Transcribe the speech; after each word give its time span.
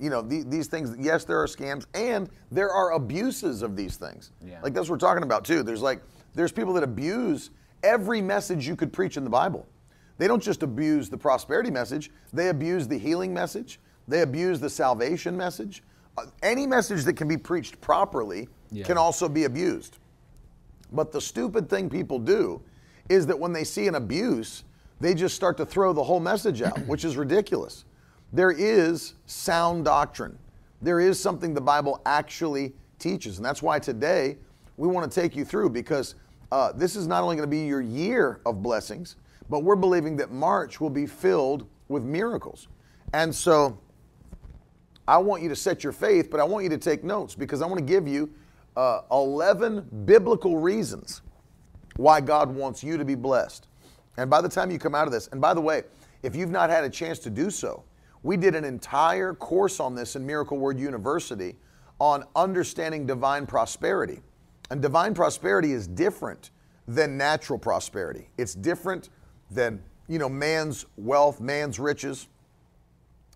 you 0.00 0.08
know, 0.08 0.22
the, 0.22 0.42
these 0.44 0.66
things, 0.66 0.96
yes, 0.98 1.24
there 1.24 1.38
are 1.40 1.46
scams 1.46 1.84
and 1.94 2.30
there 2.50 2.70
are 2.70 2.92
abuses 2.92 3.60
of 3.62 3.76
these 3.76 3.96
things. 3.96 4.32
Yeah. 4.44 4.58
Like 4.62 4.72
that's 4.72 4.88
what 4.88 4.94
we're 4.94 5.06
talking 5.08 5.22
about 5.22 5.44
too. 5.44 5.62
There's 5.62 5.82
like, 5.82 6.00
there's 6.34 6.52
people 6.52 6.72
that 6.74 6.82
abuse 6.82 7.50
every 7.82 8.22
message 8.22 8.66
you 8.66 8.76
could 8.76 8.92
preach 8.92 9.16
in 9.18 9.24
the 9.24 9.30
Bible. 9.30 9.66
They 10.16 10.26
don't 10.26 10.42
just 10.42 10.62
abuse 10.62 11.10
the 11.10 11.18
prosperity 11.18 11.70
message, 11.70 12.10
they 12.32 12.48
abuse 12.48 12.88
the 12.88 12.98
healing 12.98 13.32
message, 13.32 13.78
they 14.08 14.22
abuse 14.22 14.58
the 14.58 14.70
salvation 14.70 15.36
message. 15.36 15.82
Uh, 16.16 16.26
any 16.42 16.66
message 16.66 17.04
that 17.04 17.14
can 17.14 17.28
be 17.28 17.36
preached 17.36 17.80
properly 17.80 18.48
Yeah. 18.70 18.84
can 18.84 18.96
also 18.98 19.28
be 19.28 19.44
abused. 19.44 19.98
But 20.92 21.12
the 21.12 21.20
stupid 21.20 21.68
thing 21.68 21.88
people 21.90 22.18
do 22.18 22.60
is 23.08 23.26
that 23.26 23.38
when 23.38 23.52
they 23.52 23.64
see 23.64 23.86
an 23.86 23.94
abuse, 23.96 24.64
they 25.00 25.14
just 25.14 25.34
start 25.36 25.56
to 25.58 25.66
throw 25.66 25.92
the 25.92 26.02
whole 26.02 26.20
message 26.20 26.62
out, 26.62 26.78
which 26.86 27.04
is 27.04 27.16
ridiculous. 27.16 27.84
There 28.32 28.52
is 28.52 29.14
sound 29.26 29.84
doctrine. 29.84 30.38
There 30.82 31.00
is 31.00 31.18
something 31.18 31.52
the 31.52 31.60
Bible 31.60 32.00
actually 32.06 32.74
teaches. 32.98 33.38
And 33.38 33.44
that's 33.44 33.62
why 33.62 33.78
today 33.78 34.38
we 34.76 34.88
want 34.88 35.10
to 35.10 35.20
take 35.20 35.34
you 35.34 35.44
through 35.44 35.70
because 35.70 36.14
uh, 36.52 36.72
this 36.72 36.96
is 36.96 37.06
not 37.06 37.22
only 37.22 37.36
going 37.36 37.48
to 37.48 37.50
be 37.50 37.66
your 37.66 37.80
year 37.80 38.40
of 38.46 38.62
blessings, 38.62 39.16
but 39.48 39.64
we're 39.64 39.76
believing 39.76 40.16
that 40.16 40.30
March 40.30 40.80
will 40.80 40.90
be 40.90 41.06
filled 41.06 41.66
with 41.88 42.04
miracles. 42.04 42.68
And 43.12 43.34
so 43.34 43.78
I 45.08 45.18
want 45.18 45.42
you 45.42 45.48
to 45.48 45.56
set 45.56 45.82
your 45.82 45.92
faith, 45.92 46.30
but 46.30 46.38
I 46.38 46.44
want 46.44 46.62
you 46.62 46.70
to 46.70 46.78
take 46.78 47.02
notes 47.02 47.34
because 47.34 47.62
I 47.62 47.66
want 47.66 47.78
to 47.78 47.84
give 47.84 48.06
you 48.06 48.30
uh, 48.76 49.00
11 49.10 50.04
biblical 50.04 50.56
reasons 50.56 51.22
why 51.96 52.20
God 52.20 52.54
wants 52.54 52.84
you 52.84 52.96
to 52.96 53.04
be 53.04 53.16
blessed. 53.16 53.66
And 54.16 54.30
by 54.30 54.40
the 54.40 54.48
time 54.48 54.70
you 54.70 54.78
come 54.78 54.94
out 54.94 55.06
of 55.06 55.12
this, 55.12 55.28
and 55.28 55.40
by 55.40 55.52
the 55.52 55.60
way, 55.60 55.82
if 56.22 56.36
you've 56.36 56.50
not 56.50 56.70
had 56.70 56.84
a 56.84 56.90
chance 56.90 57.18
to 57.20 57.30
do 57.30 57.50
so, 57.50 57.82
we 58.22 58.36
did 58.36 58.54
an 58.54 58.64
entire 58.64 59.34
course 59.34 59.80
on 59.80 59.94
this 59.94 60.16
in 60.16 60.26
Miracle 60.26 60.58
Word 60.58 60.78
University 60.78 61.56
on 61.98 62.24
understanding 62.34 63.06
divine 63.06 63.46
prosperity. 63.46 64.20
And 64.70 64.80
divine 64.80 65.14
prosperity 65.14 65.72
is 65.72 65.86
different 65.86 66.50
than 66.86 67.16
natural 67.16 67.58
prosperity. 67.58 68.28
It's 68.36 68.54
different 68.54 69.10
than, 69.50 69.82
you 70.08 70.18
know, 70.18 70.28
man's 70.28 70.86
wealth, 70.96 71.40
man's 71.40 71.78
riches. 71.78 72.28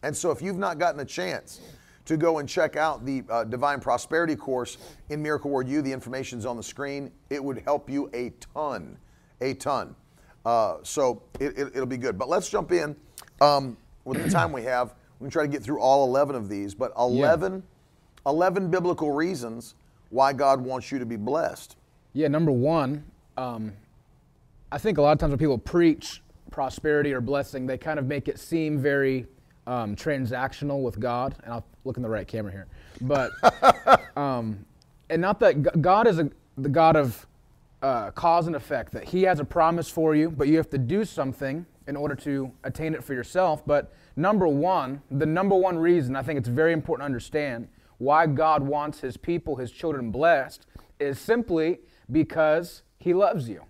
And 0.03 0.17
so, 0.17 0.31
if 0.31 0.43
you've 0.43 0.59
not 0.59 0.79
gotten 0.79 1.01
a 1.01 1.05
chance 1.05 1.61
to 2.05 2.17
go 2.17 2.39
and 2.39 2.49
check 2.49 2.77
out 2.77 3.05
the 3.07 3.25
uh, 3.31 3.45
Divine 3.45 3.81
Prosperity 3.81 4.37
course 4.37 4.77
in 5.09 5.23
Miracle 5.23 5.51
Word 5.51 5.69
U, 5.69 5.81
the 5.83 5.93
information's 5.93 6.45
on 6.45 6.57
the 6.57 6.63
screen. 6.63 7.11
It 7.31 7.43
would 7.43 7.59
help 7.59 7.89
you 7.89 8.11
a 8.13 8.31
ton, 8.55 8.99
a 9.41 9.55
ton. 9.55 9.97
Uh, 10.45 10.77
so 10.83 11.23
it, 11.41 11.59
it, 11.59 11.75
will 11.75 11.87
be 11.87 11.97
good. 11.97 12.19
But 12.19 12.29
let's 12.29 12.51
jump 12.51 12.73
in 12.73 12.95
um, 13.41 13.79
with 14.05 14.23
the 14.23 14.31
time 14.31 14.53
we 14.53 14.63
have. 14.63 14.95
We 15.19 15.27
can 15.27 15.31
try 15.31 15.43
to 15.45 15.49
get 15.49 15.63
through 15.63 15.81
all 15.81 16.07
11 16.07 16.37
of 16.37 16.49
these, 16.49 16.75
but 16.75 16.93
11, 16.99 17.63
11 18.27 18.71
biblical 18.71 19.13
reasons 19.13 19.75
why 20.11 20.33
God 20.33 20.61
wants 20.61 20.93
you 20.93 20.99
to 20.99 21.07
be 21.07 21.17
blessed. 21.17 21.77
Yeah, 22.13 22.29
number 22.29 22.53
one, 22.53 23.05
um, 23.37 23.73
I 24.71 24.79
think 24.79 24.99
a 24.99 25.03
lot 25.03 25.13
of 25.13 25.19
times 25.19 25.31
when 25.31 25.39
people 25.39 25.59
preach 25.59 26.23
prosperity 26.51 27.13
or 27.13 27.21
blessing, 27.21 27.67
they 27.67 27.79
kind 27.79 27.99
of 27.99 28.07
make 28.07 28.29
it 28.29 28.39
seem 28.39 28.79
very 28.79 29.27
um, 29.67 29.97
transactional 29.97 30.83
with 30.83 31.01
God. 31.01 31.35
And 31.43 31.53
I'll 31.53 31.67
look 31.85 31.97
in 31.97 32.03
the 32.03 32.09
right 32.09 32.27
camera 32.27 32.53
here. 32.53 32.67
But, 33.01 33.33
um, 34.17 34.65
and 35.11 35.21
not 35.21 35.41
that 35.41 35.81
God 35.83 36.07
is 36.07 36.19
a, 36.19 36.31
the 36.57 36.69
God 36.69 36.97
of 36.97 37.27
uh, 37.85 38.11
cause 38.13 38.47
and 38.47 38.57
effect, 38.57 38.93
that 38.93 39.05
He 39.05 39.23
has 39.23 39.41
a 39.41 39.45
promise 39.45 39.89
for 39.89 40.15
you, 40.15 40.31
but 40.31 40.49
you 40.49 40.57
have 40.57 40.71
to 40.71 40.79
do 40.79 41.05
something 41.05 41.67
in 41.87 41.97
order 41.97 42.15
to 42.15 42.51
attain 42.65 42.95
it 42.95 43.05
for 43.05 43.15
yourself. 43.15 43.65
But 43.67 43.93
number 44.17 44.49
one, 44.49 45.03
the 45.11 45.27
number 45.27 45.55
one 45.55 45.79
reason 45.79 46.17
I 46.17 46.23
think 46.23 46.39
it's 46.39 46.49
very 46.49 46.73
important 46.73 47.03
to 47.03 47.07
understand 47.07 47.69
why 47.99 48.27
God 48.27 48.63
wants 48.63 49.01
His 49.01 49.17
people, 49.17 49.57
His 49.57 49.71
children 49.71 50.11
blessed, 50.11 50.67
is 50.99 51.19
simply 51.19 51.81
because 52.11 52.83
He 52.99 53.13
loves 53.13 53.49
you. 53.49 53.63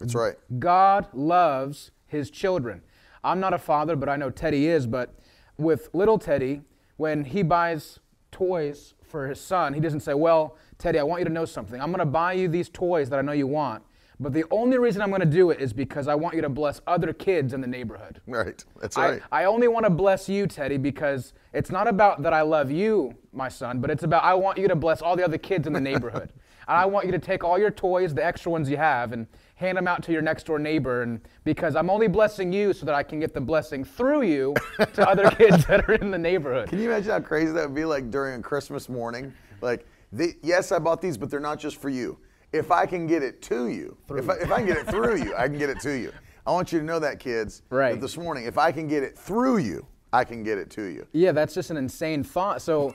That's 0.00 0.14
right. 0.14 0.34
God 0.58 1.06
loves 1.12 1.90
his 2.10 2.30
children. 2.30 2.82
I'm 3.22 3.38
not 3.38 3.54
a 3.54 3.58
father, 3.58 3.96
but 3.96 4.08
I 4.08 4.16
know 4.16 4.30
Teddy 4.30 4.66
is. 4.66 4.86
But 4.86 5.14
with 5.56 5.88
little 5.92 6.18
Teddy, 6.18 6.62
when 6.96 7.24
he 7.24 7.42
buys 7.42 8.00
toys 8.32 8.94
for 9.10 9.28
his 9.28 9.40
son, 9.40 9.74
he 9.74 9.80
doesn't 9.80 10.00
say, 10.00 10.14
Well, 10.14 10.56
Teddy, 10.78 10.98
I 10.98 11.02
want 11.02 11.20
you 11.20 11.26
to 11.26 11.32
know 11.32 11.44
something. 11.44 11.80
I'm 11.80 11.90
going 11.90 11.98
to 11.98 12.06
buy 12.06 12.32
you 12.34 12.48
these 12.48 12.68
toys 12.68 13.10
that 13.10 13.18
I 13.18 13.22
know 13.22 13.32
you 13.32 13.46
want. 13.46 13.82
But 14.20 14.34
the 14.34 14.44
only 14.50 14.76
reason 14.76 15.00
I'm 15.00 15.08
going 15.08 15.20
to 15.20 15.26
do 15.26 15.50
it 15.50 15.60
is 15.62 15.72
because 15.72 16.06
I 16.06 16.14
want 16.14 16.34
you 16.34 16.42
to 16.42 16.50
bless 16.50 16.82
other 16.86 17.14
kids 17.14 17.54
in 17.54 17.62
the 17.62 17.66
neighborhood. 17.66 18.20
Right. 18.26 18.62
That's 18.78 18.98
I, 18.98 19.10
right. 19.10 19.22
I 19.32 19.44
only 19.44 19.66
want 19.66 19.86
to 19.86 19.90
bless 19.90 20.28
you, 20.28 20.46
Teddy, 20.46 20.76
because 20.76 21.32
it's 21.54 21.70
not 21.70 21.88
about 21.88 22.22
that 22.22 22.34
I 22.34 22.42
love 22.42 22.70
you, 22.70 23.14
my 23.32 23.48
son, 23.48 23.80
but 23.80 23.90
it's 23.90 24.02
about 24.02 24.22
I 24.22 24.34
want 24.34 24.58
you 24.58 24.68
to 24.68 24.76
bless 24.76 25.00
all 25.00 25.16
the 25.16 25.24
other 25.24 25.38
kids 25.38 25.66
in 25.66 25.72
the 25.72 25.80
neighborhood. 25.80 26.32
and 26.68 26.76
I 26.76 26.84
want 26.84 27.06
you 27.06 27.12
to 27.12 27.18
take 27.18 27.42
all 27.42 27.58
your 27.58 27.70
toys, 27.70 28.12
the 28.12 28.24
extra 28.24 28.52
ones 28.52 28.68
you 28.68 28.76
have, 28.76 29.12
and 29.12 29.26
hand 29.60 29.76
them 29.76 29.86
out 29.86 30.02
to 30.02 30.10
your 30.10 30.22
next 30.22 30.46
door 30.46 30.58
neighbor. 30.58 31.02
And 31.02 31.20
because 31.44 31.76
I'm 31.76 31.90
only 31.90 32.08
blessing 32.08 32.50
you 32.50 32.72
so 32.72 32.86
that 32.86 32.94
I 32.94 33.02
can 33.02 33.20
get 33.20 33.34
the 33.34 33.42
blessing 33.42 33.84
through 33.84 34.22
you 34.22 34.54
to 34.94 35.08
other 35.08 35.30
kids 35.30 35.66
that 35.66 35.86
are 35.88 35.94
in 35.94 36.10
the 36.10 36.18
neighborhood. 36.18 36.70
Can 36.70 36.78
you 36.78 36.90
imagine 36.90 37.10
how 37.10 37.20
crazy 37.20 37.52
that 37.52 37.68
would 37.68 37.74
be 37.74 37.84
like 37.84 38.10
during 38.10 38.40
a 38.40 38.42
Christmas 38.42 38.88
morning? 38.88 39.32
Like, 39.60 39.86
the, 40.12 40.34
yes, 40.42 40.72
I 40.72 40.78
bought 40.78 41.02
these, 41.02 41.18
but 41.18 41.30
they're 41.30 41.40
not 41.40 41.60
just 41.60 41.76
for 41.76 41.90
you. 41.90 42.18
If 42.52 42.72
I 42.72 42.86
can 42.86 43.06
get 43.06 43.22
it 43.22 43.42
to 43.42 43.68
you, 43.68 43.96
if 44.10 44.28
I, 44.28 44.34
if 44.36 44.50
I 44.50 44.56
can 44.56 44.66
get 44.66 44.78
it 44.78 44.86
through 44.88 45.22
you, 45.22 45.36
I 45.36 45.46
can 45.46 45.58
get 45.58 45.68
it 45.68 45.78
to 45.80 45.92
you. 45.92 46.10
I 46.46 46.52
want 46.52 46.72
you 46.72 46.80
to 46.80 46.84
know 46.84 46.98
that, 46.98 47.20
kids. 47.20 47.62
Right. 47.68 47.92
That 47.92 48.00
this 48.00 48.16
morning, 48.16 48.46
if 48.46 48.56
I 48.56 48.72
can 48.72 48.88
get 48.88 49.02
it 49.02 49.16
through 49.16 49.58
you, 49.58 49.86
I 50.12 50.24
can 50.24 50.42
get 50.42 50.58
it 50.58 50.70
to 50.70 50.82
you. 50.82 51.06
Yeah, 51.12 51.30
that's 51.30 51.54
just 51.54 51.70
an 51.70 51.76
insane 51.76 52.24
thought. 52.24 52.62
So, 52.62 52.94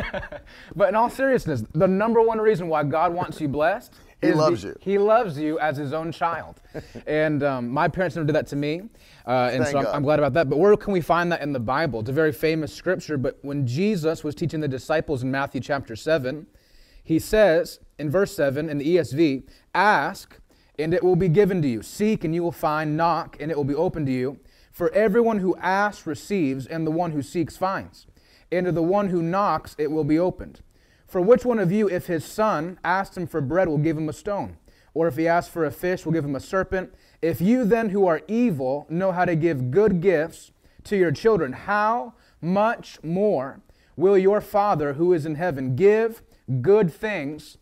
but 0.76 0.88
in 0.88 0.94
all 0.94 1.10
seriousness, 1.10 1.64
the 1.74 1.88
number 1.88 2.22
one 2.22 2.38
reason 2.38 2.68
why 2.68 2.84
God 2.84 3.12
wants 3.12 3.40
you 3.40 3.48
blessed 3.48 3.92
He 4.20 4.32
loves 4.32 4.64
you. 4.64 4.76
He 4.80 4.98
loves 4.98 5.38
you 5.38 5.58
as 5.60 5.76
His 5.76 5.92
own 5.92 6.10
child, 6.10 6.60
and 7.06 7.42
um, 7.42 7.68
my 7.68 7.86
parents 7.88 8.16
never 8.16 8.26
did 8.26 8.34
that 8.34 8.48
to 8.48 8.56
me, 8.56 8.82
uh, 9.26 9.50
and 9.52 9.62
Thank 9.62 9.72
so 9.72 9.78
I'm, 9.78 9.86
I'm 9.86 10.02
glad 10.02 10.18
about 10.18 10.32
that. 10.34 10.50
But 10.50 10.58
where 10.58 10.76
can 10.76 10.92
we 10.92 11.00
find 11.00 11.30
that 11.30 11.40
in 11.40 11.52
the 11.52 11.60
Bible? 11.60 12.00
It's 12.00 12.08
a 12.08 12.12
very 12.12 12.32
famous 12.32 12.72
scripture. 12.72 13.16
But 13.16 13.38
when 13.42 13.66
Jesus 13.66 14.24
was 14.24 14.34
teaching 14.34 14.60
the 14.60 14.68
disciples 14.68 15.22
in 15.22 15.30
Matthew 15.30 15.60
chapter 15.60 15.94
seven, 15.94 16.46
he 17.04 17.18
says 17.18 17.80
in 17.98 18.10
verse 18.10 18.34
seven 18.34 18.68
in 18.68 18.78
the 18.78 18.96
ESV, 18.96 19.44
"Ask." 19.74 20.40
And 20.80 20.94
it 20.94 21.02
will 21.02 21.16
be 21.16 21.28
given 21.28 21.60
to 21.62 21.66
you. 21.66 21.82
Seek, 21.82 22.22
and 22.22 22.32
you 22.32 22.40
will 22.40 22.52
find. 22.52 22.96
Knock, 22.96 23.36
and 23.40 23.50
it 23.50 23.56
will 23.56 23.64
be 23.64 23.74
open 23.74 24.06
to 24.06 24.12
you. 24.12 24.38
For 24.70 24.92
everyone 24.92 25.40
who 25.40 25.56
asks 25.56 26.06
receives, 26.06 26.64
and 26.64 26.86
the 26.86 26.92
one 26.92 27.10
who 27.10 27.20
seeks 27.20 27.56
finds. 27.56 28.06
And 28.52 28.66
to 28.66 28.70
the 28.70 28.80
one 28.80 29.08
who 29.08 29.20
knocks 29.20 29.74
it 29.76 29.90
will 29.90 30.04
be 30.04 30.20
opened. 30.20 30.60
For 31.08 31.22
which 31.22 31.44
one 31.44 31.58
of 31.58 31.72
you, 31.72 31.88
if 31.88 32.06
his 32.06 32.24
son 32.24 32.78
asks 32.84 33.16
him 33.16 33.26
for 33.26 33.40
bread, 33.40 33.66
will 33.66 33.78
give 33.78 33.96
him 33.96 34.10
a 34.10 34.12
stone? 34.12 34.58
Or 34.92 35.08
if 35.08 35.16
he 35.16 35.26
asks 35.26 35.50
for 35.50 35.64
a 35.64 35.70
fish, 35.70 36.04
will 36.04 36.12
give 36.12 36.24
him 36.24 36.36
a 36.36 36.40
serpent? 36.40 36.94
If 37.22 37.40
you 37.40 37.64
then, 37.64 37.88
who 37.88 38.06
are 38.06 38.20
evil, 38.28 38.86
know 38.90 39.12
how 39.12 39.24
to 39.24 39.34
give 39.34 39.70
good 39.70 40.02
gifts 40.02 40.52
to 40.84 40.96
your 40.96 41.10
children, 41.10 41.52
how 41.52 42.12
much 42.42 43.02
more 43.02 43.60
will 43.96 44.18
your 44.18 44.40
Father 44.40 44.92
who 44.92 45.12
is 45.12 45.24
in 45.24 45.34
heaven 45.34 45.74
give 45.74 46.22
good 46.60 46.92
things 46.92 47.56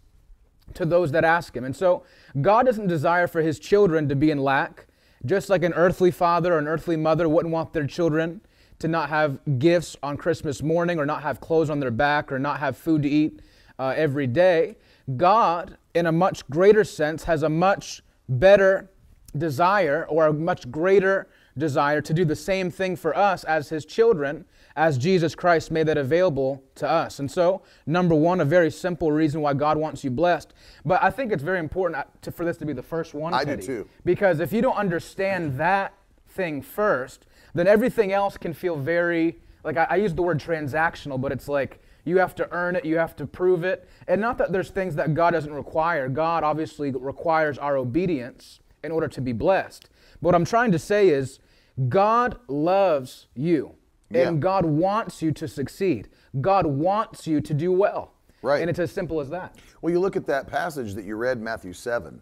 to 0.75 0.85
those 0.85 1.13
that 1.13 1.25
ask 1.25 1.57
him. 1.57 1.65
And 1.65 1.75
so 1.75 2.03
God 2.41 2.67
doesn't 2.67 2.89
desire 2.89 3.27
for 3.27 3.43
his 3.43 3.59
children 3.59 4.09
to 4.09 4.17
be 4.17 4.31
in 4.31 4.39
lack, 4.39 4.87
just 5.25 5.49
like 5.49 5.63
an 5.63 5.73
earthly 5.75 6.11
father 6.11 6.55
or 6.55 6.59
an 6.59 6.69
earthly 6.69 6.97
mother 6.97 7.29
wouldn't 7.29 7.53
want 7.53 7.73
their 7.73 7.87
children 7.87 8.41
to 8.79 8.89
not 8.89 9.09
have 9.09 9.39
gifts 9.59 9.97
on 10.03 10.17
Christmas 10.17 10.63
morning 10.63 10.99
or 10.99 11.07
not 11.07 11.23
have 11.23 11.41
clothes 11.41 11.71
on 11.71 11.81
their 11.81 11.91
back 11.91 12.31
or 12.31 12.39
not 12.39 12.61
have 12.61 12.77
food 12.77 13.03
to 13.03 13.09
eat 13.09 13.41
uh, 13.79 13.95
every 13.97 14.27
day. 14.27 14.77
God, 15.17 15.77
in 15.95 16.07
a 16.07 16.13
much 16.13 16.49
greater 16.51 16.85
sense, 16.85 17.25
has 17.25 17.43
a 17.43 17.49
much 17.49 18.03
better 18.29 18.91
desire 19.37 20.07
or 20.09 20.27
a 20.27 20.33
much 20.33 20.71
greater 20.71 21.29
desire 21.59 22.01
to 22.01 22.13
do 22.13 22.25
the 22.25 22.37
same 22.37 22.71
thing 22.71 22.97
for 22.97 23.17
us 23.17 23.45
as 23.45 23.69
his 23.69 23.85
children 23.85 24.45
as 24.77 24.99
Jesus 24.99 25.35
Christ 25.35 25.71
made 25.71 25.89
that 25.89 25.97
available 25.97 26.63
to 26.75 26.89
us. 26.89 27.19
And 27.19 27.31
so, 27.31 27.63
number 27.87 28.15
one, 28.15 28.41
a 28.41 28.45
very 28.45 28.71
simple 28.71 29.11
reason 29.11 29.41
why 29.41 29.55
God 29.55 29.79
wants 29.79 30.05
you 30.05 30.11
blessed. 30.11 30.53
But 30.85 31.03
I 31.03 31.11
think 31.11 31.33
it's 31.33 31.43
very 31.43 31.59
important 31.59 32.07
to, 32.23 32.31
for 32.31 32.45
this 32.45 32.59
to 32.59 32.67
be 32.67 32.75
the 32.75 32.83
first 32.83 33.15
one. 33.15 33.33
I 33.33 33.45
do 33.45 33.57
too. 33.57 33.89
Because 34.05 34.39
if 34.41 34.53
you 34.53 34.61
don't 34.61 34.77
understand 34.77 35.59
that 35.59 35.95
thing 36.29 36.61
first, 36.61 37.27
then 37.55 37.67
everything 37.67 38.13
else 38.13 38.37
can 38.37 38.53
feel 38.53 38.77
very, 38.77 39.39
like 39.65 39.79
I, 39.79 39.87
I 39.91 39.97
use 39.97 40.15
the 40.15 40.23
word 40.23 40.39
transactional, 40.39 41.19
but 41.19 41.33
it's 41.33 41.49
like 41.49 41.81
You 42.07 42.19
have 42.19 42.35
to 42.37 42.51
earn 42.53 42.77
it, 42.77 42.85
you 42.85 42.97
have 42.97 43.17
to 43.17 43.27
prove 43.27 43.65
it. 43.65 43.87
And 44.09 44.21
not 44.21 44.39
that 44.39 44.53
there's 44.53 44.71
things 44.71 44.95
that 44.95 45.13
God 45.13 45.33
doesn't 45.33 45.53
require. 45.53 46.09
God 46.09 46.45
obviously 46.45 46.93
requires 46.93 47.59
our 47.59 47.77
obedience 47.77 48.61
in 48.85 48.93
order 48.93 49.09
to 49.09 49.21
be 49.21 49.33
blessed. 49.33 49.91
But 50.15 50.29
what 50.29 50.35
I'm 50.37 50.45
trying 50.45 50.73
to 50.73 50.79
say 50.79 51.09
is 51.09 51.41
God 51.89 52.39
loves 52.49 53.27
you. 53.35 53.75
Yeah. 54.09 54.29
And 54.29 54.41
God 54.41 54.65
wants 54.65 55.21
you 55.21 55.33
to 55.33 55.49
succeed. 55.49 56.09
God 56.41 56.65
wants 56.65 57.27
you 57.27 57.41
to 57.41 57.53
do 57.53 57.73
well. 57.73 58.13
Right. 58.41 58.61
And 58.61 58.71
it's 58.71 58.79
as 58.79 58.93
simple 58.93 59.21
as 59.21 59.29
that. 59.31 59.57
Well, 59.83 59.93
you 59.93 59.99
look 59.99 60.15
at 60.15 60.27
that 60.27 60.47
passage 60.47 60.95
that 60.95 61.05
you 61.05 61.17
read, 61.17 61.41
Matthew 61.41 61.73
7, 61.73 62.21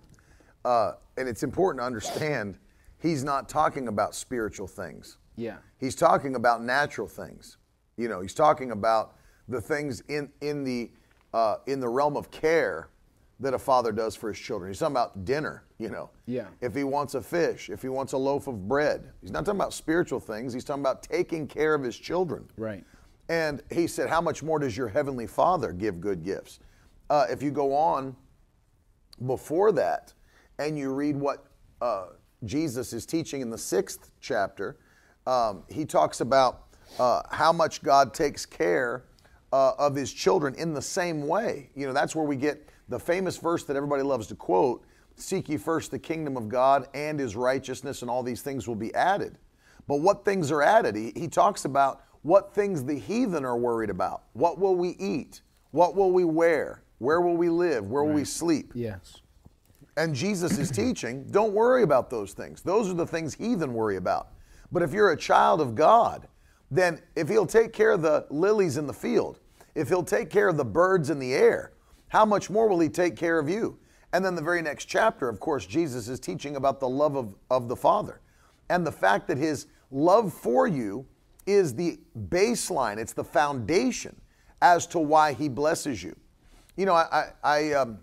uh, 0.65 0.93
and 1.19 1.29
it's 1.29 1.43
important 1.43 1.83
to 1.83 1.87
understand 1.87 2.59
he's 2.99 3.23
not 3.23 3.51
talking 3.51 3.89
about 3.89 4.15
spiritual 4.15 4.67
things. 4.67 5.19
Yeah. 5.37 5.57
He's 5.79 5.95
talking 5.95 6.37
about 6.37 6.63
natural 6.63 7.07
things. 7.07 7.59
You 7.99 8.09
know, 8.09 8.23
he's 8.23 8.35
talking 8.35 8.71
about 8.71 9.17
the 9.49 9.61
things 9.61 10.03
in, 10.09 10.31
in, 10.41 10.65
the, 10.65 10.91
uh, 11.33 11.57
in 11.67 11.81
the 11.81 11.89
realm 11.89 12.17
of 12.17 12.31
care 12.31 12.89
that 13.41 13.53
a 13.53 13.59
father 13.59 13.93
does 13.93 14.15
for 14.15 14.29
his 14.29 14.39
children. 14.39 14.71
He's 14.71 14.79
talking 14.79 14.93
about 14.93 15.25
dinner, 15.25 15.65
you 15.79 15.91
know. 15.91 16.11
Yeah. 16.27 16.47
If 16.61 16.75
he 16.75 16.85
wants 16.85 17.15
a 17.15 17.21
fish, 17.21 17.69
if 17.69 17.83
he 17.83 17.89
wants 17.89 18.13
a 18.13 18.17
loaf 18.17 18.47
of 18.47 18.69
bread. 18.69 19.13
He's 19.21 19.33
not 19.33 19.45
talking 19.45 19.61
about 19.61 19.73
spiritual 19.73 20.21
things. 20.21 20.53
He's 20.53 20.65
talking 20.65 20.83
about 20.83 21.03
taking 21.03 21.47
care 21.47 21.75
of 21.75 21.83
his 21.83 21.97
children. 21.97 22.49
Right. 22.57 22.85
And 23.29 23.63
he 23.73 23.87
said, 23.87 24.09
How 24.09 24.21
much 24.21 24.43
more 24.43 24.59
does 24.59 24.77
your 24.77 24.89
heavenly 24.89 25.27
Father 25.27 25.73
give 25.73 26.01
good 26.01 26.23
gifts? 26.23 26.61
Uh, 27.11 27.27
if 27.29 27.43
you 27.43 27.51
go 27.51 27.75
on 27.75 28.17
before 29.27 29.73
that 29.73 30.13
and 30.59 30.79
you 30.79 30.93
read 30.93 31.17
what 31.17 31.47
uh, 31.81 32.07
Jesus 32.45 32.93
is 32.93 33.05
teaching 33.05 33.41
in 33.41 33.51
the 33.51 33.59
sixth 33.59 34.11
chapter, 34.21 34.79
um, 35.27 35.65
he 35.69 35.85
talks 35.85 36.21
about 36.21 36.67
uh, 36.99 37.23
how 37.31 37.53
much 37.53 37.83
God 37.83 38.15
takes 38.15 38.47
care 38.47 39.05
uh, 39.55 39.73
of 39.79 39.95
his 39.95 40.13
children 40.13 40.53
in 40.57 40.75
the 40.75 40.83
same 40.83 41.29
way. 41.29 41.71
You 41.77 41.87
know, 41.87 41.93
that's 41.93 42.17
where 42.17 42.25
we 42.25 42.35
get 42.35 42.69
the 42.89 42.99
famous 42.99 43.37
verse 43.37 43.63
that 43.65 43.77
everybody 43.77 44.03
loves 44.03 44.27
to 44.27 44.35
quote 44.35 44.85
Seek 45.15 45.49
ye 45.49 45.57
first 45.57 45.93
the 45.93 45.99
kingdom 45.99 46.37
of 46.37 46.49
God 46.49 46.89
and 46.93 47.21
his 47.21 47.37
righteousness, 47.37 48.03
and 48.03 48.11
all 48.11 48.25
these 48.25 48.43
things 48.43 48.67
will 48.67 48.75
be 48.75 48.93
added. 48.97 49.39
But 49.87 50.01
what 50.01 50.25
things 50.25 50.51
are 50.51 50.61
added? 50.61 50.97
He, 50.97 51.13
he 51.15 51.29
talks 51.29 51.67
about 51.67 52.03
what 52.23 52.53
things 52.53 52.83
the 52.83 52.99
heathen 52.99 53.45
are 53.45 53.57
worried 53.57 53.91
about. 53.91 54.25
What 54.33 54.59
will 54.59 54.75
we 54.75 54.97
eat? 54.99 55.43
What 55.71 55.95
will 55.95 56.11
we 56.11 56.25
wear? 56.25 56.83
Where 56.99 57.21
will 57.21 57.37
we 57.37 57.49
live? 57.49 57.89
Where 57.89 58.03
will 58.03 58.15
we 58.15 58.25
sleep? 58.25 58.73
Yes. 58.75 59.21
And 59.97 60.17
Jesus 60.17 60.59
is 60.59 60.69
teaching, 60.73 61.29
don't 61.31 61.53
worry 61.53 61.85
about 61.85 62.11
those 62.11 62.33
things. 62.33 62.61
Those 62.61 62.91
are 62.91 62.95
the 62.95 63.07
things 63.07 63.35
heathen 63.35 63.73
worry 63.73 63.99
about. 63.99 64.31
But 64.73 64.83
if 64.83 64.93
you're 64.93 65.13
a 65.13 65.17
child 65.17 65.61
of 65.61 65.77
God, 65.77 66.27
then 66.73 67.01
if 67.15 67.29
He'll 67.29 67.47
take 67.47 67.73
care 67.73 67.93
of 67.93 68.03
the 68.03 68.27
lilies 68.31 68.79
in 68.79 68.89
the 68.89 68.93
field, 68.93 69.39
if 69.75 69.89
He'll 69.89 70.05
take 70.05 70.31
care 70.31 70.49
of 70.49 70.57
the 70.57 70.65
birds 70.65 71.11
in 71.11 71.19
the 71.19 71.35
air, 71.35 71.73
how 72.09 72.25
much 72.25 72.51
more 72.51 72.69
will 72.69 72.81
He 72.81 72.89
take 72.89 73.17
care 73.17 73.39
of 73.39 73.49
you? 73.49 73.79
And 74.13 74.25
then 74.25 74.35
the 74.35 74.43
very 74.43 74.63
next 74.63 74.85
chapter, 74.85 75.29
of 75.29 75.41
course, 75.41 75.67
Jesus 75.67 76.09
is 76.09 76.21
teaching 76.21 76.57
about 76.57 76.79
the 76.79 76.89
love 76.89 77.17
of, 77.17 77.35
of 77.51 77.69
the 77.69 77.77
Father 77.77 78.21
and 78.71 78.87
the 78.87 78.93
fact 78.93 79.27
that 79.29 79.39
His 79.39 79.67
love 79.91 80.33
for 80.33 80.67
you 80.67 81.07
is 81.47 81.75
the 81.75 81.99
baseline, 82.29 82.99
it's 82.99 83.13
the 83.13 83.25
foundation 83.25 84.19
as 84.63 84.87
to 84.89 84.99
why 84.99 85.33
He 85.33 85.49
blesses 85.49 86.03
you. 86.03 86.17
You 86.77 86.87
know, 86.87 86.95
I, 86.95 87.07
I, 87.13 87.27
I 87.43 87.73
um, 87.73 87.99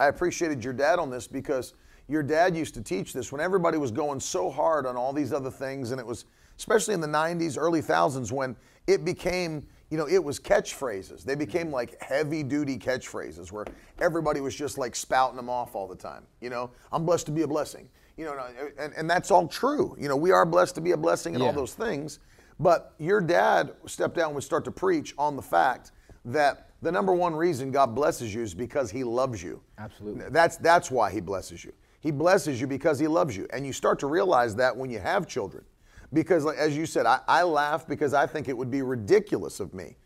I 0.00 0.06
appreciated 0.06 0.62
your 0.62 0.72
dad 0.72 0.98
on 0.98 1.10
this 1.10 1.26
because 1.26 1.74
your 2.08 2.22
dad 2.22 2.56
used 2.56 2.74
to 2.74 2.82
teach 2.82 3.12
this 3.12 3.32
when 3.32 3.40
everybody 3.40 3.78
was 3.78 3.90
going 3.90 4.20
so 4.20 4.50
hard 4.50 4.86
on 4.86 4.96
all 4.96 5.12
these 5.12 5.32
other 5.32 5.50
things, 5.50 5.90
and 5.90 6.00
it 6.00 6.06
was 6.06 6.24
especially 6.56 6.94
in 6.94 7.00
the 7.00 7.08
90s, 7.08 7.56
early 7.58 7.82
thousands 7.82 8.32
when 8.32 8.56
it 8.86 9.04
became, 9.04 9.66
you 9.90 9.96
know, 9.96 10.06
it 10.06 10.22
was 10.22 10.38
catchphrases. 10.38 11.24
They 11.24 11.32
mm-hmm. 11.32 11.38
became 11.38 11.70
like 11.70 12.00
heavy 12.02 12.42
duty 12.42 12.78
catchphrases 12.78 13.50
where 13.50 13.64
everybody 14.00 14.40
was 14.40 14.54
just 14.54 14.78
like 14.78 14.94
spouting 14.94 15.36
them 15.36 15.48
off 15.48 15.74
all 15.74 15.88
the 15.88 15.96
time. 15.96 16.24
You 16.40 16.50
know, 16.50 16.70
I'm 16.92 17.04
blessed 17.04 17.26
to 17.26 17.32
be 17.32 17.42
a 17.42 17.48
blessing. 17.48 17.88
You 18.16 18.24
know, 18.24 18.36
and, 18.78 18.92
and 18.96 19.08
that's 19.08 19.30
all 19.30 19.46
true. 19.46 19.96
You 19.98 20.08
know, 20.08 20.16
we 20.16 20.32
are 20.32 20.44
blessed 20.44 20.74
to 20.74 20.80
be 20.80 20.90
a 20.90 20.96
blessing 20.96 21.34
and 21.34 21.42
all 21.42 21.52
those 21.52 21.74
things. 21.74 22.18
But 22.58 22.94
your 22.98 23.20
dad 23.20 23.72
stepped 23.86 24.16
down 24.16 24.26
and 24.26 24.34
would 24.34 24.44
start 24.44 24.64
to 24.64 24.72
preach 24.72 25.14
on 25.16 25.36
the 25.36 25.42
fact 25.42 25.92
that 26.24 26.70
the 26.82 26.90
number 26.90 27.14
one 27.14 27.34
reason 27.34 27.70
God 27.70 27.94
blesses 27.94 28.34
you 28.34 28.42
is 28.42 28.54
because 28.54 28.90
He 28.90 29.04
loves 29.04 29.42
you. 29.42 29.62
Absolutely. 29.78 30.24
That's 30.30 30.56
that's 30.56 30.90
why 30.90 31.10
He 31.12 31.20
blesses 31.20 31.64
you. 31.64 31.72
He 32.00 32.10
blesses 32.10 32.60
you 32.60 32.66
because 32.66 32.98
He 32.98 33.06
loves 33.06 33.36
you, 33.36 33.46
and 33.52 33.66
you 33.66 33.72
start 33.72 33.98
to 34.00 34.06
realize 34.06 34.54
that 34.56 34.76
when 34.76 34.90
you 34.90 34.98
have 34.98 35.26
children, 35.26 35.64
because 36.12 36.44
like, 36.44 36.56
as 36.58 36.76
you 36.76 36.86
said, 36.86 37.06
I, 37.06 37.20
I 37.28 37.42
laugh 37.42 37.86
because 37.86 38.14
I 38.14 38.26
think 38.26 38.48
it 38.48 38.56
would 38.56 38.70
be 38.70 38.82
ridiculous 38.82 39.60
of 39.60 39.74
me 39.74 39.96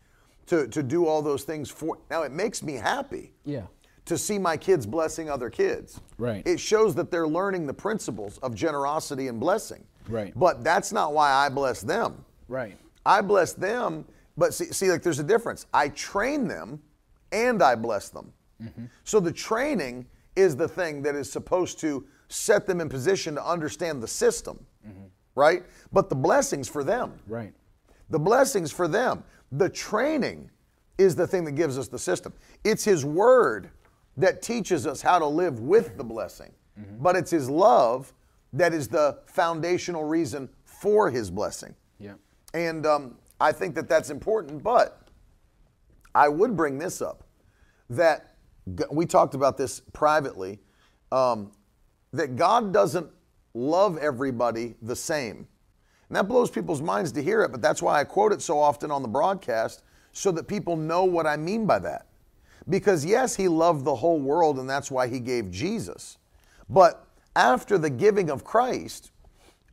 to 0.47 0.67
to 0.67 0.83
do 0.83 1.05
all 1.07 1.21
those 1.21 1.43
things 1.43 1.69
for. 1.69 1.97
Now 2.09 2.23
it 2.23 2.31
makes 2.31 2.61
me 2.63 2.73
happy 2.73 3.33
Yeah. 3.45 3.63
to 4.05 4.17
see 4.17 4.37
my 4.37 4.57
kids 4.57 4.85
blessing 4.85 5.29
other 5.29 5.49
kids. 5.49 6.01
Right. 6.17 6.45
It 6.45 6.59
shows 6.59 6.93
that 6.95 7.09
they're 7.11 7.27
learning 7.27 7.67
the 7.67 7.73
principles 7.73 8.37
of 8.39 8.53
generosity 8.53 9.27
and 9.29 9.39
blessing. 9.39 9.85
Right. 10.09 10.33
But 10.35 10.63
that's 10.63 10.91
not 10.91 11.13
why 11.13 11.31
I 11.31 11.49
bless 11.49 11.81
them. 11.81 12.25
Right. 12.49 12.77
I 13.05 13.21
bless 13.21 13.53
them, 13.53 14.05
but 14.37 14.53
see, 14.53 14.65
see, 14.65 14.91
like 14.91 15.01
there's 15.01 15.19
a 15.19 15.23
difference. 15.23 15.65
I 15.73 15.89
train 15.89 16.47
them 16.47 16.81
and 17.31 17.63
I 17.63 17.75
bless 17.75 18.09
them. 18.09 18.33
Mm-hmm. 18.61 18.85
So 19.03 19.19
the 19.19 19.31
training 19.31 20.05
is 20.35 20.55
the 20.55 20.67
thing 20.67 21.01
that 21.03 21.15
is 21.15 21.31
supposed 21.31 21.79
to 21.79 22.05
set 22.27 22.65
them 22.65 22.81
in 22.81 22.89
position 22.89 23.35
to 23.35 23.45
understand 23.45 24.01
the 24.01 24.07
system, 24.07 24.65
mm-hmm. 24.87 25.03
Right? 25.35 25.63
But 25.91 26.09
the 26.09 26.15
blessings 26.15 26.67
for 26.67 26.83
them. 26.83 27.13
Right. 27.27 27.53
The 28.09 28.19
blessings 28.19 28.71
for 28.71 28.87
them. 28.87 29.23
The 29.51 29.69
training 29.69 30.49
is 30.97 31.15
the 31.15 31.27
thing 31.27 31.43
that 31.45 31.53
gives 31.53 31.77
us 31.77 31.87
the 31.87 31.99
system. 31.99 32.33
It's 32.63 32.83
His 32.83 33.05
Word 33.05 33.69
that 34.17 34.41
teaches 34.41 34.85
us 34.85 35.01
how 35.01 35.19
to 35.19 35.25
live 35.25 35.59
with 35.59 35.97
the 35.97 36.03
blessing, 36.03 36.51
but 36.99 37.15
it's 37.15 37.31
His 37.31 37.49
love 37.49 38.13
that 38.53 38.73
is 38.73 38.87
the 38.87 39.19
foundational 39.25 40.03
reason 40.03 40.47
for 40.63 41.09
His 41.09 41.31
blessing. 41.31 41.73
Yeah. 41.99 42.13
And 42.53 42.85
um, 42.85 43.17
I 43.39 43.51
think 43.51 43.73
that 43.75 43.89
that's 43.89 44.11
important, 44.11 44.61
but 44.61 45.07
I 46.13 46.29
would 46.29 46.55
bring 46.55 46.77
this 46.77 47.01
up 47.01 47.23
that 47.89 48.35
we 48.91 49.05
talked 49.05 49.33
about 49.33 49.57
this 49.57 49.81
privately 49.91 50.59
um, 51.11 51.51
that 52.11 52.35
God 52.35 52.71
doesn't 52.71 53.07
love 53.53 53.97
everybody 53.97 54.75
the 54.81 54.95
same. 54.95 55.47
And 56.09 56.17
that 56.17 56.27
blows 56.27 56.49
people's 56.49 56.81
minds 56.81 57.11
to 57.13 57.23
hear 57.23 57.41
it, 57.43 57.51
but 57.51 57.61
that's 57.61 57.81
why 57.81 57.99
I 57.99 58.03
quote 58.03 58.33
it 58.33 58.41
so 58.41 58.59
often 58.59 58.91
on 58.91 59.01
the 59.01 59.07
broadcast 59.07 59.83
so 60.11 60.31
that 60.31 60.47
people 60.47 60.75
know 60.75 61.05
what 61.05 61.25
I 61.25 61.37
mean 61.37 61.65
by 61.65 61.79
that. 61.79 62.07
Because 62.69 63.03
yes, 63.03 63.35
he 63.35 63.47
loved 63.47 63.83
the 63.83 63.95
whole 63.95 64.19
world 64.19 64.59
and 64.59 64.69
that's 64.69 64.91
why 64.91 65.07
he 65.07 65.19
gave 65.19 65.51
Jesus. 65.51 66.17
But 66.69 67.05
after 67.35 67.77
the 67.77 67.89
giving 67.89 68.29
of 68.29 68.43
Christ, 68.43 69.11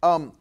um, 0.02 0.33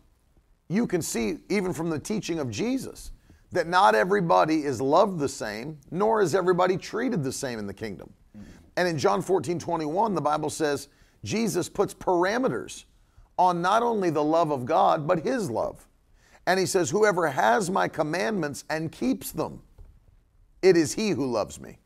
you 0.69 0.87
can 0.87 1.01
see 1.01 1.39
even 1.49 1.73
from 1.73 1.89
the 1.89 1.99
teaching 1.99 2.39
of 2.39 2.49
Jesus 2.49 3.11
that 3.51 3.67
not 3.67 3.95
everybody 3.95 4.63
is 4.63 4.79
loved 4.79 5.19
the 5.19 5.29
same, 5.29 5.77
nor 5.91 6.21
is 6.21 6.35
everybody 6.35 6.77
treated 6.77 7.23
the 7.23 7.31
same 7.31 7.59
in 7.59 7.67
the 7.67 7.73
kingdom. 7.73 8.13
And 8.77 8.87
in 8.87 8.97
John 8.97 9.21
14, 9.21 9.59
21, 9.59 10.15
the 10.15 10.21
Bible 10.21 10.49
says 10.49 10.87
Jesus 11.23 11.67
puts 11.67 11.93
parameters 11.93 12.85
on 13.39 13.61
not 13.61 13.81
only 13.81 14.09
the 14.09 14.23
love 14.23 14.51
of 14.51 14.65
God, 14.65 15.07
but 15.07 15.23
his 15.23 15.49
love. 15.49 15.87
And 16.45 16.59
he 16.59 16.65
says, 16.65 16.89
Whoever 16.89 17.27
has 17.27 17.71
my 17.71 17.87
commandments 17.87 18.65
and 18.69 18.91
keeps 18.91 19.31
them, 19.31 19.61
it 20.61 20.75
is 20.75 20.93
he 20.93 21.11
who 21.11 21.25
loves 21.25 21.59
me. 21.59 21.79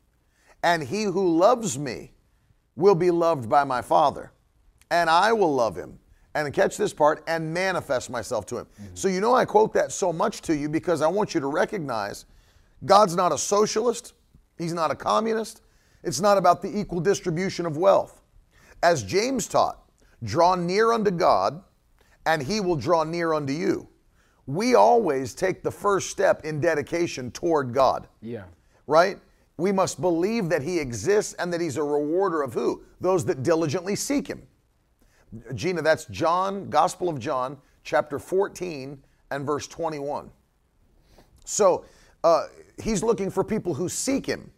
And 0.64 0.82
he 0.82 1.04
who 1.04 1.38
loves 1.38 1.78
me 1.78 2.10
will 2.74 2.96
be 2.96 3.10
loved 3.10 3.48
by 3.48 3.62
my 3.62 3.80
Father. 3.80 4.32
And 4.90 5.08
I 5.08 5.32
will 5.32 5.54
love 5.54 5.76
him. 5.76 5.98
And 6.34 6.52
catch 6.52 6.76
this 6.76 6.92
part, 6.92 7.22
and 7.28 7.54
manifest 7.54 8.10
myself 8.10 8.44
to 8.46 8.58
him. 8.58 8.64
Mm-hmm. 8.64 8.94
So, 8.94 9.06
you 9.06 9.20
know, 9.20 9.36
I 9.36 9.44
quote 9.44 9.72
that 9.74 9.92
so 9.92 10.12
much 10.12 10.42
to 10.42 10.56
you 10.56 10.68
because 10.68 11.00
I 11.00 11.06
want 11.06 11.32
you 11.32 11.40
to 11.40 11.46
recognize 11.46 12.24
God's 12.84 13.14
not 13.14 13.30
a 13.30 13.38
socialist, 13.38 14.14
He's 14.58 14.72
not 14.72 14.90
a 14.90 14.96
communist, 14.96 15.62
it's 16.02 16.20
not 16.20 16.36
about 16.36 16.60
the 16.60 16.76
equal 16.76 17.00
distribution 17.00 17.66
of 17.66 17.76
wealth. 17.76 18.20
As 18.82 19.04
James 19.04 19.46
taught, 19.46 19.83
draw 20.24 20.54
near 20.54 20.92
unto 20.92 21.10
God, 21.10 21.62
and 22.26 22.42
He 22.42 22.60
will 22.60 22.76
draw 22.76 23.04
near 23.04 23.32
unto 23.32 23.52
you. 23.52 23.88
We 24.46 24.74
always 24.74 25.34
take 25.34 25.62
the 25.62 25.70
first 25.70 26.10
step 26.10 26.44
in 26.44 26.60
dedication 26.60 27.30
toward 27.30 27.72
God 27.72 28.08
Yeah. 28.20 28.44
right? 28.86 29.18
We 29.56 29.70
must 29.72 30.00
believe 30.00 30.48
that 30.48 30.62
he 30.62 30.80
exists 30.80 31.32
and 31.34 31.52
that 31.52 31.60
he's 31.60 31.76
a 31.76 31.82
rewarder 31.82 32.42
of 32.42 32.52
who? 32.54 32.82
Those 33.00 33.24
that 33.26 33.42
diligently 33.44 33.94
seek 33.96 34.26
him. 34.26 34.42
Gina, 35.54 35.80
that's 35.80 36.06
John, 36.06 36.68
Gospel 36.70 37.08
of 37.08 37.18
John, 37.20 37.56
chapter 37.84 38.18
14 38.18 39.02
and 39.30 39.46
verse 39.46 39.66
21. 39.68 40.30
So 41.44 41.84
uh, 42.24 42.46
he's 42.82 43.02
looking 43.02 43.30
for 43.30 43.44
people 43.44 43.74
who 43.74 43.88
seek 43.88 44.26
him. 44.26 44.50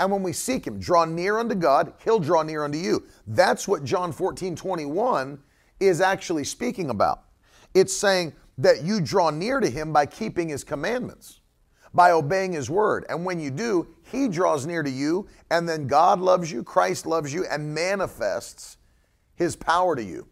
And 0.00 0.12
when 0.12 0.22
we 0.22 0.32
seek 0.32 0.66
him, 0.66 0.78
draw 0.78 1.04
near 1.04 1.38
unto 1.38 1.54
God, 1.54 1.92
he'll 2.04 2.20
draw 2.20 2.42
near 2.42 2.64
unto 2.64 2.78
you. 2.78 3.04
That's 3.26 3.66
what 3.66 3.84
John 3.84 4.12
14, 4.12 4.54
21 4.54 5.38
is 5.80 6.00
actually 6.00 6.44
speaking 6.44 6.90
about. 6.90 7.24
It's 7.74 7.96
saying 7.96 8.32
that 8.58 8.82
you 8.82 9.00
draw 9.00 9.30
near 9.30 9.60
to 9.60 9.68
him 9.68 9.92
by 9.92 10.06
keeping 10.06 10.48
his 10.48 10.64
commandments. 10.64 11.40
by 11.94 12.10
obeying 12.12 12.52
his 12.52 12.70
word. 12.70 13.04
And 13.08 13.24
when 13.24 13.40
you 13.40 13.50
do, 13.50 13.88
he 14.10 14.28
draws 14.28 14.66
near 14.66 14.82
to 14.82 14.90
you, 14.90 15.26
and 15.50 15.68
then 15.68 15.86
God 15.86 16.20
loves 16.20 16.50
you, 16.50 16.62
Christ 16.62 17.06
loves 17.06 17.32
you, 17.32 17.46
and 17.46 17.74
manifests 17.74 18.76
his 19.34 19.56
power 19.56 19.96
to 19.96 20.02
you. 20.02 20.26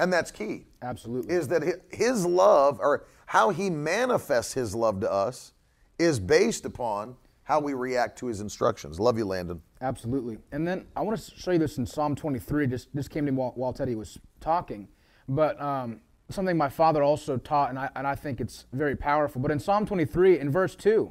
And 0.00 0.12
that's 0.12 0.30
key. 0.30 0.66
Absolutely. 0.82 1.34
Is 1.34 1.48
that 1.48 1.82
his 1.90 2.24
love, 2.24 2.78
or 2.80 3.06
how 3.26 3.50
he 3.50 3.70
manifests 3.70 4.54
his 4.54 4.74
love 4.74 5.00
to 5.00 5.10
us, 5.10 5.52
is 5.98 6.20
based 6.20 6.64
upon 6.64 7.16
how 7.48 7.58
we 7.58 7.72
react 7.72 8.18
to 8.18 8.26
his 8.26 8.42
instructions. 8.42 9.00
Love 9.00 9.16
you, 9.16 9.24
Landon. 9.24 9.62
Absolutely. 9.80 10.36
And 10.52 10.68
then 10.68 10.84
I 10.94 11.00
want 11.00 11.18
to 11.18 11.34
show 11.34 11.52
you 11.52 11.58
this 11.58 11.78
in 11.78 11.86
Psalm 11.86 12.14
23. 12.14 12.66
Just 12.66 12.94
this 12.94 13.08
came 13.08 13.24
to 13.24 13.32
me 13.32 13.38
while, 13.38 13.52
while 13.54 13.72
Teddy 13.72 13.94
was 13.94 14.18
talking, 14.38 14.86
but 15.26 15.58
um, 15.58 16.02
something 16.28 16.58
my 16.58 16.68
father 16.68 17.02
also 17.02 17.38
taught, 17.38 17.70
and 17.70 17.78
I, 17.78 17.88
and 17.96 18.06
I 18.06 18.14
think 18.14 18.42
it's 18.42 18.66
very 18.74 18.94
powerful. 18.94 19.40
But 19.40 19.50
in 19.50 19.58
Psalm 19.58 19.86
23, 19.86 20.38
in 20.38 20.50
verse 20.50 20.76
2, 20.76 21.10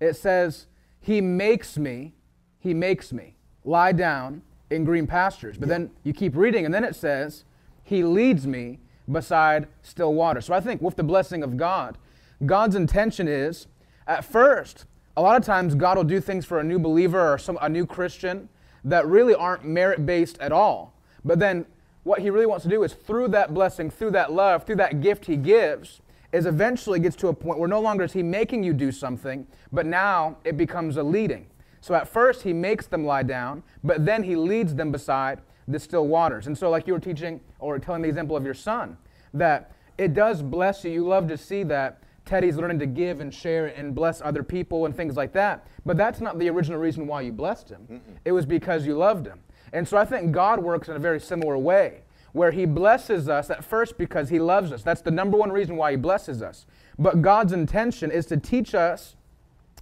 it 0.00 0.16
says, 0.16 0.66
He 1.00 1.22
makes 1.22 1.78
me, 1.78 2.14
He 2.58 2.74
makes 2.74 3.10
me 3.10 3.36
lie 3.64 3.92
down 3.92 4.42
in 4.68 4.84
green 4.84 5.06
pastures. 5.06 5.56
But 5.56 5.70
then 5.70 5.90
you 6.04 6.12
keep 6.12 6.36
reading, 6.36 6.66
and 6.66 6.74
then 6.74 6.84
it 6.84 6.94
says, 6.94 7.44
He 7.82 8.04
leads 8.04 8.46
me 8.46 8.80
beside 9.10 9.66
still 9.80 10.12
water. 10.12 10.42
So 10.42 10.52
I 10.52 10.60
think 10.60 10.82
with 10.82 10.96
the 10.96 11.04
blessing 11.04 11.42
of 11.42 11.56
God, 11.56 11.96
God's 12.44 12.76
intention 12.76 13.28
is, 13.28 13.66
at 14.06 14.26
first, 14.26 14.84
a 15.20 15.22
lot 15.22 15.36
of 15.36 15.44
times 15.44 15.74
God 15.74 15.98
will 15.98 16.04
do 16.04 16.18
things 16.18 16.46
for 16.46 16.60
a 16.60 16.64
new 16.64 16.78
believer 16.78 17.34
or 17.34 17.36
some, 17.36 17.58
a 17.60 17.68
new 17.68 17.84
Christian 17.84 18.48
that 18.84 19.06
really 19.06 19.34
aren't 19.34 19.66
merit 19.66 20.06
based 20.06 20.38
at 20.38 20.50
all. 20.50 20.94
But 21.24 21.38
then 21.38 21.66
what 22.04 22.20
he 22.20 22.30
really 22.30 22.46
wants 22.46 22.62
to 22.62 22.70
do 22.70 22.82
is 22.82 22.94
through 22.94 23.28
that 23.28 23.52
blessing, 23.52 23.90
through 23.90 24.12
that 24.12 24.32
love, 24.32 24.64
through 24.64 24.76
that 24.76 25.02
gift 25.02 25.26
he 25.26 25.36
gives, 25.36 26.00
is 26.32 26.46
eventually 26.46 26.98
gets 26.98 27.16
to 27.16 27.28
a 27.28 27.34
point 27.34 27.58
where 27.58 27.68
no 27.68 27.80
longer 27.80 28.04
is 28.04 28.14
he 28.14 28.22
making 28.22 28.64
you 28.64 28.72
do 28.72 28.90
something, 28.90 29.46
but 29.70 29.84
now 29.84 30.38
it 30.42 30.56
becomes 30.56 30.96
a 30.96 31.02
leading. 31.02 31.46
So 31.82 31.94
at 31.94 32.08
first 32.08 32.42
he 32.42 32.54
makes 32.54 32.86
them 32.86 33.04
lie 33.04 33.22
down, 33.22 33.62
but 33.84 34.06
then 34.06 34.22
he 34.22 34.36
leads 34.36 34.74
them 34.74 34.90
beside 34.90 35.42
the 35.68 35.78
still 35.78 36.06
waters. 36.06 36.46
And 36.46 36.56
so, 36.56 36.70
like 36.70 36.86
you 36.86 36.94
were 36.94 37.00
teaching 37.00 37.40
or 37.58 37.78
telling 37.78 38.00
the 38.00 38.08
example 38.08 38.36
of 38.38 38.44
your 38.44 38.54
son, 38.54 38.96
that 39.34 39.72
it 39.98 40.14
does 40.14 40.40
bless 40.40 40.82
you. 40.84 40.90
You 40.90 41.06
love 41.06 41.28
to 41.28 41.36
see 41.36 41.62
that 41.64 42.02
Teddy's 42.30 42.56
learning 42.56 42.78
to 42.78 42.86
give 42.86 43.18
and 43.18 43.34
share 43.34 43.66
and 43.66 43.92
bless 43.92 44.22
other 44.22 44.44
people 44.44 44.86
and 44.86 44.94
things 44.94 45.16
like 45.16 45.32
that. 45.32 45.66
But 45.84 45.96
that's 45.96 46.20
not 46.20 46.38
the 46.38 46.48
original 46.48 46.78
reason 46.78 47.08
why 47.08 47.22
you 47.22 47.32
blessed 47.32 47.70
him. 47.70 48.00
It 48.24 48.30
was 48.30 48.46
because 48.46 48.86
you 48.86 48.96
loved 48.96 49.26
him. 49.26 49.40
And 49.72 49.88
so 49.88 49.96
I 49.96 50.04
think 50.04 50.30
God 50.30 50.62
works 50.62 50.88
in 50.88 50.94
a 50.94 51.00
very 51.00 51.18
similar 51.18 51.58
way, 51.58 52.02
where 52.32 52.52
He 52.52 52.66
blesses 52.66 53.28
us 53.28 53.50
at 53.50 53.64
first 53.64 53.98
because 53.98 54.28
He 54.28 54.38
loves 54.38 54.70
us. 54.70 54.84
That's 54.84 55.00
the 55.00 55.10
number 55.10 55.36
one 55.36 55.50
reason 55.50 55.74
why 55.74 55.90
He 55.90 55.96
blesses 55.96 56.40
us. 56.40 56.66
But 56.96 57.20
God's 57.20 57.52
intention 57.52 58.12
is 58.12 58.26
to 58.26 58.36
teach 58.36 58.76
us 58.76 59.16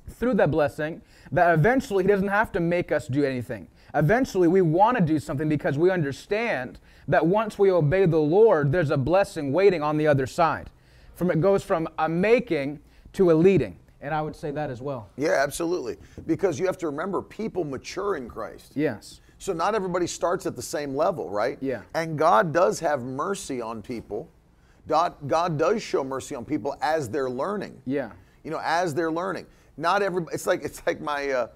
through 0.09 0.33
that 0.35 0.51
blessing 0.51 1.03
that 1.31 1.53
eventually 1.53 2.03
He 2.05 2.09
doesn't 2.09 2.29
have 2.29 2.51
to 2.53 2.61
make 2.61 2.91
us 2.91 3.09
do 3.09 3.25
anything. 3.25 3.69
Eventually, 3.95 4.49
we 4.49 4.63
want 4.63 4.97
to 4.97 5.03
do 5.03 5.19
something 5.19 5.51
because 5.51 5.77
we 5.77 5.91
understand 5.91 6.79
that 7.09 7.27
once 7.27 7.59
we 7.59 7.71
obey 7.71 8.07
the 8.07 8.17
Lord, 8.17 8.73
there's 8.73 8.91
a 8.91 8.97
blessing 8.97 9.53
waiting 9.53 9.83
on 9.83 9.99
the 9.99 10.07
other 10.07 10.27
side. 10.27 10.71
From 11.19 11.33
it 11.33 11.41
goes 11.41 11.65
from 11.65 11.89
a 11.99 12.09
making 12.09 12.79
to 13.15 13.33
a 13.33 13.35
leading. 13.35 13.77
And 14.01 14.15
I 14.15 14.23
would 14.23 14.37
say 14.37 14.53
that 14.53 14.71
as 14.71 14.81
well. 14.81 15.09
Yeah, 15.17 15.43
absolutely. 15.43 15.97
Because 16.29 16.61
you 16.61 16.67
have 16.67 16.79
to 16.79 16.87
remember, 16.87 17.21
people 17.21 17.65
mature 17.65 18.15
in 18.15 18.29
Christ. 18.29 18.75
Yes. 18.77 19.21
So 19.39 19.53
not 19.53 19.75
everybody 19.75 20.07
starts 20.07 20.47
at 20.47 20.55
the 20.55 20.63
same 20.63 20.95
level, 20.95 21.29
right? 21.29 21.59
Yeah. 21.61 21.83
And 21.95 22.17
God 22.17 22.53
does 22.53 22.79
have 22.79 23.03
mercy 23.03 23.61
on 23.61 23.83
people. 23.83 24.31
God, 24.87 25.15
God 25.27 25.59
does 25.59 25.83
show 25.83 26.05
mercy 26.05 26.37
on 26.37 26.45
people 26.45 26.77
as 26.81 27.09
they're 27.09 27.29
learning. 27.29 27.83
Yeah. 27.85 28.13
You 28.45 28.53
know, 28.53 28.61
as 28.63 28.95
they're 28.95 29.11
learning. 29.11 29.47
Not 29.77 30.03
every. 30.03 30.25
It's 30.33 30.47
like 30.47 30.63
it's 30.63 30.87
like 30.87 31.01
my, 31.01 31.31
uh, 31.31 31.49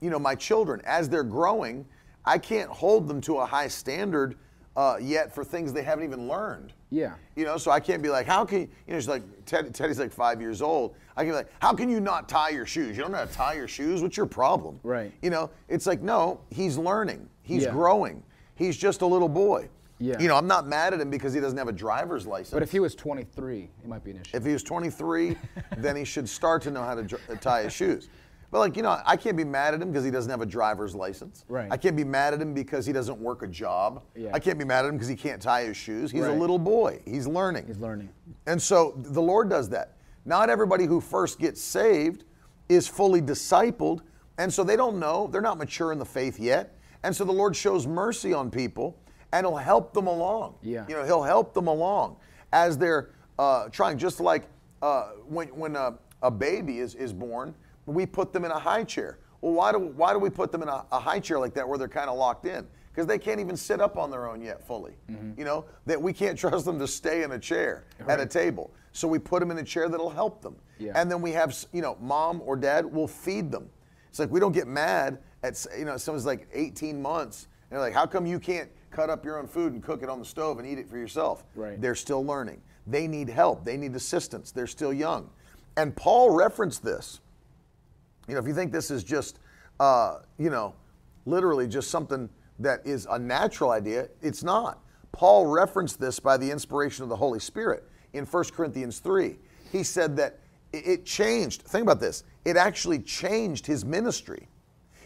you 0.00 0.10
know, 0.10 0.20
my 0.20 0.36
children 0.36 0.80
as 0.84 1.08
they're 1.08 1.24
growing. 1.24 1.84
I 2.24 2.38
can't 2.38 2.70
hold 2.70 3.08
them 3.08 3.20
to 3.22 3.38
a 3.38 3.46
high 3.46 3.68
standard 3.68 4.36
uh, 4.78 4.96
yet 5.00 5.34
for 5.34 5.42
things 5.42 5.72
they 5.72 5.82
haven't 5.82 6.04
even 6.04 6.28
learned. 6.28 6.72
Yeah. 6.90 7.14
You 7.34 7.44
know, 7.44 7.56
so 7.56 7.72
I 7.72 7.80
can't 7.80 8.00
be 8.00 8.08
like, 8.10 8.26
how 8.26 8.44
can 8.44 8.60
you 8.60 8.68
know? 8.86 8.94
She's 9.00 9.08
like, 9.08 9.24
Ted, 9.44 9.74
Teddy's 9.74 9.98
like 9.98 10.12
five 10.12 10.40
years 10.40 10.62
old. 10.62 10.94
I 11.16 11.22
can 11.22 11.32
be 11.32 11.34
like, 11.34 11.48
how 11.60 11.74
can 11.74 11.88
you 11.88 11.98
not 11.98 12.28
tie 12.28 12.50
your 12.50 12.64
shoes? 12.64 12.96
You 12.96 13.02
don't 13.02 13.10
know 13.10 13.18
how 13.18 13.24
to 13.24 13.32
tie 13.32 13.54
your 13.54 13.66
shoes. 13.66 14.02
What's 14.02 14.16
your 14.16 14.26
problem? 14.26 14.78
Right. 14.84 15.12
You 15.20 15.30
know, 15.30 15.50
it's 15.68 15.86
like, 15.88 16.00
no, 16.00 16.40
he's 16.50 16.78
learning. 16.78 17.28
He's 17.42 17.64
Yeah. 17.64 17.72
growing. 17.72 18.22
He's 18.54 18.76
just 18.76 19.02
a 19.02 19.06
little 19.06 19.28
boy. 19.28 19.68
Yeah. 19.98 20.16
You 20.20 20.28
know, 20.28 20.36
I'm 20.36 20.46
not 20.46 20.68
mad 20.68 20.94
at 20.94 21.00
him 21.00 21.10
because 21.10 21.34
he 21.34 21.40
doesn't 21.40 21.58
have 21.58 21.66
a 21.66 21.72
driver's 21.72 22.24
license. 22.24 22.50
But 22.52 22.62
if 22.62 22.70
he 22.70 22.78
was 22.78 22.94
23, 22.94 23.62
it 23.82 23.88
might 23.88 24.04
be 24.04 24.12
an 24.12 24.20
issue. 24.20 24.36
If 24.36 24.44
he 24.46 24.52
was 24.52 24.62
23, 24.62 25.36
then 25.78 25.96
he 25.96 26.04
should 26.04 26.28
start 26.28 26.62
to 26.62 26.70
know 26.70 26.84
how 26.84 26.94
to 26.94 27.02
dr- 27.02 27.40
tie 27.40 27.64
his 27.64 27.72
shoes. 27.72 28.08
But 28.50 28.60
like 28.60 28.76
you 28.76 28.82
know, 28.82 29.00
I 29.04 29.16
can't 29.16 29.36
be 29.36 29.44
mad 29.44 29.74
at 29.74 29.82
him 29.82 29.90
because 29.90 30.04
he 30.04 30.10
doesn't 30.10 30.30
have 30.30 30.40
a 30.40 30.46
driver's 30.46 30.94
license. 30.94 31.44
Right. 31.48 31.68
I 31.70 31.76
can't 31.76 31.96
be 31.96 32.04
mad 32.04 32.32
at 32.32 32.40
him 32.40 32.54
because 32.54 32.86
he 32.86 32.92
doesn't 32.92 33.18
work 33.18 33.42
a 33.42 33.46
job. 33.46 34.02
Yeah. 34.16 34.30
I 34.32 34.38
can't 34.38 34.58
be 34.58 34.64
mad 34.64 34.84
at 34.84 34.88
him 34.88 34.94
because 34.94 35.08
he 35.08 35.16
can't 35.16 35.40
tie 35.40 35.64
his 35.64 35.76
shoes. 35.76 36.10
He's 36.10 36.24
a 36.24 36.32
little 36.32 36.58
boy. 36.58 37.00
He's 37.04 37.26
learning. 37.26 37.66
He's 37.66 37.78
learning. 37.78 38.08
And 38.46 38.60
so 38.60 38.94
the 38.96 39.20
Lord 39.20 39.50
does 39.50 39.68
that. 39.70 39.96
Not 40.24 40.50
everybody 40.50 40.84
who 40.84 41.00
first 41.00 41.38
gets 41.38 41.60
saved 41.60 42.24
is 42.68 42.86
fully 42.86 43.22
discipled, 43.22 44.00
and 44.36 44.52
so 44.52 44.62
they 44.62 44.76
don't 44.76 44.98
know. 44.98 45.26
They're 45.26 45.40
not 45.40 45.58
mature 45.58 45.92
in 45.92 45.98
the 45.98 46.04
faith 46.04 46.38
yet. 46.38 46.74
And 47.02 47.14
so 47.14 47.24
the 47.24 47.32
Lord 47.32 47.54
shows 47.54 47.86
mercy 47.86 48.32
on 48.32 48.50
people, 48.50 48.98
and 49.32 49.46
He'll 49.46 49.56
help 49.56 49.94
them 49.94 50.06
along. 50.06 50.56
Yeah. 50.62 50.84
You 50.88 50.96
know, 50.96 51.04
He'll 51.04 51.22
help 51.22 51.54
them 51.54 51.66
along 51.66 52.16
as 52.52 52.76
they're 52.76 53.10
uh, 53.38 53.68
trying. 53.68 53.98
Just 53.98 54.20
like 54.20 54.44
uh, 54.82 55.10
when 55.26 55.48
when 55.48 55.76
a, 55.76 55.94
a 56.22 56.30
baby 56.30 56.78
is 56.78 56.94
is 56.94 57.12
born, 57.12 57.54
we 57.94 58.06
put 58.06 58.32
them 58.32 58.44
in 58.44 58.50
a 58.50 58.58
high 58.58 58.84
chair. 58.84 59.18
Well, 59.40 59.52
why 59.52 59.72
do 59.72 59.78
why 59.78 60.12
do 60.12 60.18
we 60.18 60.30
put 60.30 60.52
them 60.52 60.62
in 60.62 60.68
a, 60.68 60.84
a 60.90 60.98
high 60.98 61.20
chair 61.20 61.38
like 61.38 61.54
that 61.54 61.68
where 61.68 61.78
they're 61.78 61.88
kind 61.88 62.10
of 62.10 62.18
locked 62.18 62.46
in? 62.46 62.66
Because 62.90 63.06
they 63.06 63.18
can't 63.18 63.40
even 63.40 63.56
sit 63.56 63.80
up 63.80 63.96
on 63.96 64.10
their 64.10 64.28
own 64.28 64.40
yet 64.40 64.66
fully. 64.66 64.96
Mm-hmm. 65.10 65.38
You 65.38 65.44
know 65.44 65.64
that 65.86 66.00
we 66.00 66.12
can't 66.12 66.38
trust 66.44 66.64
them 66.64 66.78
to 66.78 66.88
stay 66.88 67.22
in 67.22 67.32
a 67.32 67.38
chair 67.38 67.84
at 68.08 68.20
a 68.20 68.26
table. 68.26 68.72
So 68.92 69.06
we 69.06 69.18
put 69.18 69.40
them 69.40 69.50
in 69.50 69.58
a 69.58 69.64
chair 69.64 69.88
that'll 69.88 70.10
help 70.10 70.42
them. 70.42 70.56
Yeah. 70.78 70.92
And 70.94 71.10
then 71.10 71.22
we 71.22 71.32
have 71.32 71.56
you 71.72 71.82
know 71.82 71.96
mom 72.00 72.42
or 72.44 72.56
dad 72.56 72.84
will 72.84 73.08
feed 73.08 73.50
them. 73.50 73.68
It's 74.08 74.18
like 74.18 74.30
we 74.30 74.40
don't 74.40 74.52
get 74.52 74.66
mad 74.66 75.18
at 75.42 75.64
you 75.78 75.84
know 75.84 75.96
someone's 75.96 76.26
like 76.26 76.48
18 76.52 77.00
months 77.00 77.46
and 77.70 77.76
they're 77.76 77.86
like, 77.86 77.94
how 77.94 78.06
come 78.06 78.26
you 78.26 78.40
can't 78.40 78.70
cut 78.90 79.10
up 79.10 79.24
your 79.24 79.38
own 79.38 79.46
food 79.46 79.74
and 79.74 79.82
cook 79.82 80.02
it 80.02 80.08
on 80.08 80.18
the 80.18 80.24
stove 80.24 80.58
and 80.58 80.66
eat 80.66 80.78
it 80.78 80.88
for 80.88 80.96
yourself? 80.96 81.44
Right. 81.54 81.80
They're 81.80 81.94
still 81.94 82.24
learning. 82.24 82.62
They 82.86 83.06
need 83.06 83.28
help. 83.28 83.64
They 83.64 83.76
need 83.76 83.94
assistance. 83.94 84.50
They're 84.50 84.66
still 84.66 84.92
young. 84.92 85.28
And 85.76 85.94
Paul 85.94 86.30
referenced 86.30 86.82
this. 86.82 87.20
You 88.28 88.34
know, 88.34 88.40
if 88.40 88.46
you 88.46 88.54
think 88.54 88.70
this 88.72 88.90
is 88.90 89.02
just, 89.02 89.38
uh, 89.80 90.18
you 90.38 90.50
know, 90.50 90.74
literally 91.24 91.66
just 91.66 91.90
something 91.90 92.28
that 92.58 92.86
is 92.86 93.06
a 93.10 93.18
natural 93.18 93.70
idea, 93.70 94.08
it's 94.20 94.42
not. 94.44 94.80
Paul 95.12 95.46
referenced 95.46 95.98
this 95.98 96.20
by 96.20 96.36
the 96.36 96.50
inspiration 96.50 97.02
of 97.02 97.08
the 97.08 97.16
Holy 97.16 97.40
Spirit 97.40 97.84
in 98.12 98.26
1 98.26 98.44
Corinthians 98.54 98.98
3. 98.98 99.38
He 99.72 99.82
said 99.82 100.16
that 100.16 100.38
it- 100.72 100.86
it 100.86 101.04
changed. 101.06 101.62
Think 101.62 101.82
about 101.82 102.00
this. 102.00 102.24
It 102.44 102.56
actually 102.56 102.98
changed 103.00 103.66
his 103.66 103.84
ministry. 103.84 104.48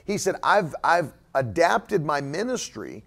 He 0.05 0.19
said, 0.19 0.37
I've, 0.43 0.75
I've 0.83 1.12
adapted 1.35 2.05
my 2.05 2.21
ministry 2.21 3.05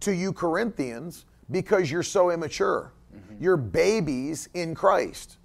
to 0.00 0.12
you 0.14 0.32
Corinthians 0.32 1.26
because 1.50 1.90
you're 1.90 2.02
so 2.02 2.30
immature. 2.30 2.92
You're 3.40 3.56
babies 3.56 4.48
in 4.54 4.74
Christ. 4.74 5.36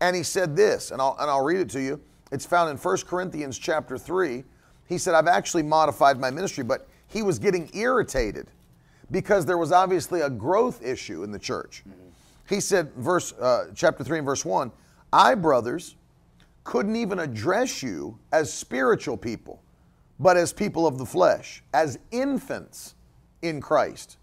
And 0.00 0.14
he 0.14 0.22
said 0.22 0.54
this, 0.56 0.90
and 0.90 1.00
I'll, 1.00 1.16
and 1.18 1.30
I'll 1.30 1.44
read 1.44 1.60
it 1.60 1.70
to 1.70 1.80
you. 1.80 2.00
It's 2.30 2.46
found 2.46 2.70
in 2.70 2.76
1 2.76 2.96
Corinthians 3.06 3.58
chapter 3.58 3.98
3. 3.98 4.44
He 4.88 4.98
said, 4.98 5.14
I've 5.14 5.26
actually 5.26 5.62
modified 5.62 6.18
my 6.18 6.30
ministry, 6.30 6.64
but 6.64 6.88
he 7.06 7.22
was 7.22 7.38
getting 7.38 7.70
irritated 7.74 8.48
because 9.10 9.44
there 9.44 9.58
was 9.58 9.72
obviously 9.72 10.20
a 10.20 10.30
growth 10.30 10.82
issue 10.82 11.24
in 11.24 11.32
the 11.32 11.38
church. 11.38 11.82
He 12.48 12.60
said, 12.60 12.92
verse 12.94 13.32
uh, 13.32 13.66
chapter 13.74 14.04
3 14.04 14.18
and 14.18 14.26
verse 14.26 14.44
1, 14.44 14.70
I, 15.12 15.34
brothers, 15.34 15.96
couldn't 16.64 16.96
even 16.96 17.18
address 17.18 17.82
you 17.82 18.18
as 18.32 18.52
spiritual 18.52 19.16
people, 19.16 19.62
but 20.18 20.36
as 20.36 20.52
people 20.52 20.86
of 20.86 20.98
the 20.98 21.06
flesh, 21.06 21.62
as 21.74 21.98
infants 22.10 22.94
in 23.42 23.60
Christ. 23.60 24.18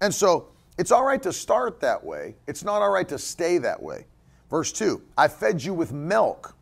And 0.00 0.14
so 0.14 0.48
it's 0.78 0.90
all 0.90 1.04
right 1.04 1.22
to 1.22 1.32
start 1.32 1.80
that 1.80 2.02
way. 2.02 2.34
It's 2.46 2.64
not 2.64 2.82
all 2.82 2.90
right 2.90 3.08
to 3.08 3.18
stay 3.18 3.58
that 3.58 3.82
way. 3.82 4.06
Verse 4.48 4.72
2 4.72 5.00
I 5.16 5.28
fed 5.28 5.62
you 5.62 5.72
with 5.74 5.92
milk, 5.92 6.54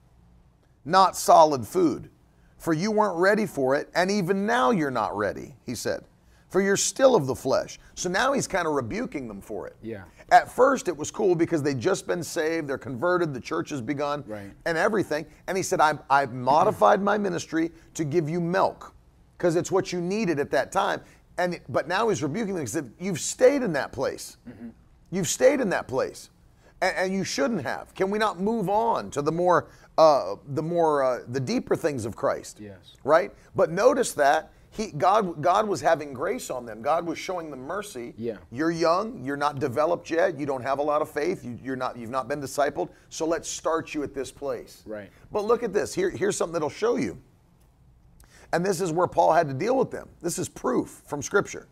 not 0.89 1.17
solid 1.17 1.67
food, 1.67 2.09
for 2.57 2.73
you 2.73 2.91
weren't 2.91 3.17
ready 3.17 3.47
for 3.47 3.77
it, 3.77 3.89
and 3.95 4.11
even 4.11 4.47
now 4.47 4.71
you're 4.71 4.91
not 4.91 5.17
ready, 5.17 5.55
he 5.65 5.75
said, 5.75 6.03
for 6.49 6.61
you're 6.61 6.77
still 6.77 7.15
of 7.15 7.27
the 7.27 7.35
flesh. 7.35 7.79
So 7.95 8.09
now 8.09 8.33
he's 8.33 8.49
kind 8.49 8.67
of 8.67 8.73
rebuking 8.75 9.29
them 9.29 9.41
for 9.41 9.67
it. 9.67 9.77
Yeah. 9.83 10.05
At 10.33 10.51
first, 10.51 10.89
it 10.89 10.97
was 10.97 11.11
cool 11.11 11.35
because 11.35 11.63
they'd 11.63 11.79
just 11.79 12.07
been 12.07 12.23
saved, 12.23 12.69
they're 12.69 12.79
converted, 12.79 13.33
the 13.33 13.41
church 13.41 13.71
has 13.71 13.81
begun, 13.81 14.25
Right. 14.27 14.51
and 14.67 14.77
everything. 14.77 15.27
And 15.47 15.57
he 15.57 15.63
said, 15.63 15.81
I've, 15.81 16.01
I've 16.11 16.33
modified 16.33 17.01
my 17.03 17.17
ministry 17.19 17.71
to 17.95 18.05
give 18.05 18.29
you 18.29 18.41
milk 18.41 18.95
because 19.37 19.57
it's 19.57 19.71
what 19.71 19.93
you 19.93 20.01
needed 20.01 20.39
at 20.41 20.51
that 20.51 20.73
time. 20.73 21.01
And 21.39 21.61
but 21.69 21.87
now 21.87 22.09
he's 22.09 22.23
rebuking 22.23 22.55
them. 22.57 22.65
because 22.65 22.83
You've 22.99 23.21
stayed 23.21 23.63
in 23.63 23.73
that 23.75 23.93
place. 23.93 24.39
Mm-hmm. 24.49 24.69
You've 25.13 25.29
stayed 25.29 25.61
in 25.61 25.69
that 25.71 25.87
place. 25.87 26.31
And, 26.81 26.97
and 26.97 27.13
you 27.13 27.25
shouldn't 27.25 27.63
have. 27.63 27.95
Can 27.95 28.11
we 28.11 28.19
not 28.19 28.41
move 28.41 28.69
on 28.69 29.11
to 29.11 29.23
the 29.23 29.33
more, 29.33 29.69
uh, 29.97 30.37
the 30.49 30.63
more, 30.63 31.03
uh, 31.03 31.21
the 31.29 31.41
deeper 31.41 31.77
things 31.77 32.05
of 32.05 32.17
Christ? 32.17 32.61
Yes. 32.61 32.97
Right. 33.05 33.33
But 33.55 33.71
notice 33.71 34.13
that 34.15 34.53
he, 34.71 34.93
God, 34.93 35.43
God 35.43 35.67
was 35.67 35.81
having 35.81 36.13
grace 36.13 36.51
on 36.51 36.67
them. 36.67 36.83
God 36.83 37.07
was 37.07 37.19
showing 37.19 37.51
them 37.51 37.61
mercy. 37.61 38.15
Yeah. 38.17 38.37
You're 38.53 38.71
young. 38.71 39.25
You're 39.25 39.37
not 39.37 39.59
developed 39.59 40.11
yet. 40.11 40.39
You 40.39 40.47
don't 40.47 40.63
have 40.63 40.79
a 40.79 40.83
lot 40.83 41.03
of 41.03 41.11
faith. 41.11 41.45
You, 41.45 41.59
you're 41.63 41.77
not. 41.77 41.97
You've 41.97 42.11
not 42.11 42.29
been 42.29 42.41
discipled. 42.41 42.91
So 43.09 43.27
let's 43.27 43.49
start 43.49 43.95
you 43.95 44.03
at 44.03 44.15
this 44.15 44.31
place. 44.31 44.83
Right. 44.87 45.11
But 45.33 45.47
look 45.47 45.63
at 45.63 45.73
this. 45.73 45.95
Here, 45.95 46.11
here's 46.11 46.37
something 46.37 46.53
that'll 46.53 46.69
show 46.69 46.97
you. 46.97 47.19
And 48.53 48.65
this 48.65 48.81
is 48.81 48.93
where 48.93 49.07
Paul 49.07 49.33
had 49.33 49.49
to 49.49 49.55
deal 49.55 49.77
with 49.77 49.91
them. 49.91 50.09
This 50.23 50.39
is 50.39 50.49
proof 50.49 51.03
from 51.07 51.23
Scripture. 51.23 51.67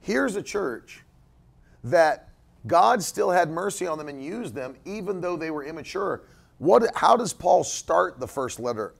Here's 0.00 0.36
a 0.36 0.42
church 0.42 1.02
that 1.84 2.29
God 2.66 3.02
still 3.02 3.30
had 3.30 3.50
mercy 3.50 3.86
on 3.86 3.98
them 3.98 4.08
and 4.08 4.22
used 4.22 4.54
them, 4.54 4.76
even 4.84 5.20
though 5.20 5.36
they 5.36 5.50
were 5.50 5.64
immature. 5.64 6.22
What, 6.58 6.94
how 6.94 7.16
does 7.16 7.32
Paul 7.32 7.64
start 7.64 8.20
the 8.20 8.28
first 8.28 8.60
letter 8.60 8.94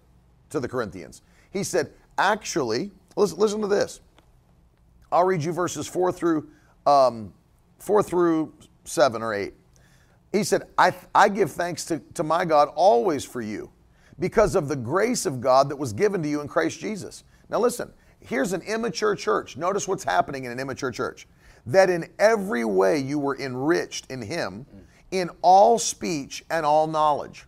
to 0.48 0.60
the 0.60 0.68
Corinthians? 0.68 1.22
He 1.50 1.62
said, 1.62 1.92
actually, 2.16 2.90
listen, 3.16 3.38
listen 3.38 3.60
to 3.60 3.66
this. 3.66 4.00
I'll 5.12 5.24
read 5.24 5.42
you 5.42 5.52
verses 5.52 5.86
four 5.86 6.12
through 6.12 6.48
um, 6.86 7.32
four 7.78 8.02
through 8.02 8.54
seven 8.84 9.22
or 9.22 9.34
eight. 9.34 9.54
He 10.32 10.44
said, 10.44 10.62
I, 10.78 10.94
I 11.14 11.28
give 11.28 11.50
thanks 11.50 11.84
to, 11.86 11.98
to 12.14 12.22
my 12.22 12.44
God 12.44 12.68
always 12.74 13.24
for 13.24 13.42
you 13.42 13.70
because 14.18 14.54
of 14.54 14.68
the 14.68 14.76
grace 14.76 15.26
of 15.26 15.40
God 15.40 15.68
that 15.68 15.76
was 15.76 15.92
given 15.92 16.22
to 16.22 16.28
you 16.28 16.40
in 16.40 16.48
Christ 16.48 16.78
Jesus. 16.78 17.24
Now, 17.48 17.58
listen, 17.58 17.92
here's 18.20 18.52
an 18.52 18.62
immature 18.62 19.16
church. 19.16 19.56
Notice 19.56 19.88
what's 19.88 20.04
happening 20.04 20.44
in 20.44 20.52
an 20.52 20.60
immature 20.60 20.92
church. 20.92 21.26
That 21.70 21.88
in 21.88 22.08
every 22.18 22.64
way 22.64 22.98
you 22.98 23.18
were 23.18 23.38
enriched 23.38 24.10
in 24.10 24.22
Him, 24.22 24.66
in 25.10 25.30
all 25.42 25.78
speech 25.78 26.44
and 26.50 26.66
all 26.66 26.86
knowledge. 26.86 27.46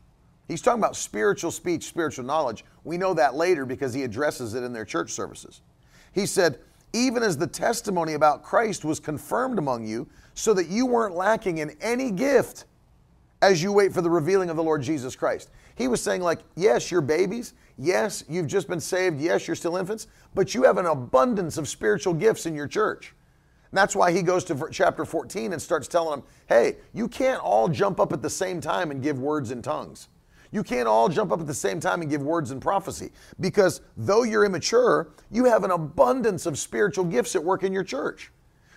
He's 0.49 0.63
talking 0.63 0.81
about 0.81 0.97
spiritual 0.97 1.51
speech, 1.51 1.85
spiritual 1.85 2.25
knowledge. 2.25 2.65
We 2.85 2.99
know 2.99 3.15
that 3.15 3.35
later 3.35 3.65
because 3.65 3.95
he 3.95 4.03
addresses 4.03 4.55
it 4.55 4.63
in 4.63 4.73
their 4.73 4.85
church 4.85 5.11
services. 5.11 5.61
He 6.13 6.27
said, 6.27 6.59
even 6.93 7.23
as 7.23 7.39
the 7.39 7.47
testimony 7.47 8.15
about 8.15 8.43
Christ 8.43 8.85
was 8.85 9.01
confirmed 9.01 9.59
among 9.59 9.87
you, 9.87 10.09
so 10.35 10.53
that 10.55 10.69
you 10.69 10.87
weren't 10.87 11.15
lacking 11.15 11.59
in 11.59 11.77
any 11.81 12.11
gift 12.11 12.65
as 13.41 13.63
you 13.63 13.73
wait 13.73 13.93
for 13.93 14.03
the 14.03 14.11
revealing 14.11 14.51
of 14.51 14.57
the 14.57 14.63
Lord 14.63 14.83
Jesus 14.83 15.17
Christ. 15.17 15.51
He 15.75 15.89
was 15.89 16.03
saying, 16.03 16.23
like, 16.23 16.41
yes, 16.55 16.91
you're 16.91 17.01
babies. 17.01 17.55
Yes, 17.79 18.25
you've 18.29 18.47
just 18.47 18.69
been 18.69 18.81
saved. 18.81 19.21
Yes, 19.21 19.47
you're 19.47 19.57
still 19.57 19.77
infants, 19.77 20.07
but 20.35 20.55
you 20.55 20.63
have 20.65 20.79
an 20.79 20.87
abundance 20.87 21.57
of 21.59 21.69
spiritual 21.69 22.15
gifts 22.15 22.47
in 22.47 22.55
your 22.55 22.69
church. 22.69 23.15
And 23.73 23.79
that's 23.79 23.97
why 23.97 24.13
he 24.13 24.21
goes 24.21 24.45
to 24.45 24.69
chapter 24.71 25.07
14 25.07 25.55
and 25.55 25.61
starts 25.61 25.89
telling 25.89 26.21
them, 26.21 26.29
hey, 26.47 26.77
you 26.93 27.09
can't 27.09 27.41
all 27.41 27.69
jump 27.69 28.01
up 28.01 28.13
at 28.13 28.21
the 28.21 28.29
same 28.29 28.61
time 28.61 28.91
and 28.91 29.03
give 29.03 29.19
words 29.19 29.51
in 29.51 29.63
tongues. 29.63 30.09
You 30.51 30.63
can't 30.63 30.87
all 30.87 31.09
jump 31.09 31.33
up 31.33 31.41
at 31.41 31.47
the 31.47 31.55
same 31.55 31.81
time 31.81 32.03
and 32.03 32.11
give 32.11 32.21
words 32.21 32.51
in 32.51 32.61
prophecy 32.61 33.13
because 33.41 33.81
though 33.97 34.25
you're 34.25 34.45
immature, 34.45 35.09
you 35.31 35.47
have 35.47 35.65
an 35.65 35.71
abundance 35.71 36.45
of 36.45 36.59
spiritual 36.59 37.07
gifts 37.07 37.35
at 37.35 37.43
work 37.43 37.63
in 37.63 37.73
your 37.73 37.83
church. 37.83 38.31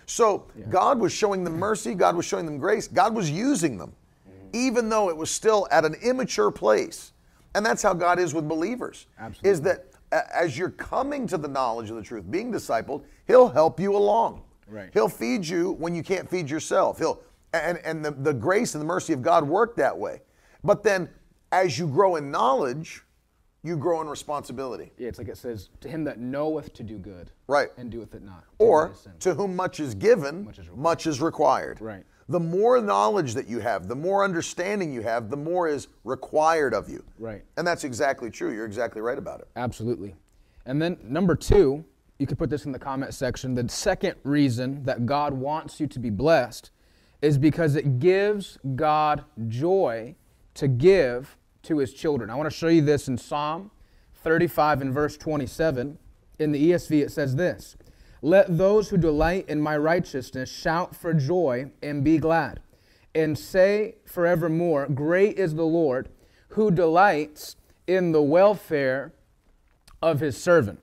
So 0.06 0.46
yeah. 0.58 0.64
God 0.70 0.98
was 0.98 1.12
showing 1.12 1.44
them 1.44 1.58
mercy, 1.58 1.94
God 1.94 2.16
was 2.16 2.24
showing 2.24 2.46
them 2.46 2.56
grace, 2.56 2.88
God 2.88 3.14
was 3.14 3.30
using 3.30 3.76
them, 3.76 3.92
mm-hmm. 4.26 4.48
even 4.54 4.88
though 4.88 5.10
it 5.10 5.16
was 5.16 5.30
still 5.30 5.68
at 5.70 5.84
an 5.84 5.94
immature 6.02 6.50
place. 6.50 7.12
And 7.54 7.66
that's 7.66 7.82
how 7.82 7.92
God 7.92 8.18
is 8.18 8.32
with 8.32 8.48
believers. 8.48 9.08
Absolutely. 9.18 9.50
Is 9.50 9.60
that 9.60 9.88
as 10.32 10.56
you're 10.56 10.70
coming 10.70 11.26
to 11.26 11.36
the 11.36 11.48
knowledge 11.48 11.90
of 11.90 11.96
the 11.96 12.02
truth, 12.02 12.30
being 12.30 12.50
discipled, 12.50 13.04
He'll 13.26 13.48
help 13.48 13.78
you 13.78 13.94
along. 13.94 14.42
Right. 14.68 14.90
He'll 14.92 15.08
feed 15.08 15.46
you 15.46 15.72
when 15.72 15.94
you 15.94 16.02
can't 16.02 16.28
feed 16.28 16.50
yourself. 16.50 16.98
He'll 16.98 17.22
and, 17.52 17.78
and 17.84 18.04
the, 18.04 18.10
the 18.10 18.34
grace 18.34 18.74
and 18.74 18.82
the 18.82 18.86
mercy 18.86 19.12
of 19.12 19.22
God 19.22 19.46
work 19.46 19.76
that 19.76 19.96
way. 19.96 20.20
But 20.64 20.82
then 20.82 21.08
as 21.52 21.78
you 21.78 21.86
grow 21.86 22.16
in 22.16 22.30
knowledge, 22.30 23.02
you 23.62 23.76
grow 23.76 24.00
in 24.00 24.08
responsibility. 24.08 24.92
Yeah, 24.98 25.08
it's 25.08 25.18
like 25.18 25.28
it 25.28 25.36
says, 25.36 25.70
to 25.80 25.88
him 25.88 26.04
that 26.04 26.18
knoweth 26.18 26.72
to 26.74 26.82
do 26.82 26.98
good. 26.98 27.30
Right. 27.48 27.68
And 27.76 27.90
doeth 27.90 28.14
it 28.14 28.22
not. 28.22 28.44
Or 28.58 28.94
to 29.20 29.34
whom 29.34 29.56
much 29.56 29.80
is 29.80 29.94
given, 29.94 30.44
much 30.44 30.58
is, 30.58 30.68
much 30.74 31.06
is 31.06 31.20
required. 31.20 31.80
Right. 31.80 32.04
The 32.28 32.40
more 32.40 32.80
knowledge 32.80 33.34
that 33.34 33.48
you 33.48 33.60
have, 33.60 33.86
the 33.88 33.96
more 33.96 34.24
understanding 34.24 34.92
you 34.92 35.00
have, 35.02 35.30
the 35.30 35.36
more 35.36 35.68
is 35.68 35.88
required 36.04 36.74
of 36.74 36.88
you. 36.88 37.04
Right. 37.18 37.44
And 37.56 37.66
that's 37.66 37.84
exactly 37.84 38.30
true. 38.30 38.52
You're 38.52 38.66
exactly 38.66 39.00
right 39.00 39.18
about 39.18 39.40
it. 39.40 39.48
Absolutely. 39.56 40.14
And 40.64 40.82
then 40.82 40.98
number 41.04 41.36
two, 41.36 41.84
you 42.18 42.26
could 42.26 42.38
put 42.38 42.50
this 42.50 42.64
in 42.64 42.72
the 42.72 42.78
comment 42.78 43.14
section. 43.14 43.54
The 43.54 43.68
second 43.68 44.16
reason 44.22 44.84
that 44.84 45.06
God 45.06 45.34
wants 45.34 45.80
you 45.80 45.86
to 45.88 45.98
be 45.98 46.10
blessed 46.10 46.70
is 47.20 47.38
because 47.38 47.76
it 47.76 47.98
gives 47.98 48.58
God 48.74 49.24
joy 49.48 50.14
to 50.54 50.68
give 50.68 51.36
to 51.62 51.78
his 51.78 51.92
children. 51.92 52.30
I 52.30 52.34
want 52.34 52.50
to 52.50 52.56
show 52.56 52.68
you 52.68 52.82
this 52.82 53.08
in 53.08 53.18
Psalm 53.18 53.70
35 54.14 54.82
and 54.82 54.94
verse 54.94 55.16
27. 55.16 55.98
In 56.38 56.52
the 56.52 56.70
ESV, 56.70 57.02
it 57.02 57.12
says 57.12 57.36
this 57.36 57.76
Let 58.22 58.56
those 58.56 58.88
who 58.88 58.96
delight 58.96 59.48
in 59.48 59.60
my 59.60 59.76
righteousness 59.76 60.50
shout 60.50 60.94
for 60.94 61.12
joy 61.12 61.70
and 61.82 62.04
be 62.04 62.18
glad, 62.18 62.60
and 63.14 63.38
say 63.38 63.96
forevermore, 64.04 64.86
Great 64.86 65.38
is 65.38 65.54
the 65.54 65.64
Lord 65.64 66.08
who 66.50 66.70
delights 66.70 67.56
in 67.86 68.12
the 68.12 68.22
welfare 68.22 69.12
of 70.00 70.20
his 70.20 70.40
servant. 70.40 70.80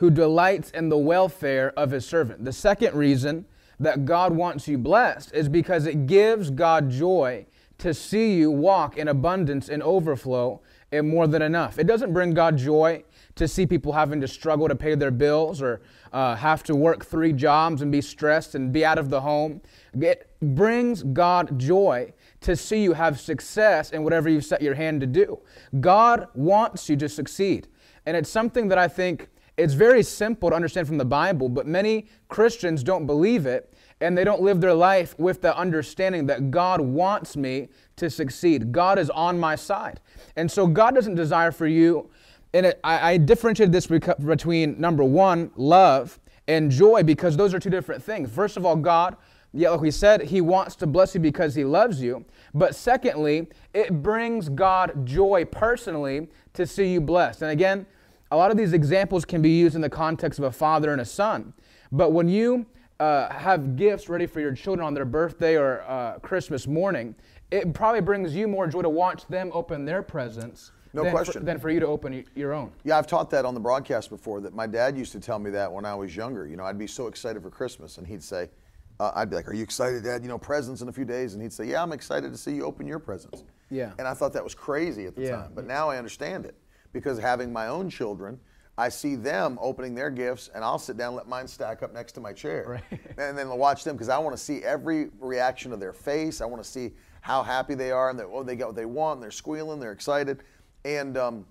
Who 0.00 0.10
delights 0.10 0.70
in 0.70 0.88
the 0.88 0.98
welfare 0.98 1.72
of 1.76 1.90
his 1.90 2.06
servant. 2.06 2.44
The 2.44 2.52
second 2.52 2.94
reason 2.94 3.46
that 3.78 4.04
God 4.04 4.34
wants 4.34 4.68
you 4.68 4.76
blessed 4.76 5.32
is 5.32 5.48
because 5.48 5.86
it 5.86 6.06
gives 6.06 6.50
God 6.50 6.90
joy 6.90 7.46
to 7.78 7.94
see 7.94 8.34
you 8.34 8.50
walk 8.50 8.98
in 8.98 9.08
abundance 9.08 9.68
and 9.68 9.82
overflow 9.82 10.60
and 10.92 11.08
more 11.08 11.26
than 11.26 11.42
enough. 11.42 11.78
It 11.78 11.86
doesn't 11.86 12.12
bring 12.12 12.34
God 12.34 12.56
joy 12.58 13.04
to 13.36 13.48
see 13.48 13.66
people 13.66 13.92
having 13.92 14.20
to 14.20 14.28
struggle 14.28 14.68
to 14.68 14.74
pay 14.74 14.94
their 14.94 15.10
bills 15.10 15.62
or 15.62 15.80
uh, 16.12 16.34
have 16.36 16.62
to 16.64 16.74
work 16.74 17.04
three 17.04 17.32
jobs 17.32 17.80
and 17.80 17.90
be 17.90 18.00
stressed 18.00 18.54
and 18.54 18.72
be 18.72 18.84
out 18.84 18.98
of 18.98 19.08
the 19.08 19.20
home. 19.20 19.60
It 19.98 20.30
brings 20.42 21.02
God 21.02 21.58
joy 21.58 22.12
to 22.42 22.56
see 22.56 22.82
you 22.82 22.92
have 22.92 23.20
success 23.20 23.92
in 23.92 24.02
whatever 24.02 24.28
you 24.28 24.40
set 24.40 24.62
your 24.62 24.74
hand 24.74 25.00
to 25.00 25.06
do. 25.06 25.38
God 25.80 26.26
wants 26.34 26.88
you 26.88 26.96
to 26.96 27.08
succeed. 27.08 27.68
And 28.06 28.16
it's 28.16 28.30
something 28.30 28.68
that 28.68 28.78
I 28.78 28.88
think 28.88 29.28
it's 29.60 29.74
very 29.74 30.02
simple 30.02 30.48
to 30.48 30.56
understand 30.56 30.86
from 30.86 30.96
the 30.96 31.04
Bible, 31.04 31.48
but 31.48 31.66
many 31.66 32.06
Christians 32.28 32.82
don't 32.82 33.06
believe 33.06 33.44
it 33.44 33.74
and 34.00 34.16
they 34.16 34.24
don't 34.24 34.40
live 34.40 34.62
their 34.62 34.72
life 34.72 35.18
with 35.18 35.42
the 35.42 35.54
understanding 35.54 36.24
that 36.26 36.50
God 36.50 36.80
wants 36.80 37.36
me 37.36 37.68
to 37.96 38.08
succeed. 38.08 38.72
God 38.72 38.98
is 38.98 39.10
on 39.10 39.38
my 39.38 39.54
side. 39.54 40.00
And 40.36 40.50
so 40.50 40.66
God 40.66 40.94
doesn't 40.94 41.14
desire 41.14 41.52
for 41.52 41.66
you, 41.66 42.08
and 42.54 42.64
it, 42.64 42.80
I, 42.82 43.12
I 43.12 43.16
differentiated 43.18 43.72
this 43.72 43.86
between 43.86 44.80
number 44.80 45.04
one, 45.04 45.50
love, 45.56 46.18
and 46.48 46.70
joy 46.70 47.02
because 47.02 47.36
those 47.36 47.52
are 47.52 47.58
two 47.58 47.70
different 47.70 48.02
things. 48.02 48.30
First 48.30 48.56
of 48.56 48.64
all, 48.64 48.76
God, 48.76 49.16
yeah, 49.52 49.70
like 49.70 49.80
we 49.80 49.90
said, 49.90 50.22
He 50.22 50.40
wants 50.40 50.74
to 50.76 50.86
bless 50.86 51.14
you 51.14 51.20
because 51.20 51.54
He 51.54 51.64
loves 51.64 52.00
you. 52.00 52.24
But 52.54 52.74
secondly, 52.74 53.48
it 53.74 54.02
brings 54.02 54.48
God 54.48 55.04
joy 55.04 55.44
personally 55.44 56.28
to 56.54 56.66
see 56.66 56.92
you 56.92 57.00
blessed. 57.00 57.42
And 57.42 57.50
again, 57.50 57.86
a 58.30 58.36
lot 58.36 58.50
of 58.50 58.56
these 58.56 58.72
examples 58.72 59.24
can 59.24 59.42
be 59.42 59.50
used 59.50 59.74
in 59.74 59.80
the 59.80 59.90
context 59.90 60.38
of 60.38 60.44
a 60.44 60.52
father 60.52 60.92
and 60.92 61.00
a 61.00 61.04
son. 61.04 61.52
But 61.90 62.12
when 62.12 62.28
you 62.28 62.66
uh, 63.00 63.32
have 63.32 63.76
gifts 63.76 64.08
ready 64.08 64.26
for 64.26 64.40
your 64.40 64.52
children 64.52 64.86
on 64.86 64.94
their 64.94 65.04
birthday 65.04 65.56
or 65.56 65.82
uh, 65.82 66.18
Christmas 66.20 66.66
morning, 66.66 67.14
it 67.50 67.72
probably 67.74 68.00
brings 68.00 68.34
you 68.34 68.46
more 68.46 68.66
joy 68.66 68.82
to 68.82 68.88
watch 68.88 69.26
them 69.26 69.50
open 69.52 69.84
their 69.84 70.02
presents 70.02 70.70
no 70.92 71.02
than 71.02 71.12
question. 71.12 71.40
For, 71.40 71.40
than 71.40 71.58
for 71.58 71.70
you 71.70 71.80
to 71.80 71.86
open 71.86 72.24
your 72.34 72.52
own. 72.52 72.72
Yeah, 72.84 72.98
I've 72.98 73.06
taught 73.06 73.30
that 73.30 73.44
on 73.44 73.54
the 73.54 73.60
broadcast 73.60 74.10
before. 74.10 74.40
That 74.40 74.54
my 74.54 74.66
dad 74.66 74.96
used 74.96 75.12
to 75.12 75.20
tell 75.20 75.38
me 75.38 75.50
that 75.50 75.70
when 75.72 75.84
I 75.84 75.94
was 75.94 76.14
younger. 76.14 76.46
You 76.46 76.56
know, 76.56 76.64
I'd 76.64 76.78
be 76.78 76.86
so 76.86 77.06
excited 77.06 77.42
for 77.42 77.50
Christmas, 77.50 77.98
and 77.98 78.06
he'd 78.06 78.22
say, 78.22 78.50
uh, 78.98 79.12
"I'd 79.14 79.30
be 79.30 79.36
like, 79.36 79.48
are 79.48 79.54
you 79.54 79.62
excited, 79.62 80.02
Dad? 80.04 80.22
You 80.22 80.28
know, 80.28 80.38
presents 80.38 80.82
in 80.82 80.88
a 80.88 80.92
few 80.92 81.04
days." 81.04 81.34
And 81.34 81.42
he'd 81.42 81.52
say, 81.52 81.64
"Yeah, 81.64 81.82
I'm 81.82 81.92
excited 81.92 82.32
to 82.32 82.38
see 82.38 82.52
you 82.52 82.64
open 82.64 82.86
your 82.86 82.98
presents." 82.98 83.44
Yeah. 83.70 83.92
And 83.98 84.06
I 84.06 84.14
thought 84.14 84.32
that 84.32 84.42
was 84.42 84.54
crazy 84.54 85.06
at 85.06 85.14
the 85.14 85.22
yeah. 85.22 85.30
time, 85.30 85.52
but 85.54 85.64
now 85.64 85.88
I 85.88 85.96
understand 85.96 86.44
it 86.44 86.56
because 86.92 87.18
having 87.18 87.52
my 87.52 87.68
own 87.68 87.88
children, 87.90 88.38
I 88.80 88.88
see 88.88 89.14
them 89.14 89.58
opening 89.60 89.94
their 89.94 90.10
gifts, 90.10 90.48
and 90.54 90.64
I'll 90.64 90.78
sit 90.78 90.96
down, 90.96 91.08
and 91.08 91.16
let 91.16 91.28
mine 91.28 91.46
stack 91.46 91.82
up 91.82 91.92
next 91.92 92.12
to 92.12 92.20
my 92.20 92.32
chair, 92.32 92.80
right. 92.90 93.00
and 93.18 93.36
then 93.36 93.48
watch 93.50 93.84
them 93.84 93.94
because 93.94 94.08
I 94.08 94.18
want 94.18 94.36
to 94.36 94.42
see 94.42 94.64
every 94.64 95.10
reaction 95.20 95.72
of 95.72 95.80
their 95.80 95.92
face. 95.92 96.40
I 96.40 96.46
want 96.46 96.62
to 96.62 96.68
see 96.68 96.92
how 97.20 97.42
happy 97.42 97.74
they 97.74 97.90
are, 97.90 98.08
and 98.08 98.18
that 98.18 98.26
oh, 98.32 98.42
they 98.42 98.56
got 98.56 98.68
what 98.68 98.76
they 98.76 98.86
want. 98.86 99.16
And 99.16 99.22
they're 99.22 99.30
squealing, 99.30 99.80
they're 99.80 99.92
excited, 99.92 100.42
and 100.84 101.18
um, 101.18 101.46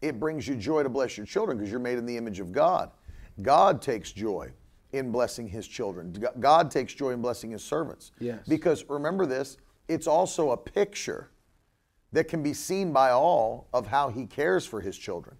it 0.00 0.20
brings 0.20 0.46
you 0.46 0.54
joy 0.54 0.84
to 0.84 0.88
bless 0.88 1.16
your 1.16 1.26
children 1.26 1.58
because 1.58 1.70
you're 1.70 1.80
made 1.80 1.98
in 1.98 2.06
the 2.06 2.16
image 2.16 2.38
of 2.38 2.52
God. 2.52 2.90
God 3.42 3.82
takes 3.82 4.12
joy 4.12 4.52
in 4.92 5.10
blessing 5.10 5.48
His 5.48 5.66
children. 5.66 6.14
God 6.38 6.70
takes 6.70 6.94
joy 6.94 7.10
in 7.10 7.20
blessing 7.20 7.50
His 7.50 7.64
servants. 7.64 8.12
Yes. 8.20 8.46
Because 8.46 8.84
remember 8.88 9.26
this, 9.26 9.56
it's 9.88 10.06
also 10.06 10.52
a 10.52 10.56
picture 10.56 11.30
that 12.12 12.28
can 12.28 12.42
be 12.42 12.54
seen 12.54 12.92
by 12.92 13.10
all 13.10 13.68
of 13.72 13.86
how 13.86 14.08
He 14.08 14.26
cares 14.26 14.64
for 14.66 14.80
His 14.80 14.96
children. 14.96 15.36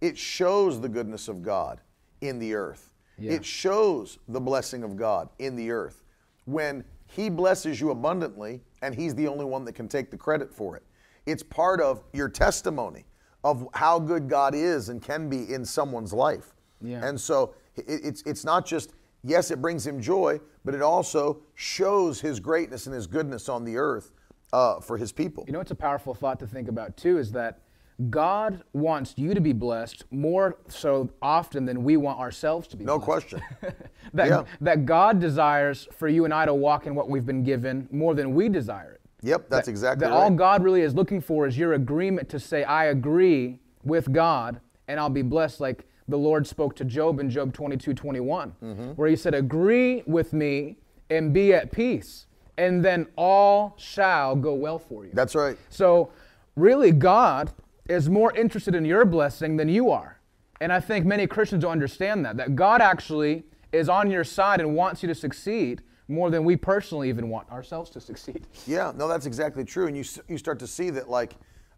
It 0.00 0.16
shows 0.16 0.80
the 0.80 0.88
goodness 0.88 1.28
of 1.28 1.42
God 1.42 1.80
in 2.20 2.38
the 2.38 2.54
earth. 2.54 2.92
Yeah. 3.18 3.32
It 3.32 3.44
shows 3.44 4.18
the 4.28 4.40
blessing 4.40 4.82
of 4.82 4.96
God 4.96 5.28
in 5.38 5.56
the 5.56 5.70
earth 5.70 6.02
when 6.46 6.84
He 7.06 7.28
blesses 7.28 7.80
you 7.80 7.90
abundantly, 7.90 8.62
and 8.82 8.94
He's 8.94 9.14
the 9.14 9.28
only 9.28 9.44
one 9.44 9.64
that 9.66 9.74
can 9.74 9.88
take 9.88 10.10
the 10.10 10.16
credit 10.16 10.52
for 10.52 10.76
it. 10.76 10.82
It's 11.26 11.42
part 11.42 11.80
of 11.80 12.02
your 12.12 12.28
testimony 12.28 13.04
of 13.44 13.68
how 13.74 13.98
good 13.98 14.28
God 14.28 14.54
is 14.54 14.88
and 14.88 15.02
can 15.02 15.28
be 15.28 15.52
in 15.52 15.64
someone's 15.64 16.12
life. 16.12 16.54
Yeah. 16.82 17.04
And 17.04 17.20
so 17.20 17.54
it, 17.76 17.84
it's 17.86 18.22
it's 18.22 18.44
not 18.44 18.66
just 18.66 18.92
yes, 19.22 19.50
it 19.50 19.60
brings 19.60 19.86
him 19.86 20.00
joy, 20.00 20.40
but 20.64 20.74
it 20.74 20.82
also 20.82 21.42
shows 21.54 22.20
his 22.20 22.40
greatness 22.40 22.86
and 22.86 22.94
his 22.94 23.06
goodness 23.06 23.48
on 23.48 23.64
the 23.64 23.76
earth 23.76 24.12
uh, 24.52 24.80
for 24.80 24.96
his 24.96 25.12
people. 25.12 25.44
You 25.46 25.52
know, 25.52 25.60
it's 25.60 25.70
a 25.70 25.74
powerful 25.76 26.14
thought 26.14 26.38
to 26.40 26.46
think 26.46 26.68
about 26.68 26.96
too 26.96 27.18
is 27.18 27.32
that 27.32 27.60
God 28.08 28.62
wants 28.72 29.14
you 29.18 29.34
to 29.34 29.40
be 29.40 29.52
blessed 29.52 30.04
more 30.10 30.56
so 30.68 31.10
often 31.20 31.66
than 31.66 31.84
we 31.84 31.98
want 31.98 32.18
ourselves 32.18 32.66
to 32.68 32.76
be 32.76 32.84
no 32.84 32.98
blessed. 32.98 33.04
question. 33.28 33.42
that, 34.14 34.28
Yeah. 34.28 34.44
that 34.62 34.86
God 34.86 35.20
desires 35.20 35.86
for 35.92 36.08
you 36.08 36.24
and 36.24 36.32
I 36.32 36.46
to 36.46 36.54
walk 36.54 36.86
in 36.86 36.94
what 36.94 37.10
we've 37.10 37.26
been 37.26 37.42
given 37.44 37.88
more 37.90 38.14
than 38.14 38.34
we 38.34 38.48
desire 38.48 38.92
it. 38.92 39.00
Yep, 39.22 39.50
that's 39.50 39.66
That- 39.66 39.70
exactly 39.70 40.06
that 40.06 40.12
right. 40.14 40.18
all 40.18 40.30
God 40.30 40.62
really 40.64 40.80
is 40.80 40.94
looking 40.94 41.20
for 41.20 41.46
is 41.46 41.58
your 41.58 41.74
agreement 41.74 42.30
to 42.30 42.40
say, 42.40 42.64
I 42.64 42.86
agree 42.86 43.58
with 43.84 44.10
God 44.12 44.60
and 44.88 44.98
I'll 44.98 45.10
be 45.10 45.22
blessed, 45.22 45.60
like 45.60 45.86
the 46.08 46.16
Lord 46.18 46.46
spoke 46.46 46.74
to 46.76 46.84
Job 46.86 47.20
in 47.20 47.28
Job 47.28 47.52
22 47.52 47.92
21, 47.94 48.54
Mm-hmm. 48.62 48.82
where 48.92 49.08
he 49.10 49.14
said, 49.16 49.34
Agree 49.34 50.02
with 50.06 50.32
me 50.32 50.78
and 51.10 51.34
be 51.34 51.52
at 51.52 51.70
peace, 51.70 52.26
and 52.60 52.84
then 52.84 53.06
all 53.16 53.74
shall 53.78 54.36
go 54.36 54.52
well 54.52 54.78
for 54.78 55.06
you. 55.06 55.10
That's 55.14 55.34
right. 55.34 55.56
So, 55.70 56.10
really, 56.56 56.92
God 56.92 57.50
is 57.88 58.10
more 58.10 58.36
interested 58.36 58.74
in 58.74 58.84
your 58.84 59.06
blessing 59.06 59.56
than 59.56 59.68
you 59.68 59.90
are. 59.90 60.20
And 60.60 60.70
I 60.70 60.78
think 60.78 61.06
many 61.06 61.26
Christians 61.26 61.62
don't 61.62 61.72
understand 61.72 62.24
that, 62.26 62.36
that 62.36 62.54
God 62.54 62.82
actually 62.82 63.44
is 63.72 63.88
on 63.88 64.10
your 64.10 64.24
side 64.24 64.60
and 64.60 64.76
wants 64.76 65.02
you 65.02 65.06
to 65.08 65.14
succeed 65.14 65.80
more 66.06 66.28
than 66.28 66.44
we 66.44 66.54
personally 66.54 67.08
even 67.08 67.30
want 67.30 67.50
ourselves 67.50 67.88
to 67.90 68.00
succeed. 68.00 68.46
Yeah, 68.66 68.92
no, 68.94 69.08
that's 69.08 69.24
exactly 69.24 69.64
true. 69.64 69.86
And 69.86 69.96
you, 69.96 70.04
you 70.28 70.36
start 70.36 70.58
to 70.58 70.66
see 70.66 70.90
that, 70.90 71.08
like, 71.08 71.36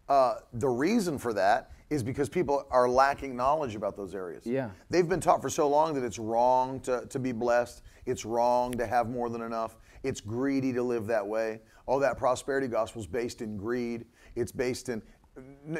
uh, 0.09 0.35
the 0.51 0.67
reason 0.67 1.17
for 1.17 1.33
that 1.33 1.71
is 1.89 2.03
because 2.03 2.27
people 2.27 2.67
are 2.71 2.89
lacking 2.89 3.37
knowledge 3.37 3.75
about 3.75 3.95
those 3.95 4.13
areas. 4.13 4.45
Yeah. 4.45 4.71
They've 4.89 5.07
been 5.07 5.21
taught 5.21 5.41
for 5.41 5.49
so 5.49 5.69
long 5.69 5.93
that 5.93 6.03
it's 6.03 6.19
wrong 6.19 6.81
to, 6.81 7.05
to 7.05 7.19
be 7.19 7.31
blessed, 7.31 7.83
it's 8.05 8.25
wrong 8.25 8.73
to 8.73 8.85
have 8.85 9.07
more 9.07 9.29
than 9.29 9.41
enough, 9.41 9.77
it's 10.03 10.21
greedy 10.21 10.73
to 10.73 10.83
live 10.83 11.07
that 11.07 11.25
way. 11.25 11.61
All 11.85 11.99
that 11.99 12.17
prosperity 12.17 12.67
gospel 12.67 13.01
is 13.01 13.07
based 13.07 13.41
in 13.41 13.57
greed, 13.57 14.05
it's 14.35 14.51
based 14.51 14.89
in, 14.89 15.01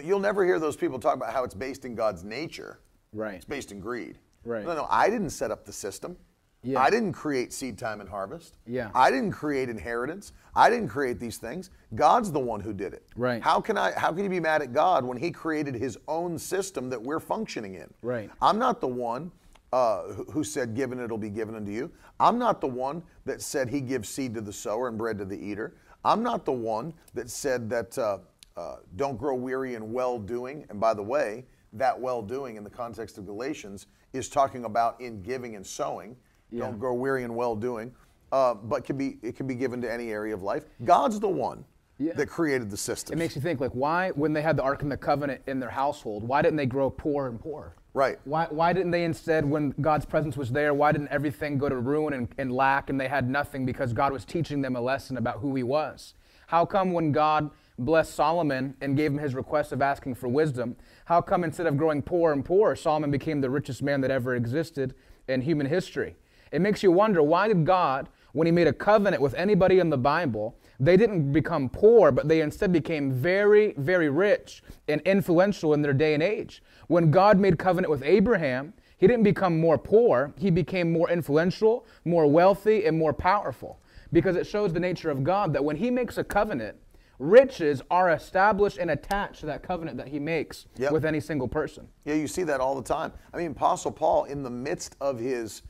you'll 0.03 0.19
never 0.19 0.43
hear 0.45 0.59
those 0.59 0.75
people 0.75 0.99
talk 0.99 1.15
about 1.15 1.33
how 1.33 1.43
it's 1.43 1.55
based 1.55 1.85
in 1.85 1.95
God's 1.95 2.23
nature. 2.23 2.79
Right. 3.13 3.35
It's 3.35 3.45
based 3.45 3.71
in 3.71 3.79
greed. 3.79 4.17
Right. 4.43 4.65
No, 4.65 4.75
no, 4.75 4.87
I 4.89 5.09
didn't 5.09 5.29
set 5.29 5.51
up 5.51 5.65
the 5.65 5.73
system. 5.73 6.17
Yeah. 6.63 6.79
I 6.79 6.89
didn't 6.89 7.11
create 7.11 7.51
seed 7.51 7.77
time 7.77 7.99
and 7.99 8.09
harvest. 8.09 8.57
Yeah. 8.65 8.89
I 8.95 9.11
didn't 9.11 9.31
create 9.31 9.67
inheritance. 9.67 10.31
I 10.55 10.69
didn't 10.69 10.87
create 10.87 11.19
these 11.19 11.37
things. 11.37 11.69
God's 11.93 12.31
the 12.31 12.39
one 12.39 12.61
who 12.61 12.71
did 12.73 12.93
it. 12.93 13.05
Right. 13.17 13.43
How 13.43 13.59
can 13.59 13.77
I 13.77 13.91
how 13.91 14.13
can 14.13 14.23
you 14.23 14.29
be 14.29 14.39
mad 14.39 14.61
at 14.61 14.71
God 14.71 15.03
when 15.03 15.17
he 15.17 15.29
created 15.29 15.75
his 15.75 15.97
own 16.07 16.39
system 16.39 16.89
that 16.89 17.01
we're 17.01 17.19
functioning 17.19 17.75
in? 17.75 17.93
Right. 18.01 18.29
I'm 18.41 18.57
not 18.57 18.79
the 18.79 18.87
one 18.87 19.31
uh, 19.73 20.03
who- 20.31 20.43
said 20.43 20.75
given 20.75 20.99
it'll 20.99 21.17
be 21.17 21.29
given 21.31 21.55
unto 21.55 21.71
you. 21.71 21.91
I'm 22.19 22.37
not 22.37 22.61
the 22.61 22.67
one 22.67 23.01
that 23.25 23.41
said 23.41 23.69
he 23.69 23.81
gives 23.81 24.07
seed 24.07 24.33
to 24.35 24.41
the 24.41 24.53
sower 24.53 24.87
and 24.87 24.97
bread 24.97 25.17
to 25.17 25.25
the 25.25 25.37
eater. 25.37 25.75
I'm 26.05 26.21
not 26.21 26.45
the 26.45 26.51
one 26.51 26.93
that 27.15 27.29
said 27.29 27.69
that 27.71 27.97
uh, 27.97 28.19
uh, 28.55 28.75
don't 28.97 29.17
grow 29.17 29.35
weary 29.35 29.73
in 29.75 29.91
well 29.91 30.19
doing. 30.19 30.65
And 30.69 30.79
by 30.79 30.93
the 30.93 31.01
way, 31.01 31.45
that 31.73 31.99
well 31.99 32.21
doing 32.21 32.55
in 32.55 32.63
the 32.63 32.69
context 32.69 33.17
of 33.17 33.25
Galatians 33.25 33.87
is 34.13 34.29
talking 34.29 34.65
about 34.65 35.01
in 35.01 35.23
giving 35.23 35.55
and 35.55 35.65
sowing. 35.65 36.15
Yeah. 36.51 36.65
Don't 36.65 36.77
grow 36.79 36.93
weary 36.93 37.23
in 37.23 37.33
well 37.33 37.55
doing. 37.55 37.91
Uh, 38.31 38.53
but 38.53 38.83
can 38.83 38.95
be 38.97 39.17
it 39.23 39.35
can 39.35 39.47
be 39.47 39.55
given 39.55 39.81
to 39.81 39.91
any 39.91 40.11
area 40.11 40.33
of 40.35 40.43
life. 40.43 40.65
God's 40.83 41.19
the 41.19 41.27
one 41.29 41.65
Yeah. 41.97 42.13
that 42.13 42.27
created 42.27 42.69
the 42.69 42.77
system. 42.77 43.13
It 43.13 43.17
makes 43.17 43.35
you 43.35 43.41
think, 43.41 43.59
like, 43.59 43.71
why, 43.71 44.11
when 44.11 44.33
they 44.33 44.41
had 44.43 44.55
the 44.57 44.63
Ark 44.63 44.81
and 44.83 44.91
the 44.91 44.97
Covenant 44.97 45.41
in 45.47 45.59
their 45.59 45.69
household, 45.69 46.23
why 46.27 46.41
didn't 46.43 46.57
they 46.57 46.65
grow 46.67 46.89
poor 46.91 47.27
and 47.27 47.39
poor? 47.39 47.75
Right. 47.93 48.17
Why, 48.23 48.47
why 48.49 48.73
didn't 48.73 48.89
they 48.89 49.03
instead, 49.03 49.45
when 49.45 49.75
God's 49.79 50.05
presence 50.05 50.35
was 50.35 50.51
there, 50.51 50.73
why 50.73 50.91
didn't 50.91 51.09
everything 51.09 51.59
go 51.59 51.69
to 51.69 51.77
ruin 51.77 52.13
and, 52.13 52.27
and 52.39 52.51
lack 52.51 52.89
and 52.89 52.99
they 52.99 53.07
had 53.07 53.29
nothing 53.29 53.67
because 53.67 53.93
God 53.93 54.11
was 54.11 54.25
teaching 54.25 54.61
them 54.61 54.75
a 54.75 54.81
lesson 54.81 55.15
about 55.15 55.39
who 55.39 55.53
He 55.55 55.61
was? 55.61 56.15
How 56.47 56.65
come 56.65 56.91
when 56.93 57.11
God 57.11 57.51
blessed 57.77 58.13
Solomon 58.13 58.75
and 58.81 58.97
gave 58.97 59.11
him 59.11 59.17
his 59.17 59.35
request 59.35 59.71
of 59.71 59.81
asking 59.81 60.15
for 60.15 60.27
wisdom, 60.27 60.75
how 61.05 61.21
come 61.21 61.43
instead 61.43 61.67
of 61.67 61.77
growing 61.77 62.01
poor 62.01 62.31
and 62.31 62.43
poor, 62.45 62.75
Solomon 62.75 63.11
became 63.11 63.41
the 63.41 63.49
richest 63.49 63.81
man 63.81 64.01
that 64.01 64.11
ever 64.11 64.35
existed 64.35 64.93
in 65.27 65.41
human 65.41 65.67
history? 65.67 66.15
It 66.51 66.61
makes 66.61 66.83
you 66.83 66.91
wonder 66.91 67.21
why 67.23 67.47
did 67.47 67.65
God, 67.65 68.09
when 68.31 68.45
He 68.45 68.51
made 68.51 68.67
a 68.67 68.73
covenant 68.73 69.21
with 69.21 69.33
anybody 69.35 69.79
in 69.79 69.89
the 69.89 69.97
Bible, 69.97 70.55
they 70.85 70.97
didn't 70.97 71.31
become 71.31 71.69
poor, 71.69 72.11
but 72.11 72.27
they 72.27 72.41
instead 72.41 72.71
became 72.71 73.11
very, 73.11 73.73
very 73.77 74.09
rich 74.09 74.63
and 74.87 75.01
influential 75.01 75.73
in 75.73 75.81
their 75.81 75.93
day 75.93 76.13
and 76.13 76.21
age. 76.23 76.61
When 76.87 77.11
God 77.11 77.39
made 77.39 77.57
covenant 77.57 77.89
with 77.89 78.03
Abraham, 78.03 78.73
he 78.97 79.07
didn't 79.07 79.23
become 79.23 79.59
more 79.59 79.77
poor, 79.77 80.33
he 80.37 80.49
became 80.49 80.91
more 80.91 81.09
influential, 81.09 81.85
more 82.05 82.27
wealthy, 82.27 82.85
and 82.85 82.97
more 82.97 83.13
powerful. 83.13 83.79
Because 84.11 84.35
it 84.35 84.45
shows 84.45 84.73
the 84.73 84.79
nature 84.79 85.09
of 85.09 85.23
God 85.23 85.53
that 85.53 85.63
when 85.63 85.75
he 85.77 85.89
makes 85.89 86.17
a 86.17 86.23
covenant, 86.23 86.77
riches 87.19 87.81
are 87.89 88.11
established 88.11 88.77
and 88.77 88.91
attached 88.91 89.39
to 89.41 89.45
that 89.45 89.63
covenant 89.63 89.97
that 89.97 90.07
he 90.07 90.19
makes 90.19 90.65
Yep. 90.77 90.91
with 90.91 91.05
any 91.05 91.19
single 91.19 91.47
person. 91.47 91.87
Yeah, 92.05 92.15
you 92.15 92.27
see 92.27 92.43
that 92.43 92.59
all 92.59 92.75
the 92.75 92.83
time. 92.83 93.13
I 93.33 93.37
mean, 93.37 93.51
Apostle 93.51 93.91
Paul, 93.91 94.25
in 94.25 94.43
the 94.43 94.49
midst 94.49 94.95
of 94.99 95.19
his 95.19 95.61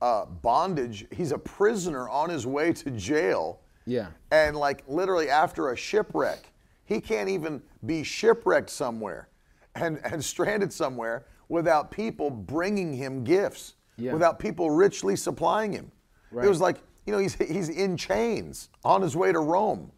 uh, 0.00 0.26
bondage, 0.26 1.06
he's 1.10 1.32
a 1.32 1.38
prisoner 1.38 2.08
on 2.08 2.30
his 2.30 2.46
way 2.46 2.72
to 2.72 2.90
jail. 2.90 3.60
Yeah. 3.86 4.08
And 4.30 4.56
like 4.56 4.82
literally 4.88 5.28
after 5.28 5.70
a 5.70 5.76
shipwreck, 5.76 6.52
he 6.84 7.00
can't 7.00 7.28
even 7.28 7.62
be 7.84 8.02
shipwrecked 8.02 8.70
somewhere 8.70 9.28
and, 9.74 10.00
and 10.04 10.24
stranded 10.24 10.72
somewhere 10.72 11.26
without 11.48 11.90
people 11.90 12.30
bringing 12.30 12.92
him 12.94 13.24
gifts, 13.24 13.74
Yeah. 13.96 14.12
without 14.12 14.38
people 14.38 14.70
richly 14.70 15.16
supplying 15.16 15.72
him. 15.72 15.90
Right. 16.30 16.46
It 16.46 16.48
was 16.48 16.60
like, 16.60 16.78
you 17.06 17.12
know, 17.12 17.18
he's, 17.18 17.34
he's 17.34 17.68
in 17.68 17.96
chains 17.96 18.70
on 18.84 19.02
his 19.02 19.14
way 19.14 19.32
to 19.32 19.40
Rome 19.40 19.90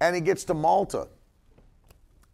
and 0.00 0.14
he 0.14 0.20
gets 0.20 0.44
to 0.44 0.54
Malta. 0.54 1.08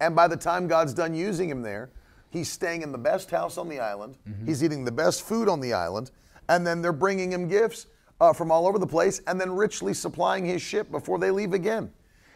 And 0.01 0.15
by 0.15 0.29
the 0.29 0.37
time 0.37 0.69
God's 0.69 0.95
done 0.95 1.15
using 1.15 1.49
him 1.49 1.63
there, 1.63 1.91
he's 2.31 2.51
staying 2.51 2.83
in 2.83 2.93
the 2.93 2.99
best 2.99 3.31
house 3.31 3.59
on 3.59 3.69
the 3.69 3.81
island. 3.81 4.17
Mm-hmm. 4.29 4.47
He's 4.47 4.63
eating 4.63 4.85
the 4.85 4.93
best 4.93 5.23
food 5.23 5.49
on 5.49 5.61
the 5.61 5.73
island. 5.73 6.11
And 6.49 6.67
then 6.67 6.81
they're 6.83 6.93
bringing 6.93 7.33
him 7.33 7.49
gifts 7.49 7.87
uh, 8.21 8.33
from 8.33 8.51
all 8.51 8.67
over 8.67 8.79
the 8.79 8.87
place 8.87 9.21
and 9.27 9.41
then 9.41 9.51
richly 9.51 9.95
supplying 9.95 10.45
his 10.45 10.61
ship 10.61 10.91
before 10.91 11.19
they 11.19 11.31
leave 11.31 11.53
again. 11.53 11.91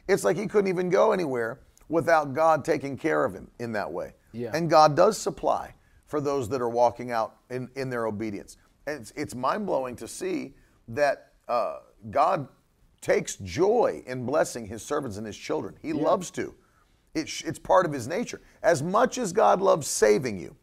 It's 0.08 0.24
like 0.24 0.36
he 0.36 0.46
couldn't 0.46 0.68
even 0.68 0.90
go 0.90 1.12
anywhere 1.12 1.60
without 1.88 2.34
God 2.34 2.64
taking 2.64 2.96
care 2.96 3.24
of 3.24 3.34
him 3.34 3.50
in 3.58 3.72
that 3.72 3.90
way. 3.90 4.14
Yeah. 4.32 4.50
And 4.54 4.70
God 4.70 4.96
does 4.96 5.18
supply 5.18 5.74
for 6.06 6.20
those 6.20 6.48
that 6.48 6.60
are 6.60 6.68
walking 6.68 7.10
out 7.10 7.36
in, 7.50 7.68
in 7.76 7.90
their 7.90 8.06
obedience. 8.06 8.56
And 8.86 9.00
it's, 9.00 9.12
it's 9.16 9.34
mind 9.34 9.66
blowing 9.66 9.96
to 9.96 10.08
see 10.08 10.54
that 10.88 11.32
uh, 11.48 11.78
God 12.10 12.48
takes 13.00 13.36
joy 13.36 14.02
in 14.06 14.24
blessing 14.24 14.66
his 14.66 14.82
servants 14.82 15.16
and 15.16 15.26
his 15.26 15.36
children. 15.36 15.76
He 15.82 15.92
loves 15.92 16.30
to. 16.32 16.54
It 17.14 17.28
sh- 17.28 17.44
it's 17.44 17.58
part 17.58 17.84
of 17.84 17.92
his 17.92 18.06
nature. 18.06 18.40
As 18.62 18.82
much 18.82 19.18
as 19.18 19.32
God 19.32 19.60
loves 19.60 19.86
saving 19.86 20.38
you, 20.38 20.56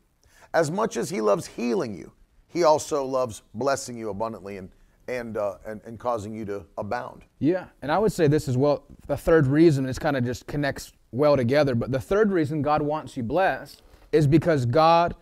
as 0.53 0.71
much 0.71 0.97
as 0.97 1.10
he 1.10 1.21
loves 1.21 1.45
healing 1.45 1.95
you, 1.95 2.12
he 2.47 2.63
also 2.63 3.05
loves 3.05 3.43
blessing 3.53 3.97
you 3.97 4.10
abundantly 4.10 4.58
and, 4.58 4.69
and, 5.17 5.38
uh, 5.38 5.56
and, 5.65 5.82
and 5.86 6.00
causing 6.00 6.34
you 6.34 6.45
to 6.45 6.65
abound. 6.78 7.24
Yeah, 7.39 7.65
and 7.82 7.91
I 7.91 7.98
would 7.98 8.12
say 8.12 8.28
this 8.28 8.48
as 8.48 8.58
well. 8.58 8.84
The 9.08 9.17
third 9.17 9.48
reason, 9.48 9.86
this 9.86 10.00
kind 10.00 10.15
of 10.15 10.24
just 10.24 10.48
connects 10.48 10.93
well 11.12 11.36
together, 11.36 11.76
but 11.76 11.91
the 11.91 12.00
third 12.00 12.32
reason 12.32 12.62
God 12.62 12.82
wants 12.82 13.17
you 13.17 13.24
blessed 13.24 13.82
is 14.12 14.28
because 14.28 14.65
God 14.65 15.15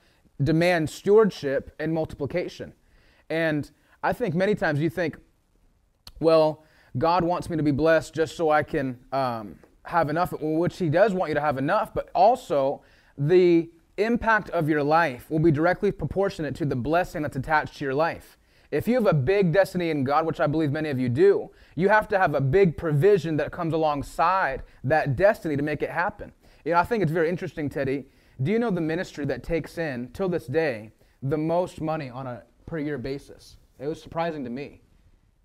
demands 0.43 0.93
stewardship 0.93 1.73
and 1.79 1.93
multiplication. 1.93 2.73
And 3.29 3.69
I 4.03 4.13
think 4.13 4.35
many 4.35 4.55
times 4.55 4.79
you 4.79 4.89
think, 4.89 5.17
well, 6.19 6.63
God 6.97 7.23
wants 7.23 7.49
me 7.49 7.57
to 7.57 7.63
be 7.63 7.71
blessed 7.71 8.13
just 8.13 8.35
so 8.35 8.49
I 8.49 8.63
can 8.63 8.99
um, 9.11 9.55
have 9.83 10.09
enough, 10.09 10.33
which 10.39 10.77
He 10.77 10.89
does 10.89 11.13
want 11.13 11.29
you 11.29 11.35
to 11.35 11.41
have 11.41 11.57
enough, 11.57 11.93
but 11.93 12.09
also 12.13 12.81
the 13.17 13.69
impact 13.97 14.49
of 14.51 14.69
your 14.69 14.83
life 14.83 15.29
will 15.29 15.39
be 15.39 15.51
directly 15.51 15.91
proportionate 15.91 16.55
to 16.55 16.65
the 16.65 16.75
blessing 16.75 17.23
that's 17.23 17.35
attached 17.35 17.77
to 17.77 17.85
your 17.85 17.93
life. 17.93 18.37
If 18.71 18.87
you 18.87 18.95
have 18.95 19.07
a 19.07 19.13
big 19.13 19.53
destiny 19.53 19.89
in 19.91 20.03
God, 20.03 20.25
which 20.25 20.39
I 20.39 20.47
believe 20.47 20.71
many 20.71 20.89
of 20.89 20.99
you 20.99 21.07
do, 21.07 21.49
you 21.75 21.87
have 21.89 22.07
to 22.09 22.17
have 22.17 22.35
a 22.35 22.41
big 22.41 22.75
provision 22.75 23.37
that 23.37 23.51
comes 23.51 23.73
alongside 23.73 24.63
that 24.83 25.15
destiny 25.15 25.55
to 25.55 25.63
make 25.63 25.81
it 25.81 25.89
happen. 25.89 26.33
You 26.65 26.73
know, 26.73 26.79
I 26.79 26.83
think 26.83 27.01
it's 27.01 27.11
very 27.11 27.29
interesting, 27.29 27.69
Teddy. 27.69 28.05
Do 28.43 28.51
you 28.51 28.59
know 28.59 28.69
the 28.69 28.81
ministry 28.81 29.25
that 29.25 29.41
takes 29.41 29.77
in, 29.77 30.09
till 30.13 30.27
this 30.27 30.47
day, 30.47 30.91
the 31.23 31.37
most 31.37 31.79
money 31.79 32.09
on 32.09 32.27
a 32.27 32.43
per 32.65 32.77
year 32.77 32.97
basis? 32.97 33.57
It 33.79 33.87
was 33.87 34.01
surprising 34.01 34.43
to 34.43 34.49
me. 34.49 34.81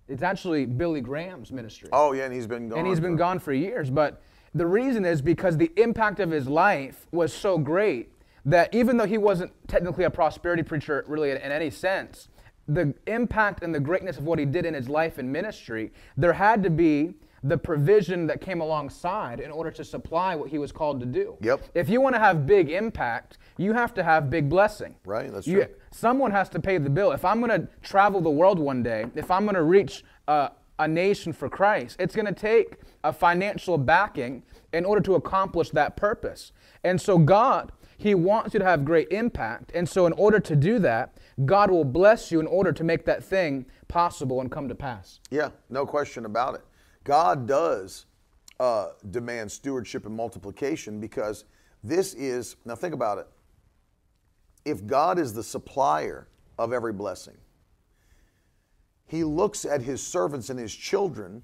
It's 0.09 0.21
actually 0.21 0.65
Billy 0.65 0.99
Graham's 0.99 1.51
ministry. 1.51 1.89
Oh, 1.93 2.11
yeah, 2.11 2.25
and 2.25 2.33
he's 2.33 2.45
been 2.45 2.67
gone. 2.67 2.79
and 2.79 2.87
he's 2.87 2.99
been 2.99 3.15
gone 3.15 3.39
for 3.39 3.53
years. 3.53 3.89
But 3.89 4.21
the 4.53 4.65
reason 4.65 5.05
is 5.05 5.21
because 5.21 5.55
the 5.55 5.71
impact 5.77 6.19
of 6.19 6.29
his 6.29 6.47
life 6.47 7.07
was 7.11 7.33
so 7.33 7.57
great 7.57 8.11
that 8.45 8.73
even 8.75 8.97
though 8.97 9.05
he 9.05 9.17
wasn't 9.17 9.51
technically 9.67 10.03
a 10.03 10.09
prosperity 10.09 10.61
preacher 10.61 11.05
really 11.07 11.31
in 11.31 11.37
any 11.37 11.69
sense, 11.69 12.27
the 12.67 12.93
impact 13.07 13.63
and 13.63 13.73
the 13.73 13.79
greatness 13.79 14.17
of 14.17 14.25
what 14.25 14.39
he 14.39 14.45
did 14.45 14.65
in 14.65 14.73
his 14.73 14.87
life 14.89 15.17
and 15.17 15.31
ministry, 15.31 15.91
there 16.17 16.33
had 16.33 16.63
to 16.63 16.69
be 16.69 17.13
the 17.45 17.57
provision 17.57 18.25
that 18.27 18.39
came 18.39 18.61
alongside 18.61 19.41
in 19.41 19.51
order 19.51 19.69
to 19.69 19.83
supply 19.83 20.33
what 20.33 20.49
he 20.49 20.57
was 20.57 20.71
called 20.71 21.01
to 21.01 21.05
do. 21.05 21.35
Yep. 21.41 21.61
If 21.75 21.89
you 21.89 21.99
want 21.99 22.15
to 22.15 22.19
have 22.19 22.45
big 22.45 22.69
impact, 22.71 23.37
you 23.57 23.73
have 23.73 23.93
to 23.95 24.03
have 24.03 24.29
big 24.29 24.47
blessing. 24.47 24.95
Right, 25.05 25.29
that's 25.31 25.45
You- 25.45 25.65
true. 25.65 25.73
Someone 25.91 26.31
has 26.31 26.47
to 26.49 26.59
pay 26.61 26.77
the 26.77 26.89
bill. 26.89 27.11
If 27.11 27.25
I'm 27.25 27.41
going 27.41 27.61
to 27.61 27.67
travel 27.81 28.21
the 28.21 28.29
world 28.29 28.59
one 28.59 28.81
day, 28.81 29.05
if 29.13 29.29
I'm 29.29 29.43
going 29.43 29.55
to 29.55 29.61
reach 29.63 30.05
uh, 30.29 30.49
a 30.79 30.87
nation 30.87 31.33
for 31.33 31.49
Christ, 31.49 31.97
it's 31.99 32.15
going 32.15 32.25
to 32.25 32.31
take 32.33 32.77
a 33.03 33.11
financial 33.11 33.77
backing 33.77 34.43
in 34.71 34.85
order 34.85 35.01
to 35.01 35.15
accomplish 35.15 35.69
that 35.71 35.97
purpose. 35.97 36.53
And 36.85 36.99
so 36.99 37.17
God, 37.17 37.73
He 37.97 38.15
wants 38.15 38.53
you 38.53 38.59
to 38.61 38.65
have 38.65 38.85
great 38.85 39.11
impact. 39.11 39.71
And 39.75 39.87
so 39.87 40.05
in 40.07 40.13
order 40.13 40.39
to 40.39 40.55
do 40.55 40.79
that, 40.79 41.17
God 41.45 41.71
will 41.71 41.83
bless 41.83 42.31
you 42.31 42.39
in 42.39 42.47
order 42.47 42.71
to 42.71 42.83
make 42.83 43.05
that 43.05 43.23
thing 43.23 43.65
possible 43.87 44.41
and 44.41 44.51
come 44.51 44.67
to 44.67 44.75
pass. 44.75 45.19
Yeah, 45.31 45.49
no 45.69 45.85
question 45.85 46.25
about 46.25 46.55
it. 46.55 46.61
God 47.03 47.47
does 47.47 48.05
uh, 48.59 48.89
demand 49.09 49.51
stewardship 49.51 50.05
and 50.05 50.15
multiplication 50.15 50.99
because 50.99 51.45
this 51.83 52.13
is, 52.13 52.55
now 52.65 52.75
think 52.75 52.93
about 52.93 53.17
it. 53.17 53.27
If 54.63 54.85
God 54.85 55.19
is 55.19 55.33
the 55.33 55.43
supplier 55.43 56.27
of 56.57 56.71
every 56.71 56.93
blessing, 56.93 57.37
He 59.05 59.23
looks 59.23 59.65
at 59.65 59.81
His 59.81 60.01
servants 60.01 60.49
and 60.49 60.59
His 60.59 60.73
children 60.73 61.43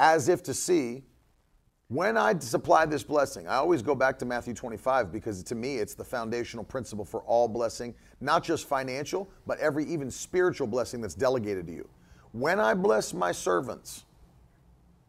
as 0.00 0.28
if 0.28 0.42
to 0.44 0.54
see, 0.54 1.04
when 1.88 2.18
I 2.18 2.38
supply 2.38 2.84
this 2.84 3.02
blessing, 3.02 3.48
I 3.48 3.56
always 3.56 3.80
go 3.80 3.94
back 3.94 4.18
to 4.18 4.26
Matthew 4.26 4.52
25 4.52 5.10
because 5.10 5.42
to 5.44 5.54
me 5.54 5.76
it's 5.76 5.94
the 5.94 6.04
foundational 6.04 6.64
principle 6.64 7.04
for 7.04 7.22
all 7.22 7.48
blessing, 7.48 7.94
not 8.20 8.44
just 8.44 8.68
financial, 8.68 9.28
but 9.46 9.58
every 9.58 9.84
even 9.86 10.10
spiritual 10.10 10.66
blessing 10.66 11.00
that's 11.00 11.14
delegated 11.14 11.66
to 11.66 11.72
you. 11.72 11.88
When 12.32 12.60
I 12.60 12.74
bless 12.74 13.14
my 13.14 13.32
servants, 13.32 14.04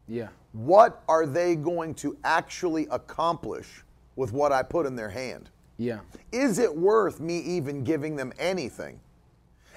Yeah. 0.07 0.29
what 0.53 1.03
are 1.09 1.25
they 1.25 1.57
going 1.57 1.95
to 1.95 2.17
actually 2.23 2.87
accomplish 2.91 3.83
with 4.15 4.31
what 4.31 4.53
I 4.53 4.63
put 4.63 4.85
in 4.85 4.95
their 4.95 5.09
hand? 5.09 5.49
Yeah. 5.77 5.99
Is 6.31 6.59
it 6.59 6.73
worth 6.73 7.19
me 7.19 7.39
even 7.39 7.83
giving 7.83 8.15
them 8.15 8.31
anything? 8.39 9.01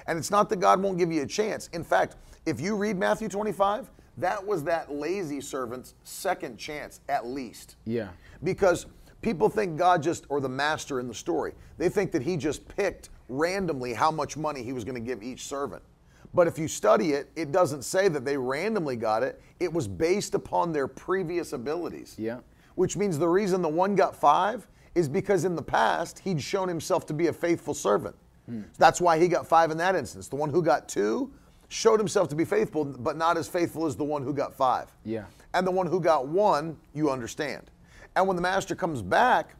And 0.07 0.17
it's 0.17 0.31
not 0.31 0.49
that 0.49 0.57
God 0.61 0.81
won't 0.81 0.97
give 0.97 1.11
you 1.11 1.21
a 1.21 1.27
chance. 1.27 1.67
In 1.73 1.83
fact, 1.83 2.15
if 2.45 2.61
you 2.61 2.75
read 2.77 2.97
Matthew 2.97 3.27
25, 3.27 3.89
that 4.17 4.45
was 4.45 4.63
that 4.65 4.91
lazy 4.91 5.41
servant's 5.41 5.95
second 6.03 6.57
chance 6.57 7.01
at 7.09 7.25
least. 7.25 7.75
Yeah. 7.85 8.09
Because 8.43 8.85
people 9.21 9.49
think 9.49 9.77
God 9.77 10.03
just, 10.03 10.25
or 10.29 10.39
the 10.39 10.49
master 10.49 10.99
in 10.99 11.07
the 11.07 11.13
story, 11.13 11.53
they 11.77 11.89
think 11.89 12.11
that 12.11 12.21
he 12.21 12.37
just 12.37 12.67
picked 12.67 13.09
randomly 13.29 13.93
how 13.93 14.11
much 14.11 14.37
money 14.37 14.61
he 14.61 14.73
was 14.73 14.83
going 14.83 14.95
to 14.95 15.01
give 15.01 15.23
each 15.23 15.43
servant. 15.43 15.81
But 16.33 16.47
if 16.47 16.57
you 16.57 16.67
study 16.67 17.13
it, 17.13 17.29
it 17.35 17.51
doesn't 17.51 17.83
say 17.83 18.07
that 18.07 18.25
they 18.25 18.37
randomly 18.37 18.95
got 18.95 19.23
it. 19.23 19.41
It 19.59 19.71
was 19.71 19.87
based 19.87 20.33
upon 20.33 20.71
their 20.71 20.87
previous 20.87 21.53
abilities. 21.53 22.15
Yeah. 22.17 22.39
Which 22.75 22.97
means 22.97 23.19
the 23.19 23.29
reason 23.29 23.61
the 23.61 23.69
one 23.69 23.95
got 23.95 24.15
five 24.15 24.67
is 24.95 25.07
because 25.07 25.45
in 25.45 25.55
the 25.55 25.61
past 25.61 26.19
he'd 26.19 26.41
shown 26.41 26.67
himself 26.67 27.05
to 27.07 27.13
be 27.13 27.27
a 27.27 27.33
faithful 27.33 27.73
servant. 27.73 28.15
Hmm. 28.47 28.61
That's 28.77 28.99
why 28.99 29.19
he 29.19 29.27
got 29.27 29.47
five 29.47 29.71
in 29.71 29.77
that 29.77 29.95
instance. 29.95 30.27
The 30.27 30.35
one 30.35 30.49
who 30.49 30.61
got 30.61 30.89
two 30.89 31.31
showed 31.73 31.99
himself 31.99 32.29
to 32.29 32.35
be 32.35 32.45
faithful, 32.45 32.85
but 32.85 33.17
not 33.17 33.35
as 33.35 33.47
faithful 33.47 33.85
as 33.87 33.95
the 33.95 34.03
one 34.03 34.21
who 34.23 34.31
got 34.31 34.53
five. 34.53 34.91
Yeah. 35.03 35.25
And 35.55 35.65
the 35.65 35.71
one 35.71 35.87
who 35.87 35.99
got 35.99 36.27
one, 36.27 36.77
you 36.93 37.09
understand. 37.09 37.71
And 38.15 38.27
when 38.27 38.35
the 38.35 38.41
master 38.43 38.75
comes 38.75 39.01
back, 39.01 39.55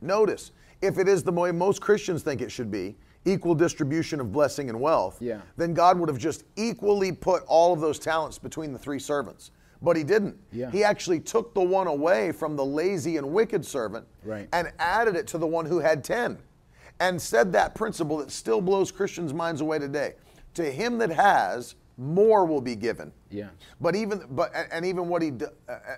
notice 0.00 0.52
if 0.80 0.98
it 0.98 1.08
is 1.08 1.22
the 1.24 1.32
way 1.32 1.50
most 1.50 1.80
Christians 1.80 2.22
think 2.22 2.40
it 2.40 2.50
should 2.50 2.70
be, 2.70 2.96
equal 3.24 3.54
distribution 3.56 4.20
of 4.20 4.30
blessing 4.32 4.70
and 4.70 4.80
wealth, 4.80 5.20
Yeah. 5.20 5.40
then 5.56 5.74
God 5.74 5.98
would 5.98 6.08
have 6.08 6.16
just 6.16 6.44
equally 6.56 7.10
put 7.12 7.42
all 7.46 7.72
of 7.72 7.80
those 7.80 7.98
talents 7.98 8.38
between 8.38 8.72
the 8.72 8.78
three 8.78 8.98
servants. 9.00 9.50
But 9.82 9.96
he 9.96 10.04
didn't. 10.04 10.38
Yeah. 10.52 10.70
He 10.70 10.84
actually 10.84 11.20
took 11.20 11.54
the 11.54 11.60
one 11.60 11.86
away 11.88 12.32
from 12.32 12.54
the 12.54 12.64
lazy 12.64 13.16
and 13.16 13.32
wicked 13.32 13.64
servant 13.66 14.06
Right. 14.24 14.48
and 14.52 14.70
added 14.78 15.16
it 15.16 15.26
to 15.28 15.38
the 15.38 15.46
one 15.46 15.66
who 15.66 15.80
had 15.80 16.04
10 16.04 16.38
and 17.00 17.20
said 17.20 17.52
that 17.54 17.74
principle 17.74 18.18
that 18.18 18.30
still 18.30 18.60
blows 18.60 18.92
Christians' 18.92 19.34
minds 19.34 19.60
away 19.60 19.78
today. 19.78 20.14
To 20.54 20.70
him 20.70 20.98
that 20.98 21.10
has, 21.10 21.74
more 21.96 22.44
will 22.44 22.60
be 22.60 22.74
given. 22.74 23.12
Yeah. 23.30 23.50
But 23.80 23.94
even 23.94 24.24
but 24.30 24.52
and- 24.72 24.84
even 24.86 25.08
what 25.08 25.22
he 25.22 25.32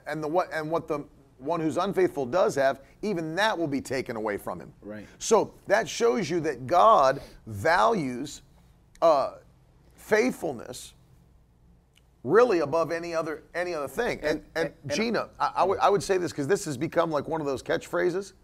and 0.07 0.23
the 0.23 0.29
what 0.29 0.49
and 0.53 0.71
what 0.71 0.89
the 0.89 1.05
one 1.39 1.61
who's 1.61 1.77
unfaithful 1.77 2.27
does 2.27 2.55
have, 2.55 2.81
even 3.03 3.35
that 3.35 3.57
will 3.59 3.67
be 3.67 3.81
taken 3.81 4.15
away 4.17 4.37
from 4.37 4.61
him. 4.61 4.73
Right. 4.83 5.07
So 5.19 5.55
that 5.67 5.89
shows 5.89 6.31
you 6.31 6.39
that 6.41 6.67
God 6.67 7.21
values 7.47 8.43
uh, 9.01 9.35
faithfulness 9.95 10.95
really 12.25 12.61
above 12.61 12.93
any 12.93 13.15
other 13.15 13.43
any 13.55 13.75
other 13.75 13.89
thing. 13.89 14.21
And 14.23 14.29
and, 14.31 14.67
and- 14.67 14.75
and- 14.85 14.93
Gina, 14.93 15.31
I, 15.41 15.53
I 15.57 15.65
would 15.65 15.79
I 15.81 15.89
would 15.89 16.03
say 16.03 16.19
this 16.19 16.31
because 16.33 16.47
this 16.47 16.65
has 16.67 16.77
become 16.77 17.11
like 17.11 17.27
one 17.29 17.41
of 17.41 17.47
those 17.47 17.63
catchphrases. 17.63 18.35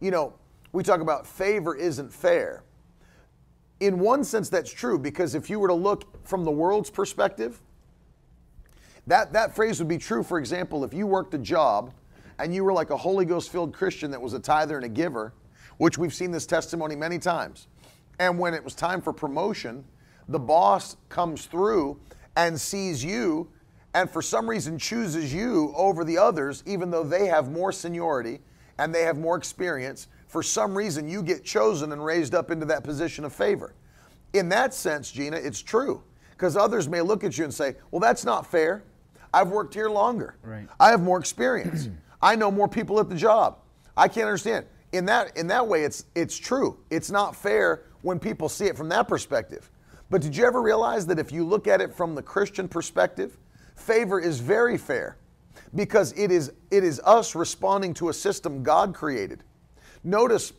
You 0.00 0.10
know, 0.10 0.34
we 0.72 0.82
talk 0.82 1.00
about 1.00 1.26
favor 1.26 1.74
isn't 1.74 2.12
fair. 2.12 2.62
In 3.84 3.98
one 3.98 4.24
sense, 4.24 4.48
that's 4.48 4.72
true 4.72 4.98
because 4.98 5.34
if 5.34 5.50
you 5.50 5.60
were 5.60 5.68
to 5.68 5.74
look 5.74 6.26
from 6.26 6.42
the 6.42 6.50
world's 6.50 6.88
perspective, 6.88 7.60
that, 9.06 9.34
that 9.34 9.54
phrase 9.54 9.78
would 9.78 9.88
be 9.88 9.98
true, 9.98 10.22
for 10.22 10.38
example, 10.38 10.84
if 10.84 10.94
you 10.94 11.06
worked 11.06 11.34
a 11.34 11.38
job 11.38 11.92
and 12.38 12.54
you 12.54 12.64
were 12.64 12.72
like 12.72 12.88
a 12.88 12.96
Holy 12.96 13.26
Ghost 13.26 13.52
filled 13.52 13.74
Christian 13.74 14.10
that 14.12 14.22
was 14.22 14.32
a 14.32 14.40
tither 14.40 14.76
and 14.76 14.86
a 14.86 14.88
giver, 14.88 15.34
which 15.76 15.98
we've 15.98 16.14
seen 16.14 16.30
this 16.30 16.46
testimony 16.46 16.96
many 16.96 17.18
times. 17.18 17.66
And 18.18 18.38
when 18.38 18.54
it 18.54 18.64
was 18.64 18.74
time 18.74 19.02
for 19.02 19.12
promotion, 19.12 19.84
the 20.28 20.38
boss 20.38 20.96
comes 21.10 21.44
through 21.44 22.00
and 22.36 22.58
sees 22.58 23.04
you 23.04 23.50
and 23.92 24.08
for 24.08 24.22
some 24.22 24.48
reason 24.48 24.78
chooses 24.78 25.34
you 25.34 25.74
over 25.76 26.04
the 26.04 26.16
others, 26.16 26.62
even 26.64 26.90
though 26.90 27.04
they 27.04 27.26
have 27.26 27.50
more 27.50 27.70
seniority 27.70 28.40
and 28.78 28.94
they 28.94 29.02
have 29.02 29.18
more 29.18 29.36
experience. 29.36 30.08
For 30.34 30.42
some 30.42 30.76
reason, 30.76 31.08
you 31.08 31.22
get 31.22 31.44
chosen 31.44 31.92
and 31.92 32.04
raised 32.04 32.34
up 32.34 32.50
into 32.50 32.66
that 32.66 32.82
position 32.82 33.24
of 33.24 33.32
favor. 33.32 33.72
In 34.32 34.48
that 34.48 34.74
sense, 34.74 35.12
Gina, 35.12 35.36
it's 35.36 35.62
true. 35.62 36.02
Because 36.32 36.56
others 36.56 36.88
may 36.88 37.02
look 37.02 37.22
at 37.22 37.38
you 37.38 37.44
and 37.44 37.54
say, 37.54 37.76
well, 37.92 38.00
that's 38.00 38.24
not 38.24 38.44
fair. 38.44 38.82
I've 39.32 39.50
worked 39.50 39.74
here 39.74 39.88
longer. 39.88 40.34
Right. 40.42 40.66
I 40.80 40.90
have 40.90 41.00
more 41.00 41.20
experience. 41.20 41.88
I 42.20 42.34
know 42.34 42.50
more 42.50 42.66
people 42.66 42.98
at 42.98 43.08
the 43.08 43.14
job. 43.14 43.58
I 43.96 44.08
can't 44.08 44.26
understand. 44.26 44.66
In 44.90 45.04
that, 45.04 45.36
in 45.36 45.46
that 45.46 45.68
way, 45.68 45.84
it's, 45.84 46.06
it's 46.16 46.36
true. 46.36 46.78
It's 46.90 47.12
not 47.12 47.36
fair 47.36 47.84
when 48.02 48.18
people 48.18 48.48
see 48.48 48.64
it 48.64 48.76
from 48.76 48.88
that 48.88 49.06
perspective. 49.06 49.70
But 50.10 50.20
did 50.20 50.36
you 50.36 50.44
ever 50.46 50.60
realize 50.60 51.06
that 51.06 51.20
if 51.20 51.30
you 51.30 51.44
look 51.44 51.68
at 51.68 51.80
it 51.80 51.94
from 51.94 52.16
the 52.16 52.22
Christian 52.22 52.66
perspective, 52.66 53.38
favor 53.76 54.18
is 54.18 54.40
very 54.40 54.78
fair 54.78 55.16
because 55.76 56.10
it 56.18 56.32
is, 56.32 56.50
it 56.72 56.82
is 56.82 57.00
us 57.04 57.36
responding 57.36 57.94
to 57.94 58.08
a 58.08 58.12
system 58.12 58.64
God 58.64 58.94
created. 58.94 59.44
Notice 60.04 60.52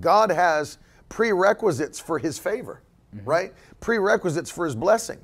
God 0.00 0.30
has 0.30 0.78
prerequisites 1.08 2.00
for 2.00 2.18
his 2.18 2.38
favor, 2.38 2.82
mm-hmm. 3.14 3.24
right? 3.28 3.54
Prerequisites 3.80 4.50
for 4.50 4.64
his 4.64 4.74
blessing. 4.74 5.18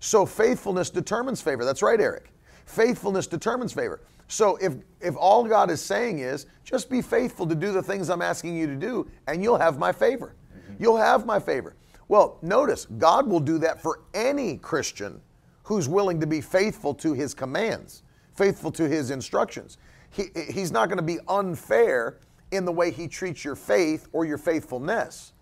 So 0.00 0.26
faithfulness 0.26 0.90
determines 0.90 1.40
favor. 1.40 1.64
That's 1.64 1.82
right, 1.82 2.00
Eric. 2.00 2.30
Faithfulness 2.66 3.26
determines 3.26 3.72
favor. 3.72 4.00
So 4.28 4.56
if 4.56 4.74
if 5.00 5.16
all 5.16 5.44
God 5.44 5.70
is 5.70 5.80
saying 5.80 6.20
is 6.20 6.46
just 6.64 6.88
be 6.88 7.02
faithful 7.02 7.46
to 7.46 7.54
do 7.54 7.72
the 7.72 7.82
things 7.82 8.08
I'm 8.08 8.22
asking 8.22 8.56
you 8.56 8.66
to 8.66 8.76
do 8.76 9.10
and 9.26 9.42
you'll 9.42 9.58
have 9.58 9.78
my 9.78 9.92
favor. 9.92 10.34
Mm-hmm. 10.54 10.82
You'll 10.82 10.96
have 10.96 11.26
my 11.26 11.38
favor. 11.38 11.76
Well, 12.08 12.38
notice 12.42 12.86
God 12.98 13.26
will 13.26 13.40
do 13.40 13.58
that 13.58 13.80
for 13.80 14.00
any 14.12 14.58
Christian 14.58 15.20
who's 15.64 15.88
willing 15.88 16.20
to 16.20 16.26
be 16.26 16.40
faithful 16.40 16.94
to 16.94 17.14
his 17.14 17.34
commands, 17.34 18.02
faithful 18.34 18.70
to 18.72 18.88
his 18.88 19.10
instructions. 19.10 19.78
He, 20.10 20.24
he's 20.50 20.70
not 20.72 20.88
going 20.88 20.98
to 20.98 21.04
be 21.04 21.18
unfair 21.28 22.18
in 22.52 22.64
the 22.64 22.72
way 22.72 22.90
he 22.90 23.08
treats 23.08 23.44
your 23.44 23.56
faith 23.56 24.08
or 24.12 24.24
your 24.24 24.38
faithfulness. 24.38 25.32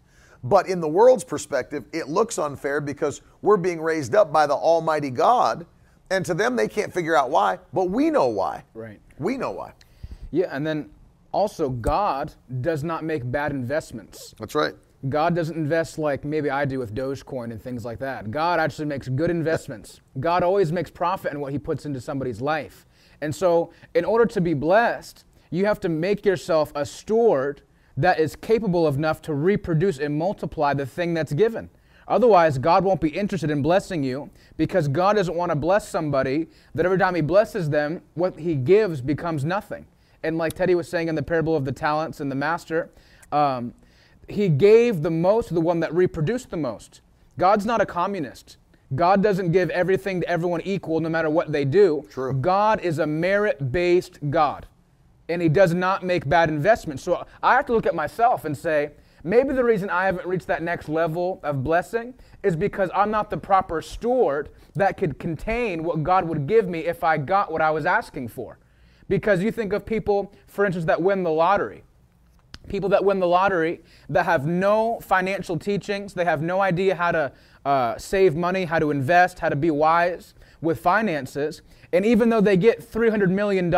But 0.42 0.68
in 0.68 0.80
the 0.80 0.88
world's 0.88 1.24
perspective, 1.24 1.84
it 1.92 2.08
looks 2.08 2.38
unfair 2.38 2.80
because 2.80 3.20
we're 3.42 3.58
being 3.58 3.80
raised 3.80 4.14
up 4.14 4.32
by 4.32 4.46
the 4.46 4.54
Almighty 4.54 5.10
God, 5.10 5.66
and 6.10 6.24
to 6.24 6.34
them, 6.34 6.56
they 6.56 6.66
can't 6.66 6.92
figure 6.92 7.14
out 7.14 7.30
why, 7.30 7.58
but 7.72 7.90
we 7.90 8.10
know 8.10 8.28
why. 8.28 8.64
Right. 8.74 9.00
We 9.18 9.36
know 9.36 9.50
why. 9.50 9.74
Yeah, 10.30 10.46
and 10.50 10.66
then 10.66 10.90
also 11.32 11.68
God 11.68 12.32
does 12.60 12.82
not 12.82 13.04
make 13.04 13.30
bad 13.30 13.52
investments. 13.52 14.34
That's 14.38 14.54
right. 14.54 14.74
God 15.08 15.34
doesn't 15.34 15.56
invest 15.56 15.98
like 15.98 16.24
maybe 16.24 16.50
I 16.50 16.64
do 16.64 16.78
with 16.78 16.94
Dogecoin 16.94 17.52
and 17.52 17.62
things 17.62 17.84
like 17.84 17.98
that. 18.00 18.30
God 18.30 18.60
actually 18.60 18.84
makes 18.84 19.08
good 19.08 19.30
investments. 19.30 20.00
God 20.18 20.42
always 20.42 20.72
makes 20.72 20.90
profit 20.90 21.32
in 21.32 21.40
what 21.40 21.52
he 21.52 21.58
puts 21.58 21.86
into 21.86 22.00
somebody's 22.00 22.40
life. 22.40 22.86
And 23.22 23.34
so, 23.34 23.72
in 23.94 24.04
order 24.04 24.26
to 24.26 24.40
be 24.40 24.54
blessed, 24.54 25.24
you 25.50 25.66
have 25.66 25.80
to 25.80 25.88
make 25.88 26.24
yourself 26.24 26.72
a 26.74 26.86
steward 26.86 27.62
that 27.96 28.18
is 28.18 28.36
capable 28.36 28.88
enough 28.88 29.20
to 29.22 29.34
reproduce 29.34 29.98
and 29.98 30.16
multiply 30.16 30.72
the 30.72 30.86
thing 30.86 31.12
that's 31.14 31.32
given. 31.32 31.68
Otherwise, 32.08 32.58
God 32.58 32.82
won't 32.82 33.00
be 33.00 33.10
interested 33.10 33.50
in 33.50 33.62
blessing 33.62 34.02
you 34.02 34.30
because 34.56 34.88
God 34.88 35.14
doesn't 35.14 35.36
want 35.36 35.50
to 35.50 35.56
bless 35.56 35.88
somebody 35.88 36.48
that 36.74 36.84
every 36.84 36.98
time 36.98 37.14
he 37.14 37.20
blesses 37.20 37.70
them, 37.70 38.02
what 38.14 38.38
he 38.38 38.54
gives 38.54 39.00
becomes 39.00 39.44
nothing. 39.44 39.86
And 40.22 40.36
like 40.36 40.54
Teddy 40.54 40.74
was 40.74 40.88
saying 40.88 41.08
in 41.08 41.14
the 41.14 41.22
parable 41.22 41.56
of 41.56 41.64
the 41.64 41.72
talents 41.72 42.20
and 42.20 42.30
the 42.30 42.34
master, 42.34 42.90
um, 43.32 43.74
he 44.28 44.48
gave 44.48 45.02
the 45.02 45.10
most 45.10 45.48
to 45.48 45.54
the 45.54 45.60
one 45.60 45.80
that 45.80 45.94
reproduced 45.94 46.50
the 46.50 46.56
most. 46.56 47.00
God's 47.38 47.64
not 47.64 47.80
a 47.80 47.86
communist. 47.86 48.56
God 48.94 49.22
doesn't 49.22 49.52
give 49.52 49.70
everything 49.70 50.20
to 50.20 50.28
everyone 50.28 50.62
equal 50.62 51.00
no 51.00 51.08
matter 51.08 51.30
what 51.30 51.52
they 51.52 51.64
do. 51.64 52.06
True. 52.10 52.32
God 52.32 52.80
is 52.80 52.98
a 52.98 53.06
merit 53.06 53.70
based 53.70 54.18
God, 54.30 54.66
and 55.30 55.40
He 55.40 55.48
does 55.48 55.74
not 55.74 56.02
make 56.02 56.28
bad 56.28 56.48
investments. 56.48 57.02
So 57.02 57.26
I 57.42 57.54
have 57.54 57.66
to 57.66 57.72
look 57.72 57.86
at 57.86 57.94
myself 57.94 58.44
and 58.44 58.56
say, 58.56 58.90
maybe 59.24 59.54
the 59.54 59.64
reason 59.64 59.90
I 59.90 60.06
haven't 60.06 60.26
reached 60.26 60.46
that 60.48 60.62
next 60.62 60.88
level 60.88 61.40
of 61.42 61.62
blessing 61.64 62.14
is 62.42 62.56
because 62.56 62.90
I'm 62.94 63.10
not 63.10 63.30
the 63.30 63.36
proper 63.36 63.82
steward 63.82 64.50
that 64.74 64.96
could 64.96 65.18
contain 65.18 65.84
what 65.84 66.02
God 66.02 66.26
would 66.26 66.46
give 66.46 66.68
me 66.68 66.80
if 66.80 67.04
I 67.04 67.18
got 67.18 67.52
what 67.52 67.60
I 67.60 67.70
was 67.70 67.86
asking 67.86 68.28
for. 68.28 68.58
Because 69.08 69.42
you 69.42 69.50
think 69.50 69.72
of 69.72 69.84
people, 69.84 70.32
for 70.46 70.64
instance, 70.64 70.86
that 70.86 71.02
win 71.02 71.22
the 71.22 71.30
lottery 71.30 71.82
people 72.68 72.88
that 72.88 73.04
win 73.04 73.18
the 73.18 73.26
lottery 73.26 73.80
that 74.08 74.24
have 74.24 74.46
no 74.46 75.00
financial 75.00 75.58
teachings, 75.58 76.14
they 76.14 76.24
have 76.24 76.40
no 76.40 76.60
idea 76.60 76.94
how 76.94 77.12
to 77.12 77.32
uh, 77.64 77.98
save 77.98 78.34
money, 78.36 78.64
how 78.64 78.78
to 78.78 78.90
invest, 78.90 79.38
how 79.38 79.48
to 79.48 79.56
be 79.56 79.70
wise 79.70 80.34
with 80.62 80.80
finances. 80.80 81.62
And 81.92 82.06
even 82.06 82.28
though 82.30 82.40
they 82.40 82.56
get 82.56 82.80
$300 82.80 83.28
million 83.30 83.70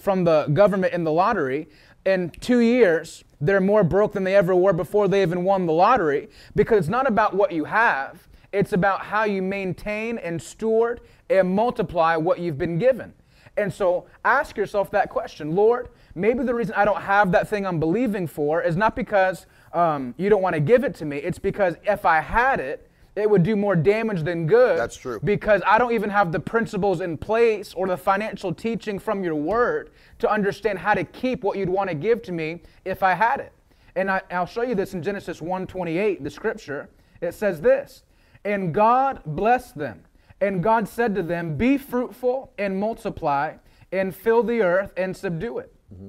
from 0.00 0.24
the 0.24 0.46
government 0.46 0.92
in 0.92 1.04
the 1.04 1.12
lottery, 1.12 1.68
in 2.06 2.30
two 2.40 2.60
years, 2.60 3.24
they're 3.40 3.60
more 3.60 3.84
broke 3.84 4.12
than 4.12 4.24
they 4.24 4.34
ever 4.34 4.54
were 4.54 4.72
before 4.72 5.08
they 5.08 5.22
even 5.22 5.44
won 5.44 5.66
the 5.66 5.72
lottery. 5.72 6.28
Because 6.54 6.78
it's 6.80 6.88
not 6.88 7.06
about 7.06 7.34
what 7.34 7.52
you 7.52 7.64
have, 7.64 8.28
it's 8.52 8.72
about 8.72 9.02
how 9.02 9.24
you 9.24 9.42
maintain 9.42 10.18
and 10.18 10.40
steward 10.40 11.00
and 11.28 11.54
multiply 11.54 12.16
what 12.16 12.40
you've 12.40 12.58
been 12.58 12.78
given. 12.78 13.12
And 13.56 13.72
so 13.72 14.06
ask 14.24 14.56
yourself 14.56 14.90
that 14.92 15.10
question. 15.10 15.54
Lord, 15.54 15.88
maybe 16.14 16.44
the 16.44 16.54
reason 16.54 16.74
I 16.76 16.84
don't 16.84 17.02
have 17.02 17.30
that 17.32 17.48
thing 17.48 17.66
I'm 17.66 17.78
believing 17.78 18.26
for 18.26 18.62
is 18.62 18.76
not 18.76 18.96
because 18.96 19.46
um, 19.72 20.14
you 20.16 20.28
don't 20.30 20.42
want 20.42 20.54
to 20.54 20.60
give 20.60 20.82
it 20.82 20.94
to 20.96 21.04
me, 21.04 21.18
it's 21.18 21.38
because 21.38 21.76
if 21.84 22.04
I 22.04 22.20
had 22.20 22.58
it, 22.58 22.89
it 23.20 23.28
would 23.28 23.42
do 23.42 23.56
more 23.56 23.76
damage 23.76 24.22
than 24.22 24.46
good. 24.46 24.78
That's 24.78 24.96
true. 24.96 25.20
Because 25.22 25.62
I 25.66 25.78
don't 25.78 25.92
even 25.92 26.10
have 26.10 26.32
the 26.32 26.40
principles 26.40 27.00
in 27.00 27.16
place 27.16 27.74
or 27.74 27.86
the 27.86 27.96
financial 27.96 28.52
teaching 28.52 28.98
from 28.98 29.22
your 29.22 29.34
word 29.34 29.90
to 30.18 30.30
understand 30.30 30.78
how 30.78 30.94
to 30.94 31.04
keep 31.04 31.44
what 31.44 31.56
you'd 31.58 31.68
want 31.68 31.88
to 31.88 31.94
give 31.94 32.22
to 32.22 32.32
me 32.32 32.62
if 32.84 33.02
I 33.02 33.14
had 33.14 33.40
it. 33.40 33.52
And 33.96 34.10
I, 34.10 34.22
will 34.30 34.46
show 34.46 34.62
you 34.62 34.74
this 34.74 34.94
in 34.94 35.02
Genesis 35.02 35.40
1:28, 35.40 36.22
the 36.22 36.30
scripture. 36.30 36.88
It 37.20 37.34
says 37.34 37.60
this, 37.60 38.04
and 38.44 38.72
God 38.72 39.22
blessed 39.26 39.76
them. 39.76 40.04
And 40.40 40.62
God 40.62 40.88
said 40.88 41.14
to 41.16 41.22
them, 41.22 41.56
Be 41.56 41.76
fruitful 41.76 42.52
and 42.56 42.80
multiply 42.80 43.56
and 43.92 44.14
fill 44.14 44.42
the 44.42 44.62
earth 44.62 44.92
and 44.96 45.14
subdue 45.14 45.58
it. 45.58 45.74
Mm-hmm. 45.92 46.08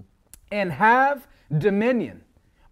And 0.52 0.72
have 0.72 1.28
dominion 1.58 2.24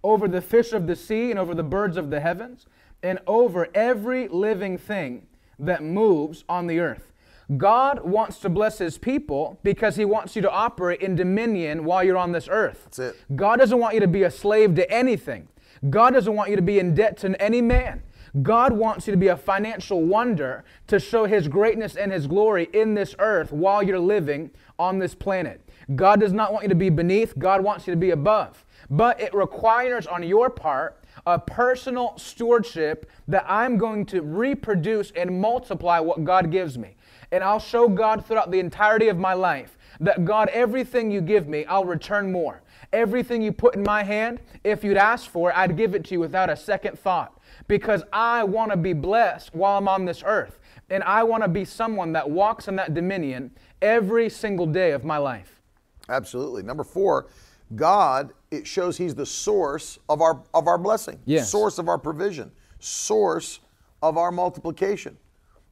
over 0.04 0.28
the 0.28 0.42
fish 0.42 0.72
of 0.72 0.88
the 0.88 0.96
sea 0.96 1.32
and 1.32 1.40
over 1.40 1.54
the 1.54 1.64
birds 1.64 1.98
of 1.98 2.10
the 2.10 2.20
heavens 2.20 2.66
and 3.02 3.20
over 3.28 3.68
every 3.74 4.28
living 4.28 4.78
thing 4.78 5.28
that 5.58 5.84
moves 5.84 6.44
on 6.48 6.68
the 6.68 6.80
earth. 6.80 7.12
God 7.58 8.04
wants 8.04 8.38
to 8.40 8.50
bless 8.50 8.78
his 8.78 8.98
people 8.98 9.60
because 9.64 9.96
he 9.96 10.06
wants 10.06 10.36
you 10.36 10.42
to 10.44 10.52
operate 10.52 11.02
in 11.02 11.16
dominion 11.16 11.84
while 11.84 12.04
you're 12.04 12.18
on 12.18 12.32
this 12.32 12.48
earth. 12.50 12.84
That's 12.86 13.00
it. 13.00 13.16
God 13.36 13.58
doesn't 13.58 13.80
want 13.80 13.96
you 13.96 14.00
to 14.02 14.08
be 14.08 14.24
a 14.24 14.32
slave 14.32 14.76
to 14.76 14.90
anything. 14.92 15.48
God 15.90 16.14
doesn't 16.14 16.36
want 16.36 16.52
you 16.52 16.56
to 16.56 16.62
be 16.62 16.78
in 16.78 16.94
debt 16.94 17.18
to 17.18 17.42
any 17.42 17.62
man. 17.62 18.04
God 18.44 18.74
wants 18.74 19.08
you 19.08 19.12
to 19.12 19.18
be 19.18 19.30
a 19.30 19.38
financial 19.38 20.04
wonder 20.04 20.64
to 20.88 21.00
show 21.00 21.26
his 21.26 21.48
greatness 21.48 21.96
and 21.96 22.12
his 22.12 22.28
glory 22.28 22.70
in 22.74 22.94
this 22.94 23.16
earth 23.18 23.52
while 23.52 23.82
you're 23.82 24.00
living 24.00 24.52
on 24.78 25.00
this 25.00 25.16
planet. 25.16 25.62
God 25.96 26.20
does 26.20 26.34
not 26.34 26.54
want 26.54 26.64
you 26.64 26.70
to 26.70 26.76
be 26.76 26.90
beneath, 26.90 27.38
God 27.40 27.64
wants 27.64 27.88
you 27.88 27.94
to 27.94 28.00
be 28.00 28.12
above. 28.12 28.66
But 28.90 29.20
it 29.20 29.34
requires 29.34 30.06
on 30.06 30.22
your 30.22 30.50
part 30.52 31.04
a 31.34 31.40
personal 31.40 32.18
stewardship 32.18 33.10
that 33.28 33.46
I'm 33.48 33.78
going 33.78 34.06
to 34.08 34.22
reproduce 34.22 35.12
and 35.12 35.40
multiply 35.40 36.00
what 36.00 36.24
God 36.24 36.52
gives 36.52 36.78
me. 36.78 36.96
And 37.32 37.44
I'll 37.44 37.60
show 37.60 37.88
God 37.88 38.26
throughout 38.26 38.52
the 38.52 38.60
entirety 38.60 39.08
of 39.08 39.18
my 39.18 39.34
life 39.34 39.78
that 40.00 40.26
God, 40.26 40.50
everything 40.50 41.12
you 41.12 41.22
give 41.22 41.48
me, 41.48 41.66
I'll 41.66 41.86
return 41.86 42.32
more. 42.32 42.62
Everything 42.92 43.42
you 43.42 43.52
put 43.52 43.76
in 43.76 43.84
my 43.84 44.04
hand, 44.04 44.40
if 44.64 44.84
you'd 44.84 44.98
ask 44.98 45.30
for 45.30 45.52
it, 45.52 45.58
I'd 45.58 45.78
give 45.78 45.94
it 45.94 46.06
to 46.06 46.16
you 46.16 46.20
without 46.20 46.50
a 46.50 46.56
second 46.56 46.98
thought. 46.98 47.40
Because 47.68 48.04
I 48.12 48.44
want 48.44 48.72
to 48.72 48.78
be 48.78 48.94
blessed 48.94 49.54
while 49.54 49.78
I'm 49.78 49.88
on 49.88 50.06
this 50.06 50.24
earth. 50.26 50.60
And 50.90 51.04
I 51.04 51.24
want 51.24 51.44
to 51.44 51.50
be 51.50 51.66
someone 51.66 52.14
that 52.14 52.28
walks 52.28 52.68
in 52.68 52.76
that 52.78 52.94
dominion 52.94 53.52
every 53.82 54.30
single 54.30 54.66
day 54.66 54.92
of 54.92 55.04
my 55.04 55.18
life. 55.18 55.62
Absolutely. 56.08 56.64
Number 56.64 56.84
four, 56.84 57.28
God, 57.76 58.34
it 58.52 58.66
shows 58.66 58.98
He's 58.98 59.16
the 59.16 59.26
source 59.26 60.00
of 60.08 60.22
our 60.22 60.44
of 60.54 60.68
our 60.68 60.78
blessing, 60.78 61.20
yes. 61.26 61.50
source 61.50 61.78
of 61.78 61.88
our 61.88 61.98
provision, 61.98 62.52
source 62.80 63.60
of 64.02 64.18
our 64.18 64.32
multiplication. 64.32 65.18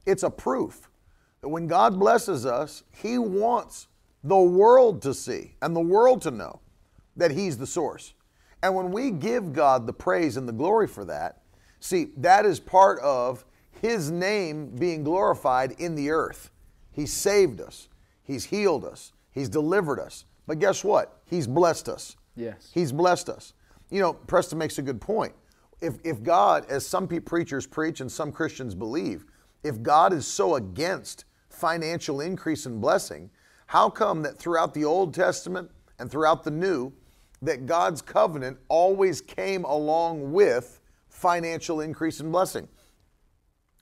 It's 0.06 0.22
a 0.22 0.30
proof 0.30 0.88
that 1.40 1.48
when 1.48 1.66
God 1.66 1.98
blesses 1.98 2.46
us, 2.46 2.82
He 3.02 3.18
wants 3.18 3.88
the 4.24 4.38
world 4.38 5.02
to 5.02 5.14
see 5.14 5.54
and 5.62 5.74
the 5.74 5.80
world 5.80 6.22
to 6.22 6.30
know 6.30 6.60
that 7.16 7.30
He's 7.30 7.58
the 7.58 7.66
source. 7.66 8.14
And 8.62 8.74
when 8.74 8.90
we 8.90 9.10
give 9.10 9.52
God 9.52 9.86
the 9.86 9.92
praise 9.92 10.36
and 10.36 10.48
the 10.48 10.52
glory 10.52 10.88
for 10.88 11.04
that, 11.04 11.42
see, 11.80 12.08
that 12.16 12.44
is 12.44 12.58
part 12.58 12.98
of 13.00 13.44
His 13.80 14.10
name 14.10 14.74
being 14.76 15.04
glorified 15.04 15.72
in 15.72 15.94
the 15.94 16.10
earth. 16.10 16.50
He 16.92 17.06
saved 17.06 17.60
us, 17.60 17.88
He's 18.22 18.46
healed 18.46 18.84
us, 18.84 19.12
He's 19.30 19.48
delivered 19.48 20.00
us. 20.00 20.24
But 20.46 20.58
guess 20.58 20.82
what? 20.82 21.20
He's 21.26 21.46
blessed 21.46 21.88
us. 21.88 22.16
Yes. 22.38 22.70
He's 22.72 22.92
blessed 22.92 23.28
us. 23.28 23.52
You 23.90 24.00
know, 24.00 24.12
Preston 24.12 24.58
makes 24.58 24.78
a 24.78 24.82
good 24.82 25.00
point. 25.00 25.34
If, 25.80 25.94
if 26.04 26.22
God, 26.22 26.64
as 26.68 26.86
some 26.86 27.08
preachers 27.08 27.66
preach 27.66 28.00
and 28.00 28.10
some 28.10 28.32
Christians 28.32 28.74
believe, 28.74 29.24
if 29.64 29.82
God 29.82 30.12
is 30.12 30.26
so 30.26 30.54
against 30.54 31.24
financial 31.48 32.20
increase 32.20 32.66
and 32.66 32.80
blessing, 32.80 33.30
how 33.66 33.90
come 33.90 34.22
that 34.22 34.38
throughout 34.38 34.72
the 34.72 34.84
Old 34.84 35.14
Testament 35.14 35.70
and 35.98 36.10
throughout 36.10 36.44
the 36.44 36.50
New, 36.50 36.92
that 37.42 37.66
God's 37.66 38.02
covenant 38.02 38.58
always 38.68 39.20
came 39.20 39.64
along 39.64 40.32
with 40.32 40.80
financial 41.08 41.80
increase 41.80 42.20
and 42.20 42.30
blessing? 42.30 42.68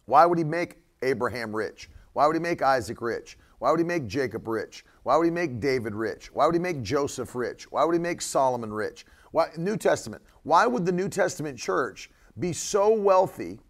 Why 0.06 0.24
would 0.26 0.38
He 0.38 0.44
make 0.44 0.78
Abraham 1.02 1.54
rich? 1.54 1.90
Why 2.14 2.26
would 2.26 2.36
He 2.36 2.40
make 2.40 2.62
Isaac 2.62 3.00
rich? 3.00 3.38
Why 3.58 3.70
would 3.70 3.80
He 3.80 3.86
make 3.86 4.06
Jacob 4.06 4.48
rich? 4.48 4.84
Why 5.06 5.16
would 5.16 5.24
he 5.24 5.30
make 5.30 5.60
David 5.60 5.94
rich? 5.94 6.32
Why 6.32 6.46
would 6.46 6.56
he 6.56 6.60
make 6.60 6.82
Joseph 6.82 7.36
rich? 7.36 7.70
Why 7.70 7.84
would 7.84 7.92
he 7.92 8.00
make 8.00 8.20
Solomon 8.20 8.72
rich? 8.72 9.06
Why, 9.30 9.50
New 9.56 9.76
Testament. 9.76 10.20
Why 10.42 10.66
would 10.66 10.84
the 10.84 10.90
New 10.90 11.08
Testament 11.08 11.56
church 11.56 12.10
be 12.40 12.52
so 12.52 12.92
wealthy 12.92 13.60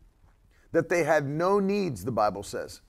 that 0.72 0.88
they 0.88 1.04
had 1.04 1.26
no 1.26 1.60
needs, 1.60 2.06
the 2.06 2.10
Bible 2.10 2.42
says? 2.42 2.80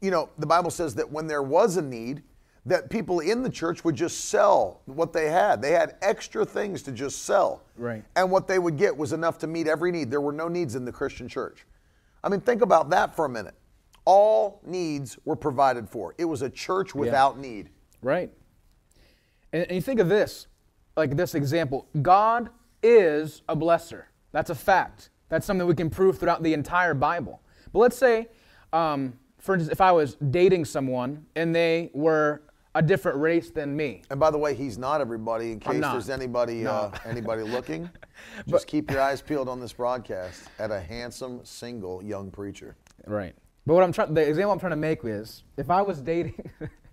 You 0.00 0.10
know, 0.10 0.28
the 0.38 0.46
Bible 0.46 0.72
says 0.72 0.96
that 0.96 1.08
when 1.08 1.28
there 1.28 1.44
was 1.44 1.76
a 1.76 1.82
need, 1.82 2.24
that 2.66 2.90
people 2.90 3.20
in 3.20 3.44
the 3.44 3.48
church 3.48 3.84
would 3.84 3.94
just 3.94 4.24
sell 4.24 4.80
what 4.86 5.12
they 5.12 5.30
had. 5.30 5.62
They 5.62 5.70
had 5.70 5.94
extra 6.02 6.44
things 6.44 6.82
to 6.82 6.90
just 6.90 7.22
sell. 7.22 7.62
Right. 7.76 8.02
And 8.16 8.28
what 8.28 8.48
they 8.48 8.58
would 8.58 8.76
get 8.76 8.96
was 8.96 9.12
enough 9.12 9.38
to 9.38 9.46
meet 9.46 9.68
every 9.68 9.92
need. 9.92 10.10
There 10.10 10.20
were 10.20 10.32
no 10.32 10.48
needs 10.48 10.74
in 10.74 10.84
the 10.84 10.90
Christian 10.90 11.28
church. 11.28 11.64
I 12.24 12.28
mean, 12.28 12.40
think 12.40 12.60
about 12.60 12.90
that 12.90 13.14
for 13.14 13.26
a 13.26 13.28
minute. 13.28 13.54
All 14.04 14.60
needs 14.66 15.16
were 15.24 15.36
provided 15.36 15.88
for. 15.88 16.16
It 16.18 16.24
was 16.24 16.42
a 16.42 16.50
church 16.50 16.92
without 16.92 17.36
yeah. 17.36 17.42
need. 17.42 17.70
Right. 18.04 18.30
And, 19.52 19.62
and 19.62 19.72
you 19.72 19.80
think 19.80 19.98
of 19.98 20.08
this, 20.08 20.46
like 20.96 21.16
this 21.16 21.34
example 21.34 21.88
God 22.02 22.50
is 22.82 23.42
a 23.48 23.56
blesser. 23.56 24.04
That's 24.32 24.50
a 24.50 24.54
fact. 24.54 25.10
That's 25.30 25.46
something 25.46 25.66
we 25.66 25.74
can 25.74 25.90
prove 25.90 26.18
throughout 26.18 26.42
the 26.42 26.52
entire 26.52 26.94
Bible. 26.94 27.40
But 27.72 27.78
let's 27.78 27.96
say, 27.96 28.28
um, 28.72 29.14
for 29.38 29.54
instance, 29.54 29.72
if 29.72 29.80
I 29.80 29.90
was 29.90 30.16
dating 30.30 30.66
someone 30.66 31.24
and 31.34 31.54
they 31.54 31.90
were 31.94 32.42
a 32.74 32.82
different 32.82 33.18
race 33.18 33.50
than 33.50 33.74
me. 33.74 34.02
And 34.10 34.18
by 34.18 34.30
the 34.30 34.38
way, 34.38 34.54
he's 34.54 34.76
not 34.76 35.00
everybody. 35.00 35.52
In 35.52 35.60
case 35.60 35.80
there's 35.80 36.10
anybody 36.10 36.62
no. 36.62 36.70
uh, 36.70 36.98
anybody 37.04 37.42
looking, 37.56 37.88
just 38.36 38.48
but, 38.48 38.66
keep 38.66 38.90
your 38.90 39.00
eyes 39.00 39.22
peeled 39.22 39.48
on 39.48 39.60
this 39.60 39.72
broadcast 39.72 40.48
at 40.58 40.70
a 40.70 40.80
handsome, 40.80 41.40
single 41.44 42.02
young 42.02 42.30
preacher. 42.30 42.76
Right. 43.06 43.34
But 43.64 43.74
what 43.74 43.84
I'm 43.84 43.92
trying, 43.92 44.12
the 44.12 44.28
example 44.28 44.52
I'm 44.52 44.58
trying 44.58 44.70
to 44.70 44.76
make 44.76 45.04
is, 45.04 45.44
if 45.56 45.70
I 45.70 45.82
was 45.82 46.00
dating, 46.02 46.50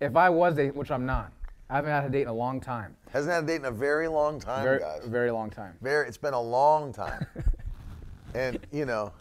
if 0.00 0.16
I 0.16 0.28
was 0.30 0.54
dating, 0.54 0.74
which 0.74 0.90
I'm 0.90 1.06
not, 1.06 1.32
I 1.68 1.76
haven't 1.76 1.90
had 1.90 2.04
a 2.04 2.10
date 2.10 2.22
in 2.22 2.28
a 2.28 2.32
long 2.32 2.60
time. 2.60 2.96
Hasn't 3.10 3.32
had 3.32 3.44
a 3.44 3.46
date 3.46 3.56
in 3.56 3.64
a 3.64 3.70
very 3.70 4.08
long 4.08 4.38
time, 4.38 4.62
very, 4.62 4.78
guys. 4.78 5.02
Very 5.06 5.30
long 5.30 5.50
time. 5.50 5.74
Very. 5.80 6.06
It's 6.06 6.18
been 6.18 6.34
a 6.34 6.40
long 6.40 6.92
time. 6.92 7.26
and 8.34 8.58
you 8.70 8.84
know, 8.84 9.12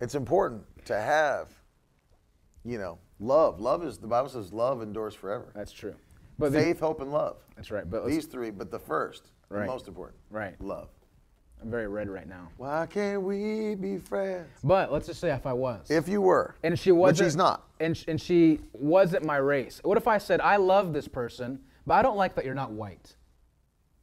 it's 0.00 0.14
important 0.14 0.62
to 0.86 0.98
have, 0.98 1.48
you 2.64 2.78
know, 2.78 2.98
love. 3.20 3.60
Love 3.60 3.84
is 3.84 3.98
the 3.98 4.06
Bible 4.06 4.30
says 4.30 4.52
love 4.52 4.82
endures 4.82 5.14
forever. 5.14 5.52
That's 5.54 5.72
true. 5.72 5.94
But 6.38 6.52
faith, 6.52 6.78
the, 6.78 6.86
hope, 6.86 7.00
and 7.00 7.12
love. 7.12 7.36
That's 7.56 7.70
right. 7.70 7.88
But 7.88 8.06
these 8.06 8.26
three, 8.26 8.50
but 8.50 8.70
the 8.70 8.78
first, 8.78 9.30
right. 9.48 9.62
the 9.62 9.66
most 9.66 9.88
important, 9.88 10.18
right? 10.30 10.58
Love. 10.60 10.88
I'm 11.62 11.70
very 11.70 11.88
red 11.88 12.08
right 12.08 12.28
now. 12.28 12.48
Why 12.56 12.86
can't 12.86 13.22
we 13.22 13.74
be 13.74 13.98
friends? 13.98 14.46
But 14.62 14.92
let's 14.92 15.06
just 15.06 15.20
say 15.20 15.30
if 15.32 15.46
I 15.46 15.52
was. 15.52 15.90
If 15.90 16.08
you 16.08 16.20
were. 16.20 16.54
And 16.62 16.78
she 16.78 16.92
wasn't. 16.92 17.18
But 17.18 17.24
she's 17.24 17.36
not. 17.36 17.64
And, 17.80 18.04
and 18.06 18.20
she 18.20 18.60
wasn't 18.72 19.24
my 19.24 19.38
race. 19.38 19.80
What 19.82 19.98
if 19.98 20.06
I 20.06 20.18
said, 20.18 20.40
I 20.40 20.56
love 20.56 20.92
this 20.92 21.08
person, 21.08 21.58
but 21.86 21.94
I 21.94 22.02
don't 22.02 22.16
like 22.16 22.34
that 22.36 22.44
you're 22.44 22.54
not 22.54 22.70
white? 22.70 23.16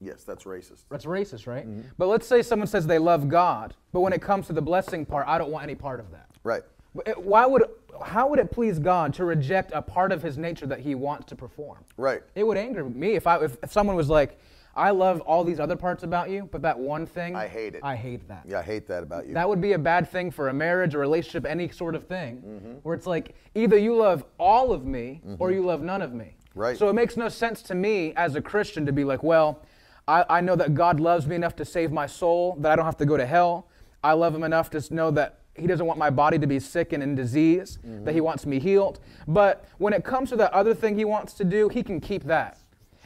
Yes, 0.01 0.23
that's 0.23 0.43
racist. 0.43 0.83
That's 0.89 1.05
racist, 1.05 1.47
right? 1.47 1.65
Mm-hmm. 1.67 1.87
But 1.97 2.07
let's 2.07 2.27
say 2.27 2.41
someone 2.41 2.67
says 2.67 2.85
they 2.85 2.99
love 2.99 3.29
God, 3.29 3.73
but 3.93 4.01
when 4.01 4.11
it 4.11 4.21
comes 4.21 4.47
to 4.47 4.53
the 4.53 4.61
blessing 4.61 5.05
part, 5.05 5.25
I 5.27 5.37
don't 5.37 5.51
want 5.51 5.63
any 5.63 5.75
part 5.75 5.99
of 6.01 6.11
that. 6.11 6.29
Right. 6.43 6.63
But 6.93 7.07
it- 7.07 7.23
Why 7.23 7.45
would, 7.45 7.63
how 8.03 8.27
would 8.27 8.39
it 8.39 8.51
please 8.51 8.79
God 8.79 9.13
to 9.15 9.25
reject 9.25 9.71
a 9.73 9.81
part 9.81 10.11
of 10.11 10.21
His 10.21 10.37
nature 10.37 10.67
that 10.67 10.79
He 10.79 10.95
wants 10.95 11.25
to 11.27 11.35
perform? 11.35 11.79
Right. 11.97 12.21
It 12.35 12.45
would 12.45 12.57
anger 12.57 12.83
me 12.85 13.15
if 13.15 13.27
I 13.27 13.43
if, 13.43 13.57
if 13.63 13.71
someone 13.71 13.95
was 13.95 14.09
like, 14.09 14.39
I 14.75 14.91
love 14.91 15.21
all 15.21 15.43
these 15.45 15.59
other 15.59 15.77
parts 15.77 16.03
about 16.03 16.29
you, 16.29 16.49
but 16.51 16.61
that 16.63 16.77
one 16.77 17.05
thing 17.05 17.35
I 17.35 17.47
hate 17.47 17.75
it. 17.75 17.81
I 17.83 17.95
hate 17.95 18.27
that. 18.27 18.43
Yeah, 18.45 18.59
I 18.59 18.61
hate 18.61 18.87
that 18.87 19.03
about 19.03 19.25
you. 19.25 19.33
That 19.33 19.47
would 19.47 19.61
be 19.61 19.73
a 19.73 19.79
bad 19.79 20.11
thing 20.11 20.31
for 20.31 20.49
a 20.49 20.53
marriage, 20.53 20.95
a 20.95 20.97
relationship, 20.97 21.45
any 21.45 21.69
sort 21.69 21.95
of 21.95 22.05
thing, 22.05 22.43
mm-hmm. 22.45 22.71
where 22.83 22.93
it's 22.93 23.07
like 23.07 23.35
either 23.55 23.77
you 23.77 23.95
love 23.95 24.25
all 24.37 24.73
of 24.73 24.85
me 24.85 25.21
mm-hmm. 25.25 25.41
or 25.41 25.51
you 25.51 25.63
love 25.63 25.81
none 25.81 26.01
of 26.01 26.13
me. 26.13 26.35
Right. 26.55 26.77
So 26.77 26.89
it 26.89 26.93
makes 26.93 27.15
no 27.15 27.29
sense 27.29 27.61
to 27.63 27.75
me 27.75 28.13
as 28.15 28.35
a 28.35 28.41
Christian 28.41 28.85
to 28.85 28.91
be 28.91 29.05
like, 29.05 29.23
well, 29.23 29.61
I, 30.07 30.25
I 30.29 30.41
know 30.41 30.55
that 30.57 30.73
God 30.73 30.99
loves 30.99 31.25
me 31.25 31.35
enough 31.35 31.55
to 31.57 31.65
save 31.65 31.91
my 31.91 32.05
soul, 32.05 32.57
that 32.59 32.71
I 32.71 32.75
don't 32.75 32.85
have 32.85 32.97
to 32.97 33.05
go 33.05 33.17
to 33.17 33.25
hell. 33.25 33.67
I 34.03 34.13
love 34.13 34.35
Him 34.35 34.43
enough 34.43 34.69
to 34.71 34.93
know 34.93 35.09
that 35.11 35.39
He 35.55 35.67
doesn't 35.67 35.85
want 35.85 35.97
my 35.97 36.09
body 36.09 36.37
to 36.39 36.47
be 36.47 36.59
sick 36.59 36.93
and 36.93 37.01
in 37.01 37.15
disease, 37.15 37.79
that 37.83 38.11
He 38.11 38.17
mm-hmm. 38.17 38.25
wants 38.25 38.45
me 38.45 38.59
healed. 38.59 38.99
But 39.27 39.65
when 39.77 39.93
it 39.93 40.03
comes 40.03 40.29
to 40.29 40.35
that 40.37 40.53
other 40.53 40.73
thing 40.73 40.97
He 40.97 41.05
wants 41.05 41.33
to 41.35 41.43
do, 41.43 41.69
He 41.69 41.83
can 41.83 41.99
keep 41.99 42.23
that. 42.25 42.59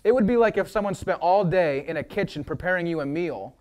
It 0.03 0.13
would 0.13 0.25
be 0.25 0.37
like 0.37 0.57
if 0.57 0.69
someone 0.69 0.95
spent 0.95 1.19
all 1.21 1.43
day 1.43 1.85
in 1.87 1.97
a 1.97 2.03
kitchen 2.03 2.43
preparing 2.43 2.87
you 2.87 3.01
a 3.01 3.05
meal 3.05 3.55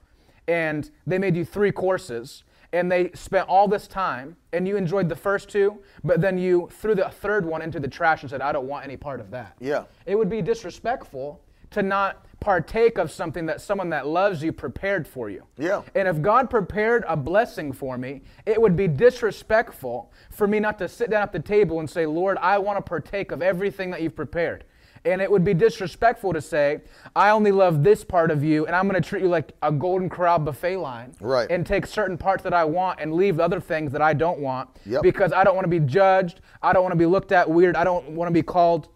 and 0.47 0.91
they 1.07 1.18
made 1.18 1.36
you 1.36 1.45
three 1.45 1.72
courses 1.72 2.45
and 2.72 2.91
they 2.91 3.11
spent 3.12 3.49
all 3.49 3.66
this 3.66 3.86
time 3.86 4.36
and 4.53 4.68
you 4.68 4.76
enjoyed 4.76 5.09
the 5.09 5.16
first 5.16 5.49
two, 5.49 5.78
but 6.05 6.20
then 6.20 6.39
you 6.39 6.68
threw 6.72 6.95
the 6.95 7.09
third 7.09 7.45
one 7.45 7.62
into 7.62 7.80
the 7.80 7.89
trash 7.89 8.22
and 8.22 8.30
said, 8.30 8.41
I 8.41 8.53
don't 8.53 8.66
want 8.66 8.84
any 8.84 8.97
part 8.97 9.20
of 9.20 9.30
that. 9.30 9.57
Yeah. 9.61 9.84
It 10.07 10.16
would 10.16 10.28
be 10.28 10.43
disrespectful 10.43 11.41
to 11.71 11.83
not 11.83 12.25
partake 12.41 12.99
of 12.99 13.11
something 13.11 13.47
that 13.47 13.61
someone 13.61 13.91
that 13.91 14.07
loves 14.07 14.43
you 14.43 14.53
prepared 14.53 15.07
for 15.07 15.29
you. 15.29 15.43
Yeah. 15.57 15.83
And 15.95 16.07
if 16.07 16.23
God 16.23 16.49
prepared 16.49 17.05
a 17.09 17.16
blessing 17.16 17.73
for 17.73 17.99
me, 17.99 18.23
it 18.47 18.61
would 18.61 18.77
be 18.77 18.87
disrespectful 18.87 20.12
for 20.31 20.47
me 20.47 20.61
not 20.61 20.79
to 20.79 20.89
sit 20.89 21.11
down 21.11 21.23
at 21.23 21.33
the 21.33 21.41
table 21.41 21.81
and 21.81 21.91
say, 21.91 22.07
Lord, 22.07 22.39
I 22.39 22.59
want 22.59 22.79
to 22.79 22.83
partake 22.83 23.33
of 23.33 23.43
everything 23.43 23.91
that 23.91 24.03
you've 24.03 24.14
prepared. 24.16 24.64
And 25.05 25.23
it 25.23 25.31
would 25.31 25.45
be 25.45 25.55
disrespectful 25.55 26.33
to 26.33 26.41
say, 26.41 26.81
I 27.14 27.31
only 27.31 27.53
love 27.53 27.85
this 27.85 28.05
part 28.05 28.31
of 28.31 28.43
you, 28.43 28.66
and 28.66 28.75
I'm 28.75 28.89
going 28.89 29.01
to 29.01 29.09
treat 29.09 29.23
you 29.23 29.29
like 29.29 29.53
a 29.62 29.71
Golden 29.71 30.09
Corral 30.09 30.41
buffet 30.41 30.77
line. 30.77 31.14
Right. 31.21 31.49
And 31.51 31.64
take 31.64 31.87
certain 31.87 32.19
parts 32.19 32.43
that 32.43 32.53
I 32.53 32.64
want 32.64 33.01
and 33.01 33.14
leave 33.14 33.41
other 33.41 33.61
things 33.61 33.93
that 33.93 34.03
I 34.03 34.12
don't 34.12 34.41
want. 34.41 34.71
Yep. 34.87 35.03
Because 35.03 35.33
I 35.33 35.45
don't 35.45 35.55
want 35.55 35.64
to 35.64 35.71
be 35.71 35.81
judged. 35.81 36.41
I 36.62 36.73
don't 36.73 36.83
want 36.83 36.93
to 36.93 36.99
be 36.99 37.07
looked 37.07 37.33
at 37.33 37.49
weird. 37.49 37.77
I 37.77 37.85
don't 37.85 38.11
want 38.11 38.29
to 38.29 38.33
be 38.33 38.43
called 38.43 38.89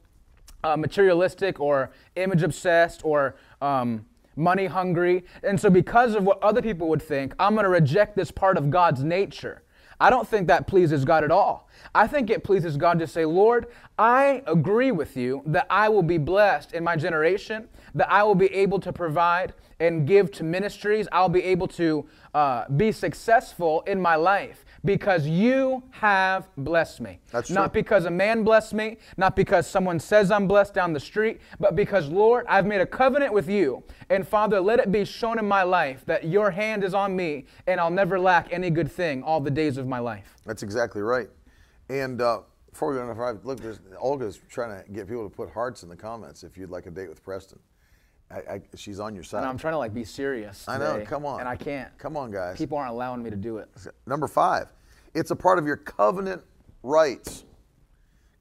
uh, 0.65 0.77
materialistic 0.77 1.61
or 1.61 1.91
image 2.17 2.43
obsessed 2.43 3.05
or 3.05 3.37
um, 3.61 4.07
money 4.37 4.67
hungry. 4.67 5.25
And 5.43 5.61
so, 5.61 5.71
because 5.71 6.15
of 6.15 6.25
what 6.25 6.43
other 6.43 6.63
people 6.63 6.89
would 6.89 7.03
think, 7.03 7.35
I'm 7.39 7.55
going 7.55 7.65
to 7.65 7.71
reject 7.71 8.17
this 8.17 8.31
part 8.31 8.57
of 8.57 8.71
God's 8.71 9.05
nature. 9.05 9.63
I 10.01 10.11
don't 10.11 10.27
think 10.27 10.49
that 10.49 10.67
pleases 10.67 11.05
God 11.05 11.23
at 11.23 11.31
all. 11.31 11.69
I 11.95 12.09
think 12.09 12.29
it 12.29 12.43
pleases 12.43 12.77
God 12.77 12.99
to 12.99 13.07
say, 13.07 13.25
Lord, 13.25 13.67
I 13.97 14.43
agree 14.49 14.91
with 14.91 15.17
you 15.17 15.43
that 15.47 15.67
I 15.71 15.89
will 15.91 16.03
be 16.03 16.19
blessed 16.19 16.73
in 16.73 16.83
my 16.83 16.97
generation, 16.97 17.69
that 17.95 18.11
I 18.11 18.25
will 18.25 18.35
be 18.35 18.53
able 18.53 18.81
to 18.81 18.93
provide 18.93 19.55
and 19.79 20.05
give 20.05 20.33
to 20.33 20.45
ministries. 20.45 21.07
I'll 21.13 21.29
be 21.29 21.45
able 21.45 21.69
to 21.69 22.05
uh, 22.35 22.69
be 22.69 22.91
successful 22.91 23.83
in 23.83 24.01
my 24.01 24.17
life 24.17 24.65
because 24.85 25.27
you 25.27 25.83
have 25.91 26.49
blessed 26.57 27.01
me. 27.01 27.19
That's 27.31 27.51
Not 27.51 27.73
true. 27.73 27.83
because 27.83 28.05
a 28.05 28.11
man 28.11 28.43
blessed 28.45 28.75
me, 28.75 28.99
not 29.17 29.37
because 29.37 29.67
someone 29.67 30.01
says 30.01 30.31
I'm 30.31 30.49
blessed 30.49 30.75
down 30.75 30.93
the 30.93 31.01
street, 31.01 31.41
but 31.61 31.77
because, 31.77 32.09
Lord, 32.09 32.45
I've 32.49 32.67
made 32.67 32.81
a 32.81 32.87
covenant 32.87 33.33
with 33.33 33.49
you. 33.49 33.83
And 34.11 34.27
Father, 34.27 34.61
let 34.61 34.81
it 34.81 34.91
be 34.91 35.05
shown 35.05 35.39
in 35.39 35.47
my 35.47 35.63
life 35.63 36.05
that 36.07 36.25
your 36.25 36.51
hand 36.51 36.85
is 36.85 36.95
on 36.95 37.15
me 37.15 37.47
and 37.67 37.81
I'll 37.81 37.91
never 37.91 38.19
lack 38.19 38.53
any 38.53 38.71
good 38.71 38.91
thing 38.91 39.23
all 39.23 39.41
the 39.41 39.51
days 39.51 39.77
of 39.77 39.87
my 39.87 39.99
life. 39.99 40.37
That's 40.45 40.63
exactly 40.63 41.03
right. 41.03 41.29
And 41.89 42.21
uh, 42.21 42.41
before 42.71 42.91
we 42.91 42.97
go 42.97 43.03
on, 43.03 43.41
look, 43.45 43.61
there's, 43.61 43.81
Olga's 43.99 44.41
trying 44.49 44.83
to 44.83 44.91
get 44.91 45.07
people 45.09 45.29
to 45.29 45.35
put 45.35 45.51
hearts 45.51 45.83
in 45.83 45.89
the 45.89 45.97
comments 45.97 46.43
if 46.43 46.57
you'd 46.57 46.71
like 46.71 46.87
a 46.87 46.91
date 46.91 47.09
with 47.09 47.23
Preston. 47.23 47.59
I, 48.33 48.55
I, 48.55 48.61
she's 48.77 48.99
on 49.01 49.15
your 49.15 49.25
side. 49.25 49.39
And 49.41 49.47
I'm 49.49 49.59
trying 49.59 49.75
to 49.75 49.79
like 49.79 49.93
be 49.93 50.05
serious. 50.05 50.67
I 50.69 50.79
know. 50.79 50.95
today, 50.95 51.05
Come 51.07 51.27
on. 51.27 51.41
And 51.41 51.49
I 51.49 51.57
can't. 51.57 51.97
Come 51.99 52.17
on, 52.17 52.31
guys. 52.31 52.57
People 52.57 52.79
aren't 52.79 52.91
allowing 52.93 53.23
me 53.23 53.31
to 53.31 53.37
do 53.37 53.59
it. 53.59 53.69
Number 54.07 54.27
five, 54.29 54.73
it's 55.15 55.31
a 55.31 55.37
part 55.37 55.59
of 55.59 55.67
your 55.67 55.77
covenant 55.77 56.43
rights. 56.83 57.45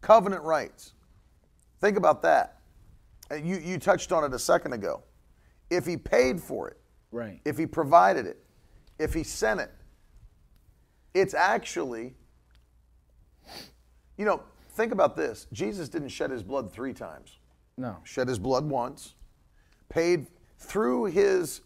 Covenant 0.01 0.43
rights. 0.43 0.93
Think 1.81 1.97
about 1.97 2.21
that. 2.21 2.59
Uh, 3.29 3.35
You, 3.35 3.57
you 3.57 3.77
touched 3.77 4.11
on 4.11 4.23
it 4.23 4.33
a 4.33 4.39
second 4.39 4.73
ago. 4.73 5.03
If 5.69 5.85
he 5.85 5.97
paid 5.97 6.39
for 6.41 6.69
it, 6.69 6.77
Right. 7.11 7.41
if 7.45 7.57
he 7.57 7.65
provided 7.65 8.25
it, 8.25 8.43
if 8.99 9.13
he 9.13 9.23
sent 9.23 9.59
it, 9.59 9.71
it's 11.13 11.33
actually, 11.33 12.13
you 14.17 14.25
know, 14.25 14.41
think 14.71 14.91
about 14.93 15.15
this. 15.15 15.47
Jesus 15.51 15.89
didn't 15.89 16.09
shed 16.09 16.31
his 16.31 16.43
blood 16.43 16.71
three 16.71 16.93
times 16.93 17.39
No. 17.77 17.97
shed 18.03 18.27
his 18.27 18.39
blood 18.39 18.65
once, 18.65 19.15
paid 19.91 20.27
through 20.57 21.05
his 21.05 21.61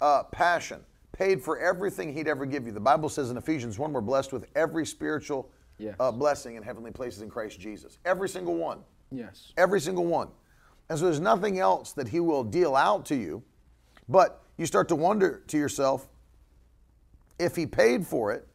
uh, 0.00 0.22
passion, 0.24 0.80
paid 1.12 1.42
for 1.42 1.58
everything 1.58 2.12
he'd 2.12 2.28
ever 2.28 2.44
give 2.46 2.66
you. 2.66 2.72
The 2.72 2.78
Bible 2.80 3.08
says 3.08 3.30
in 3.30 3.36
Ephesians 3.36 3.78
1, 3.78 3.92
we're 3.92 4.00
blessed 4.02 4.32
with 4.32 4.46
every 4.54 4.86
spiritual 4.86 5.50
Yes. 5.78 5.96
uh, 5.98 6.12
blessing 6.12 6.56
in 6.56 6.62
heavenly 6.62 6.90
places 6.90 7.22
in 7.22 7.30
Christ 7.30 7.58
Jesus. 7.58 7.98
Every 8.04 8.28
single 8.28 8.54
one. 8.54 8.80
Yes. 9.10 9.54
Every 9.56 9.80
single 9.80 10.04
one. 10.04 10.28
And 10.90 10.98
so 10.98 11.06
there's 11.06 11.20
nothing 11.20 11.58
else 11.58 11.92
that 11.92 12.06
he 12.08 12.20
will 12.20 12.44
deal 12.44 12.76
out 12.76 13.06
to 13.06 13.14
you. 13.14 13.42
But 14.06 14.42
you 14.58 14.66
start 14.66 14.88
to 14.88 14.94
wonder 14.94 15.42
to 15.46 15.56
yourself, 15.56 16.06
if 17.38 17.56
he 17.56 17.64
paid 17.64 18.06
for 18.06 18.30
it, 18.30 18.46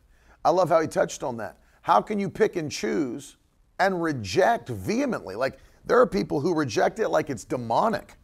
I 0.44 0.52
love 0.52 0.70
how 0.70 0.80
he 0.82 0.88
touched 0.88 1.24
on 1.24 1.38
that. 1.38 1.58
How 1.82 2.00
can 2.00 2.20
you 2.20 2.30
pick 2.30 2.58
and 2.58 2.72
choose 2.72 3.38
and 3.80 4.04
reject 4.04 4.70
vehemently? 4.70 5.34
Like 5.34 5.58
there 5.84 6.00
are 6.00 6.06
people 6.06 6.40
who 6.40 6.54
reject 6.54 7.00
it 7.00 7.10
like 7.10 7.32
it's 7.32 7.44
demonic. 7.44 8.18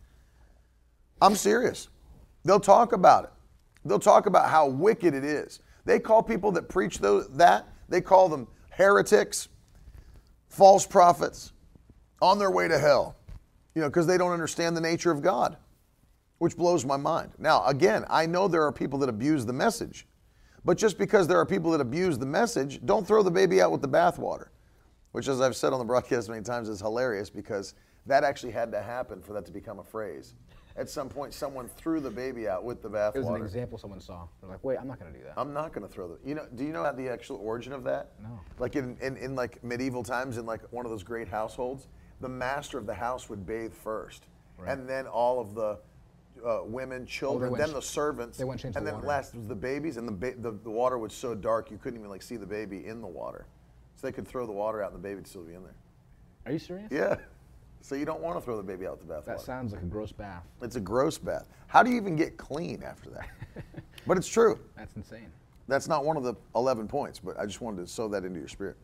I'm 1.21 1.35
serious. 1.35 1.87
They'll 2.43 2.59
talk 2.59 2.93
about 2.93 3.25
it. 3.25 3.29
They'll 3.85 3.99
talk 3.99 4.25
about 4.25 4.49
how 4.49 4.67
wicked 4.67 5.13
it 5.13 5.23
is. 5.23 5.59
They 5.85 5.99
call 5.99 6.21
people 6.23 6.51
that 6.53 6.69
preach 6.69 6.99
those, 6.99 7.27
that, 7.29 7.67
they 7.89 8.01
call 8.01 8.29
them 8.29 8.47
heretics, 8.71 9.49
false 10.49 10.85
prophets, 10.85 11.53
on 12.21 12.37
their 12.37 12.51
way 12.51 12.67
to 12.67 12.77
hell, 12.77 13.15
you 13.73 13.81
know, 13.81 13.89
because 13.89 14.05
they 14.05 14.17
don't 14.17 14.31
understand 14.31 14.77
the 14.77 14.81
nature 14.81 15.11
of 15.11 15.21
God, 15.21 15.57
which 16.37 16.55
blows 16.55 16.85
my 16.85 16.97
mind. 16.97 17.31
Now, 17.37 17.65
again, 17.65 18.05
I 18.09 18.25
know 18.25 18.47
there 18.47 18.63
are 18.63 18.71
people 18.71 18.99
that 18.99 19.09
abuse 19.09 19.45
the 19.45 19.53
message, 19.53 20.07
but 20.63 20.77
just 20.77 20.97
because 20.99 21.27
there 21.27 21.39
are 21.39 21.45
people 21.45 21.71
that 21.71 21.81
abuse 21.81 22.19
the 22.19 22.25
message, 22.25 22.79
don't 22.85 23.05
throw 23.05 23.23
the 23.23 23.31
baby 23.31 23.61
out 23.61 23.71
with 23.71 23.81
the 23.81 23.89
bathwater, 23.89 24.49
which, 25.11 25.27
as 25.27 25.41
I've 25.41 25.55
said 25.55 25.73
on 25.73 25.79
the 25.79 25.85
broadcast 25.85 26.29
many 26.29 26.43
times, 26.43 26.69
is 26.69 26.79
hilarious 26.79 27.31
because 27.31 27.73
that 28.05 28.23
actually 28.23 28.51
had 28.51 28.71
to 28.71 28.81
happen 28.81 29.21
for 29.21 29.33
that 29.33 29.45
to 29.45 29.51
become 29.51 29.79
a 29.79 29.83
phrase. 29.83 30.35
At 30.77 30.89
some 30.89 31.09
point, 31.09 31.33
someone 31.33 31.67
threw 31.67 31.99
the 31.99 32.09
baby 32.09 32.47
out 32.47 32.63
with 32.63 32.81
the 32.81 32.89
bathwater. 32.89 33.15
It 33.15 33.19
was 33.19 33.29
an 33.29 33.41
example 33.41 33.77
someone 33.77 33.99
saw. 33.99 34.27
They're 34.39 34.49
like, 34.49 34.63
wait, 34.63 34.77
I'm 34.79 34.87
not 34.87 34.99
going 34.99 35.11
to 35.11 35.17
do 35.17 35.23
that. 35.25 35.33
I'm 35.37 35.53
not 35.53 35.73
going 35.73 35.85
to 35.85 35.93
throw 35.93 36.07
the. 36.07 36.17
You 36.27 36.35
know? 36.35 36.47
Do 36.55 36.63
you 36.63 36.71
know 36.71 36.89
the 36.93 37.09
actual 37.09 37.37
origin 37.37 37.73
of 37.73 37.83
that? 37.83 38.11
No. 38.21 38.39
Like 38.59 38.75
in, 38.75 38.97
in 39.01 39.17
in 39.17 39.35
like 39.35 39.63
medieval 39.63 40.03
times, 40.03 40.37
in 40.37 40.45
like 40.45 40.61
one 40.71 40.85
of 40.85 40.91
those 40.91 41.03
great 41.03 41.27
households, 41.27 41.87
the 42.21 42.29
master 42.29 42.77
of 42.77 42.85
the 42.85 42.93
house 42.93 43.29
would 43.29 43.45
bathe 43.45 43.73
first, 43.73 44.27
and 44.65 44.87
then 44.87 45.07
all 45.07 45.39
of 45.39 45.55
the 45.55 45.79
uh, 46.45 46.61
women, 46.63 47.05
children, 47.05 47.53
then 47.53 47.73
the 47.73 47.81
servants, 47.81 48.37
they 48.37 48.43
went 48.43 48.63
and 48.63 48.73
the 48.73 48.79
then 48.81 48.93
water. 48.95 49.07
last 49.07 49.35
was 49.35 49.47
the 49.47 49.55
babies, 49.55 49.97
and 49.97 50.07
the, 50.07 50.11
ba- 50.11 50.35
the 50.37 50.51
the 50.51 50.69
water 50.71 50.97
was 50.97 51.13
so 51.13 51.35
dark 51.35 51.69
you 51.69 51.77
couldn't 51.77 51.99
even 51.99 52.09
like 52.09 52.21
see 52.21 52.37
the 52.37 52.45
baby 52.45 52.85
in 52.85 53.01
the 53.01 53.07
water, 53.07 53.45
so 53.95 54.07
they 54.07 54.11
could 54.11 54.27
throw 54.27 54.45
the 54.45 54.51
water 54.51 54.81
out 54.81 54.91
and 54.93 54.99
the 54.99 55.03
baby 55.03 55.15
would 55.15 55.27
still 55.27 55.43
be 55.43 55.53
in 55.53 55.63
there. 55.63 55.75
Are 56.45 56.51
you 56.51 56.59
serious? 56.59 56.87
Yeah. 56.91 57.17
So 57.81 57.95
you 57.95 58.05
don't 58.05 58.21
want 58.21 58.37
to 58.37 58.41
throw 58.41 58.55
the 58.57 58.63
baby 58.63 58.85
out 58.87 58.99
the 58.99 59.05
bathwater. 59.11 59.25
That 59.25 59.41
sounds 59.41 59.73
like 59.73 59.81
a 59.81 59.85
gross 59.85 60.11
bath. 60.11 60.43
It's 60.61 60.75
a 60.75 60.79
gross 60.79 61.17
bath. 61.17 61.47
How 61.67 61.81
do 61.83 61.89
you 61.89 61.97
even 61.97 62.15
get 62.15 62.37
clean 62.37 62.83
after 62.83 63.09
that? 63.09 63.29
but 64.07 64.17
it's 64.17 64.27
true. 64.27 64.59
That's 64.77 64.95
insane. 64.95 65.31
That's 65.67 65.87
not 65.87 66.05
one 66.05 66.15
of 66.17 66.23
the 66.23 66.35
11 66.55 66.87
points, 66.87 67.19
but 67.19 67.39
I 67.39 67.45
just 67.45 67.61
wanted 67.61 67.85
to 67.85 67.91
sow 67.91 68.07
that 68.09 68.23
into 68.23 68.39
your 68.39 68.47
spirit. 68.47 68.77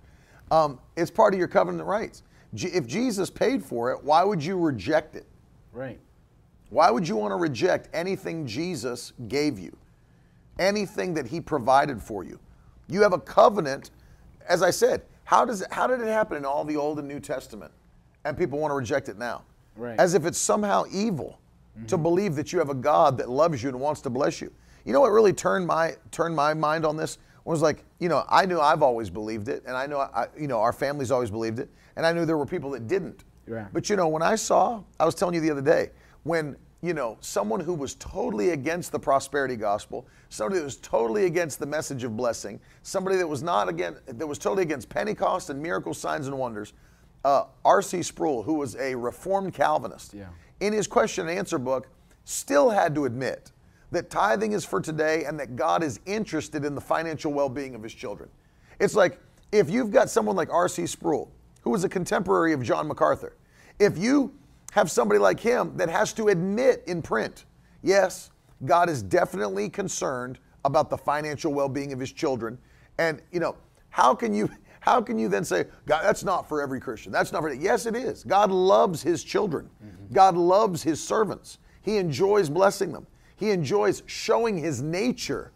Um, 0.51 0.79
it's 0.95 1.11
part 1.11 1.33
of 1.33 1.37
your 1.39 1.47
covenant 1.47 1.87
rights. 1.87 2.23
Je- 2.53 2.69
If 2.69 2.87
Jesus 2.87 3.29
paid 3.29 3.63
for 3.63 3.91
it, 3.91 4.03
why 4.03 4.23
would 4.23 4.43
you 4.43 4.57
reject 4.57 5.15
it? 5.15 5.25
Right. 5.73 5.99
Why 6.69 6.89
would 6.89 7.07
you 7.07 7.15
want 7.15 7.31
to 7.31 7.35
reject 7.35 7.89
anything 7.93 8.47
Jesus 8.47 9.13
gave 9.27 9.59
you? 9.59 9.75
Anything 10.59 11.13
that 11.13 11.27
he 11.27 11.39
provided 11.39 12.01
for 12.01 12.23
you? 12.23 12.39
You 12.87 13.01
have 13.03 13.13
a 13.13 13.19
covenant. 13.19 13.91
As 14.47 14.63
I 14.63 14.71
said, 14.71 15.03
how 15.25 15.45
does 15.45 15.61
it, 15.61 15.71
how 15.71 15.87
did 15.87 16.01
it 16.01 16.07
happen 16.07 16.37
in 16.37 16.45
all 16.45 16.63
the 16.63 16.75
Old 16.77 16.99
and 16.99 17.07
New 17.07 17.19
Testament? 17.19 17.71
And 18.27 18.37
people 18.37 18.59
want 18.59 18.71
to 18.71 18.75
reject 18.75 19.09
it 19.09 19.17
now. 19.17 19.43
Right. 19.75 19.99
As 19.99 20.13
if 20.13 20.25
it's 20.25 20.37
somehow 20.37 20.83
evil 20.91 21.39
to 21.87 21.95
mm-hmm. 21.95 22.03
believe 22.03 22.35
that 22.35 22.51
you 22.51 22.59
have 22.59 22.69
a 22.69 22.75
God 22.75 23.17
that 23.19 23.29
loves 23.29 23.61
you 23.61 23.69
and 23.69 23.79
wants 23.79 24.01
to 24.01 24.09
bless 24.09 24.41
you. 24.41 24.51
You 24.85 24.93
know 24.93 25.01
what 25.01 25.11
really 25.11 25.33
turned 25.33 25.67
my 25.67 25.95
turned 26.11 26.35
my 26.35 26.53
mind 26.53 26.85
on 26.85 26.97
this 26.97 27.17
was 27.43 27.61
like, 27.61 27.83
you 27.99 28.09
know, 28.09 28.25
I 28.27 28.45
knew 28.45 28.59
I've 28.59 28.83
always 28.83 29.09
believed 29.09 29.47
it, 29.47 29.63
and 29.65 29.75
I 29.75 29.85
know 29.85 29.99
I, 29.99 30.27
you 30.37 30.47
know 30.47 30.59
our 30.59 30.73
family's 30.73 31.11
always 31.11 31.29
believed 31.29 31.59
it, 31.59 31.69
and 31.95 32.05
I 32.05 32.11
knew 32.11 32.25
there 32.25 32.37
were 32.37 32.45
people 32.45 32.71
that 32.71 32.87
didn't. 32.87 33.23
Right. 33.47 33.67
But 33.71 33.89
you 33.89 33.95
know, 33.95 34.07
when 34.07 34.21
I 34.21 34.35
saw, 34.35 34.83
I 34.99 35.05
was 35.05 35.15
telling 35.15 35.35
you 35.35 35.41
the 35.41 35.51
other 35.51 35.61
day, 35.61 35.91
when 36.23 36.57
you 36.81 36.93
know, 36.93 37.17
someone 37.21 37.59
who 37.59 37.73
was 37.73 37.95
totally 37.95 38.51
against 38.51 38.91
the 38.91 38.99
prosperity 38.99 39.55
gospel, 39.55 40.07
somebody 40.29 40.59
that 40.59 40.65
was 40.65 40.77
totally 40.77 41.25
against 41.25 41.59
the 41.59 41.65
message 41.65 42.03
of 42.03 42.15
blessing, 42.15 42.59
somebody 42.83 43.17
that 43.17 43.27
was 43.27 43.41
not 43.41 43.67
again 43.67 43.97
that 44.05 44.27
was 44.27 44.37
totally 44.37 44.63
against 44.63 44.89
Pentecost 44.89 45.49
and 45.49 45.61
miracle 45.61 45.93
signs, 45.93 46.27
and 46.27 46.37
wonders. 46.37 46.73
Uh, 47.25 47.45
R.C. 47.65 48.03
Sproul, 48.03 48.43
who 48.43 48.53
was 48.55 48.75
a 48.75 48.95
Reformed 48.95 49.53
Calvinist, 49.53 50.13
Yeah. 50.13 50.27
in 50.59 50.73
his 50.73 50.87
question 50.87 51.27
and 51.27 51.37
answer 51.37 51.57
book, 51.57 51.87
still 52.23 52.69
had 52.69 52.95
to 52.95 53.05
admit 53.05 53.51
that 53.91 54.09
tithing 54.09 54.51
is 54.51 54.65
for 54.65 54.81
today 54.81 55.25
and 55.25 55.39
that 55.39 55.55
God 55.55 55.83
is 55.83 55.99
interested 56.05 56.65
in 56.65 56.75
the 56.75 56.81
financial 56.81 57.31
well-being 57.33 57.73
of 57.73 57.81
His 57.83 57.93
children. 57.93 58.29
It's 58.79 58.95
like 58.95 59.19
if 59.51 59.69
you've 59.69 59.91
got 59.91 60.09
someone 60.09 60.35
like 60.35 60.49
R.C. 60.51 60.87
Sproul, 60.87 61.31
who 61.61 61.69
was 61.69 61.83
a 61.83 61.89
contemporary 61.89 62.53
of 62.53 62.61
John 62.63 62.87
MacArthur, 62.87 63.35
if 63.79 63.97
you 63.97 64.33
have 64.73 64.91
somebody 64.91 65.19
like 65.19 65.39
him 65.39 65.75
that 65.77 65.89
has 65.89 66.11
to 66.13 66.27
admit 66.27 66.83
in 66.87 67.01
print, 67.01 67.45
yes, 67.81 68.31
God 68.65 68.89
is 68.89 69.01
definitely 69.01 69.69
concerned 69.69 70.39
about 70.65 70.89
the 70.89 70.97
financial 70.97 71.53
well-being 71.53 71.93
of 71.93 71.99
his 71.99 72.11
children. 72.11 72.57
And 72.97 73.21
you 73.31 73.39
know, 73.39 73.55
how 73.89 74.13
can 74.13 74.33
you 74.33 74.49
how 74.87 75.01
can 75.01 75.19
you 75.19 75.27
then 75.27 75.43
say, 75.43 75.65
God, 75.85 76.01
that's 76.03 76.23
not 76.23 76.47
for 76.47 76.61
every 76.61 76.79
Christian? 76.79 77.11
That's 77.11 77.33
not 77.33 77.41
for 77.41 77.53
yes, 77.53 77.85
it 77.85 77.93
is. 77.93 78.23
God 78.23 78.51
loves 78.51 79.03
his 79.03 79.21
children. 79.21 79.69
Mm-hmm. 79.85 80.13
God 80.13 80.37
loves 80.37 80.81
his 80.81 81.05
servants. 81.05 81.57
He 81.81 81.97
enjoys 81.97 82.49
blessing 82.49 82.93
them. 82.93 83.05
He 83.35 83.51
enjoys 83.51 84.01
showing 84.05 84.57
his 84.57 84.81
nature 84.81 85.51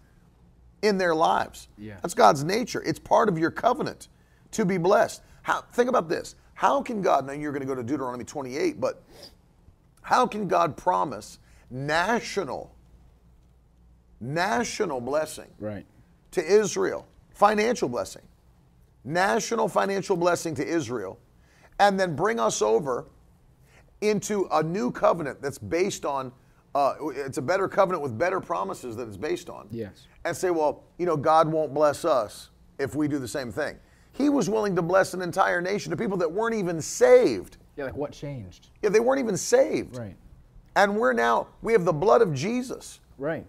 in 0.81 0.97
their 0.97 1.15
lives. 1.15 1.69
Yeah. 1.77 1.95
That's 2.01 2.13
God's 2.13 2.43
nature. 2.43 2.83
It's 2.85 2.99
part 2.99 3.29
of 3.29 3.37
your 3.37 3.51
covenant 3.51 4.09
to 4.51 4.65
be 4.65 4.77
blessed. 4.77 5.21
How, 5.43 5.61
think 5.71 5.87
about 5.87 6.09
this. 6.09 6.35
How 6.53 6.81
can 6.81 7.01
God, 7.01 7.25
now 7.25 7.31
you're 7.31 7.53
going 7.53 7.61
to 7.61 7.67
go 7.67 7.75
to 7.75 7.83
Deuteronomy 7.83 8.25
28, 8.25 8.81
but 8.81 9.01
how 10.01 10.27
can 10.27 10.49
God 10.49 10.75
promise 10.75 11.39
national, 11.69 12.75
national 14.19 14.99
blessing 14.99 15.47
Right. 15.57 15.85
to 16.31 16.43
Israel, 16.45 17.07
financial 17.29 17.87
blessing, 17.87 18.23
national 19.03 19.67
financial 19.67 20.15
blessing 20.15 20.55
to 20.55 20.65
Israel, 20.65 21.19
and 21.79 21.99
then 21.99 22.15
bring 22.15 22.39
us 22.39 22.61
over 22.61 23.05
into 24.01 24.47
a 24.51 24.63
new 24.63 24.91
covenant 24.91 25.41
that's 25.41 25.57
based 25.57 26.05
on, 26.05 26.31
uh, 26.75 26.95
it's 27.15 27.37
a 27.37 27.41
better 27.41 27.67
covenant 27.67 28.01
with 28.01 28.17
better 28.17 28.39
promises 28.39 28.95
that 28.95 29.07
it's 29.07 29.17
based 29.17 29.49
on. 29.49 29.67
Yes. 29.71 30.07
And 30.25 30.35
say, 30.35 30.49
well, 30.49 30.83
you 30.97 31.05
know, 31.05 31.17
God 31.17 31.47
won't 31.47 31.73
bless 31.73 32.05
us 32.05 32.49
if 32.79 32.95
we 32.95 33.07
do 33.07 33.19
the 33.19 33.27
same 33.27 33.51
thing. 33.51 33.77
He 34.13 34.29
was 34.29 34.49
willing 34.49 34.75
to 34.75 34.81
bless 34.81 35.13
an 35.13 35.21
entire 35.21 35.61
nation 35.61 35.93
of 35.93 35.99
people 35.99 36.17
that 36.17 36.31
weren't 36.31 36.55
even 36.55 36.81
saved. 36.81 37.57
Yeah, 37.77 37.85
like 37.85 37.95
what 37.95 38.11
changed? 38.11 38.69
Yeah, 38.81 38.89
they 38.89 38.99
weren't 38.99 39.19
even 39.19 39.37
saved. 39.37 39.97
Right. 39.97 40.15
And 40.75 40.95
we're 40.95 41.13
now, 41.13 41.47
we 41.61 41.73
have 41.73 41.85
the 41.85 41.93
blood 41.93 42.21
of 42.21 42.33
Jesus. 42.33 42.99
Right. 43.17 43.45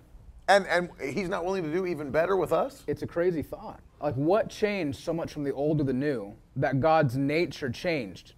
And, 0.48 0.66
and 0.66 0.90
he's 1.02 1.28
not 1.28 1.44
willing 1.44 1.62
to 1.62 1.72
do 1.72 1.86
even 1.86 2.10
better 2.10 2.36
with 2.36 2.52
us? 2.52 2.82
It's 2.86 3.02
a 3.02 3.06
crazy 3.06 3.42
thought. 3.42 3.80
Like, 4.02 4.14
what 4.16 4.50
changed 4.50 4.98
so 4.98 5.12
much 5.12 5.32
from 5.32 5.44
the 5.44 5.52
old 5.52 5.78
to 5.78 5.84
the 5.84 5.92
new 5.92 6.34
that 6.56 6.80
God's 6.80 7.16
nature 7.16 7.70
changed? 7.70 8.34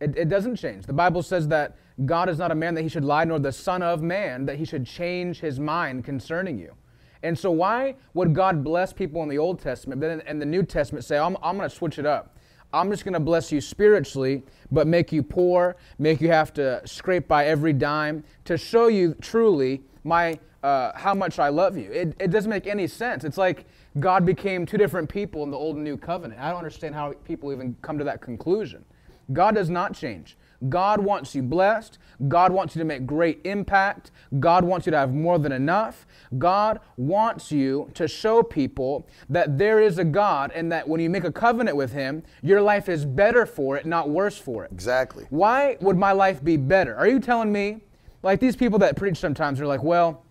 It, 0.00 0.16
it 0.16 0.28
doesn't 0.28 0.56
change. 0.56 0.86
The 0.86 0.92
Bible 0.92 1.22
says 1.22 1.46
that 1.48 1.76
God 2.04 2.28
is 2.28 2.38
not 2.38 2.50
a 2.50 2.54
man 2.54 2.74
that 2.74 2.82
he 2.82 2.88
should 2.88 3.04
lie, 3.04 3.24
nor 3.24 3.38
the 3.38 3.52
Son 3.52 3.80
of 3.80 4.02
Man 4.02 4.44
that 4.46 4.56
he 4.56 4.64
should 4.64 4.84
change 4.84 5.38
his 5.38 5.60
mind 5.60 6.04
concerning 6.04 6.58
you. 6.58 6.74
And 7.22 7.38
so, 7.38 7.50
why 7.52 7.94
would 8.12 8.34
God 8.34 8.64
bless 8.64 8.92
people 8.92 9.22
in 9.22 9.28
the 9.28 9.38
Old 9.38 9.60
Testament, 9.60 10.00
but 10.00 10.26
in, 10.26 10.38
the 10.40 10.44
New 10.44 10.64
Testament 10.64 11.04
say, 11.04 11.16
I'm, 11.16 11.36
I'm 11.42 11.56
going 11.56 11.68
to 11.68 11.74
switch 11.74 11.98
it 11.98 12.04
up? 12.04 12.36
I'm 12.72 12.90
just 12.90 13.04
going 13.04 13.14
to 13.14 13.20
bless 13.20 13.52
you 13.52 13.60
spiritually, 13.60 14.42
but 14.72 14.88
make 14.88 15.12
you 15.12 15.22
poor, 15.22 15.76
make 15.98 16.20
you 16.20 16.28
have 16.28 16.52
to 16.54 16.82
scrape 16.84 17.28
by 17.28 17.46
every 17.46 17.72
dime 17.72 18.24
to 18.46 18.58
show 18.58 18.88
you 18.88 19.14
truly 19.20 19.84
my 20.02 20.40
uh, 20.64 20.92
how 20.96 21.14
much 21.14 21.38
I 21.38 21.50
love 21.50 21.76
you. 21.76 21.90
It, 21.92 22.16
it 22.18 22.30
doesn't 22.30 22.50
make 22.50 22.66
any 22.66 22.86
sense. 22.86 23.22
It's 23.22 23.38
like 23.38 23.66
God 24.00 24.26
became 24.26 24.66
two 24.66 24.78
different 24.78 25.08
people 25.08 25.42
in 25.44 25.50
the 25.50 25.56
old 25.56 25.76
and 25.76 25.84
new 25.84 25.96
covenant. 25.96 26.40
I 26.40 26.48
don't 26.48 26.58
understand 26.58 26.94
how 26.94 27.12
people 27.24 27.52
even 27.52 27.76
come 27.82 27.98
to 27.98 28.04
that 28.04 28.20
conclusion. 28.20 28.84
God 29.32 29.54
does 29.54 29.70
not 29.70 29.94
change. 29.94 30.36
God 30.68 31.00
wants 31.00 31.34
you 31.34 31.42
blessed. 31.42 31.98
God 32.28 32.52
wants 32.52 32.74
you 32.74 32.80
to 32.80 32.84
make 32.84 33.06
great 33.06 33.40
impact. 33.44 34.10
God 34.40 34.64
wants 34.64 34.86
you 34.86 34.90
to 34.92 34.98
have 34.98 35.12
more 35.12 35.38
than 35.38 35.52
enough. 35.52 36.06
God 36.38 36.80
wants 36.96 37.52
you 37.52 37.90
to 37.94 38.08
show 38.08 38.42
people 38.42 39.06
that 39.28 39.58
there 39.58 39.80
is 39.80 39.98
a 39.98 40.04
God 40.04 40.52
and 40.54 40.70
that 40.72 40.88
when 40.88 41.00
you 41.00 41.10
make 41.10 41.24
a 41.24 41.32
covenant 41.32 41.76
with 41.76 41.92
Him, 41.92 42.22
your 42.42 42.62
life 42.62 42.88
is 42.88 43.04
better 43.04 43.46
for 43.46 43.76
it, 43.76 43.86
not 43.86 44.08
worse 44.08 44.38
for 44.38 44.64
it. 44.64 44.72
Exactly. 44.72 45.26
Why 45.30 45.76
would 45.80 45.96
my 45.96 46.12
life 46.12 46.42
be 46.42 46.56
better? 46.56 46.94
Are 46.96 47.08
you 47.08 47.20
telling 47.20 47.52
me, 47.52 47.80
like 48.22 48.40
these 48.40 48.56
people 48.56 48.78
that 48.78 48.96
preach 48.96 49.18
sometimes 49.18 49.60
are 49.60 49.66
like, 49.66 49.82
well, 49.82 50.24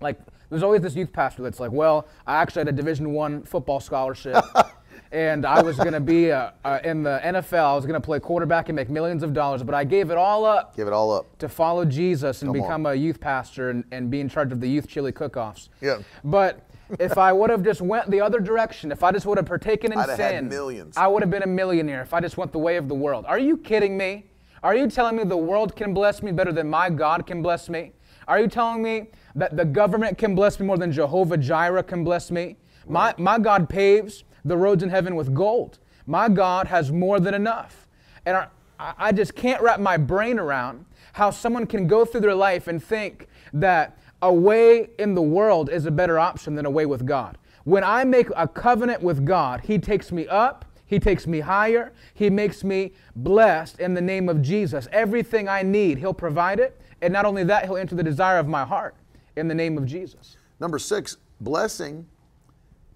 like 0.00 0.18
there's 0.50 0.62
always 0.62 0.80
this 0.82 0.94
youth 0.94 1.12
pastor 1.12 1.42
that's 1.42 1.60
like, 1.60 1.72
well, 1.72 2.06
I 2.26 2.36
actually 2.36 2.60
had 2.60 2.68
a 2.68 2.72
Division 2.72 3.12
One 3.12 3.42
football 3.42 3.80
scholarship, 3.80 4.36
and 5.12 5.44
I 5.46 5.62
was 5.62 5.76
going 5.76 5.92
to 5.92 6.00
be 6.00 6.32
uh 6.32 6.50
uh 6.64 6.78
in 6.84 7.02
the 7.02 7.20
NFL. 7.24 7.64
I 7.72 7.74
was 7.74 7.84
going 7.86 8.00
to 8.00 8.04
play 8.04 8.20
quarterback 8.20 8.68
and 8.68 8.76
make 8.76 8.88
millions 8.90 9.22
of 9.22 9.32
dollars, 9.32 9.62
but 9.62 9.74
I 9.74 9.84
gave 9.84 10.10
it 10.10 10.16
all 10.16 10.44
up 10.44 10.76
Give 10.76 10.86
it 10.86 10.92
all 10.92 11.12
up. 11.12 11.38
to 11.38 11.48
follow 11.48 11.84
Jesus 11.84 12.42
and 12.42 12.50
Come 12.52 12.60
on. 12.60 12.66
become 12.66 12.86
a 12.86 12.94
youth 12.94 13.20
pastor 13.20 13.70
and, 13.70 13.84
and 13.92 14.10
be 14.10 14.20
in 14.20 14.28
charge 14.28 14.52
of 14.52 14.60
the 14.60 14.68
youth 14.68 14.88
chili 14.88 15.12
cook-offs. 15.12 15.68
Yeah. 15.80 15.98
But 16.24 16.68
if 17.00 17.18
I 17.18 17.32
would 17.32 17.50
have 17.50 17.64
just 17.64 17.80
went 17.80 18.08
the 18.10 18.20
other 18.20 18.38
direction, 18.38 18.92
if 18.92 19.02
I 19.02 19.10
just 19.10 19.26
would 19.26 19.38
have 19.38 19.46
partaken 19.46 19.92
in 19.92 19.98
I'd 19.98 20.08
have 20.08 20.18
had 20.18 20.30
sin, 20.30 20.48
millions. 20.48 20.96
I 20.96 21.08
would 21.08 21.22
have 21.22 21.30
been 21.30 21.42
a 21.42 21.46
millionaire 21.48 22.02
if 22.02 22.14
I 22.14 22.20
just 22.20 22.36
went 22.36 22.52
the 22.52 22.58
way 22.60 22.76
of 22.76 22.88
the 22.88 22.94
world. 22.94 23.24
Are 23.26 23.38
you 23.40 23.56
kidding 23.56 23.96
me? 23.96 24.26
Are 24.62 24.74
you 24.74 24.88
telling 24.88 25.16
me 25.16 25.24
the 25.24 25.36
world 25.36 25.74
can 25.76 25.92
bless 25.92 26.22
me 26.22 26.30
better 26.32 26.52
than 26.52 26.68
my 26.70 26.88
God 26.90 27.26
can 27.26 27.42
bless 27.42 27.68
me? 27.68 27.92
Are 28.28 28.40
you 28.40 28.48
telling 28.48 28.82
me 28.82 29.08
that 29.34 29.56
the 29.56 29.64
government 29.64 30.18
can 30.18 30.34
bless 30.34 30.58
me 30.58 30.66
more 30.66 30.78
than 30.78 30.92
Jehovah 30.92 31.36
Jireh 31.36 31.82
can 31.82 32.02
bless 32.04 32.30
me? 32.30 32.56
My, 32.88 33.14
my 33.18 33.38
God 33.38 33.68
paves 33.68 34.24
the 34.44 34.56
roads 34.56 34.82
in 34.82 34.90
heaven 34.90 35.16
with 35.16 35.34
gold. 35.34 35.78
My 36.06 36.28
God 36.28 36.66
has 36.68 36.92
more 36.92 37.20
than 37.20 37.34
enough. 37.34 37.88
And 38.24 38.36
I, 38.36 38.48
I 38.78 39.12
just 39.12 39.34
can't 39.34 39.62
wrap 39.62 39.80
my 39.80 39.96
brain 39.96 40.38
around 40.38 40.84
how 41.12 41.30
someone 41.30 41.66
can 41.66 41.86
go 41.86 42.04
through 42.04 42.20
their 42.20 42.34
life 42.34 42.68
and 42.68 42.82
think 42.82 43.26
that 43.52 43.98
a 44.22 44.32
way 44.32 44.90
in 44.98 45.14
the 45.14 45.22
world 45.22 45.70
is 45.70 45.86
a 45.86 45.90
better 45.90 46.18
option 46.18 46.54
than 46.54 46.66
a 46.66 46.70
way 46.70 46.86
with 46.86 47.06
God. 47.06 47.38
When 47.64 47.82
I 47.82 48.04
make 48.04 48.28
a 48.36 48.46
covenant 48.46 49.02
with 49.02 49.24
God, 49.24 49.62
He 49.62 49.78
takes 49.78 50.12
me 50.12 50.28
up, 50.28 50.64
He 50.86 50.98
takes 50.98 51.26
me 51.26 51.40
higher, 51.40 51.92
He 52.14 52.30
makes 52.30 52.62
me 52.62 52.92
blessed 53.16 53.80
in 53.80 53.94
the 53.94 54.00
name 54.00 54.28
of 54.28 54.42
Jesus. 54.42 54.88
Everything 54.92 55.48
I 55.48 55.62
need, 55.62 55.98
He'll 55.98 56.14
provide 56.14 56.60
it. 56.60 56.80
And 57.02 57.12
not 57.12 57.24
only 57.24 57.44
that, 57.44 57.64
He'll 57.64 57.76
answer 57.76 57.94
the 57.94 58.02
desire 58.02 58.38
of 58.38 58.48
my 58.48 58.64
heart 58.64 58.94
in 59.36 59.48
the 59.48 59.54
name 59.54 59.76
of 59.76 59.86
Jesus. 59.86 60.36
Number 60.60 60.78
six, 60.78 61.16
blessing 61.40 62.06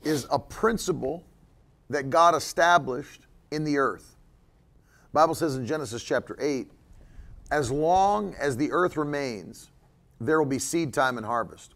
is 0.03 0.27
a 0.31 0.39
principle 0.39 1.25
that 1.91 2.09
God 2.09 2.35
established 2.35 3.27
in 3.51 3.65
the 3.65 3.79
earth. 3.79 4.17
Bible 5.13 5.35
says 5.35 5.57
in 5.57 5.67
Genesis 5.67 6.03
chapter 6.03 6.37
8, 6.41 6.71
as 7.51 7.71
long 7.71 8.35
as 8.39 8.57
the 8.57 8.71
earth 8.71 8.97
remains, 8.97 9.71
there 10.21 10.39
will 10.39 10.47
be 10.47 10.59
seed 10.59 10.95
time 10.95 11.17
and 11.17 11.27
harvest. 11.27 11.75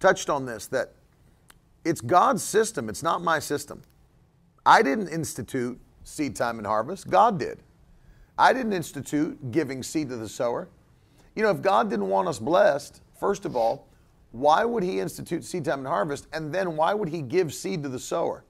Touched 0.00 0.30
on 0.30 0.46
this 0.46 0.66
that 0.68 0.94
it's 1.84 2.00
God's 2.00 2.42
system, 2.42 2.88
it's 2.88 3.02
not 3.02 3.22
my 3.22 3.38
system. 3.38 3.82
I 4.64 4.82
didn't 4.82 5.08
institute 5.08 5.78
seed 6.04 6.34
time 6.34 6.58
and 6.58 6.66
harvest, 6.66 7.10
God 7.10 7.38
did. 7.38 7.62
I 8.38 8.52
didn't 8.52 8.72
institute 8.72 9.50
giving 9.50 9.82
seed 9.82 10.08
to 10.08 10.16
the 10.16 10.28
sower. 10.28 10.68
You 11.34 11.42
know, 11.42 11.50
if 11.50 11.62
God 11.62 11.88
didn't 11.90 12.08
want 12.08 12.28
us 12.28 12.38
blessed, 12.38 13.00
first 13.18 13.44
of 13.44 13.56
all, 13.56 13.88
why 14.32 14.64
would 14.64 14.82
He 14.82 15.00
institute 15.00 15.44
seed 15.44 15.64
time 15.64 15.80
and 15.80 15.88
harvest? 15.88 16.26
And 16.32 16.52
then 16.52 16.76
why 16.76 16.94
would 16.94 17.08
He 17.08 17.22
give 17.22 17.52
seed 17.52 17.82
to 17.82 17.88
the 17.88 17.98
sower 17.98 18.44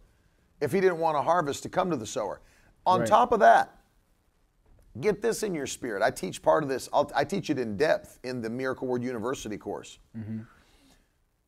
if 0.61 0.73
He 0.73 0.81
didn't 0.81 0.99
want 0.99 1.17
a 1.17 1.23
harvest 1.23 1.63
to 1.65 1.69
come 1.69 1.91
to 1.91 1.97
the 1.97 2.07
sower? 2.07 2.41
On 2.87 3.01
Right. 3.01 3.09
top 3.09 3.33
of 3.33 3.41
that, 3.41 3.79
get 5.01 5.23
this 5.23 5.43
in 5.43 5.55
your 5.55 5.67
spirit. 5.67 6.03
I 6.03 6.11
teach 6.11 6.43
part 6.43 6.63
of 6.63 6.69
this, 6.69 6.89
I'll, 6.93 7.11
I 7.15 7.25
teach 7.25 7.51
it 7.51 7.59
in 7.59 7.77
depth 7.77 8.19
in 8.25 8.41
the 8.41 8.51
Miracle 8.51 8.89
Word 8.89 9.03
University 9.03 9.57
course. 9.57 9.99
Mm-hmm. 10.17 10.41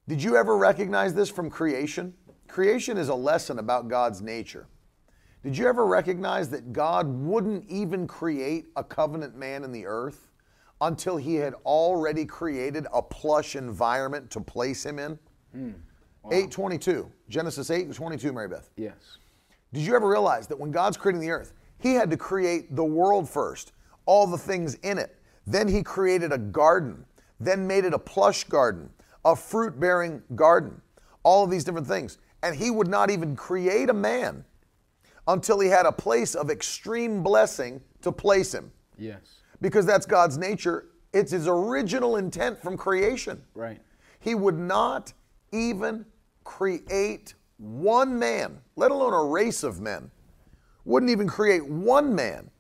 Did 0.07 0.23
you 0.23 0.37
ever 0.37 0.57
recognize 0.57 1.15
this 1.15 1.31
from 1.31 1.51
creation? 1.51 2.15
Creation 2.47 2.99
is 2.99 3.09
a 3.09 3.15
lesson 3.15 3.59
about 3.59 3.89
God's 3.89 4.21
nature. 4.21 4.67
Did 5.43 5.57
you 5.59 5.67
ever 5.67 5.87
recognize 5.87 6.49
that 6.51 6.73
God 6.73 7.07
wouldn't 7.07 7.69
even 7.69 8.07
create 8.07 8.67
a 8.77 8.85
covenant 8.85 9.37
man 9.37 9.65
in 9.65 9.73
the 9.73 9.87
earth 9.87 10.29
until 10.81 11.17
he 11.17 11.37
had 11.37 11.55
already 11.65 12.25
created 12.25 12.87
a 12.93 13.03
plush 13.03 13.57
environment 13.57 14.31
to 14.31 14.41
place 14.41 14.85
him 14.85 14.99
in? 14.99 15.19
Hmm. 15.53 15.71
822, 16.27 17.11
Genesis 17.29 17.71
8 17.71 17.87
and 17.87 17.95
22, 17.95 18.33
Mary 18.33 18.49
Beth. 18.49 18.71
Yes. 18.77 19.19
Did 19.73 19.83
you 19.83 19.95
ever 19.95 20.09
realize 20.09 20.47
that 20.47 20.59
when 20.59 20.71
God's 20.71 20.97
creating 20.97 21.21
the 21.21 21.31
earth, 21.31 21.53
He 21.79 21.95
had 21.95 22.11
to 22.11 22.17
create 22.17 22.75
the 22.75 22.85
world 22.85 23.29
first, 23.29 23.73
all 24.07 24.27
the 24.27 24.39
things 24.39 24.75
in 24.77 24.99
it. 24.99 25.17
Then 25.47 25.69
He 25.69 25.83
created 25.83 26.33
a 26.33 26.39
garden, 26.39 27.05
then 27.41 27.67
made 27.67 27.85
it 27.85 27.93
a 27.93 27.99
plush 27.99 28.45
garden, 28.45 28.89
a 29.25 29.37
fruit 29.37 29.79
bearing 29.79 30.23
garden, 30.35 30.81
all 31.25 31.45
of 31.45 31.51
these 31.51 31.65
different 31.65 31.87
things. 31.87 32.19
And 32.43 32.57
He 32.57 32.71
would 32.71 32.89
not 32.89 33.11
even 33.11 33.37
create 33.37 33.91
a 33.91 33.95
man 33.95 34.45
until 35.29 35.61
He 35.61 35.69
had 35.69 35.85
a 35.85 35.93
place 35.93 36.35
of 36.35 36.51
extreme 36.51 37.23
blessing 37.23 37.83
to 38.03 38.13
place 38.13 38.55
him 38.55 38.71
Yes. 38.99 39.41
Because 39.65 39.87
that's 39.87 40.05
God's 40.05 40.37
nature. 40.37 40.89
It's 41.15 41.33
his 41.33 41.49
original 41.49 42.17
intent 42.17 42.61
from 42.61 42.77
creation. 42.77 43.43
Right. 43.55 43.81
He 44.21 44.35
would 44.35 44.59
not 44.59 45.15
even 45.53 46.05
create 46.45 47.35
one 47.57 48.19
man, 48.19 48.59
let 48.77 48.91
alone 48.91 49.15
a 49.15 49.25
race 49.25 49.63
of 49.63 49.81
men, 49.81 50.11
wouldn't 50.85 51.11
even 51.11 51.27
create 51.27 51.67
one 51.67 52.15
man 52.15 52.51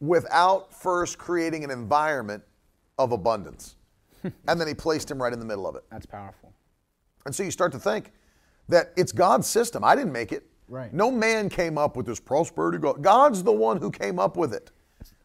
without 0.00 0.72
first 0.72 1.18
creating 1.18 1.64
an 1.64 1.70
environment 1.70 2.42
of 2.98 3.12
abundance. 3.12 3.76
and 4.22 4.58
then 4.58 4.66
he 4.66 4.72
placed 4.72 5.10
him 5.10 5.20
right 5.20 5.34
in 5.34 5.38
the 5.38 5.44
middle 5.44 5.68
of 5.68 5.76
it. 5.76 5.84
That's 5.90 6.06
powerful. 6.06 6.50
And 7.26 7.34
so 7.34 7.42
you 7.42 7.50
start 7.50 7.72
to 7.72 7.78
think 7.78 8.12
that 8.70 8.94
it's 8.96 9.12
God's 9.12 9.46
system. 9.46 9.84
I 9.84 9.94
didn't 9.94 10.12
make 10.12 10.32
it. 10.32 10.46
Right. 10.66 10.94
No 10.94 11.10
man 11.10 11.50
came 11.50 11.76
up 11.76 11.94
with 11.94 12.06
this 12.06 12.20
prosperity. 12.20 12.78
God's 13.02 13.42
the 13.42 13.52
one 13.52 13.76
who 13.76 13.90
came 13.90 14.18
up 14.18 14.38
with 14.38 14.54
it. 14.54 14.70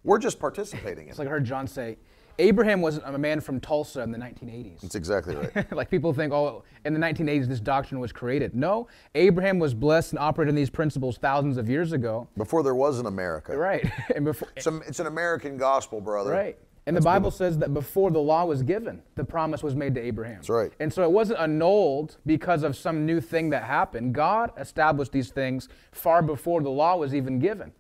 We're 0.04 0.20
just 0.20 0.40
participating 0.40 1.06
in 1.06 1.10
It's 1.10 1.20
it. 1.20 1.22
like 1.22 1.28
I 1.28 1.32
heard 1.32 1.46
John 1.46 1.68
say, 1.68 1.98
Abraham 2.40 2.82
wasn't 2.82 3.06
a 3.06 3.18
man 3.18 3.40
from 3.40 3.60
Tulsa 3.60 4.02
in 4.02 4.12
the 4.12 4.18
1980s. 4.18 4.82
That's 4.82 4.96
exactly 4.96 5.36
right. 5.36 5.72
like 5.74 5.92
people 5.92 6.12
think, 6.14 6.34
oh, 6.34 6.64
in 6.86 6.94
the 6.94 7.00
1980s 7.00 7.48
this 7.48 7.60
doctrine 7.60 8.00
was 8.00 8.12
created. 8.12 8.56
No, 8.56 8.88
Abraham 9.14 9.60
was 9.60 9.74
blessed 9.74 10.14
and 10.14 10.20
operated 10.20 10.50
in 10.50 10.56
these 10.56 10.70
principles 10.70 11.18
thousands 11.18 11.58
of 11.58 11.70
years 11.70 11.92
ago. 11.92 12.28
Before 12.38 12.64
there 12.64 12.74
was 12.74 13.00
an 13.00 13.06
America. 13.06 13.56
Right. 13.56 13.86
and 14.16 14.26
before, 14.26 14.48
It's, 14.56 14.66
a, 14.66 14.78
it's 14.88 15.00
an 15.00 15.08
American 15.08 15.58
gospel, 15.58 16.02
brother. 16.02 16.32
Right. 16.32 16.58
And 16.88 16.98
the 16.98 17.02
Bible 17.02 17.30
says 17.30 17.60
that 17.60 17.76
before 17.76 18.10
the 18.10 18.20
law 18.20 18.44
was 18.46 18.64
given, 18.64 19.04
the 19.16 19.24
promise 19.24 19.62
was 19.62 19.76
made 19.76 19.94
to 19.96 20.02
Abraham. 20.02 20.38
That's 20.38 20.50
right. 20.50 20.74
And 20.80 20.92
so 20.92 21.04
it 21.04 21.12
wasn't 21.12 21.40
annulled 21.40 22.18
because 22.26 22.64
of 22.64 22.76
some 22.76 23.06
new 23.06 23.22
thing 23.22 23.52
that 23.52 23.64
happened. 23.64 24.16
God 24.16 24.52
established 24.58 25.12
these 25.12 25.30
things 25.30 25.70
far 25.92 26.24
before 26.24 26.60
the 26.62 26.72
law 26.72 26.96
was 26.96 27.14
even 27.14 27.38
given. 27.38 27.72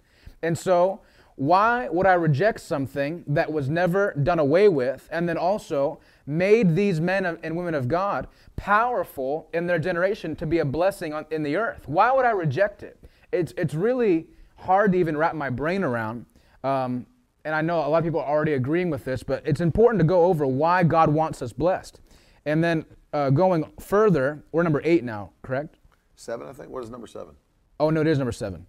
And 0.43 0.55
so 0.55 1.01
why 1.35 1.89
would 1.89 2.05
I 2.05 2.13
reject 2.13 2.59
something 2.59 3.23
that 3.27 3.51
was 3.51 3.69
never 3.69 4.13
done 4.13 4.39
away 4.39 4.69
with 4.69 5.07
and 5.11 5.27
then 5.27 5.37
also 5.37 5.99
made 6.25 6.75
these 6.75 7.01
men 7.01 7.25
and 7.25 7.55
women 7.55 7.73
of 7.73 7.87
God 7.87 8.27
powerful 8.55 9.49
in 9.53 9.65
their 9.65 9.79
generation 9.79 10.35
to 10.35 10.45
be 10.45 10.59
a 10.59 10.65
blessing 10.65 11.13
on, 11.13 11.25
in 11.31 11.43
the 11.43 11.55
earth? 11.55 11.87
Why 11.87 12.11
would 12.11 12.25
I 12.25 12.31
reject 12.31 12.83
it? 12.83 13.03
It's, 13.31 13.53
it's 13.57 13.73
really 13.73 14.27
hard 14.57 14.91
to 14.91 14.99
even 14.99 15.17
wrap 15.17 15.35
my 15.35 15.49
brain 15.49 15.83
around. 15.83 16.25
Um, 16.63 17.05
and 17.43 17.55
I 17.55 17.61
know 17.61 17.79
a 17.79 17.87
lot 17.87 17.97
of 17.97 18.03
people 18.03 18.19
are 18.19 18.29
already 18.29 18.53
agreeing 18.53 18.89
with 18.89 19.03
this, 19.03 19.23
but 19.23 19.41
it's 19.45 19.61
important 19.61 19.99
to 19.99 20.05
go 20.05 20.25
over 20.25 20.45
why 20.45 20.83
God 20.83 21.09
wants 21.09 21.41
us 21.41 21.53
blessed. 21.53 21.99
And 22.45 22.63
then 22.63 22.85
uh, 23.13 23.29
going 23.31 23.65
further, 23.79 24.43
we're 24.51 24.63
number 24.63 24.81
eight 24.83 25.03
now, 25.03 25.31
correct? 25.41 25.77
Seven, 26.15 26.47
I 26.47 26.53
think. 26.53 26.69
What 26.69 26.83
is 26.83 26.89
number 26.89 27.07
seven? 27.07 27.35
Oh, 27.79 27.89
no, 27.89 28.01
it 28.01 28.07
is 28.07 28.19
number 28.19 28.31
seven. 28.31 28.67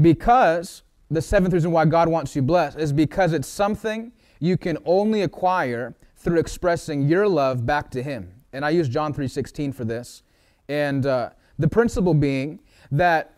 Because 0.00 0.82
the 1.10 1.22
seventh 1.22 1.52
reason 1.52 1.72
why 1.72 1.84
God 1.84 2.08
wants 2.08 2.36
you 2.36 2.42
blessed 2.42 2.78
is 2.78 2.92
because 2.92 3.32
it's 3.32 3.48
something 3.48 4.12
you 4.38 4.56
can 4.56 4.78
only 4.84 5.22
acquire 5.22 5.94
through 6.16 6.38
expressing 6.38 7.08
your 7.08 7.26
love 7.26 7.66
back 7.66 7.90
to 7.92 8.02
Him. 8.02 8.32
And 8.52 8.64
I 8.64 8.70
use 8.70 8.88
John 8.88 9.12
3:16 9.12 9.74
for 9.74 9.84
this. 9.84 10.22
And 10.68 11.06
uh, 11.06 11.30
the 11.58 11.68
principle 11.68 12.14
being 12.14 12.60
that 12.90 13.34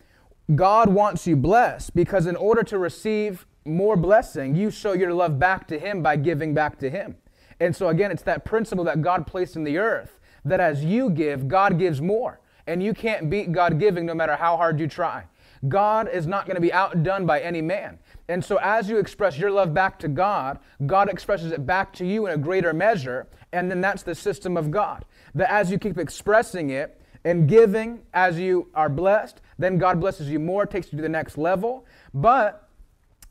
God 0.55 0.89
wants 0.89 1.25
you 1.25 1.35
blessed 1.35 1.95
because 1.95 2.27
in 2.27 2.35
order 2.35 2.63
to 2.63 2.77
receive 2.77 3.45
more 3.65 3.95
blessing, 3.95 4.55
you 4.55 4.69
show 4.69 4.93
your 4.93 5.13
love 5.13 5.39
back 5.39 5.67
to 5.69 5.79
Him 5.79 6.03
by 6.03 6.15
giving 6.17 6.53
back 6.53 6.77
to 6.79 6.89
Him. 6.89 7.15
And 7.59 7.75
so, 7.75 7.87
again, 7.87 8.11
it's 8.11 8.23
that 8.23 8.45
principle 8.45 8.83
that 8.85 9.01
God 9.01 9.25
placed 9.25 9.55
in 9.55 9.63
the 9.63 9.77
earth 9.77 10.19
that 10.43 10.59
as 10.59 10.83
you 10.83 11.09
give, 11.09 11.47
God 11.47 11.79
gives 11.79 12.01
more. 12.01 12.39
And 12.67 12.83
you 12.83 12.93
can't 12.93 13.29
beat 13.29 13.51
God 13.51 13.79
giving 13.79 14.05
no 14.05 14.13
matter 14.13 14.35
how 14.35 14.57
hard 14.57 14.79
you 14.79 14.87
try. 14.87 15.25
God 15.67 16.09
is 16.09 16.27
not 16.27 16.45
going 16.45 16.55
to 16.55 16.61
be 16.61 16.73
outdone 16.73 17.25
by 17.25 17.39
any 17.39 17.61
man. 17.61 17.99
And 18.27 18.43
so, 18.43 18.57
as 18.61 18.89
you 18.89 18.97
express 18.97 19.37
your 19.37 19.51
love 19.51 19.73
back 19.73 19.99
to 19.99 20.07
God, 20.07 20.59
God 20.85 21.09
expresses 21.09 21.51
it 21.51 21.65
back 21.65 21.93
to 21.93 22.05
you 22.05 22.27
in 22.27 22.33
a 22.33 22.37
greater 22.37 22.73
measure. 22.73 23.27
And 23.51 23.69
then 23.69 23.81
that's 23.81 24.03
the 24.03 24.15
system 24.15 24.57
of 24.57 24.71
God. 24.71 25.05
That 25.35 25.51
as 25.51 25.71
you 25.71 25.77
keep 25.77 25.97
expressing 25.97 26.69
it 26.69 26.99
and 27.23 27.47
giving 27.47 28.01
as 28.13 28.39
you 28.39 28.69
are 28.73 28.89
blessed, 28.89 29.41
then 29.57 29.77
God 29.77 29.99
blesses 29.99 30.29
you 30.29 30.39
more, 30.39 30.65
takes 30.65 30.91
you 30.91 30.97
to 30.97 31.01
the 31.01 31.09
next 31.09 31.37
level. 31.37 31.85
But 32.13 32.69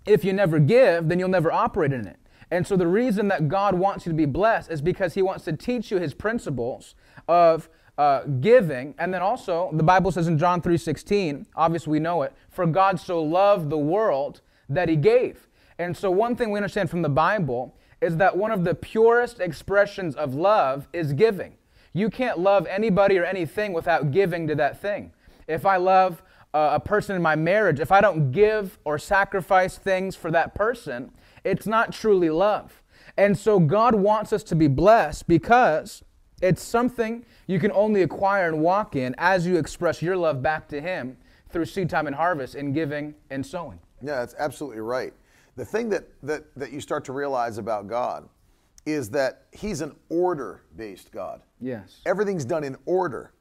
if 0.07 0.25
you 0.25 0.33
never 0.33 0.59
give, 0.59 1.09
then 1.09 1.19
you'll 1.19 1.29
never 1.29 1.53
operate 1.53 1.93
in 1.93 2.07
it. 2.07 2.19
And 2.51 2.67
so 2.67 2.77
the 2.77 2.87
reason 2.87 3.29
that 3.29 3.49
God 3.49 3.75
wants 3.75 4.05
you 4.05 4.13
to 4.13 4.17
be 4.17 4.27
blessed 4.27 4.71
is 4.71 4.83
because 4.83 5.15
He 5.15 5.23
wants 5.23 5.45
to 5.45 5.55
teach 5.55 5.91
you 5.91 5.99
His 5.99 6.13
principles 6.13 6.95
of 7.27 7.69
uh, 7.99 8.23
giving, 8.41 8.95
and 8.99 9.13
then 9.13 9.23
also 9.23 9.71
the 9.73 9.83
Bible 9.83 10.11
says 10.11 10.29
in 10.29 10.39
John 10.39 10.63
3:16, 10.63 11.47
obviously 11.55 11.93
we 11.93 12.01
know 12.01 12.23
it, 12.23 12.33
for 12.51 12.67
God 12.67 12.99
so 12.99 13.23
loved 13.23 13.71
the 13.71 13.79
world 13.79 14.41
that 14.69 14.89
He 14.89 14.97
gave. 14.97 15.49
And 15.79 15.97
so 15.97 16.11
one 16.11 16.37
thing 16.37 16.51
we 16.51 16.59
understand 16.59 16.91
from 16.91 17.03
the 17.03 17.09
Bible 17.09 17.75
is 18.01 18.17
that 18.17 18.37
one 18.37 18.51
of 18.51 18.65
the 18.65 18.75
purest 18.75 19.41
expressions 19.41 20.17
of 20.17 20.35
love 20.35 20.89
is 20.93 21.13
giving. 21.13 21.55
You 21.93 22.11
can't 22.11 22.39
love 22.39 22.67
anybody 22.67 23.19
or 23.19 23.25
anything 23.25 23.73
without 23.73 24.11
giving 24.11 24.47
to 24.49 24.55
that 24.57 24.81
thing. 24.81 25.13
If 25.47 25.67
I 25.67 25.77
love 25.77 26.23
uh, 26.55 26.71
a 26.73 26.81
person 26.81 27.17
in 27.17 27.23
my 27.23 27.37
marriage, 27.37 27.81
if 27.81 27.93
I 27.93 28.01
don't 28.01 28.33
give 28.33 28.79
or 28.85 28.99
sacrifice 28.99 29.77
things 29.77 30.17
for 30.17 30.31
that 30.31 30.55
person, 30.55 31.13
it's 31.45 31.67
not 31.67 31.93
truly 31.93 32.31
love. 32.31 32.83
And 33.17 33.39
so 33.39 33.59
God 33.59 33.95
wants 33.95 34.33
us 34.33 34.43
to 34.45 34.55
be 34.55 34.69
blessed 34.69 35.29
because 35.29 36.03
it's 36.43 36.63
something 36.63 37.25
you 37.47 37.59
can 37.59 37.73
only 37.73 38.03
acquire 38.03 38.49
and 38.49 38.61
walk 38.61 38.97
in 38.97 39.15
as 39.17 39.47
you 39.47 39.57
express 39.57 40.03
your 40.03 40.17
love 40.17 40.43
back 40.43 40.69
to 40.69 40.81
Him 40.81 41.17
through 41.51 41.67
seed 41.67 41.89
time 41.89 42.07
and 42.07 42.17
harvest 42.17 42.57
in 42.57 42.73
giving 42.73 43.15
and 43.31 43.47
sowing. 43.47 43.79
Yeah, 44.03 44.17
that's 44.17 44.35
absolutely 44.39 44.81
right. 44.81 45.15
The 45.57 45.65
thing 45.65 45.89
that, 45.91 46.09
that, 46.23 46.45
that 46.57 46.73
you 46.73 46.81
start 46.81 47.05
to 47.05 47.13
realize 47.13 47.59
about 47.59 47.87
God 47.87 48.29
is 48.85 49.09
that 49.11 49.45
He's 49.53 49.81
an 49.81 49.95
order 50.09 50.63
based 50.77 51.13
God. 51.13 51.43
Yes. 51.61 52.01
Everything's 52.05 52.45
done 52.45 52.65
in 52.65 52.77
order. 52.87 53.33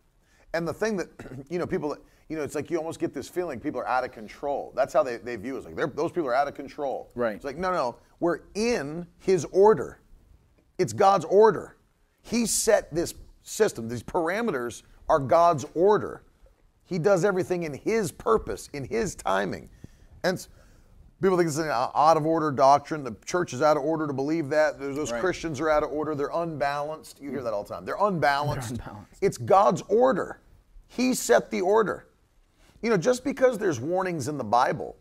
And 0.53 0.67
the 0.67 0.73
thing 0.73 0.97
that, 0.97 1.07
you 1.49 1.57
know, 1.57 1.65
people, 1.65 1.97
you 2.29 2.37
know, 2.37 2.43
it's 2.43 2.53
like 2.53 2.69
you 2.69 2.77
almost 2.77 2.99
get 2.99 3.13
this 3.13 3.27
feeling 3.27 3.59
people 3.59 3.81
are 3.81 3.87
out 3.87 4.03
of 4.03 4.11
control. 4.11 4.73
That's 4.75 4.93
how 4.93 5.01
they, 5.01 5.17
they 5.17 5.37
view 5.37 5.55
it. 5.55 5.59
It's 5.59 5.65
like 5.65 5.75
they're, 5.75 5.87
those 5.87 6.11
people 6.11 6.27
are 6.27 6.35
out 6.35 6.47
of 6.47 6.53
control. 6.53 7.09
Right. 7.15 7.35
It's 7.35 7.45
like, 7.45 7.57
no, 7.57 7.71
no, 7.71 7.95
we're 8.19 8.41
in 8.53 9.07
His 9.19 9.45
order. 9.45 9.99
It's 10.77 10.93
God's 10.93 11.25
order. 11.25 11.77
He 12.21 12.45
set 12.45 12.93
this 12.93 13.13
system, 13.43 13.87
these 13.89 14.03
parameters 14.03 14.83
are 15.09 15.19
God's 15.19 15.65
order. 15.73 16.23
He 16.85 16.99
does 16.99 17.25
everything 17.25 17.63
in 17.63 17.73
His 17.73 18.11
purpose, 18.11 18.69
in 18.73 18.83
His 18.85 19.15
timing. 19.15 19.69
And 20.23 20.45
people 21.21 21.37
think 21.37 21.47
it's 21.47 21.57
an 21.57 21.69
uh, 21.69 21.89
out 21.95 22.17
of 22.17 22.25
order 22.25 22.51
doctrine. 22.51 23.03
The 23.03 23.15
church 23.25 23.53
is 23.53 23.61
out 23.61 23.77
of 23.77 23.83
order 23.83 24.07
to 24.07 24.13
believe 24.13 24.49
that. 24.49 24.79
Those 24.79 25.11
Right. 25.11 25.21
Christians 25.21 25.59
are 25.59 25.69
out 25.69 25.83
of 25.83 25.91
order. 25.91 26.15
They're 26.15 26.29
unbalanced. 26.33 27.21
You 27.21 27.31
hear 27.31 27.43
that 27.43 27.53
all 27.53 27.63
the 27.63 27.73
time. 27.73 27.85
They're 27.85 27.95
unbalanced. 27.99 28.71
unbalanced. 28.71 29.17
It's 29.21 29.37
God's 29.37 29.81
order. 29.87 30.41
He 30.87 31.13
set 31.13 31.49
the 31.49 31.61
order. 31.61 32.07
You 32.81 32.89
know, 32.89 32.97
just 32.97 33.23
because 33.23 33.57
there's 33.57 33.79
warnings 33.79 34.27
in 34.27 34.37
the 34.37 34.43
Bible 34.43 34.97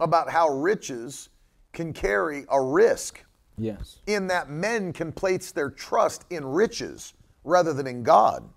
about 0.00 0.30
how 0.30 0.48
riches 0.48 1.28
can 1.72 1.92
carry 1.92 2.44
a 2.48 2.60
risk 2.60 3.24
Yes. 3.58 3.98
in 4.06 4.26
that 4.28 4.48
men 4.48 4.92
can 4.92 5.12
place 5.12 5.52
their 5.52 5.70
trust 5.70 6.24
in 6.30 6.44
riches 6.44 7.14
rather 7.44 7.72
than 7.74 7.86
in 7.86 8.02
God. 8.02 8.48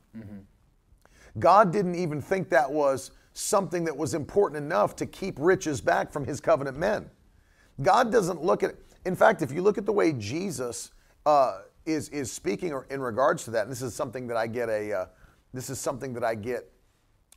God 1.39 1.73
didn't 1.73 1.95
even 1.95 2.21
think 2.21 2.49
that 2.49 2.71
was 2.71 3.11
something 3.33 3.83
that 3.85 3.97
was 3.97 4.13
important 4.13 4.63
enough 4.63 4.95
to 4.97 5.05
keep 5.05 5.35
riches 5.39 5.81
back 5.81 6.11
from 6.11 6.25
his 6.25 6.39
covenant 6.39 6.77
men. 6.77 7.09
God 7.81 8.11
doesn't 8.11 8.43
look 8.43 8.63
at 8.63 8.75
In 9.05 9.15
fact, 9.15 9.41
if 9.41 9.51
you 9.51 9.61
look 9.61 9.77
at 9.77 9.85
the 9.85 9.91
way 9.91 10.13
Jesus 10.13 10.91
uh, 11.25 11.61
is 11.85 12.09
is 12.09 12.31
speaking 12.31 12.79
in 12.89 13.01
regards 13.01 13.43
to 13.45 13.51
that, 13.51 13.63
and 13.63 13.71
this 13.71 13.81
is 13.81 13.95
something 13.95 14.27
that 14.27 14.37
I 14.37 14.47
get 14.47 14.69
a 14.69 14.93
uh, 14.93 15.05
this 15.53 15.69
is 15.69 15.79
something 15.79 16.13
that 16.13 16.23
I 16.23 16.35
get 16.35 16.71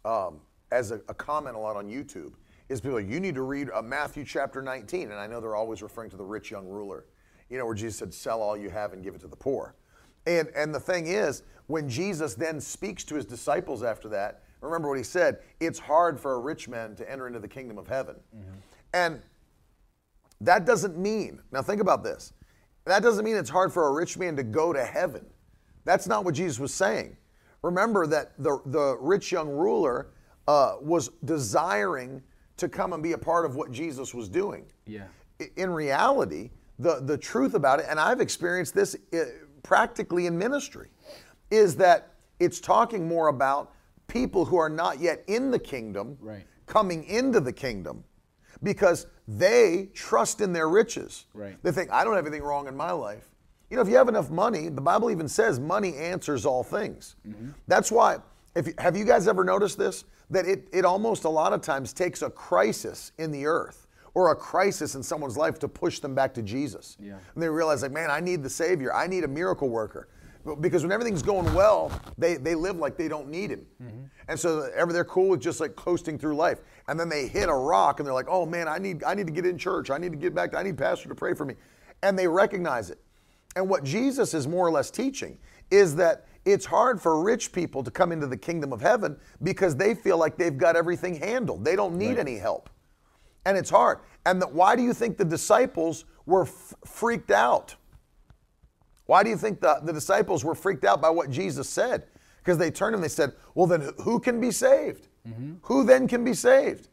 um, 0.04 0.40
as 0.70 0.90
a, 0.90 1.00
a 1.08 1.14
comment 1.14 1.56
a 1.56 1.58
lot 1.58 1.76
on 1.76 1.88
YouTube 1.88 2.32
is 2.68 2.80
people 2.80 3.00
you 3.00 3.20
need 3.20 3.34
to 3.34 3.42
read 3.42 3.70
uh, 3.72 3.82
Matthew 3.82 4.24
chapter 4.24 4.60
19, 4.60 5.10
and 5.10 5.14
I 5.14 5.26
know 5.26 5.40
they're 5.40 5.56
always 5.56 5.82
referring 5.82 6.10
to 6.10 6.16
the 6.16 6.24
rich 6.24 6.50
young 6.50 6.66
ruler, 6.66 7.06
you 7.50 7.58
know, 7.58 7.66
where 7.66 7.74
Jesus 7.74 7.98
said, 7.98 8.12
"Sell 8.12 8.42
all 8.42 8.56
you 8.56 8.70
have 8.70 8.92
and 8.92 9.02
give 9.02 9.14
it 9.14 9.20
to 9.20 9.28
the 9.28 9.36
poor." 9.36 9.74
And 10.26 10.48
and 10.54 10.74
the 10.74 10.80
thing 10.80 11.06
is, 11.06 11.42
when 11.66 11.88
Jesus 11.88 12.34
then 12.34 12.60
speaks 12.60 13.04
to 13.04 13.14
his 13.14 13.24
disciples 13.24 13.82
after 13.82 14.08
that, 14.08 14.42
remember 14.60 14.88
what 14.88 14.98
he 14.98 15.04
said: 15.04 15.38
"It's 15.60 15.78
hard 15.78 16.18
for 16.20 16.34
a 16.34 16.38
rich 16.38 16.68
man 16.68 16.96
to 16.96 17.10
enter 17.10 17.26
into 17.26 17.38
the 17.38 17.48
kingdom 17.48 17.78
of 17.78 17.86
heaven," 17.88 18.16
and 18.92 19.22
that 20.40 20.66
doesn't 20.66 20.98
mean, 20.98 21.40
now 21.50 21.62
think 21.62 21.80
about 21.80 22.04
this. 22.04 22.32
That 22.84 23.02
doesn't 23.02 23.24
mean 23.24 23.36
it's 23.36 23.50
hard 23.50 23.72
for 23.72 23.88
a 23.88 23.92
rich 23.92 24.18
man 24.18 24.36
to 24.36 24.42
go 24.42 24.72
to 24.72 24.84
heaven. 24.84 25.26
That's 25.84 26.06
not 26.06 26.24
what 26.24 26.34
Jesus 26.34 26.58
was 26.58 26.74
saying. 26.74 27.16
Remember 27.62 28.06
that 28.06 28.32
the, 28.38 28.60
the 28.66 28.96
rich 29.00 29.32
young 29.32 29.48
ruler 29.48 30.08
uh, 30.46 30.76
was 30.80 31.10
desiring 31.24 32.22
to 32.58 32.68
come 32.68 32.92
and 32.92 33.02
be 33.02 33.12
a 33.12 33.18
part 33.18 33.44
of 33.44 33.56
what 33.56 33.72
Jesus 33.72 34.14
was 34.14 34.28
doing. 34.28 34.66
Yeah. 34.86 35.06
In 35.56 35.70
reality, 35.70 36.50
the, 36.78 37.00
the 37.00 37.16
truth 37.18 37.54
about 37.54 37.80
it, 37.80 37.86
and 37.88 37.98
I've 37.98 38.20
experienced 38.20 38.74
this 38.74 38.96
uh, 39.12 39.24
practically 39.62 40.26
in 40.26 40.36
ministry, 40.36 40.88
is 41.50 41.76
that 41.76 42.12
it's 42.38 42.60
talking 42.60 43.08
more 43.08 43.28
about 43.28 43.72
people 44.08 44.44
who 44.44 44.56
are 44.56 44.68
not 44.68 45.00
yet 45.00 45.24
in 45.26 45.50
the 45.50 45.58
kingdom 45.58 46.16
Right. 46.20 46.44
coming 46.66 47.04
into 47.04 47.40
the 47.40 47.52
kingdom 47.52 48.04
because 48.62 49.06
they 49.28 49.88
trust 49.94 50.40
in 50.40 50.52
their 50.52 50.68
riches. 50.68 51.26
Right. 51.34 51.56
They 51.62 51.72
think, 51.72 51.90
I 51.90 52.04
don't 52.04 52.14
have 52.14 52.26
anything 52.26 52.42
wrong 52.42 52.68
in 52.68 52.76
my 52.76 52.92
life. 52.92 53.28
You 53.70 53.76
know, 53.76 53.82
if 53.82 53.88
you 53.88 53.96
have 53.96 54.08
enough 54.08 54.30
money, 54.30 54.68
the 54.68 54.80
Bible 54.80 55.10
even 55.10 55.28
says 55.28 55.58
money 55.58 55.96
answers 55.96 56.46
all 56.46 56.62
things. 56.62 57.16
That's 57.66 57.90
why, 57.90 58.18
if 58.54 58.68
you, 58.68 58.74
have 58.78 58.96
you 58.96 59.04
guys 59.04 59.26
ever 59.26 59.42
noticed 59.42 59.76
this? 59.76 60.04
That 60.30 60.46
it, 60.46 60.68
it 60.72 60.84
almost 60.84 61.24
a 61.24 61.28
lot 61.28 61.52
of 61.52 61.62
times 61.62 61.92
takes 61.92 62.22
a 62.22 62.30
crisis 62.30 63.12
in 63.18 63.30
the 63.32 63.46
earth 63.46 63.85
or 64.16 64.32
a 64.32 64.34
crisis 64.34 64.94
in 64.94 65.02
someone's 65.02 65.36
life 65.36 65.58
to 65.58 65.68
push 65.68 66.00
them 66.00 66.14
back 66.14 66.32
to 66.32 66.40
Jesus. 66.40 66.96
Yeah. 66.98 67.18
And 67.34 67.42
they 67.42 67.50
realize, 67.50 67.82
like, 67.82 67.92
man, 67.92 68.10
I 68.10 68.18
need 68.18 68.42
the 68.42 68.48
Savior. 68.48 68.94
I 68.94 69.06
need 69.06 69.24
a 69.24 69.28
miracle 69.28 69.68
worker. 69.68 70.08
Because 70.60 70.82
when 70.82 70.90
everything's 70.90 71.22
going 71.22 71.52
well, 71.52 71.92
they, 72.16 72.36
they 72.36 72.54
live 72.54 72.76
like 72.76 72.96
they 72.96 73.08
don't 73.08 73.28
need 73.28 73.50
him. 73.50 73.66
Mm-hmm. 73.82 74.04
And 74.28 74.40
so 74.40 74.70
ever 74.74 74.90
they're 74.90 75.04
cool 75.04 75.28
with 75.28 75.42
just 75.42 75.60
like 75.60 75.76
coasting 75.76 76.18
through 76.18 76.34
life. 76.34 76.60
And 76.88 76.98
then 76.98 77.10
they 77.10 77.28
hit 77.28 77.50
a 77.50 77.54
rock 77.54 78.00
and 78.00 78.06
they're 78.06 78.14
like, 78.14 78.28
oh 78.30 78.46
man, 78.46 78.68
I 78.68 78.78
need 78.78 79.04
I 79.04 79.12
need 79.12 79.26
to 79.26 79.32
get 79.34 79.44
in 79.44 79.58
church. 79.58 79.90
I 79.90 79.98
need 79.98 80.12
to 80.12 80.18
get 80.18 80.34
back. 80.34 80.54
I 80.54 80.62
need 80.62 80.78
pastor 80.78 81.10
to 81.10 81.14
pray 81.14 81.34
for 81.34 81.44
me. 81.44 81.54
And 82.02 82.18
they 82.18 82.26
recognize 82.26 82.88
it. 82.88 82.98
And 83.54 83.68
what 83.68 83.84
Jesus 83.84 84.32
is 84.32 84.48
more 84.48 84.66
or 84.66 84.70
less 84.70 84.90
teaching 84.90 85.36
is 85.70 85.94
that 85.96 86.24
it's 86.46 86.64
hard 86.64 87.02
for 87.02 87.22
rich 87.22 87.52
people 87.52 87.82
to 87.82 87.90
come 87.90 88.12
into 88.12 88.26
the 88.26 88.36
kingdom 88.36 88.72
of 88.72 88.80
heaven 88.80 89.18
because 89.42 89.76
they 89.76 89.94
feel 89.94 90.16
like 90.16 90.38
they've 90.38 90.56
got 90.56 90.74
everything 90.74 91.16
handled. 91.16 91.66
They 91.66 91.76
don't 91.76 91.98
need 91.98 92.18
any 92.18 92.36
help. 92.36 92.70
And 93.46 93.56
it's 93.56 93.70
hard. 93.70 94.00
And 94.26 94.42
that 94.42 94.52
why 94.52 94.76
do 94.76 94.82
you 94.82 94.92
think 94.92 95.16
the 95.16 95.24
disciples 95.24 96.04
were 96.26 96.42
f- 96.42 96.74
freaked 96.84 97.30
out? 97.30 97.76
Why 99.06 99.22
do 99.22 99.30
you 99.30 99.36
think 99.36 99.60
the, 99.60 99.78
the 99.82 99.92
disciples 99.92 100.44
were 100.44 100.54
freaked 100.54 100.84
out 100.84 101.00
by 101.00 101.10
what 101.10 101.30
Jesus 101.30 101.68
said? 101.68 102.04
Because 102.38 102.58
they 102.58 102.70
turned 102.70 102.94
and 102.96 103.02
they 103.04 103.08
said, 103.08 103.32
Well, 103.54 103.66
then 103.66 103.92
who 104.02 104.18
can 104.18 104.40
be 104.40 104.50
saved? 104.50 105.06
Mm-hmm. 105.28 105.54
Who 105.62 105.84
then 105.84 106.08
can 106.08 106.24
be 106.24 106.34
saved? 106.34 106.88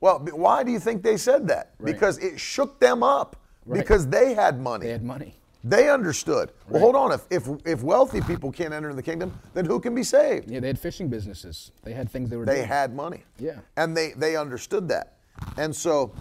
Well, 0.00 0.18
why 0.18 0.62
do 0.62 0.70
you 0.70 0.78
think 0.78 1.02
they 1.02 1.16
said 1.16 1.48
that? 1.48 1.72
Because 1.82 2.18
it 2.18 2.38
shook 2.38 2.78
them 2.78 3.02
up 3.02 3.36
Right. 3.64 3.80
because 3.80 4.06
they 4.06 4.34
had 4.34 4.60
money. 4.60 4.86
They 4.86 4.92
had 4.92 5.02
money. 5.02 5.34
They 5.64 5.90
understood. 5.90 6.52
Well, 6.68 6.80
hold 6.80 6.94
on. 6.94 7.10
If, 7.10 7.22
if, 7.30 7.48
if 7.64 7.82
wealthy 7.82 8.20
people 8.20 8.52
can't 8.52 8.72
enter 8.72 8.92
the 8.94 9.02
kingdom, 9.02 9.36
then 9.54 9.64
who 9.64 9.80
can 9.80 9.92
be 9.94 10.04
saved? 10.04 10.48
Yeah, 10.48 10.60
they 10.60 10.68
had 10.68 10.78
fishing 10.78 11.08
businesses. 11.08 11.72
They 11.82 11.92
had 11.92 12.08
things 12.08 12.30
they 12.30 12.36
were 12.36 12.44
They 12.44 12.56
doing. 12.56 12.68
had 12.68 12.94
money. 12.94 13.24
Yeah. 13.40 13.58
And 13.76 13.96
they, 13.96 14.12
they 14.12 14.36
understood 14.36 14.88
that. 14.90 15.15
And 15.56 15.74
so 15.74 16.12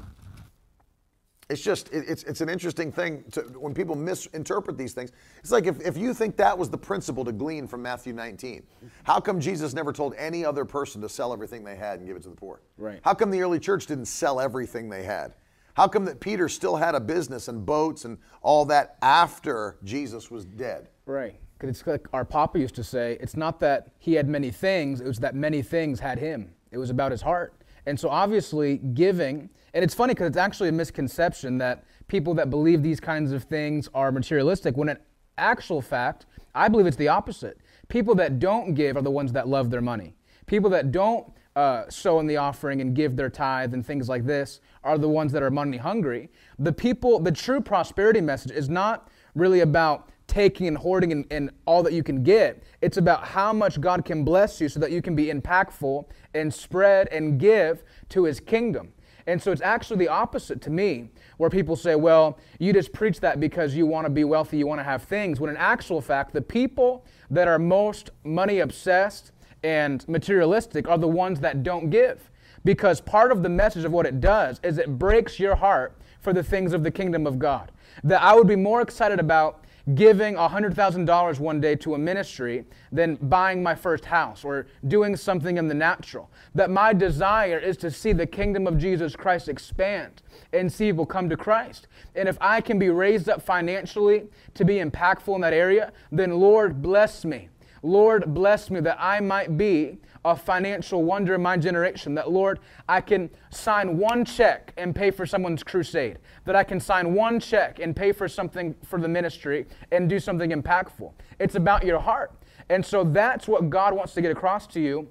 it's 1.50 1.62
just, 1.62 1.90
it, 1.90 2.06
it's, 2.08 2.24
it's 2.24 2.42
an 2.42 2.50
interesting 2.50 2.92
thing 2.92 3.24
to, 3.32 3.42
when 3.42 3.74
people 3.74 3.96
misinterpret 3.96 4.78
these 4.78 4.94
things. 4.94 5.12
It's 5.40 5.52
like 5.52 5.68
if, 5.68 5.80
if 5.82 5.98
you 5.98 6.14
think 6.14 6.38
that 6.38 6.58
was 6.58 6.70
the 6.70 6.78
principle 6.78 7.24
to 7.26 7.32
glean 7.32 7.68
from 7.68 7.82
Matthew 7.82 8.14
19, 8.14 8.64
how 9.04 9.20
come 9.20 9.40
Jesus 9.40 9.74
never 9.74 9.94
told 9.94 10.16
any 10.18 10.44
other 10.44 10.66
person 10.66 11.02
to 11.02 11.10
sell 11.10 11.34
everything 11.34 11.64
they 11.64 11.76
had 11.76 12.00
and 12.00 12.08
give 12.08 12.18
it 12.18 12.24
to 12.24 12.30
the 12.30 12.36
poor? 12.36 12.62
Right. 12.78 13.00
How 13.04 13.14
come 13.14 13.30
the 13.30 13.42
early 13.42 13.60
church 13.60 13.86
didn't 13.86 14.06
sell 14.06 14.40
everything 14.40 14.90
they 14.90 15.04
had? 15.04 15.36
How 15.76 15.88
come 15.88 16.06
that 16.06 16.20
Peter 16.20 16.48
still 16.50 16.78
had 16.78 16.96
a 16.96 17.00
business 17.00 17.48
and 17.48 17.66
boats 17.66 18.06
and 18.06 18.18
all 18.42 18.66
that 18.66 18.98
after 19.02 19.78
Jesus 19.84 20.32
was 20.32 20.46
dead? 20.46 20.88
Right. 21.06 21.36
Because 21.58 21.70
it's 21.70 21.88
like 21.88 22.08
our 22.14 22.26
papa 22.26 22.60
used 22.60 22.76
to 22.76 22.84
say, 22.84 23.18
it's 23.22 23.36
not 23.36 23.60
that 23.60 23.92
he 24.00 24.14
had 24.14 24.28
many 24.28 24.52
things, 24.52 25.00
it 25.00 25.08
was 25.08 25.20
that 25.20 25.36
many 25.36 25.62
things 25.62 26.00
had 26.00 26.18
him. 26.18 26.54
It 26.72 26.78
was 26.78 26.90
about 26.90 27.12
his 27.12 27.22
heart. 27.22 27.54
And 27.86 28.00
so 28.00 28.10
obviously 28.10 28.78
giving, 28.78 29.50
and 29.74 29.84
it's 29.84 29.94
funny 29.94 30.14
because 30.14 30.28
it's 30.28 30.38
actually 30.38 30.70
a 30.70 30.74
misconception 30.74 31.58
that 31.60 31.84
people 32.08 32.34
that 32.36 32.50
believe 32.50 32.82
these 32.82 33.00
kinds 33.00 33.32
of 33.32 33.44
things 33.44 33.90
are 33.94 34.12
materialistic, 34.12 34.78
when 34.78 34.90
in 34.90 34.98
actual 35.38 35.82
fact, 35.82 36.26
I 36.54 36.68
believe 36.68 36.88
it's 36.88 36.98
the 36.98 37.10
opposite. 37.10 37.60
People 37.88 38.16
that 38.16 38.40
don't 38.40 38.74
give 38.74 38.96
are 38.98 39.02
the 39.02 39.12
ones 39.12 39.32
that 39.34 39.48
love 39.48 39.70
their 39.70 39.82
money. 39.82 40.16
People 40.46 40.70
that 40.72 40.92
don't 40.92 41.32
uh, 41.56 41.90
sow 41.90 42.20
in 42.20 42.28
the 42.28 42.38
offering 42.38 42.82
and 42.82 42.96
give 42.96 43.16
their 43.16 43.30
tithe 43.30 43.74
and 43.74 43.86
things 43.86 44.10
like 44.10 44.26
this 44.26 44.60
are 44.84 44.98
the 44.98 45.10
ones 45.10 45.32
that 45.32 45.42
are 45.42 45.52
money 45.52 45.78
hungry. 45.78 46.30
The 46.60 46.74
people, 46.74 47.20
the 47.20 47.32
true 47.32 47.62
prosperity 47.62 48.22
message 48.22 48.52
is 48.52 48.70
not 48.70 49.10
really 49.36 49.62
about 49.62 50.10
taking 50.28 50.68
and 50.68 50.78
hoarding 50.78 51.12
and, 51.12 51.26
and 51.32 51.52
all 51.66 51.84
that 51.84 51.94
you 51.94 52.04
can 52.04 52.24
get. 52.24 52.64
It's 52.82 52.98
about 52.98 53.26
how 53.26 53.54
much 53.54 53.80
God 53.80 54.06
can 54.06 54.24
bless 54.24 54.60
you 54.60 54.70
so 54.70 54.80
that 54.80 54.92
you 54.92 55.02
can 55.02 55.16
be 55.16 55.28
impactful 55.28 56.06
and 56.34 56.54
spread 56.54 57.08
and 57.10 57.40
give 57.40 57.84
to 58.10 58.24
his 58.26 58.40
kingdom. 58.40 58.94
And 59.28 59.42
so 59.42 59.52
it's 59.52 59.62
actually 59.62 59.98
the 59.98 60.08
opposite 60.08 60.62
to 60.62 60.70
me, 60.70 61.10
where 61.38 61.50
people 61.50 61.76
say, 61.76 61.96
well, 61.96 62.38
you 62.60 62.74
just 62.74 62.94
preach 62.94 63.20
that 63.22 63.40
because 63.40 63.76
you 63.76 63.88
want 63.88 64.06
to 64.06 64.10
be 64.10 64.24
wealthy, 64.24 64.58
you 64.58 64.68
want 64.68 64.80
to 64.80 64.84
have 64.84 65.04
things, 65.04 65.40
when 65.40 65.50
in 65.50 65.58
actual 65.58 66.00
fact, 66.00 66.34
the 66.34 66.42
people 66.42 67.06
that 67.32 67.48
are 67.48 67.58
most 67.58 68.12
money 68.24 68.60
obsessed 68.60 69.32
and 69.64 70.08
materialistic 70.08 70.88
are 70.88 71.00
the 71.00 71.08
ones 71.08 71.40
that 71.40 71.64
don't 71.64 71.90
give. 71.90 72.30
Because 72.64 73.02
part 73.02 73.32
of 73.32 73.42
the 73.42 73.50
message 73.50 73.84
of 73.84 73.92
what 73.92 74.06
it 74.06 74.20
does 74.20 74.60
is 74.64 74.78
it 74.78 75.00
breaks 75.00 75.40
your 75.40 75.56
heart 75.56 75.98
for 76.20 76.34
the 76.34 76.44
things 76.44 76.74
of 76.74 76.84
the 76.84 76.92
kingdom 76.92 77.26
of 77.26 77.40
God. 77.40 77.72
That 78.04 78.22
I 78.22 78.36
would 78.36 78.48
be 78.48 78.56
more 78.56 78.82
excited 78.82 79.20
about 79.20 79.65
giving 79.94 80.34
$100,000 80.34 81.40
one 81.40 81.62
day 81.62 81.76
to 81.76 81.94
a 81.94 81.98
ministry 81.98 82.66
than 82.92 83.16
buying 83.18 83.62
my 83.62 83.76
first 83.76 84.06
house 84.06 84.44
or 84.44 84.66
doing 84.88 85.16
something 85.16 85.58
in 85.58 85.68
the 85.68 85.76
natural. 85.76 86.32
That 86.56 86.72
my 86.72 86.92
desire 86.92 87.60
is 87.60 87.78
to 87.78 87.92
see 87.92 88.12
the 88.12 88.26
kingdom 88.26 88.66
of 88.66 88.80
Jesus 88.80 89.16
Christ 89.16 89.48
expand 89.48 90.24
and 90.54 90.72
see 90.72 90.92
people 90.92 91.06
come 91.06 91.30
to 91.30 91.38
Christ. 91.38 91.88
And 92.16 92.28
if 92.28 92.38
I 92.42 92.62
can 92.62 92.80
be 92.80 92.90
raised 92.90 93.30
up 93.30 93.44
financially 93.44 94.24
to 94.56 94.66
be 94.66 94.78
impactful 94.78 95.36
in 95.36 95.42
that 95.42 95.54
area, 95.54 95.94
then 96.12 96.40
Lord 96.40 96.82
bless 96.82 97.24
me. 97.24 97.50
Lord, 97.84 98.34
bless 98.34 98.72
me 98.72 98.80
that 98.80 98.98
I 99.00 99.20
might 99.20 99.58
be 99.58 100.00
a 100.26 100.36
financial 100.36 101.04
wonder 101.04 101.36
in 101.36 101.42
my 101.42 101.56
generation. 101.56 102.16
That, 102.16 102.32
Lord, 102.32 102.60
I 102.90 103.00
can 103.00 103.30
sign 103.52 103.98
one 103.98 104.26
check 104.26 104.74
and 104.76 104.94
pay 104.94 105.12
for 105.12 105.26
someone's 105.26 105.64
crusade. 105.64 106.18
That 106.46 106.56
I 106.56 106.64
can 106.64 106.80
sign 106.80 107.14
one 107.14 107.40
check 107.40 107.80
and 107.80 107.96
pay 107.96 108.12
for 108.12 108.28
something 108.28 108.76
for 108.84 109.00
the 109.00 109.08
ministry 109.08 109.68
and 109.92 110.10
do 110.10 110.20
something 110.20 110.50
impactful. 110.50 111.14
It's 111.40 111.56
about 111.56 111.86
your 111.86 112.00
heart. 112.00 112.34
And 112.70 112.84
so 112.84 113.04
that's 113.04 113.48
what 113.48 113.70
God 113.70 113.94
wants 113.94 114.16
to 114.16 114.22
get 114.22 114.32
across 114.32 114.66
to 114.68 114.80
you 114.80 115.08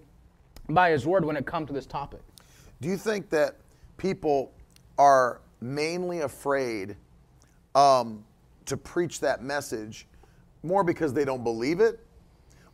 by 0.68 0.90
His 0.90 1.06
Word 1.06 1.24
when 1.24 1.36
it 1.36 1.46
comes 1.46 1.68
to 1.68 1.72
this 1.72 1.86
topic. 1.86 2.20
Do 2.80 2.88
you 2.88 2.96
think 2.96 3.30
that 3.30 3.56
people 3.96 4.52
are 4.98 5.40
mainly 5.60 6.20
afraid 6.20 6.96
um, 7.76 8.24
to 8.66 8.76
preach 8.76 9.20
that 9.20 9.44
message 9.44 10.08
more 10.64 10.82
because 10.82 11.12
they 11.12 11.24
don't 11.24 11.44
believe 11.44 11.78
it? 11.78 12.00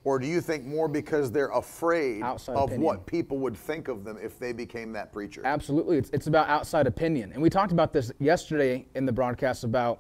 Or 0.04 0.18
do 0.18 0.26
you 0.26 0.40
think 0.40 0.64
more 0.64 0.88
because 0.88 1.30
they're 1.30 1.50
afraid 1.50 2.22
Outside 2.22 2.56
of 2.56 2.64
opinion. 2.70 2.82
what 2.82 3.06
people 3.06 3.38
would 3.38 3.56
think 3.56 3.88
of 3.88 4.02
them 4.04 4.18
if 4.22 4.38
they 4.38 4.52
became 4.52 4.92
that 4.92 5.12
preacher? 5.12 5.42
Absolutely. 5.44 5.98
It's, 5.98 6.10
it's 6.10 6.26
about 6.26 6.48
outside 6.48 6.86
opinion. 6.86 7.32
And 7.32 7.42
we 7.42 7.50
talked 7.50 7.72
about 7.72 7.92
this 7.92 8.10
yesterday 8.18 8.86
in 8.94 9.04
the 9.04 9.12
broadcast 9.12 9.62
about 9.62 9.98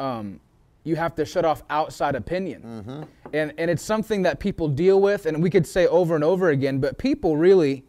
um, 0.00 0.40
you 0.84 0.96
have 0.96 1.14
to 1.16 1.24
shut 1.24 1.44
off 1.44 1.62
outside 1.68 2.14
opinion. 2.14 3.06
And, 3.32 3.52
and 3.58 3.70
it's 3.70 3.82
something 3.82 4.22
that 4.22 4.40
people 4.40 4.68
deal 4.68 5.00
with, 5.00 5.26
and 5.26 5.42
we 5.42 5.50
could 5.50 5.66
say 5.66 5.86
over 5.86 6.14
and 6.14 6.24
over 6.24 6.50
again, 6.50 6.80
but 6.80 6.98
people 6.98 7.36
really, 7.36 7.84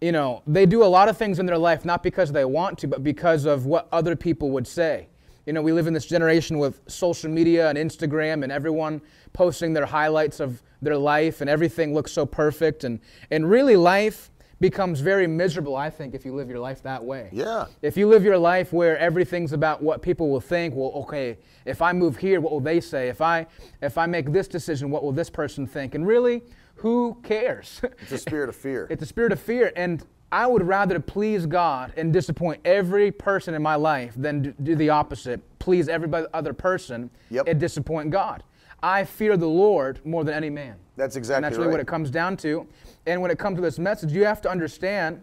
you 0.00 0.12
know, 0.12 0.42
they 0.46 0.66
do 0.66 0.84
a 0.84 0.86
lot 0.86 1.08
of 1.08 1.16
things 1.16 1.38
in 1.38 1.46
their 1.46 1.58
life 1.58 1.84
not 1.84 2.02
because 2.02 2.30
they 2.30 2.44
want 2.44 2.78
to, 2.78 2.88
but 2.88 3.02
because 3.02 3.46
of 3.46 3.66
what 3.66 3.88
other 3.90 4.14
people 4.14 4.50
would 4.50 4.66
say. 4.66 5.08
You 5.46 5.54
know, 5.54 5.62
we 5.62 5.72
live 5.72 5.86
in 5.86 5.94
this 5.94 6.06
generation 6.06 6.58
with 6.58 6.80
social 6.86 7.30
media 7.30 7.68
and 7.68 7.76
Instagram 7.76 8.44
and 8.44 8.52
everyone 8.52 9.00
posting 9.32 9.72
their 9.72 9.86
highlights 9.86 10.40
of 10.40 10.62
their 10.82 10.96
life 10.96 11.40
and 11.40 11.50
everything 11.50 11.94
looks 11.94 12.12
so 12.12 12.24
perfect. 12.26 12.84
And, 12.84 13.00
and 13.30 13.48
really, 13.48 13.76
life 13.76 14.30
becomes 14.60 15.00
very 15.00 15.26
miserable, 15.26 15.74
I 15.76 15.88
think, 15.88 16.14
if 16.14 16.24
you 16.24 16.34
live 16.34 16.50
your 16.50 16.58
life 16.58 16.82
that 16.82 17.02
way. 17.02 17.28
Yeah. 17.32 17.66
If 17.82 17.96
you 17.96 18.08
live 18.08 18.24
your 18.24 18.36
life 18.38 18.72
where 18.72 18.98
everything's 18.98 19.52
about 19.52 19.82
what 19.82 20.02
people 20.02 20.28
will 20.30 20.40
think, 20.40 20.74
well, 20.74 20.92
okay, 20.96 21.38
if 21.64 21.80
I 21.80 21.92
move 21.92 22.16
here, 22.18 22.40
what 22.40 22.52
will 22.52 22.60
they 22.60 22.80
say? 22.80 23.08
If 23.08 23.20
I 23.20 23.46
if 23.80 23.96
I 23.96 24.06
make 24.06 24.32
this 24.32 24.48
decision, 24.48 24.90
what 24.90 25.02
will 25.02 25.12
this 25.12 25.30
person 25.30 25.66
think? 25.66 25.94
And 25.94 26.06
really, 26.06 26.42
who 26.76 27.18
cares? 27.22 27.80
It's 28.02 28.12
a 28.12 28.18
spirit 28.18 28.48
of 28.48 28.56
fear. 28.56 28.86
It's 28.90 29.02
a 29.02 29.06
spirit 29.06 29.32
of 29.32 29.40
fear. 29.40 29.72
And 29.76 30.04
I 30.32 30.46
would 30.46 30.62
rather 30.62 31.00
please 31.00 31.44
God 31.46 31.92
and 31.96 32.12
disappoint 32.12 32.60
every 32.64 33.10
person 33.10 33.54
in 33.54 33.62
my 33.62 33.74
life 33.74 34.14
than 34.16 34.54
do- 34.62 34.76
the 34.76 34.88
opposite, 34.90 35.40
please 35.58 35.88
every 35.88 36.08
other 36.32 36.52
person 36.52 37.10
Yep. 37.30 37.48
and 37.48 37.58
disappoint 37.58 38.10
God. 38.10 38.44
I 38.82 39.04
fear 39.04 39.36
the 39.36 39.46
Lord 39.46 40.04
more 40.04 40.24
than 40.24 40.34
any 40.34 40.50
man. 40.50 40.76
That's 40.96 41.16
exactly 41.16 41.36
And 41.36 41.44
that's 41.44 41.58
really 41.58 41.70
what 41.70 41.80
it 41.80 41.86
comes 41.86 42.10
down 42.10 42.36
to. 42.38 42.66
And 43.06 43.20
when 43.20 43.30
it 43.30 43.38
comes 43.38 43.56
to 43.56 43.62
this 43.62 43.78
message, 43.78 44.12
you 44.12 44.24
have 44.24 44.40
to 44.42 44.50
understand 44.50 45.22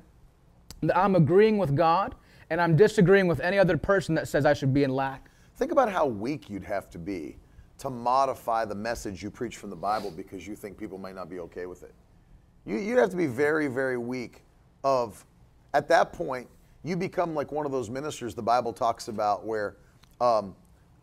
that 0.82 0.97
I'm 0.97 1.16
agreeing 1.16 1.58
with 1.58 1.76
God 1.76 2.16
and 2.49 2.62
I'm 2.62 2.76
disagreeing 2.76 3.28
with 3.28 3.39
any 3.39 3.60
other 3.60 3.78
person 3.78 4.16
that 4.16 4.28
says 4.28 4.45
I 4.45 4.53
should 4.53 4.74
be 4.74 4.84
in 4.84 4.91
lack. 4.91 5.30
Think 5.55 5.72
about 5.72 5.91
how 5.91 6.05
weak 6.05 6.49
you'd 6.49 6.64
have 6.64 6.89
to 6.91 6.99
be 6.99 7.38
to 7.80 7.89
modify 7.89 8.66
the 8.66 8.76
message 8.76 9.22
you 9.22 9.30
preach 9.30 9.58
from 9.58 9.70
the 9.70 9.76
Bible 9.76 10.12
because 10.12 10.47
you 10.47 10.55
think 10.55 10.78
people 10.78 10.97
might 10.97 11.16
not 11.16 11.30
be 11.30 11.39
okay 11.39 11.66
with 11.66 11.84
it. 11.84 11.93
You, 12.66 12.78
you'd 12.78 12.97
have 12.97 13.10
to 13.12 13.18
be 13.18 13.28
very, 13.28 13.68
very 13.68 13.97
weak. 13.97 14.43
Of 14.84 15.26
at 15.74 15.88
that 15.89 16.14
point, 16.14 16.47
you 16.84 16.95
become 16.95 17.34
like 17.34 17.51
one 17.51 17.66
of 17.66 17.72
those 17.72 17.89
ministers 17.89 18.34
the 18.34 18.41
Bible 18.41 18.74
talks 18.74 19.08
about, 19.08 19.45
where 19.45 19.78
um, 20.22 20.55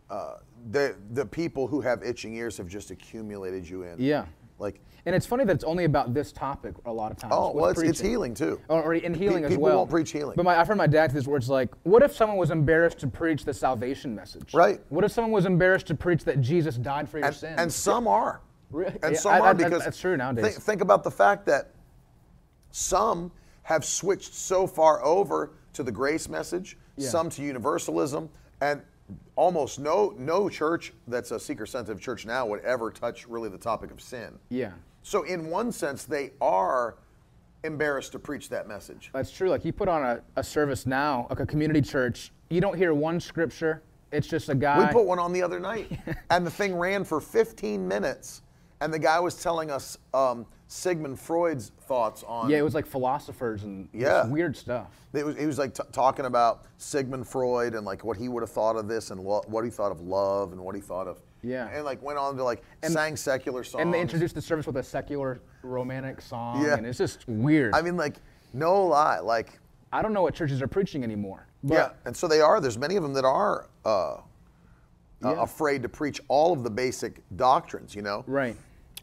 uh, 0.09 0.35
the 0.71 0.95
the 1.13 1.25
people 1.25 1.67
who 1.67 1.81
have 1.81 2.03
itching 2.03 2.33
ears 2.35 2.57
have 2.57 2.67
just 2.67 2.91
accumulated 2.91 3.67
you 3.67 3.83
in. 3.83 3.95
Yeah. 3.99 4.25
Like, 4.57 4.79
And 5.05 5.13
it's 5.13 5.25
funny 5.25 5.43
that 5.43 5.53
it's 5.53 5.65
only 5.65 5.83
about 5.83 6.13
this 6.13 6.31
topic 6.31 6.75
a 6.85 6.91
lot 6.91 7.11
of 7.11 7.17
times. 7.17 7.33
oh, 7.35 7.51
well, 7.51 7.65
it's, 7.69 7.81
it's 7.81 7.99
healing 7.99 8.33
too. 8.33 8.61
Or, 8.69 8.81
or 8.83 8.93
in 8.93 9.13
healing 9.13 9.43
as 9.43 9.49
people 9.49 9.63
well. 9.65 9.77
won't 9.79 9.89
preach 9.89 10.11
healing. 10.13 10.35
But 10.37 10.45
my, 10.45 10.57
I've 10.57 10.65
heard 10.69 10.77
my 10.77 10.87
dad 10.87 11.07
do 11.07 11.15
this 11.15 11.27
where 11.27 11.35
it's 11.37 11.49
like, 11.49 11.71
what 11.83 12.01
if 12.03 12.15
someone 12.15 12.37
was 12.37 12.51
embarrassed 12.51 12.97
to 12.99 13.07
preach 13.07 13.43
the 13.43 13.53
salvation 13.53 14.15
message? 14.15 14.53
Right. 14.53 14.79
What 14.87 15.03
if 15.03 15.11
someone 15.11 15.33
was 15.33 15.45
embarrassed 15.45 15.87
to 15.87 15.95
preach 15.95 16.23
that 16.23 16.39
Jesus 16.39 16.75
died 16.77 17.09
for 17.09 17.17
your 17.17 17.27
and, 17.27 17.35
sins? 17.35 17.55
and 17.59 17.73
some 17.73 18.07
are. 18.07 18.39
Really? 18.71 18.97
And 19.03 19.13
Yeah, 19.15 19.19
some 19.19 19.33
I- 19.33 19.39
are 19.39 19.47
I- 19.49 19.53
because 19.53 19.83
that's 19.83 19.99
true 19.99 20.15
nowadays. 20.15 20.45
Think, 20.45 20.63
think 20.63 20.81
about 20.81 21.03
the 21.03 21.11
fact 21.11 21.45
that 21.47 21.71
some 22.71 23.31
have 23.63 23.83
switched 23.83 24.33
so 24.33 24.67
far 24.67 25.03
over 25.03 25.51
to 25.73 25.83
the 25.83 25.91
grace 25.91 26.29
message, 26.29 26.77
Yeah. 26.95 27.09
some 27.09 27.29
to 27.31 27.41
universalism, 27.41 28.29
and 28.61 28.81
almost 29.35 29.79
no 29.79 30.13
no 30.17 30.49
church 30.49 30.93
that's 31.07 31.31
a 31.31 31.39
seeker 31.39 31.65
sensitive 31.65 32.01
church 32.01 32.25
now 32.25 32.45
would 32.45 32.61
ever 32.61 32.89
touch 32.89 33.27
really 33.27 33.49
the 33.49 33.57
topic 33.57 33.91
of 33.91 34.01
sin. 34.01 34.37
yeah. 34.49 34.71
So 35.03 35.21
in 35.21 35.51
one 35.51 35.71
sense, 35.71 36.03
they 36.05 36.31
are 36.41 36.95
embarrassed 37.63 38.11
to 38.13 38.19
preach 38.19 38.49
that 38.49 38.67
message. 38.67 39.11
That's 39.13 39.29
true. 39.29 39.49
Like 39.49 39.63
you 39.63 39.71
put 39.71 39.87
on 39.87 40.03
a, 40.03 40.21
a 40.35 40.43
service 40.43 40.87
now, 40.87 41.27
like 41.29 41.39
a 41.39 41.45
community 41.45 41.81
church, 41.81 42.31
you 42.49 42.59
don't 42.59 42.75
hear 42.75 42.91
one 42.91 43.19
scripture. 43.19 43.83
It's 44.11 44.25
just 44.25 44.49
a 44.49 44.55
guy. 44.55 44.79
We 44.79 44.91
put 44.91 45.05
one 45.05 45.19
on 45.19 45.31
the 45.31 45.43
other 45.43 45.59
night, 45.59 45.99
and 46.31 46.45
the 46.45 46.49
thing 46.49 46.75
ran 46.75 47.03
for 47.03 47.21
15 47.21 47.87
minutes, 47.87 48.41
and 48.81 48.91
the 48.91 48.97
guy 48.97 49.19
was 49.19 49.41
telling 49.41 49.69
us 49.69 49.97
um, 50.13 50.45
Sigmund 50.67 51.19
Freud's 51.19 51.71
thoughts 51.81 52.23
on. 52.27 52.49
yeah, 52.49 52.57
it 52.57 52.63
was 52.63 52.73
like 52.73 52.85
philosophers 52.87 53.63
and 53.63 53.87
Yeah. 53.93 54.25
weird 54.25 54.57
stuff. 54.57 54.87
It 55.13 55.23
was, 55.25 55.35
he 55.37 55.45
was 55.45 55.59
like 55.59 55.73
t- 55.75 55.83
talking 55.91 56.25
about 56.25 56.65
Sigmund 56.77 57.27
Freud 57.27 57.75
and 57.75 57.85
like 57.85 58.03
what 58.03 58.17
he 58.17 58.29
would 58.29 58.41
have 58.41 58.49
thought 58.49 58.75
of 58.75 58.87
this 58.87 59.11
and 59.11 59.21
lo- 59.21 59.43
what 59.47 59.63
he 59.63 59.69
thought 59.69 59.91
of 59.91 60.01
love 60.01 60.51
and 60.53 60.61
what 60.61 60.73
he 60.75 60.81
thought 60.81 61.07
of. 61.07 61.21
Yeah. 61.43 61.67
And 61.71 61.85
like 61.85 62.01
went 62.01 62.17
on 62.17 62.35
to 62.37 62.43
like 62.43 62.63
sang 62.83 63.15
secular 63.15 63.63
songs. 63.63 63.83
And 63.83 63.93
they 63.93 64.01
introduced 64.01 64.33
the 64.33 64.41
service 64.41 64.65
with 64.65 64.77
a 64.77 64.83
secular 64.83 65.39
romantic 65.61 66.19
song, 66.19 66.63
Yeah. 66.65 66.75
and 66.77 66.85
it's 66.85 66.97
just 66.97 67.27
weird. 67.27 67.75
I 67.75 67.81
mean, 67.83 67.95
like, 67.95 68.15
no 68.53 68.85
lie. 68.85 69.19
Like, 69.19 69.59
I 69.93 70.01
don't 70.01 70.13
know 70.13 70.23
what 70.23 70.33
churches 70.33 70.61
are 70.63 70.67
preaching 70.67 71.03
anymore. 71.03 71.45
But 71.63 71.73
yeah. 71.75 71.89
And 72.05 72.17
so 72.17 72.27
they 72.27 72.41
are. 72.41 72.59
There's 72.59 72.77
many 72.77 72.95
of 72.95 73.03
them 73.03 73.13
that 73.13 73.25
are 73.25 73.67
uh, 73.85 74.15
uh, 74.15 74.19
afraid 75.23 75.83
to 75.83 75.89
preach 75.89 76.19
all 76.27 76.53
of 76.53 76.63
the 76.63 76.69
basic 76.71 77.21
doctrines, 77.35 77.93
you 77.95 78.01
know? 78.01 78.23
Right. 78.27 78.55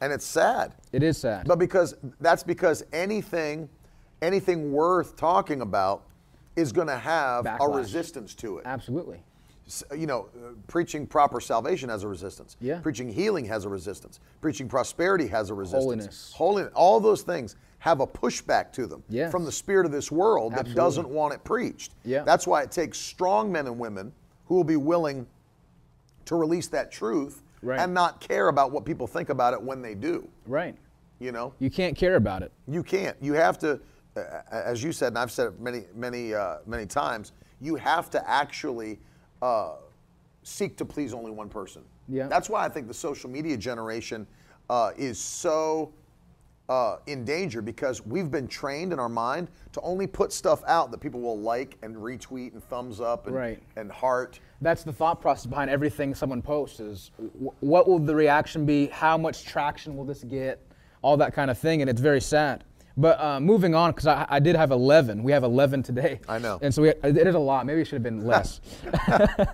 And 0.03 0.13
it's 0.13 0.27
sad. 0.27 0.73
It 0.91 1.05
is 1.05 1.17
sad. 1.17 1.47
But 1.47 1.61
because 1.61 1.95
that's 2.21 2.43
because 2.43 2.83
anything, 2.93 3.69
anything 4.21 4.73
worth 4.73 5.15
talking 5.17 5.61
about 5.61 6.03
is 6.57 6.73
going 6.73 6.89
to 6.89 6.99
have 6.99 7.47
a 7.47 7.69
resistance 7.69 8.35
to 8.35 8.59
it. 8.59 8.67
Absolutely. 8.67 9.23
You 9.97 10.09
know, 10.09 10.29
uh, 10.37 10.55
preaching 10.67 11.07
proper 11.07 11.41
salvation 11.41 11.89
has 11.89 12.03
a 12.03 12.09
resistance. 12.09 12.57
Yeah. 12.61 12.81
Preaching 12.81 13.09
healing 13.13 13.45
has 13.45 13.65
a 13.65 13.69
resistance. 13.69 14.19
Preaching 14.41 14.69
prosperity 14.69 15.29
has 15.29 15.51
a 15.51 15.55
resistance. 15.55 15.85
Holiness. 15.85 16.33
Holiness. 16.35 16.73
All 16.75 16.99
those 16.99 17.23
things 17.23 17.55
have 17.79 18.01
a 18.01 18.07
pushback 18.07 18.73
to 18.73 18.87
them 18.87 19.05
Yes. 19.09 19.31
from 19.31 19.45
the 19.45 19.53
spirit 19.53 19.87
of 19.87 19.93
this 19.93 20.11
world 20.11 20.53
that 20.55 20.75
doesn't 20.75 21.09
want 21.09 21.33
it 21.33 21.45
preached. 21.45 21.95
Yeah. 22.05 22.25
That's 22.25 22.45
why 22.45 22.63
it 22.63 22.73
takes 22.73 22.99
strong 22.99 23.53
men 23.53 23.69
and 23.69 23.79
women 23.79 24.13
who 24.47 24.57
will 24.57 24.65
be 24.65 24.77
willing 24.77 25.29
to 26.25 26.35
release 26.35 26.67
that 26.69 26.91
truth 26.91 27.42
Right. 27.63 27.79
and 27.79 27.95
not 27.95 28.21
care 28.21 28.49
about 28.49 28.73
what 28.73 28.85
people 28.85 29.07
think 29.07 29.29
about 29.29 29.55
it 29.55 29.63
when 29.63 29.83
they 29.83 29.95
do. 29.95 30.29
Right. 30.47 30.77
You 31.21 31.33
know? 31.33 31.55
You 31.61 31.71
can't 31.71 31.97
care 31.97 32.17
about 32.17 32.43
it. 32.43 32.53
You 32.67 32.83
can't. 32.83 33.17
You 33.21 33.35
have 33.35 33.57
to, 33.61 33.81
uh, 34.17 34.41
as 34.51 34.83
you 34.83 34.91
said, 34.93 35.09
and 35.09 35.19
I've 35.19 35.31
said 35.31 35.49
it 35.49 35.61
many, 35.61 35.85
many, 35.95 36.35
uh, 36.35 36.59
many 36.67 36.87
times. 36.87 37.33
You 37.61 37.77
have 37.77 38.11
to 38.11 38.29
actually 38.29 38.99
uh, 39.41 39.75
seek 40.43 40.77
to 40.79 40.85
please 40.85 41.15
only 41.15 41.31
one 41.31 41.49
person. 41.49 41.83
Yeah. 42.09 42.27
That's 42.27 42.51
why 42.51 42.65
I 42.65 42.69
think 42.69 42.89
the 42.89 42.95
social 42.95 43.31
media 43.31 43.57
generation 43.57 44.27
uh, 44.69 44.91
is 44.97 45.21
so 45.21 45.93
uh, 46.69 46.97
in 47.07 47.25
danger 47.25 47.61
because 47.61 48.05
we've 48.07 48.31
been 48.31 48.47
trained 48.49 48.93
in 48.93 48.99
our 48.99 49.09
mind 49.09 49.49
to 49.73 49.81
only 49.81 50.07
put 50.07 50.33
stuff 50.33 50.63
out 50.67 50.91
that 50.91 50.99
people 51.01 51.21
will 51.21 51.39
like 51.39 51.77
and 51.83 51.97
retweet 51.97 52.53
and 52.53 52.63
thumbs 52.65 53.01
up 53.01 53.27
and, 53.27 53.35
Right. 53.37 53.63
and 53.77 53.91
heart. 53.91 54.41
That's 54.61 54.83
the 54.85 54.93
thought 54.93 55.21
process 55.21 55.47
behind 55.47 55.71
everything 55.71 56.15
someone 56.15 56.41
posts 56.41 56.81
is 56.81 57.11
wh- 57.19 57.63
what 57.63 57.89
will 57.89 57.99
the 57.99 58.15
reaction 58.15 58.65
be? 58.65 58.87
How 58.87 59.19
much 59.19 59.45
traction 59.45 59.97
will 59.97 60.05
this 60.05 60.23
get? 60.25 60.61
All 61.03 61.17
that 61.17 61.35
kind 61.35 61.51
of 61.51 61.59
thing, 61.59 61.81
and 61.81 61.91
it's 61.91 62.01
very 62.01 62.21
sad. 62.21 62.63
But 62.97 63.21
uh, 63.21 63.41
moving 63.41 63.75
on, 63.75 63.91
because 63.91 64.07
I, 64.07 64.27
I 64.29 64.39
did 64.39 64.55
have 64.55 64.71
11. 64.71 65.23
We 65.23 65.33
have 65.33 65.45
11 65.45 65.83
today. 65.83 66.21
I 66.29 66.39
know. 66.39 66.59
And 66.63 66.73
so 66.73 66.83
we, 66.83 66.91
it 66.91 67.27
is 67.27 67.35
a 67.35 67.39
lot. 67.39 67.67
Maybe 67.67 67.81
it 67.81 67.87
should 67.87 67.95
have 67.97 68.03
been 68.03 68.25
less. 68.25 68.61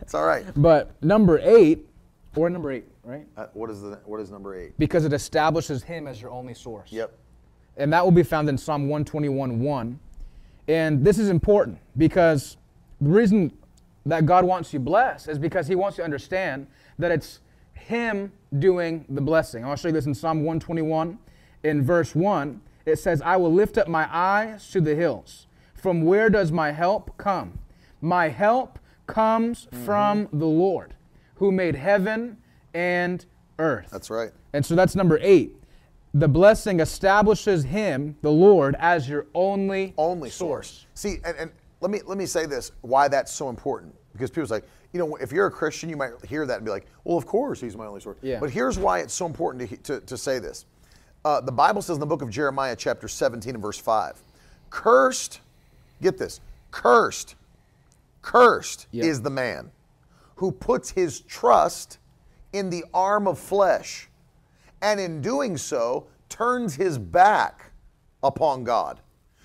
It's 0.02 0.12
all 0.14 0.26
right. 0.26 0.44
but 0.56 1.02
number 1.02 1.38
eight, 1.42 1.86
or 2.36 2.50
number 2.50 2.70
eight, 2.72 2.84
right? 3.08 3.26
Uh, 3.36 3.46
what 3.54 3.70
is 3.70 3.80
the 3.80 3.98
what 4.04 4.20
is 4.20 4.30
number 4.30 4.54
eight? 4.54 4.78
Because 4.78 5.04
it 5.04 5.12
establishes 5.12 5.82
him 5.82 6.06
as 6.06 6.20
your 6.20 6.30
only 6.30 6.54
source. 6.54 6.92
Yep. 6.92 7.16
and 7.76 7.92
that 7.92 8.04
will 8.04 8.12
be 8.12 8.22
found 8.22 8.48
in 8.48 8.58
Psalm 8.58 8.82
121 8.88 9.60
1. 9.60 10.00
And 10.68 11.04
this 11.04 11.18
is 11.18 11.30
important 11.30 11.78
because 11.96 12.56
the 13.00 13.08
reason 13.08 13.52
that 14.04 14.26
God 14.26 14.44
wants 14.44 14.72
you 14.72 14.80
blessed 14.80 15.28
is 15.28 15.38
because 15.38 15.66
He 15.66 15.74
wants 15.74 15.96
you 15.96 16.02
to 16.02 16.04
understand 16.04 16.66
that 16.98 17.10
it's 17.10 17.40
Him 17.72 18.32
doing 18.58 19.04
the 19.08 19.20
blessing. 19.20 19.64
I'll 19.64 19.76
show 19.76 19.88
you 19.88 19.94
this 19.94 20.06
in 20.06 20.14
Psalm 20.14 20.38
121 20.38 21.18
in 21.62 21.82
verse 21.82 22.14
1. 22.14 22.60
It 22.84 22.98
says, 22.98 23.22
I 23.22 23.36
will 23.36 23.52
lift 23.52 23.78
up 23.78 23.88
my 23.88 24.08
eyes 24.10 24.70
to 24.70 24.80
the 24.80 24.94
hills. 24.94 25.46
From 25.74 26.02
where 26.02 26.28
does 26.28 26.50
my 26.52 26.72
help 26.72 27.16
come? 27.16 27.58
My 28.00 28.28
help 28.28 28.78
comes 29.06 29.68
from 29.84 30.28
the 30.32 30.46
Lord 30.46 30.94
who 31.36 31.52
made 31.52 31.76
heaven 31.76 32.38
and 32.78 33.26
earth. 33.58 33.88
That's 33.90 34.08
right. 34.08 34.30
And 34.52 34.64
so 34.64 34.74
that's 34.76 34.94
number 34.94 35.18
eight. 35.20 35.54
The 36.14 36.28
blessing 36.28 36.80
establishes 36.80 37.64
him, 37.64 38.16
the 38.22 38.30
Lord, 38.30 38.76
as 38.78 39.08
your 39.08 39.26
only 39.34 39.94
only 39.98 40.30
source. 40.30 40.86
See, 40.94 41.16
and, 41.24 41.36
and 41.36 41.50
let 41.80 41.90
me 41.90 42.00
let 42.06 42.16
me 42.16 42.24
say 42.26 42.46
this: 42.46 42.72
why 42.80 43.08
that's 43.08 43.32
so 43.32 43.48
important? 43.50 43.94
Because 44.12 44.30
people's 44.30 44.50
like, 44.50 44.64
you 44.92 44.98
know, 44.98 45.16
if 45.16 45.32
you're 45.32 45.46
a 45.46 45.50
Christian, 45.50 45.90
you 45.90 45.96
might 45.96 46.12
hear 46.26 46.46
that 46.46 46.56
and 46.56 46.64
be 46.64 46.70
like, 46.70 46.86
well, 47.04 47.18
of 47.18 47.26
course, 47.26 47.60
he's 47.60 47.76
my 47.76 47.86
only 47.86 48.00
source. 48.00 48.16
Yeah. 48.22 48.40
But 48.40 48.50
here's 48.50 48.78
why 48.78 49.00
it's 49.00 49.12
so 49.14 49.26
important 49.26 49.68
to 49.68 49.76
to, 49.76 50.00
to 50.06 50.16
say 50.16 50.38
this. 50.38 50.64
Uh, 51.24 51.40
the 51.40 51.52
Bible 51.52 51.82
says 51.82 51.96
in 51.96 52.00
the 52.00 52.06
book 52.06 52.22
of 52.22 52.30
Jeremiah, 52.30 52.76
chapter 52.76 53.08
17 53.08 53.54
and 53.54 53.62
verse 53.62 53.76
5, 53.78 54.22
cursed, 54.70 55.40
get 56.00 56.16
this, 56.16 56.40
cursed, 56.70 57.34
cursed 58.22 58.86
Yeah. 58.92 59.04
is 59.04 59.20
the 59.20 59.30
man 59.30 59.72
who 60.36 60.52
puts 60.52 60.90
his 60.90 61.20
trust 61.20 61.98
in 62.52 62.70
the 62.70 62.84
arm 62.94 63.26
of 63.26 63.38
flesh, 63.38 64.08
and 64.82 65.00
in 65.00 65.20
doing 65.20 65.56
so, 65.56 66.06
turns 66.28 66.74
his 66.74 66.98
back 66.98 67.72
upon 68.22 68.64
God. 68.64 69.00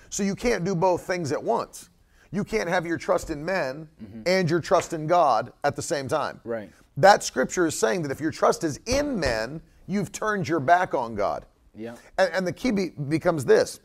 So 0.10 0.24
you 0.24 0.36
can't 0.36 0.64
do 0.64 0.76
both 0.76 1.06
things 1.06 1.32
at 1.32 1.41
once. 1.41 1.89
You 2.32 2.43
can't 2.43 2.70
have 2.70 2.86
your 2.86 2.97
trust 2.97 3.30
in 3.30 3.43
men 3.43 3.88
mm-hmm. 4.04 4.22
and 4.26 4.49
your 4.49 4.60
trust 4.60 4.93
in 4.93 5.08
God 5.08 5.54
at 5.64 5.76
the 5.76 5.82
same 5.82 6.08
time. 6.08 6.39
Right. 6.43 6.70
That 6.97 7.24
scripture 7.24 7.66
is 7.68 7.78
saying 7.78 8.04
that 8.04 8.12
if 8.12 8.20
your 8.20 8.32
trust 8.32 8.64
is 8.64 8.80
in 8.86 9.20
men, 9.20 9.62
you've 9.88 10.12
turned 10.12 10.47
your 10.47 10.60
back 10.60 10.93
on 10.93 11.16
God. 11.16 11.45
Yeah. 11.76 11.95
And, 12.18 12.32
and 12.34 12.47
the 12.47 12.54
key 12.54 12.72
be, 12.72 12.89
becomes 12.89 13.45
this 13.45 13.80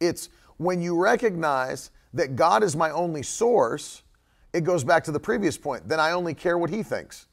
it's 0.00 0.30
when 0.56 0.80
you 0.80 0.98
recognize 0.98 1.90
that 2.14 2.36
God 2.36 2.62
is 2.62 2.74
my 2.74 2.90
only 2.90 3.22
source, 3.22 4.02
it 4.52 4.64
goes 4.64 4.82
back 4.82 5.04
to 5.04 5.12
the 5.12 5.20
previous 5.20 5.56
point. 5.56 5.88
Then 5.88 6.00
I 6.00 6.12
only 6.12 6.34
care 6.34 6.58
what 6.58 6.70
he 6.70 6.82
thinks. 6.82 7.26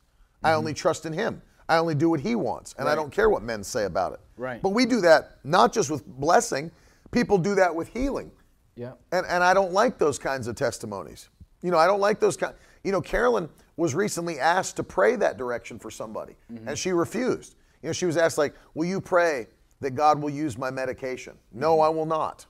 I 0.43 0.49
mm-hmm. 0.49 0.57
only 0.57 0.73
trust 0.73 1.05
in 1.05 1.13
him. 1.13 1.41
I 1.69 1.77
only 1.77 1.95
do 1.95 2.09
what 2.09 2.21
he 2.21 2.35
wants. 2.35 2.73
And 2.79 2.87
I 2.87 2.95
don't 2.95 3.11
care 3.11 3.29
what 3.29 3.43
men 3.43 3.63
say 3.63 3.85
about 3.85 4.13
it. 4.13 4.19
Right. 4.37 4.61
But 4.61 4.69
we 4.69 4.85
do 4.85 5.01
that 5.01 5.37
not 5.43 5.73
just 5.73 5.89
with 5.91 6.05
blessing, 6.05 6.71
people 7.11 7.37
do 7.37 7.55
that 7.55 7.73
with 7.73 7.89
healing. 7.89 8.31
Yeah. 8.75 8.93
And, 9.11 9.25
and 9.27 9.43
I 9.43 9.53
don't 9.53 9.73
like 9.73 9.97
those 9.97 10.17
kinds 10.19 10.47
of 10.47 10.55
testimonies. 10.55 11.29
You 11.61 11.71
know, 11.71 11.77
I 11.77 11.87
don't 11.87 11.99
like 11.99 12.19
those 12.19 12.37
kind. 12.37 12.53
You 12.83 12.91
know, 12.91 13.01
Carolyn 13.01 13.49
was 13.75 13.95
recently 13.95 14.39
asked 14.39 14.75
to 14.77 14.83
pray 14.83 15.15
that 15.17 15.37
direction 15.37 15.79
for 15.79 15.91
somebody, 15.91 16.35
mm-hmm. 16.51 16.67
and 16.67 16.77
she 16.77 16.91
refused. 16.91 17.55
You 17.81 17.89
know, 17.89 17.93
she 17.93 18.05
was 18.05 18.17
asked 18.17 18.37
like, 18.37 18.55
"Will 18.75 18.85
you 18.85 19.01
pray 19.01 19.47
that 19.81 19.91
God 19.91 20.21
will 20.21 20.29
use 20.29 20.57
my 20.57 20.69
medication?" 20.69 21.33
No, 21.51 21.73
mm-hmm. 21.73 21.83
I 21.83 21.89
will 21.89 22.05
not, 22.05 22.45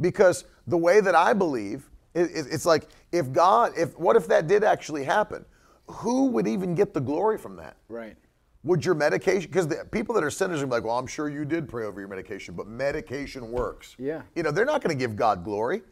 because 0.00 0.44
the 0.66 0.76
way 0.76 1.00
that 1.00 1.14
I 1.14 1.32
believe, 1.32 1.90
it, 2.14 2.30
it- 2.30 2.46
it's 2.50 2.64
like 2.64 2.88
if 3.10 3.32
God, 3.32 3.72
if 3.76 3.98
what 3.98 4.16
if 4.16 4.28
that 4.28 4.46
did 4.46 4.62
actually 4.62 5.04
happen? 5.04 5.44
Who 5.88 6.26
would 6.26 6.46
even 6.46 6.74
get 6.74 6.94
the 6.94 7.00
glory 7.00 7.38
from 7.38 7.56
that? 7.56 7.76
Right. 7.88 8.16
Would 8.64 8.84
your 8.84 8.96
medication, 8.96 9.48
because 9.48 9.68
the 9.68 9.86
people 9.92 10.14
that 10.16 10.24
are 10.24 10.30
sinners 10.30 10.62
are 10.62 10.66
like, 10.66 10.82
well, 10.82 10.98
I'm 10.98 11.06
sure 11.06 11.28
you 11.28 11.44
did 11.44 11.68
pray 11.68 11.86
over 11.86 12.00
your 12.00 12.08
medication, 12.08 12.54
but 12.54 12.66
medication 12.66 13.52
works. 13.52 13.94
Yeah. 13.98 14.22
You 14.34 14.42
know, 14.42 14.50
they're 14.50 14.64
not 14.64 14.82
going 14.82 14.96
to 14.96 14.98
give 14.98 15.14
God 15.14 15.44
glory. 15.44 15.82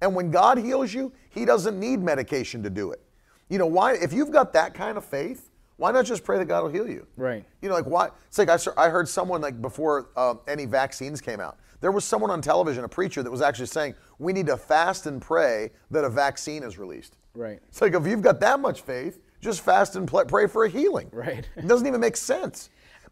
And 0.00 0.14
when 0.14 0.30
God 0.30 0.58
heals 0.58 0.92
you, 0.92 1.12
He 1.30 1.44
doesn't 1.44 1.78
need 1.78 2.00
medication 2.00 2.62
to 2.64 2.70
do 2.70 2.90
it. 2.90 3.00
You 3.48 3.58
know, 3.58 3.66
why, 3.66 3.92
if 3.94 4.12
you've 4.12 4.32
got 4.32 4.52
that 4.54 4.74
kind 4.74 4.98
of 4.98 5.04
faith, 5.04 5.50
why 5.76 5.92
not 5.92 6.04
just 6.04 6.24
pray 6.24 6.38
that 6.38 6.46
God 6.46 6.62
will 6.64 6.70
heal 6.70 6.88
you? 6.88 7.06
Right. 7.16 7.44
You 7.62 7.68
know, 7.68 7.74
like 7.74 7.86
why? 7.86 8.10
It's 8.28 8.38
like 8.38 8.48
I, 8.48 8.58
I 8.76 8.88
heard 8.88 9.08
someone 9.08 9.40
like 9.40 9.60
before 9.60 10.10
uh, 10.16 10.34
any 10.46 10.66
vaccines 10.66 11.20
came 11.20 11.40
out. 11.40 11.58
There 11.80 11.92
was 11.92 12.04
someone 12.04 12.30
on 12.30 12.40
television, 12.40 12.84
a 12.84 12.88
preacher, 12.88 13.22
that 13.22 13.30
was 13.30 13.42
actually 13.42 13.66
saying 13.66 13.94
we 14.18 14.32
need 14.32 14.46
to 14.46 14.56
fast 14.56 15.06
and 15.06 15.20
pray 15.20 15.70
that 15.90 16.04
a 16.04 16.08
vaccine 16.08 16.62
is 16.62 16.78
released. 16.78 17.16
Right. 17.34 17.60
It's 17.68 17.80
like 17.80 17.94
if 17.94 18.06
you've 18.06 18.22
got 18.22 18.40
that 18.40 18.60
much 18.60 18.82
faith, 18.82 19.20
just 19.44 19.60
fast 19.60 19.94
and 19.94 20.08
pray 20.08 20.46
for 20.46 20.64
a 20.64 20.68
healing. 20.68 21.08
Right. 21.12 21.46
It 21.54 21.68
doesn't 21.68 21.86
even 21.86 22.00
make 22.00 22.16
sense. 22.16 22.70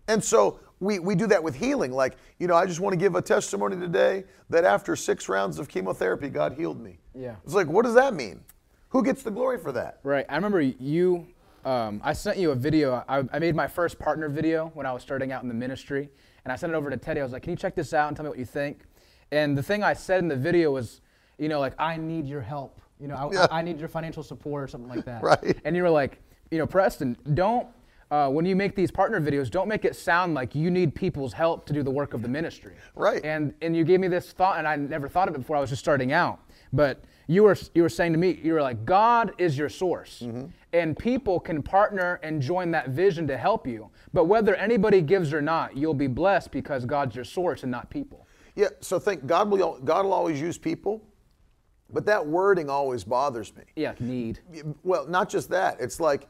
And 0.09 0.25
so 0.25 0.59
we, 0.81 0.99
we 0.99 1.15
do 1.15 1.27
that 1.29 1.43
with 1.43 1.55
healing. 1.55 1.93
Like, 1.93 2.17
you 2.39 2.49
know, 2.49 2.57
I 2.57 2.67
just 2.67 2.81
want 2.81 2.95
to 2.95 2.97
give 2.97 3.15
a 3.15 3.23
testimony 3.23 3.77
today 3.77 4.25
that 4.51 4.65
after 4.65 4.97
six 4.97 5.29
rounds 5.29 5.59
of 5.59 5.69
chemotherapy, 5.69 6.29
God 6.31 6.55
healed 6.55 6.81
me. 6.81 6.99
Yeah. 7.15 7.37
It's 7.45 7.55
like, 7.55 7.69
what 7.69 7.85
does 7.85 7.95
that 7.95 8.15
mean? 8.15 8.41
Who 8.89 9.05
gets 9.05 9.23
the 9.23 9.31
glory 9.31 9.59
for 9.59 9.73
that? 9.73 10.01
Right. 10.03 10.27
I 10.29 10.35
remember 10.35 10.61
you. 10.61 11.29
Um, 11.65 12.01
I 12.03 12.13
sent 12.15 12.39
you 12.39 12.51
a 12.51 12.57
video. 12.57 13.05
I, 13.09 13.23
I 13.33 13.39
made 13.39 13.55
my 13.55 13.69
first 13.69 13.99
partner 13.99 14.29
video 14.29 14.73
when 14.75 14.87
I 14.87 14.93
was 14.93 15.03
starting 15.03 15.31
out 15.31 15.43
in 15.43 15.49
the 15.49 15.55
ministry, 15.55 16.11
and 16.45 16.53
I 16.53 16.57
sent 16.57 16.73
it 16.73 16.77
over 16.77 16.91
to 16.91 16.97
Teddy. 16.97 17.21
I 17.21 17.23
was 17.23 17.33
like, 17.33 17.45
"Can 17.45 17.51
you 17.53 17.57
check 17.57 17.77
this 17.77 17.95
out 17.95 18.09
and 18.09 18.17
tell 18.17 18.25
me 18.25 18.31
what 18.31 18.39
you 18.39 18.45
think?" 18.45 18.81
And 19.31 19.57
the 19.57 19.63
thing 19.63 19.85
I 19.85 19.93
said 19.93 20.19
in 20.19 20.29
the 20.29 20.37
video 20.37 20.73
was, 20.73 21.01
you 21.39 21.49
know, 21.49 21.61
like, 21.61 21.75
"I 21.79 21.97
need 21.97 22.27
your 22.27 22.41
help. 22.41 22.82
You 23.03 23.09
know, 23.09 23.17
I, 23.17 23.33
Yeah. 23.33 23.47
I 23.51 23.61
need 23.63 23.79
your 23.81 23.89
financial 23.89 24.23
support 24.23 24.63
or 24.63 24.69
something 24.69 24.89
like 24.89 25.05
that." 25.05 25.23
Right. 25.31 25.59
And 25.65 25.77
you 25.77 25.83
were 25.83 25.91
like, 25.91 26.21
you 26.51 26.59
know, 26.59 26.67
Preston, 26.67 27.17
don't. 27.35 27.67
Uh, 28.11 28.29
when 28.29 28.45
you 28.45 28.55
make 28.55 28.75
these 28.77 28.91
partner 28.91 29.19
videos, 29.23 29.51
don't 29.51 29.69
make 29.69 29.87
it 29.87 29.97
sound 29.97 30.35
like 30.35 30.55
you 30.55 30.71
need 30.71 30.95
people's 30.95 31.33
help 31.33 31.65
to 31.65 31.73
do 31.73 31.83
the 31.83 31.91
work 31.91 32.13
of 32.13 32.21
the 32.21 32.29
ministry. 32.29 32.75
Right. 32.95 33.25
And 33.25 33.55
and 33.63 33.75
you 33.75 33.85
gave 33.85 34.01
me 34.01 34.09
this 34.09 34.33
thought, 34.33 34.59
and 34.59 34.69
I 34.69 34.77
never 34.77 35.09
thought 35.09 35.29
of 35.29 35.35
it 35.35 35.39
before. 35.39 35.57
I 35.57 35.61
was 35.61 35.71
just 35.71 35.81
starting 35.81 36.13
out, 36.13 36.39
but 36.75 37.03
you 37.27 37.43
were 37.45 37.57
you 37.75 37.81
were 37.83 37.89
saying 37.89 38.13
to 38.13 38.19
me, 38.19 38.39
you 38.43 38.53
were 38.53 38.61
like, 38.61 38.85
God 38.85 39.33
is 39.39 39.57
your 39.57 39.71
source, 39.71 40.21
Mm-hmm. 40.21 40.45
and 40.75 40.99
people 40.99 41.41
can 41.41 41.63
partner 41.63 42.21
and 42.23 42.43
join 42.43 42.71
that 42.73 42.91
vision 42.91 43.27
to 43.29 43.39
help 43.39 43.67
you. 43.67 43.89
But 44.13 44.25
whether 44.27 44.55
anybody 44.57 45.01
gives 45.01 45.33
or 45.33 45.41
not, 45.41 45.75
you'll 45.75 45.95
be 45.95 46.07
blessed 46.09 46.51
because 46.51 46.85
God's 46.85 47.17
your 47.17 47.25
source 47.25 47.63
and 47.63 47.73
not 47.73 47.89
people. 47.89 48.27
Yeah, 48.57 48.69
so 48.81 48.99
think 48.99 49.25
God 49.27 49.51
will 49.51 49.79
God 49.83 50.05
will 50.05 50.13
always 50.13 50.39
use 50.39 50.59
people, 50.59 51.01
but 51.93 52.07
that 52.07 52.27
wording 52.27 52.71
always 52.71 53.05
bothers 53.05 53.55
me. 53.57 53.65
Yeah, 53.77 53.95
need. 54.01 54.41
Well, 54.83 55.07
not 55.07 55.29
just 55.29 55.49
that. 55.51 55.81
It's 55.81 56.01
like, 56.01 56.29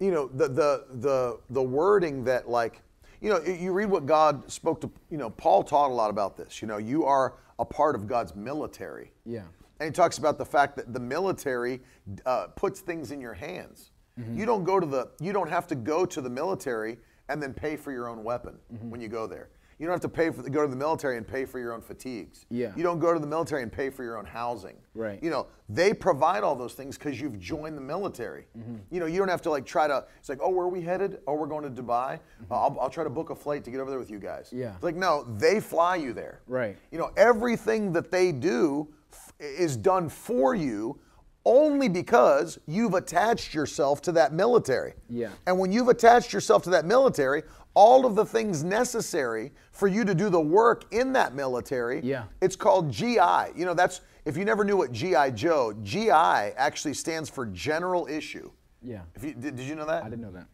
you 0.00 0.10
know, 0.10 0.28
the 0.28 0.48
the 0.48 0.84
the 0.94 1.40
the 1.50 1.62
wording 1.62 2.24
that 2.24 2.48
like, 2.48 2.82
you 3.20 3.30
know, 3.30 3.40
you 3.42 3.72
read 3.72 3.90
what 3.90 4.06
God 4.06 4.50
spoke 4.50 4.80
to. 4.82 4.90
You 5.10 5.18
know, 5.18 5.30
Paul 5.30 5.62
taught 5.62 5.90
a 5.90 5.94
lot 5.94 6.10
about 6.10 6.36
this. 6.36 6.60
You 6.60 6.68
know, 6.68 6.78
you 6.78 7.04
are 7.04 7.34
a 7.58 7.64
part 7.64 7.94
of 7.94 8.06
God's 8.06 8.34
military. 8.34 9.12
Yeah. 9.24 9.42
And 9.78 9.88
he 9.88 9.92
talks 9.92 10.18
about 10.18 10.38
the 10.38 10.44
fact 10.44 10.76
that 10.76 10.92
the 10.92 11.00
military 11.00 11.80
uh, 12.24 12.48
puts 12.56 12.80
things 12.80 13.10
in 13.10 13.20
your 13.20 13.34
hands. 13.34 13.90
You 14.34 14.46
don't 14.46 14.64
go 14.64 14.80
to 14.80 14.86
the. 14.86 15.10
You 15.20 15.34
don't 15.34 15.50
have 15.50 15.66
to 15.66 15.74
go 15.74 16.06
to 16.06 16.22
the 16.22 16.30
military 16.30 16.96
and 17.28 17.42
then 17.42 17.52
pay 17.52 17.76
for 17.76 17.92
your 17.92 18.08
own 18.08 18.24
weapon 18.24 18.54
when 18.80 19.00
you 19.00 19.08
go 19.08 19.26
there. 19.26 19.50
You 19.78 19.86
don't 19.86 19.92
have 19.92 20.00
to 20.00 20.08
pay 20.08 20.30
for 20.30 20.42
go 20.48 20.62
to 20.62 20.68
the 20.68 20.76
military 20.76 21.18
and 21.18 21.26
pay 21.26 21.44
for 21.44 21.58
your 21.58 21.74
own 21.74 21.82
fatigues. 21.82 22.46
Yeah. 22.48 22.72
You 22.76 22.82
don't 22.82 22.98
go 22.98 23.12
to 23.12 23.18
the 23.18 23.26
military 23.26 23.62
and 23.62 23.70
pay 23.70 23.90
for 23.90 24.04
your 24.04 24.16
own 24.16 24.24
housing. 24.24 24.76
Right. 24.94 25.22
You 25.22 25.28
know, 25.28 25.48
they 25.68 25.92
provide 25.92 26.42
all 26.42 26.56
those 26.56 26.72
things 26.72 26.96
because 26.96 27.20
you've 27.20 27.38
joined 27.38 27.76
the 27.76 27.82
military. 27.82 28.46
Mm-hmm. 28.56 28.76
You 28.90 29.00
know, 29.00 29.06
you 29.06 29.18
don't 29.18 29.28
have 29.28 29.42
to 29.42 29.50
like 29.50 29.66
try 29.66 29.86
to. 29.86 30.06
It's 30.18 30.30
like, 30.30 30.38
oh, 30.42 30.48
where 30.48 30.64
are 30.64 30.70
we 30.70 30.80
headed? 30.80 31.18
Oh, 31.26 31.34
we're 31.34 31.46
going 31.46 31.62
to 31.62 31.82
Dubai. 31.82 32.18
Uh, 32.50 32.54
I'll, 32.54 32.78
I'll 32.80 32.90
try 32.90 33.04
to 33.04 33.10
book 33.10 33.28
a 33.30 33.34
flight 33.34 33.64
to 33.64 33.70
get 33.70 33.80
over 33.80 33.90
there 33.90 33.98
with 33.98 34.10
you 34.10 34.18
guys. 34.18 34.46
Mm-hmm. 34.46 34.60
Yeah. 34.60 34.74
It's 34.74 34.82
like, 34.82 34.96
no, 34.96 35.24
they 35.36 35.60
fly 35.60 35.96
you 35.96 36.14
there. 36.14 36.40
Right. 36.46 36.76
You 36.90 36.98
know, 36.98 37.10
everything 37.16 37.92
that 37.92 38.10
they 38.10 38.32
do 38.32 38.88
f- 39.12 39.32
is 39.38 39.76
done 39.76 40.08
for 40.08 40.54
you 40.54 40.98
only 41.44 41.88
because 41.88 42.58
you've 42.66 42.94
attached 42.94 43.54
yourself 43.54 44.02
to 44.02 44.12
that 44.12 44.32
military. 44.32 44.94
Yeah. 45.08 45.28
And 45.46 45.58
when 45.58 45.70
you've 45.70 45.88
attached 45.88 46.32
yourself 46.32 46.64
to 46.64 46.70
that 46.70 46.84
military, 46.84 47.44
all 47.76 48.06
of 48.06 48.14
the 48.14 48.24
things 48.24 48.64
necessary 48.64 49.52
for 49.70 49.86
you 49.86 50.02
to 50.02 50.14
do 50.14 50.30
the 50.30 50.40
work 50.40 50.92
in 50.94 51.12
that 51.12 51.34
military, 51.34 52.00
Yeah. 52.02 52.24
it's 52.40 52.56
called 52.56 52.90
GI. 52.90 53.52
You 53.54 53.66
know, 53.66 53.74
that's 53.74 54.00
if 54.24 54.34
you 54.36 54.46
never 54.46 54.64
knew 54.64 54.78
what 54.78 54.90
GI 54.92 55.32
Joe, 55.32 55.74
GI 55.84 56.10
actually 56.10 56.94
stands 56.94 57.28
for 57.28 57.44
general 57.46 58.06
issue. 58.08 58.50
Yeah. 58.82 59.02
If 59.14 59.22
you 59.22 59.34
did, 59.34 59.56
did 59.56 59.66
you 59.68 59.74
know 59.74 59.84
that? 59.84 60.02
I 60.04 60.08
didn't 60.08 60.22
know 60.22 60.32
that. 60.32 60.46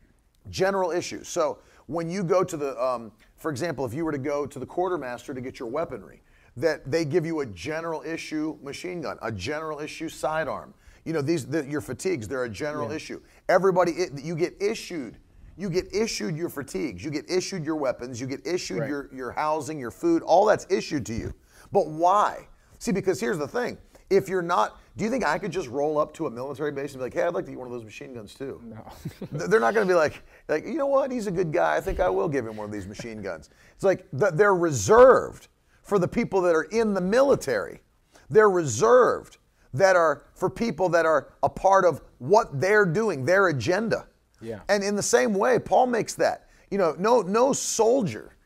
general 0.50 0.90
issue. 0.90 1.22
So 1.22 1.58
when 1.86 2.10
you 2.10 2.24
go 2.24 2.42
to 2.42 2.56
the, 2.56 2.82
um, 2.84 3.12
for 3.36 3.50
example, 3.52 3.84
if 3.86 3.94
you 3.94 4.04
were 4.04 4.12
to 4.12 4.18
go 4.18 4.44
to 4.44 4.58
the 4.58 4.66
quartermaster 4.66 5.32
to 5.32 5.40
get 5.40 5.60
your 5.60 5.68
weaponry, 5.68 6.22
that 6.56 6.90
they 6.90 7.04
give 7.04 7.24
you 7.24 7.40
a 7.40 7.46
general 7.46 8.02
issue 8.02 8.58
machine 8.62 9.00
gun, 9.00 9.16
a 9.22 9.30
general 9.30 9.78
issue 9.78 10.08
sidearm. 10.08 10.74
You 11.04 11.12
know 11.12 11.22
these 11.22 11.46
the, 11.46 11.64
your 11.66 11.80
fatigues, 11.80 12.26
they're 12.28 12.44
a 12.44 12.48
general 12.48 12.90
issue. 12.90 13.20
Everybody, 13.48 13.92
it, 13.92 14.22
you 14.22 14.34
get 14.36 14.54
issued. 14.60 15.18
You 15.56 15.68
get 15.70 15.94
issued 15.94 16.36
your 16.36 16.48
fatigues. 16.48 17.04
You 17.04 17.10
get 17.10 17.30
issued 17.30 17.64
your 17.64 17.76
weapons. 17.76 18.20
You 18.20 18.26
get 18.26 18.46
issued 18.46 18.80
Right. 18.80 18.88
your 18.88 19.08
your 19.12 19.32
housing, 19.32 19.78
your 19.78 19.90
food. 19.90 20.22
All 20.22 20.44
that's 20.46 20.66
issued 20.70 21.04
to 21.06 21.14
you. 21.14 21.34
But 21.70 21.88
why? 21.88 22.48
See, 22.78 22.92
because 22.92 23.20
here's 23.20 23.38
the 23.38 23.48
thing. 23.48 23.78
If 24.10 24.28
you're 24.28 24.42
not, 24.42 24.78
do 24.96 25.04
you 25.04 25.10
think 25.10 25.24
I 25.24 25.38
could 25.38 25.50
just 25.52 25.68
roll 25.68 25.96
up 25.98 26.12
to 26.14 26.26
a 26.26 26.30
military 26.30 26.70
base 26.72 26.92
and 26.92 26.98
be 27.00 27.04
like, 27.04 27.14
"Hey, 27.14 27.22
I'd 27.22 27.32
like 27.34 27.44
to 27.46 27.50
get 27.50 27.58
one 27.58 27.66
of 27.66 27.72
those 27.72 27.84
machine 27.84 28.12
guns 28.12 28.34
too"? 28.34 28.60
No. 28.64 28.84
they're 29.46 29.60
not 29.60 29.72
going 29.74 29.86
to 29.86 29.90
be 29.90 29.96
like, 29.96 30.22
like, 30.48 30.66
you 30.66 30.74
know 30.74 30.86
what? 30.86 31.10
He's 31.10 31.26
a 31.26 31.30
good 31.30 31.52
guy. 31.52 31.76
I 31.76 31.80
think 31.80 31.98
I 32.00 32.08
will 32.10 32.28
give 32.28 32.46
him 32.46 32.56
one 32.56 32.66
of 32.66 32.72
these 32.72 32.86
machine 32.86 33.22
guns. 33.22 33.48
It's 33.74 33.84
like 33.84 34.06
th- 34.18 34.32
they're 34.34 34.54
reserved 34.54 35.48
for 35.82 35.98
the 35.98 36.08
people 36.08 36.40
that 36.42 36.54
are 36.54 36.64
in 36.64 36.92
the 36.92 37.00
military. 37.00 37.80
They're 38.28 38.50
reserved 38.50 39.38
that 39.74 39.96
are 39.96 40.24
for 40.34 40.50
people 40.50 40.88
that 40.90 41.06
are 41.06 41.28
a 41.42 41.48
part 41.48 41.84
of 41.86 42.02
what 42.18 42.60
they're 42.60 42.84
doing, 42.86 43.24
their 43.24 43.48
agenda. 43.48 44.06
Yeah. 44.42 44.60
And 44.68 44.82
in 44.82 44.96
the 44.96 45.02
same 45.02 45.34
way, 45.34 45.58
Paul 45.58 45.86
makes 45.86 46.14
that. 46.14 46.48
You 46.70 46.78
know, 46.78 46.94
no 46.98 47.22
no 47.22 47.52
soldier 47.52 48.36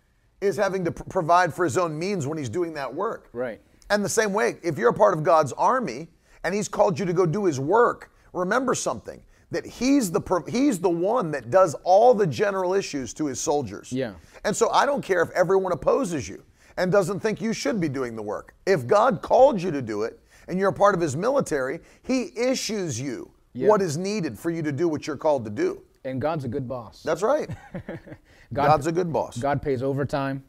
is 0.40 0.56
having 0.56 0.84
to 0.84 0.92
pr- 0.92 1.04
provide 1.04 1.54
for 1.54 1.64
his 1.64 1.78
own 1.78 1.98
means 1.98 2.26
when 2.26 2.36
he's 2.38 2.48
doing 2.50 2.74
that 2.74 2.92
work. 2.92 3.28
Right. 3.32 3.60
And 3.90 4.04
the 4.04 4.08
same 4.08 4.32
way, 4.32 4.56
if 4.62 4.78
you're 4.78 4.90
a 4.90 4.94
part 4.94 5.16
of 5.16 5.22
God's 5.22 5.52
army 5.52 6.08
and 6.44 6.54
He's 6.54 6.68
called 6.68 6.98
you 6.98 7.06
to 7.06 7.12
go 7.12 7.24
do 7.26 7.44
His 7.44 7.58
work, 7.60 8.10
remember 8.32 8.74
something 8.74 9.22
that 9.52 9.64
He's 9.64 10.10
the 10.10 10.20
pro- 10.20 10.44
He's 10.44 10.78
the 10.80 10.90
one 10.90 11.30
that 11.30 11.50
does 11.50 11.74
all 11.84 12.12
the 12.14 12.26
general 12.26 12.74
issues 12.74 13.14
to 13.14 13.26
His 13.26 13.40
soldiers. 13.40 13.92
Yeah. 13.92 14.14
And 14.44 14.54
so 14.56 14.70
I 14.70 14.86
don't 14.86 15.02
care 15.02 15.22
if 15.22 15.30
everyone 15.30 15.70
opposes 15.72 16.28
you 16.28 16.42
and 16.76 16.90
doesn't 16.92 17.20
think 17.20 17.40
you 17.40 17.52
should 17.52 17.80
be 17.80 17.88
doing 17.88 18.16
the 18.16 18.22
work. 18.22 18.54
If 18.66 18.86
God 18.88 19.22
called 19.22 19.62
you 19.62 19.70
to 19.70 19.80
do 19.82 20.02
it 20.02 20.18
and 20.48 20.58
you're 20.58 20.70
a 20.70 20.72
part 20.74 20.94
of 20.96 21.00
His 21.00 21.16
military, 21.16 21.78
He 22.02 22.32
issues 22.36 23.00
you 23.00 23.30
Yeah. 23.54 23.68
what 23.68 23.80
is 23.82 23.96
needed 23.96 24.36
for 24.36 24.50
you 24.50 24.62
to 24.62 24.72
do 24.72 24.88
what 24.88 25.06
you're 25.06 25.16
called 25.16 25.44
to 25.44 25.50
do. 25.50 25.80
And 26.06 26.20
God's 26.20 26.44
a 26.44 26.48
good 26.48 26.68
boss. 26.68 27.02
That's 27.02 27.22
right. 27.22 27.48
God- 28.52 28.66
God's 28.68 28.86
a 28.86 28.92
good 28.92 29.12
boss. 29.12 29.36
God 29.36 29.60
pays 29.60 29.82
overtime. 29.82 30.44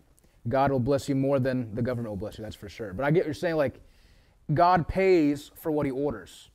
God 0.48 0.72
will 0.72 0.80
bless 0.80 1.10
you 1.10 1.16
more 1.16 1.40
than 1.40 1.74
the 1.76 1.82
government 1.82 2.10
will 2.10 2.18
bless 2.18 2.38
you, 2.38 2.44
that's 2.44 2.56
for 2.56 2.70
sure. 2.70 2.94
But 2.94 3.06
I 3.06 3.12
get 3.12 3.22
what 3.22 3.26
you're 3.28 3.34
saying, 3.34 3.56
like, 3.56 3.82
God 4.54 4.88
pays 4.88 5.52
for 5.56 5.72
what 5.72 5.86
he 5.86 5.92
orders. 5.92 6.50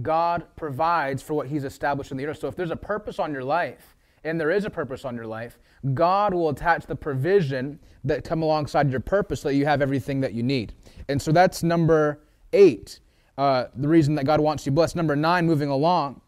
God 0.00 0.44
provides 0.56 1.22
for 1.22 1.34
what 1.34 1.48
he's 1.48 1.64
established 1.64 2.12
in 2.12 2.16
the 2.16 2.26
earth. 2.26 2.38
So 2.38 2.48
if 2.48 2.56
there's 2.56 2.70
a 2.70 2.76
purpose 2.76 3.18
on 3.18 3.32
your 3.32 3.44
life, 3.44 3.96
and 4.24 4.40
there 4.40 4.50
is 4.50 4.64
a 4.64 4.70
purpose 4.70 5.04
on 5.04 5.14
your 5.14 5.26
life, 5.26 5.58
God 5.94 6.34
will 6.34 6.48
attach 6.48 6.86
the 6.86 6.96
provision 6.96 7.78
that 8.04 8.24
come 8.24 8.42
alongside 8.42 8.90
your 8.90 9.00
purpose 9.00 9.42
so 9.42 9.48
that 9.48 9.54
you 9.54 9.66
have 9.66 9.82
everything 9.82 10.20
that 10.20 10.32
you 10.32 10.42
need. 10.42 10.74
And 11.08 11.20
so 11.20 11.30
that's 11.30 11.62
number 11.62 12.22
eight, 12.52 13.00
uh, 13.38 13.66
the 13.76 13.88
reason 13.88 14.14
that 14.16 14.24
God 14.24 14.40
wants 14.40 14.66
you 14.66 14.72
blessed. 14.72 14.96
Number 14.96 15.14
nine, 15.14 15.46
moving 15.46 15.68
along, 15.68 16.20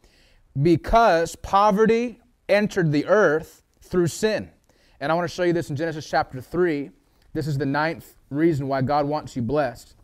because 0.63 1.37
poverty 1.37 2.21
entered 2.49 2.93
the 2.93 3.07
earth 3.07 3.63
through 3.83 4.07
sin. 4.07 4.51
And 5.01 5.13
I 5.13 5.15
want 5.15 5.29
to 5.29 5.35
show 5.35 5.45
you 5.45 5.53
this 5.53 5.71
in 5.71 5.77
Genesis 5.77 6.09
chapter 6.09 6.41
3. 6.41 6.91
This 7.33 7.47
is 7.47 7.59
the 7.59 7.67
ninth 7.67 8.17
reason 8.31 8.67
why 8.69 8.83
God 8.83 9.07
wants 9.07 9.37
you 9.37 9.43
blessed. 9.43 9.95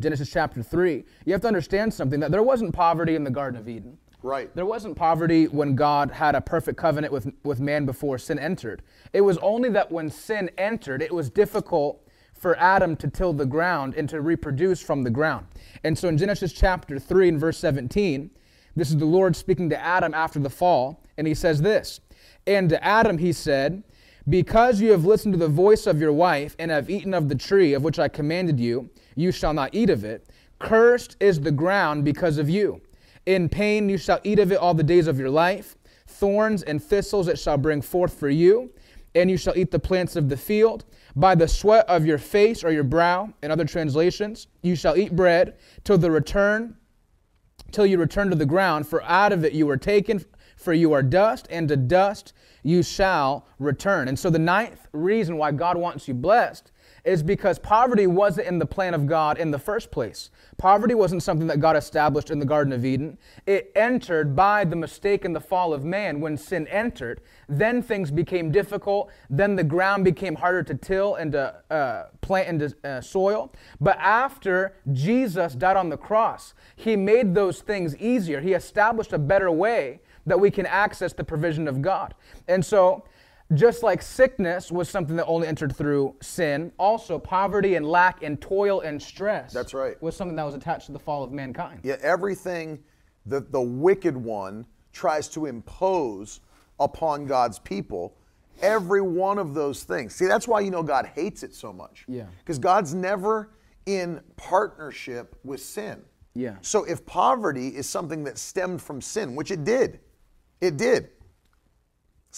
Genesis 0.00 0.30
chapter 0.30 0.62
3. 0.62 1.04
You 1.24 1.32
have 1.32 1.42
to 1.42 1.48
understand 1.48 1.92
something 1.92 2.20
that 2.20 2.30
there 2.30 2.42
wasn't 2.42 2.72
poverty 2.72 3.16
in 3.16 3.24
the 3.24 3.30
Garden 3.30 3.58
of 3.58 3.68
Eden. 3.68 3.98
Right. 4.22 4.54
There 4.54 4.66
wasn't 4.66 4.96
poverty 4.96 5.46
when 5.46 5.74
God 5.74 6.10
had 6.10 6.34
a 6.34 6.40
perfect 6.40 6.76
covenant 6.76 7.12
with, 7.12 7.32
with 7.44 7.60
man 7.60 7.86
before 7.86 8.18
sin 8.18 8.38
entered. 8.38 8.82
It 9.12 9.20
was 9.20 9.38
only 9.38 9.70
that 9.70 9.90
when 9.90 10.10
sin 10.10 10.50
entered, 10.58 11.02
it 11.02 11.12
was 11.12 11.30
difficult 11.30 12.04
for 12.32 12.56
Adam 12.58 12.96
to 12.96 13.08
till 13.08 13.32
the 13.32 13.46
ground 13.46 13.94
and 13.94 14.08
to 14.08 14.20
reproduce 14.20 14.80
from 14.80 15.02
the 15.02 15.10
ground. 15.10 15.46
And 15.82 15.96
so 15.98 16.08
in 16.08 16.18
Genesis 16.18 16.52
chapter 16.52 16.98
3 16.98 17.30
and 17.30 17.40
verse 17.40 17.58
17, 17.58 18.30
this 18.78 18.90
is 18.90 18.96
the 18.96 19.04
Lord 19.04 19.34
speaking 19.34 19.68
to 19.70 19.80
Adam 19.80 20.14
after 20.14 20.38
the 20.38 20.50
fall, 20.50 21.02
and 21.16 21.26
he 21.26 21.34
says 21.34 21.60
this 21.60 22.00
And 22.46 22.68
to 22.70 22.82
Adam 22.84 23.18
he 23.18 23.32
said, 23.32 23.82
Because 24.28 24.80
you 24.80 24.92
have 24.92 25.04
listened 25.04 25.34
to 25.34 25.38
the 25.38 25.48
voice 25.48 25.86
of 25.86 26.00
your 26.00 26.12
wife 26.12 26.54
and 26.58 26.70
have 26.70 26.88
eaten 26.88 27.12
of 27.12 27.28
the 27.28 27.34
tree 27.34 27.74
of 27.74 27.82
which 27.82 27.98
I 27.98 28.08
commanded 28.08 28.60
you, 28.60 28.90
you 29.16 29.32
shall 29.32 29.52
not 29.52 29.74
eat 29.74 29.90
of 29.90 30.04
it. 30.04 30.28
Cursed 30.58 31.16
is 31.20 31.40
the 31.40 31.52
ground 31.52 32.04
because 32.04 32.38
of 32.38 32.48
you. 32.48 32.80
In 33.26 33.48
pain 33.48 33.88
you 33.88 33.98
shall 33.98 34.20
eat 34.24 34.38
of 34.38 34.52
it 34.52 34.58
all 34.58 34.74
the 34.74 34.82
days 34.82 35.06
of 35.06 35.18
your 35.18 35.30
life. 35.30 35.76
Thorns 36.06 36.62
and 36.62 36.82
thistles 36.82 37.28
it 37.28 37.38
shall 37.38 37.58
bring 37.58 37.82
forth 37.82 38.18
for 38.18 38.30
you, 38.30 38.70
and 39.14 39.30
you 39.30 39.36
shall 39.36 39.56
eat 39.58 39.70
the 39.70 39.78
plants 39.78 40.16
of 40.16 40.28
the 40.28 40.36
field. 40.36 40.84
By 41.14 41.34
the 41.34 41.48
sweat 41.48 41.86
of 41.88 42.06
your 42.06 42.18
face 42.18 42.64
or 42.64 42.70
your 42.70 42.84
brow, 42.84 43.34
in 43.42 43.50
other 43.50 43.64
translations, 43.64 44.46
you 44.62 44.74
shall 44.74 44.96
eat 44.96 45.14
bread 45.14 45.56
till 45.84 45.98
the 45.98 46.10
return, 46.10 46.77
till 47.70 47.86
you 47.86 47.98
return 47.98 48.30
to 48.30 48.36
the 48.36 48.46
ground, 48.46 48.86
for 48.86 49.02
out 49.04 49.32
of 49.32 49.44
it 49.44 49.52
you 49.52 49.66
were 49.66 49.76
taken, 49.76 50.24
for 50.56 50.72
you 50.72 50.92
are 50.92 51.02
dust, 51.02 51.46
and 51.50 51.68
to 51.68 51.76
dust 51.76 52.32
you 52.62 52.82
shall 52.82 53.46
return. 53.58 54.08
And 54.08 54.18
so 54.18 54.30
the 54.30 54.38
ninth 54.38 54.88
reason 54.92 55.36
why 55.36 55.52
God 55.52 55.76
wants 55.76 56.08
you 56.08 56.14
blessed 56.14 56.70
is 57.08 57.22
because 57.22 57.58
poverty 57.58 58.06
wasn't 58.06 58.46
in 58.46 58.58
the 58.58 58.66
plan 58.66 58.92
of 58.92 59.06
God 59.06 59.38
in 59.38 59.50
the 59.50 59.58
first 59.58 59.90
place. 59.90 60.30
Poverty 60.58 60.94
wasn't 60.94 61.22
something 61.22 61.46
that 61.46 61.58
God 61.58 61.74
established 61.74 62.30
in 62.30 62.38
the 62.38 62.44
Garden 62.44 62.72
of 62.72 62.84
Eden. 62.84 63.16
It 63.46 63.72
entered 63.74 64.36
by 64.36 64.64
the 64.64 64.76
mistake 64.76 65.24
and 65.24 65.34
the 65.34 65.40
fall 65.40 65.72
of 65.72 65.84
man 65.84 66.20
when 66.20 66.36
sin 66.36 66.68
entered. 66.68 67.22
Then 67.48 67.82
things 67.82 68.10
became 68.10 68.52
difficult. 68.52 69.10
Then 69.30 69.56
the 69.56 69.64
ground 69.64 70.04
became 70.04 70.34
harder 70.34 70.62
to 70.64 70.74
till 70.74 71.14
and 71.14 71.32
to 71.32 71.54
uh, 71.70 72.04
plant 72.20 72.48
into 72.48 72.76
uh, 72.84 73.00
soil. 73.00 73.52
But 73.80 73.96
after 73.98 74.74
Jesus 74.92 75.54
died 75.54 75.76
on 75.76 75.88
the 75.88 75.96
cross, 75.96 76.52
he 76.76 76.94
made 76.94 77.34
those 77.34 77.62
things 77.62 77.96
easier. 77.96 78.40
He 78.40 78.52
established 78.52 79.14
a 79.14 79.18
better 79.18 79.50
way 79.50 80.00
that 80.26 80.38
we 80.38 80.50
can 80.50 80.66
access 80.66 81.14
the 81.14 81.24
provision 81.24 81.66
of 81.66 81.80
God. 81.80 82.14
And 82.46 82.64
so, 82.64 83.04
just 83.54 83.82
like 83.82 84.02
sickness 84.02 84.70
was 84.70 84.88
something 84.88 85.16
that 85.16 85.26
only 85.26 85.48
entered 85.48 85.74
through 85.74 86.14
sin, 86.20 86.72
also 86.78 87.18
poverty 87.18 87.76
and 87.76 87.86
lack 87.86 88.22
and 88.22 88.40
toil 88.40 88.80
and 88.80 89.02
stress 89.02 89.52
That's 89.52 89.72
right. 89.72 90.00
was 90.02 90.16
something 90.16 90.36
that 90.36 90.44
was 90.44 90.54
attached 90.54 90.86
to 90.86 90.92
the 90.92 90.98
fall 90.98 91.24
of 91.24 91.32
mankind. 91.32 91.80
Yet 91.82 92.00
everything 92.00 92.78
that 93.26 93.50
the 93.52 93.60
wicked 93.60 94.16
one 94.16 94.66
tries 94.92 95.28
to 95.28 95.46
impose 95.46 96.40
upon 96.80 97.26
God's 97.26 97.58
people, 97.58 98.16
every 98.60 99.00
one 99.00 99.38
of 99.38 99.54
those 99.54 99.84
things. 99.84 100.14
See, 100.14 100.26
that's 100.26 100.46
why 100.46 100.60
you 100.60 100.70
know 100.70 100.82
God 100.82 101.06
hates 101.14 101.42
it 101.42 101.54
so 101.54 101.72
much. 101.72 102.04
Yeah. 102.06 102.26
Because 102.38 102.58
God's 102.58 102.94
never 102.94 103.50
in 103.86 104.20
partnership 104.36 105.36
with 105.44 105.60
sin. 105.60 106.02
Yeah. 106.34 106.56
So 106.60 106.84
if 106.84 107.04
poverty 107.06 107.68
is 107.68 107.88
something 107.88 108.24
that 108.24 108.38
stemmed 108.38 108.82
from 108.82 109.00
sin, 109.00 109.34
which 109.34 109.50
it 109.50 109.64
did, 109.64 110.00
it 110.60 110.76
did. 110.76 111.10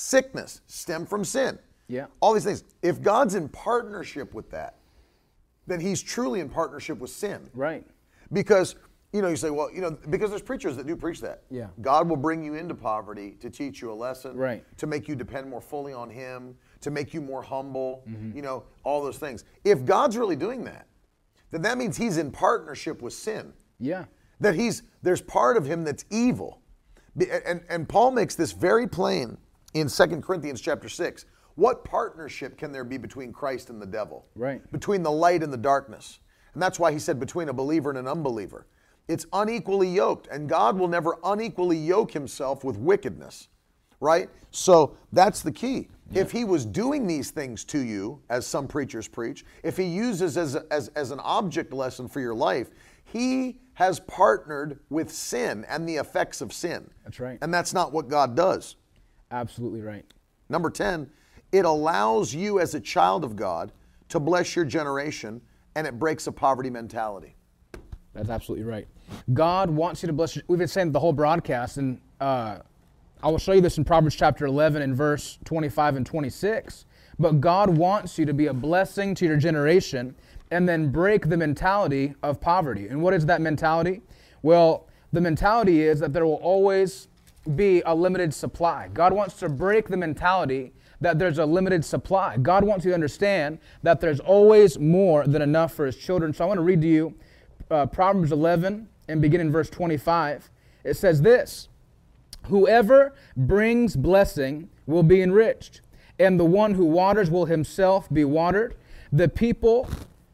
Sickness 0.01 0.62
stem 0.66 1.05
from 1.05 1.26
sin. 1.26 1.59
Yeah. 1.86 2.07
All 2.20 2.32
these 2.32 2.44
things. 2.44 2.64
If 2.80 3.03
God's 3.03 3.34
in 3.34 3.51
partnership 3.51 4.32
with 4.32 4.51
that, 4.51 4.76
then 5.66 5.78
he's 5.78 6.01
truly 6.01 6.40
in 6.40 6.48
partnership 6.48 6.98
with 6.98 7.11
sin. 7.11 7.51
Right. 7.53 7.86
Because, 8.32 8.76
you 9.12 9.20
know, 9.20 9.28
you 9.28 9.36
say, 9.36 9.51
well, 9.51 9.70
you 9.70 9.82
know, 9.82 9.98
because 10.09 10.30
there's 10.30 10.40
preachers 10.40 10.74
that 10.78 10.86
do 10.86 10.96
preach 10.96 11.20
that. 11.20 11.42
Yeah. 11.51 11.66
God 11.82 12.09
will 12.09 12.16
bring 12.16 12.42
you 12.42 12.55
into 12.55 12.74
poverty 12.74 13.36
to 13.40 13.51
teach 13.51 13.82
you 13.82 13.92
a 13.92 13.94
lesson, 13.94 14.38
Right. 14.38 14.64
to 14.78 14.86
make 14.86 15.07
you 15.07 15.14
depend 15.14 15.51
more 15.51 15.61
fully 15.61 15.92
on 15.92 16.09
Him, 16.09 16.57
to 16.80 16.90
make 16.90 17.12
you 17.12 17.20
more 17.20 17.42
humble, 17.42 18.03
Mm-hmm. 18.09 18.34
you 18.34 18.40
know, 18.40 18.64
all 18.84 19.03
those 19.03 19.18
things. 19.18 19.44
If 19.64 19.84
God's 19.84 20.16
really 20.16 20.36
doing 20.36 20.64
that, 20.64 20.86
then 21.51 21.61
that 21.61 21.76
means 21.76 21.98
He's 21.98 22.16
in 22.16 22.30
partnership 22.30 23.03
with 23.03 23.12
sin. 23.12 23.53
Yeah. 23.78 24.07
That 24.40 24.55
He's, 24.55 24.82
there's 25.03 25.20
part 25.20 25.59
of 25.59 25.66
Him 25.66 25.84
that's 25.84 26.07
evil. 26.11 26.62
And, 27.44 27.61
and 27.68 27.86
Paul 27.86 28.12
makes 28.12 28.34
this 28.34 28.53
very 28.53 28.86
plain 28.88 29.36
in 29.75 29.89
2 29.89 30.07
Corinthians 30.21 30.61
chapter 30.61 30.89
6. 30.89 31.27
What 31.55 31.85
partnership 31.85 32.57
can 32.57 32.73
there 32.73 32.85
be 32.85 32.97
between 32.97 33.33
Christ 33.33 33.71
and 33.71 33.81
the 33.81 33.87
devil? 33.87 34.27
Right. 34.35 34.62
Between 34.73 35.03
the 35.03 35.11
light 35.11 35.43
and 35.43 35.53
the 35.53 35.59
darkness. 35.59 36.21
And 36.55 36.62
that's 36.62 36.79
why 36.79 36.93
he 36.93 36.99
said 36.99 37.21
between 37.21 37.49
a 37.49 37.53
believer 37.53 37.91
and 37.91 37.99
an 37.99 38.09
unbeliever. 38.09 38.66
It's 39.09 39.27
unequally 39.33 39.89
yoked, 39.89 40.29
and 40.29 40.49
God 40.49 40.79
will 40.79 40.89
never 40.89 41.18
unequally 41.25 41.77
yoke 41.77 42.12
himself 42.12 42.64
with 42.64 42.77
wickedness. 42.77 43.49
Right? 44.01 44.31
So 44.51 44.97
that's 45.12 45.43
the 45.43 45.53
key. 45.53 45.89
If 46.12 46.33
he 46.33 46.45
was 46.45 46.64
doing 46.64 47.07
these 47.07 47.31
things 47.31 47.64
to 47.66 47.79
you, 47.79 48.21
as 48.31 48.47
some 48.47 48.66
preachers 48.66 49.07
preach, 49.07 49.45
if 49.62 49.77
he 49.77 49.85
uses 49.85 50.37
as, 50.37 50.57
as, 50.57 50.89
as 50.89 51.12
an 51.12 51.21
object 51.21 51.73
lesson 51.73 52.09
for 52.09 52.21
your 52.21 52.35
life, 52.35 52.71
he 53.05 53.59
has 53.75 54.01
partnered 54.01 54.81
with 54.91 55.11
sin 55.12 55.64
and 55.68 55.89
the 55.89 55.97
effects 55.97 56.41
of 56.41 56.53
sin. 56.53 56.91
That's 57.05 57.21
right. 57.21 57.39
And 57.43 57.53
that's 57.53 57.73
not 57.73 57.93
what 57.93 58.09
God 58.09 58.35
does. 58.35 58.77
Absolutely 59.31 59.81
right. 59.81 60.05
Number 60.49 60.70
10, 60.70 61.09
it 61.53 61.64
allows 61.64 62.35
you 62.35 62.61
as 62.61 62.74
a 62.74 62.81
child 62.81 63.24
of 63.24 63.37
God 63.37 63.72
to 64.09 64.20
bless 64.20 64.57
your 64.57 64.64
generation 64.64 65.41
and 65.74 65.87
it 65.87 65.99
breaks 65.99 66.26
a 66.26 66.33
poverty 66.33 66.70
mentality. 66.70 67.37
That's 68.14 68.28
absolutely 68.28 68.64
right. 68.64 68.89
God 69.33 69.70
wants 69.70 70.03
you 70.03 70.09
to 70.09 70.12
bless. 70.12 70.37
We've 70.49 70.59
been 70.59 70.68
saying 70.68 70.93
the 70.93 70.99
whole 70.99 71.12
broadcast, 71.12 71.76
and 71.76 72.01
uh, 72.20 72.59
I 73.22 73.28
will 73.28 73.39
show 73.39 73.53
you 73.53 73.61
this 73.61 73.78
in 73.78 73.85
Proverbs 73.85 74.16
chapter 74.16 74.47
11 74.47 74.83
and 74.83 74.97
verse 74.97 75.39
25 75.45 75.97
and 75.97 76.07
26. 76.07 76.87
But 77.18 77.41
God 77.41 77.70
wants 77.70 78.18
you 78.18 78.26
to 78.26 78.35
be 78.35 78.47
a 78.47 78.55
blessing 78.55 79.14
to 79.16 79.26
your 79.26 79.37
generation 79.37 80.14
and 80.51 80.68
then 80.68 80.91
break 80.91 81.28
the 81.28 81.37
mentality 81.37 82.14
of 82.22 82.41
poverty. 82.41 82.89
And 82.89 83.01
what 83.03 83.14
is 83.14 83.26
that 83.26 83.41
mentality? 83.41 84.01
Well, 84.43 84.89
the 85.12 85.20
mentality 85.20 85.83
is 85.83 86.01
that 86.01 86.12
there 86.12 86.24
will 86.24 86.41
always 86.43 87.09
be 87.57 87.82
a 87.86 87.95
limited 87.95 88.34
supply. 88.34 88.88
God 88.93 89.12
wants 89.12 89.34
to 89.38 89.49
break 89.49 89.88
the 89.88 89.97
mentality 89.97 90.72
that 91.01 91.18
there's 91.18 91.38
a 91.38 91.47
limited 91.47 91.84
supply. 91.84 92.36
God 92.36 92.64
wants 92.64 92.84
you 92.84 92.91
to 92.91 92.95
understand 92.95 93.59
that 93.82 94.01
there's 94.01 94.20
always 94.20 94.78
more 94.78 95.26
than 95.26 95.41
enough 95.41 95.72
for 95.72 95.86
his 95.86 95.97
children. 95.97 96.32
So 96.34 96.45
I 96.45 96.47
want 96.47 96.59
to 96.59 96.62
read 96.62 96.82
to 96.82 96.86
you 96.86 97.14
uh, 97.70 97.86
Proverbs 97.86 98.32
11 98.32 98.88
and 99.09 99.22
begin 99.22 99.41
in 99.41 99.51
verse 99.51 99.70
25. 99.70 100.51
It 100.84 100.95
says 100.95 101.22
this 101.22 101.68
Whoever 102.47 103.14
brings 103.36 103.97
blessing 103.97 104.68
will 104.86 105.03
be 105.03 105.22
enriched, 105.22 105.80
and 106.18 106.38
the 106.38 106.45
one 106.45 106.74
who 106.74 106.84
waters 106.84 107.30
will 107.30 107.47
himself 107.47 108.09
be 108.12 108.24
watered. 108.24 108.76
The 109.12 109.28
people 109.28 109.88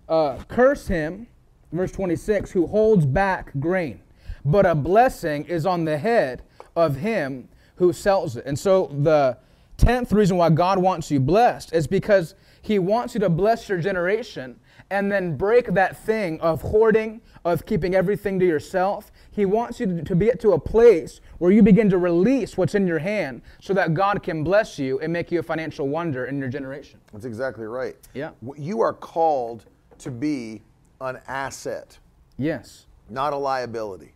uh, 0.09 0.39
curse 0.49 0.89
him, 0.89 1.29
verse 1.73 1.93
26, 1.93 2.51
who 2.51 2.67
holds 2.67 3.07
back 3.07 3.53
grain, 3.61 4.01
but 4.45 4.67
a 4.67 4.75
blessing 4.75 5.45
is 5.45 5.65
on 5.65 5.85
the 5.85 5.99
head 5.99 6.43
of 6.77 6.97
him 6.97 7.49
who 7.77 7.93
sells 7.93 8.37
it. 8.37 8.45
And 8.47 8.59
so 8.59 8.87
the 9.03 9.37
tenth 9.77 10.13
reason 10.13 10.37
why 10.37 10.51
God 10.51 10.79
wants 10.79 11.11
you 11.11 11.19
blessed 11.21 11.73
is 11.73 11.87
because 11.87 12.35
he 12.63 12.79
wants 12.79 13.15
you 13.15 13.21
to 13.21 13.29
bless 13.29 13.69
your 13.69 13.79
generation 13.79 14.59
and 14.91 15.11
then 15.11 15.37
break 15.37 15.75
that 15.75 15.97
thing 16.05 16.41
of 16.41 16.63
hoarding, 16.63 17.21
of 17.45 17.67
keeping 17.67 17.95
everything 17.95 18.39
to 18.39 18.47
yourself. 18.47 19.11
He 19.33 19.45
wants 19.45 19.81
you 19.81 19.87
to, 19.87 20.03
to 20.03 20.15
be 20.15 20.31
to 20.39 20.53
a 20.53 20.59
place 20.59 21.21
where 21.39 21.51
you 21.51 21.63
begin 21.63 21.91
to 21.91 21.99
release 21.99 22.57
what's 22.57 22.75
in 22.75 22.87
your 22.87 23.01
hand 23.01 23.43
so 23.61 23.75
that 23.75 23.95
God 23.95 24.23
can 24.23 24.45
bless 24.45 24.79
you 24.79 25.01
and 25.01 25.13
make 25.13 25.33
you 25.33 25.41
a 25.41 25.43
financial 25.43 25.89
wonder 25.89 26.27
in 26.27 26.39
your 26.39 26.49
generation. 26.49 27.01
That's 27.13 27.25
exactly 27.25 27.67
right. 27.67 27.97
Yeah. 28.15 28.31
You 28.57 28.81
are 28.81 28.93
called 28.93 29.65
to 29.99 30.11
be 30.11 30.63
an 31.01 31.21
asset, 31.27 31.99
Yes. 32.39 32.87
not 33.11 33.33
a 33.33 33.37
liability. 33.37 34.13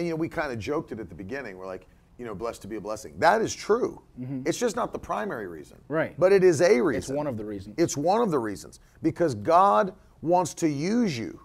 And 0.00 0.06
you 0.06 0.14
know, 0.14 0.16
we 0.16 0.30
kind 0.30 0.50
of 0.50 0.58
joked 0.58 0.92
it 0.92 0.98
at 0.98 1.10
the 1.10 1.14
beginning. 1.14 1.58
We're 1.58 1.66
like, 1.66 1.86
you 2.16 2.24
know, 2.24 2.34
blessed 2.34 2.62
to 2.62 2.68
be 2.68 2.76
a 2.76 2.80
blessing. 2.80 3.12
That 3.18 3.42
is 3.42 3.54
true. 3.54 4.00
It's 4.46 4.56
just 4.58 4.74
not 4.74 4.94
the 4.94 4.98
primary 4.98 5.46
reason. 5.46 5.76
Mm-hmm. 5.76 5.92
Right. 5.92 6.14
But 6.18 6.32
it 6.32 6.42
is 6.42 6.62
a 6.62 6.80
reason. 6.80 6.98
It's 6.98 7.08
one 7.10 7.26
of 7.26 7.36
the 7.36 7.44
reasons. 7.44 7.74
It's 7.78 7.98
one 7.98 8.22
of 8.22 8.30
the 8.30 8.38
reasons 8.38 8.80
because 9.02 9.34
God 9.34 9.92
wants 10.22 10.54
to 10.54 10.68
use 10.70 11.18
you. 11.18 11.38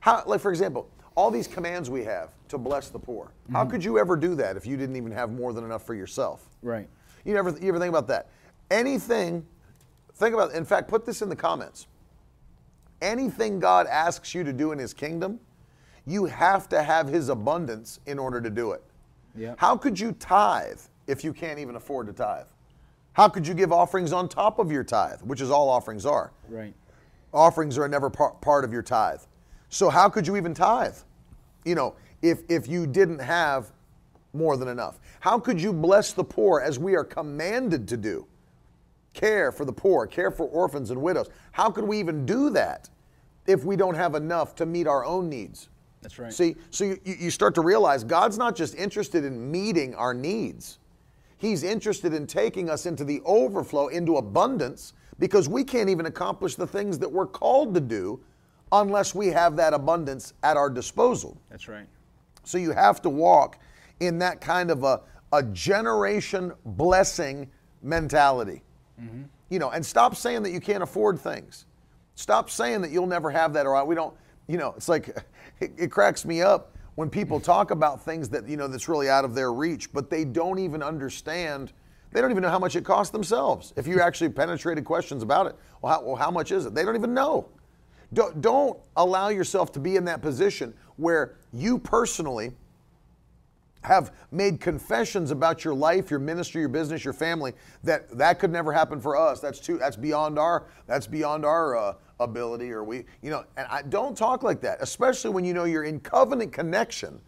How, 0.00 0.22
like 0.26 0.40
for 0.40 0.50
example, 0.50 0.88
all 1.16 1.30
these 1.30 1.46
commands 1.46 1.90
we 1.90 2.02
have 2.04 2.30
to 2.48 2.56
bless 2.56 2.88
the 2.88 2.98
poor. 2.98 3.30
How 3.52 3.60
Mm-hmm. 3.60 3.70
could 3.72 3.84
you 3.84 3.98
ever 3.98 4.16
do 4.16 4.34
that 4.36 4.56
if 4.56 4.66
you 4.66 4.78
didn't 4.78 4.96
even 4.96 5.12
have 5.12 5.30
more 5.30 5.52
than 5.52 5.62
enough 5.64 5.84
for 5.84 5.94
yourself? 5.94 6.48
Right. 6.62 6.88
You 7.26 7.34
never 7.34 7.50
you 7.60 7.68
ever 7.68 7.78
think 7.78 7.90
about 7.90 8.08
that? 8.08 8.28
Anything 8.70 9.44
think 10.14 10.32
about 10.32 10.52
in 10.52 10.64
fact 10.64 10.88
put 10.88 11.04
this 11.04 11.20
in 11.20 11.28
the 11.28 11.36
comments. 11.36 11.88
Anything 13.02 13.60
God 13.60 13.86
asks 13.86 14.34
you 14.34 14.44
to 14.44 14.52
do 14.54 14.72
in 14.72 14.78
his 14.78 14.94
kingdom, 14.94 15.40
you 16.06 16.24
have 16.26 16.68
to 16.70 16.82
have 16.82 17.08
his 17.08 17.28
abundance 17.28 18.00
in 18.06 18.18
order 18.18 18.40
to 18.40 18.50
do 18.50 18.72
it. 18.72 18.82
Yeah. 19.34 19.54
How 19.58 19.76
could 19.76 19.98
you 19.98 20.12
tithe 20.12 20.80
if 21.06 21.24
you 21.24 21.32
can't 21.32 21.58
even 21.58 21.76
afford 21.76 22.06
to 22.06 22.12
tithe? 22.12 22.46
How 23.12 23.28
could 23.28 23.46
you 23.46 23.54
give 23.54 23.72
offerings 23.72 24.12
on 24.12 24.28
top 24.28 24.58
of 24.58 24.70
your 24.70 24.84
tithe, 24.84 25.20
which 25.22 25.40
is 25.40 25.50
all 25.50 25.68
offerings 25.68 26.06
are? 26.06 26.32
Right. 26.48 26.74
offerings 27.32 27.76
are 27.76 27.88
never 27.88 28.08
par- 28.08 28.36
part 28.40 28.64
of 28.64 28.72
your 28.72 28.82
tithe. 28.82 29.20
So 29.68 29.90
how 29.90 30.08
could 30.08 30.26
you 30.26 30.36
even 30.36 30.54
tithe? 30.54 30.96
You 31.64 31.74
know, 31.74 31.96
if 32.22 32.42
if 32.48 32.68
you 32.68 32.86
didn't 32.86 33.18
have 33.18 33.72
more 34.32 34.56
than 34.56 34.68
enough. 34.68 35.00
How 35.20 35.38
could 35.38 35.60
you 35.60 35.72
bless 35.72 36.12
the 36.12 36.22
poor 36.24 36.60
as 36.60 36.78
we 36.78 36.94
are 36.94 37.04
commanded 37.04 37.88
to 37.88 37.96
do? 37.96 38.26
Care 39.14 39.50
for 39.50 39.64
the 39.64 39.72
poor, 39.72 40.06
care 40.06 40.30
for 40.30 40.46
orphans 40.46 40.90
and 40.90 41.00
widows. 41.00 41.28
How 41.52 41.70
could 41.70 41.84
we 41.84 41.98
even 41.98 42.26
do 42.26 42.50
that 42.50 42.90
if 43.46 43.64
we 43.64 43.76
don't 43.76 43.94
have 43.94 44.14
enough 44.14 44.54
to 44.56 44.66
meet 44.66 44.86
our 44.86 45.04
own 45.04 45.28
needs? 45.28 45.68
That's 46.06 46.20
right. 46.20 46.32
See, 46.32 46.54
so 46.70 46.84
you, 46.84 47.00
you 47.04 47.30
start 47.32 47.52
to 47.56 47.62
realize 47.62 48.04
God's 48.04 48.38
not 48.38 48.54
just 48.54 48.76
interested 48.76 49.24
in 49.24 49.50
meeting 49.50 49.92
our 49.96 50.14
needs. 50.14 50.78
He's 51.36 51.64
interested 51.64 52.14
in 52.14 52.28
taking 52.28 52.70
us 52.70 52.86
into 52.86 53.02
the 53.02 53.20
overflow, 53.24 53.88
into 53.88 54.16
abundance, 54.16 54.92
because 55.18 55.48
we 55.48 55.64
can't 55.64 55.90
even 55.90 56.06
accomplish 56.06 56.54
the 56.54 56.66
things 56.66 56.96
that 57.00 57.10
we're 57.10 57.26
called 57.26 57.74
to 57.74 57.80
do 57.80 58.20
unless 58.70 59.16
we 59.16 59.26
have 59.28 59.56
that 59.56 59.74
abundance 59.74 60.32
at 60.44 60.56
our 60.56 60.70
disposal. 60.70 61.36
That's 61.50 61.66
right. 61.66 61.88
So 62.44 62.56
you 62.56 62.70
have 62.70 63.02
to 63.02 63.10
walk 63.10 63.58
in 63.98 64.20
that 64.20 64.40
kind 64.40 64.70
of 64.70 64.84
a, 64.84 65.00
a 65.32 65.42
generation 65.42 66.52
blessing 66.64 67.50
mentality. 67.82 68.62
Mm-hmm. 69.02 69.22
You 69.48 69.58
know, 69.58 69.70
and 69.70 69.84
stop 69.84 70.14
saying 70.14 70.44
that 70.44 70.52
you 70.52 70.60
can't 70.60 70.84
afford 70.84 71.18
things. 71.18 71.66
Stop 72.14 72.48
saying 72.48 72.82
that 72.82 72.92
you'll 72.92 73.08
never 73.08 73.28
have 73.28 73.52
that 73.54 73.66
or 73.66 73.84
we 73.84 73.96
don't, 73.96 74.14
you 74.46 74.56
know, 74.56 74.74
it's 74.76 74.88
like 74.88 75.16
it, 75.60 75.72
it 75.76 75.90
cracks 75.90 76.24
me 76.24 76.42
up 76.42 76.76
when 76.94 77.10
people 77.10 77.40
talk 77.40 77.70
about 77.70 78.02
things 78.02 78.28
that, 78.30 78.48
you 78.48 78.56
know, 78.56 78.68
that's 78.68 78.88
really 78.88 79.08
out 79.08 79.24
of 79.24 79.34
their 79.34 79.52
reach, 79.52 79.92
but 79.92 80.10
they 80.10 80.24
don't 80.24 80.58
even 80.58 80.82
understand 80.82 81.72
They 82.12 82.22
don't 82.22 82.30
even 82.30 82.42
know 82.42 82.50
how 82.50 82.58
much 82.58 82.76
it 82.76 82.84
costs 82.84 83.12
themselves. 83.12 83.74
If 83.76 83.86
you 83.86 84.00
actually 84.00 84.30
penetrated 84.30 84.84
questions 84.84 85.22
about 85.22 85.46
it, 85.48 85.56
well 85.82 85.92
how, 85.92 86.02
well, 86.02 86.16
how 86.16 86.30
much 86.30 86.50
is 86.52 86.64
it? 86.64 86.74
They 86.74 86.84
don't 86.84 86.96
even 86.96 87.12
know. 87.12 87.48
Don't, 88.12 88.40
don't 88.40 88.78
allow 88.96 89.28
yourself 89.28 89.72
to 89.72 89.80
be 89.80 89.96
in 89.96 90.04
that 90.06 90.22
position 90.22 90.72
where 90.96 91.36
you 91.52 91.78
personally 91.78 92.52
have 93.82 94.12
made 94.30 94.60
confessions 94.60 95.30
about 95.30 95.64
your 95.64 95.74
life, 95.74 96.10
your 96.10 96.20
ministry, 96.20 96.60
your 96.60 96.68
business, 96.68 97.04
your 97.04 97.12
family 97.12 97.52
that 97.84 98.08
that 98.16 98.38
could 98.38 98.50
never 98.50 98.72
happen 98.72 99.00
for 99.00 99.16
us. 99.16 99.40
That's 99.40 99.60
too. 99.60 99.76
That's 99.76 99.96
beyond 99.96 100.38
our. 100.38 100.64
That's 100.86 101.06
beyond 101.06 101.44
our 101.44 101.76
uh, 101.76 101.94
ability. 102.20 102.70
Or 102.70 102.84
we, 102.84 103.04
you 103.22 103.30
know, 103.30 103.44
and 103.56 103.66
I 103.68 103.82
don't 103.82 104.16
talk 104.16 104.42
like 104.42 104.60
that, 104.62 104.78
especially 104.80 105.30
when 105.30 105.44
you 105.44 105.54
know 105.54 105.64
you're 105.64 105.84
in 105.84 106.00
covenant 106.00 106.52
connection 106.52 107.20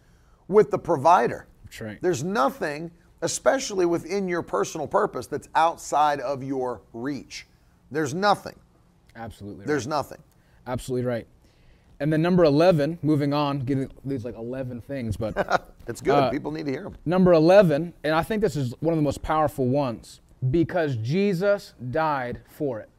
with 0.47 0.71
the 0.71 0.79
provider. 0.79 1.47
That's 1.65 1.81
right. 1.81 2.01
There's 2.01 2.23
nothing, 2.23 2.91
especially 3.21 3.85
within 3.85 4.27
your 4.27 4.41
personal 4.41 4.87
purpose, 4.87 5.27
that's 5.27 5.49
outside 5.55 6.19
of 6.19 6.43
your 6.43 6.81
reach. 6.93 7.47
There's 7.91 8.13
nothing. 8.13 8.57
Absolutely. 9.15 9.65
There's 9.65 9.85
right. 9.85 9.89
nothing. 9.95 10.23
Absolutely 10.67 11.05
right. 11.05 11.27
And 12.01 12.13
then 12.13 12.21
number 12.21 12.45
11, 12.45 12.99
moving 13.01 13.33
on, 13.33 13.59
getting 13.59 13.91
these 14.05 14.23
like 14.23 14.37
11 14.37 14.81
things, 14.81 15.17
but 15.17 15.35
It's 15.89 16.01
good. 16.01 16.13
Uh, 16.13 16.29
People 16.29 16.51
need 16.51 16.67
to 16.67 16.71
hear 16.71 16.83
them. 16.83 16.95
number 17.05 17.33
11, 17.33 17.93
and 18.03 18.13
I 18.13 18.21
think 18.21 18.41
this 18.41 18.55
is 18.55 18.73
one 18.79 18.93
of 18.93 18.97
the 18.97 19.03
most 19.03 19.21
powerful 19.23 19.67
ones, 19.67 20.21
because 20.51 20.95
Jesus 20.97 21.73
died 21.91 22.41
for 22.47 22.79
it. 22.79 22.89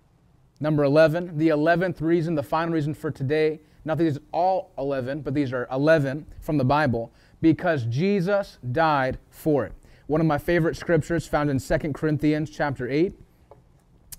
Number 0.61 0.85
11, 0.85 1.39
the 1.39 1.49
11th 1.49 2.01
reason, 2.03 2.35
the 2.35 2.43
final 2.43 2.74
reason 2.74 2.93
for 2.93 3.11
today, 3.11 3.61
not 3.85 3.97
these 3.97 4.19
all 4.32 4.70
11, 4.77 5.23
but 5.23 5.32
these 5.32 5.53
are 5.53 5.66
11 5.73 6.27
from 6.41 6.59
the 6.59 6.65
Bible, 6.65 7.11
because 7.41 7.85
Jesus 7.87 8.59
died 8.70 9.19
for 9.31 9.65
it. 9.65 9.73
One 10.07 10.20
of 10.20 10.27
my 10.27 10.39
favorite 10.39 10.77
scriptures 10.77 11.27
found 11.27 11.49
in 11.49 11.59
2 11.59 11.93
Corinthians 11.93 12.51
chapter 12.51 12.89
8, 12.89 13.15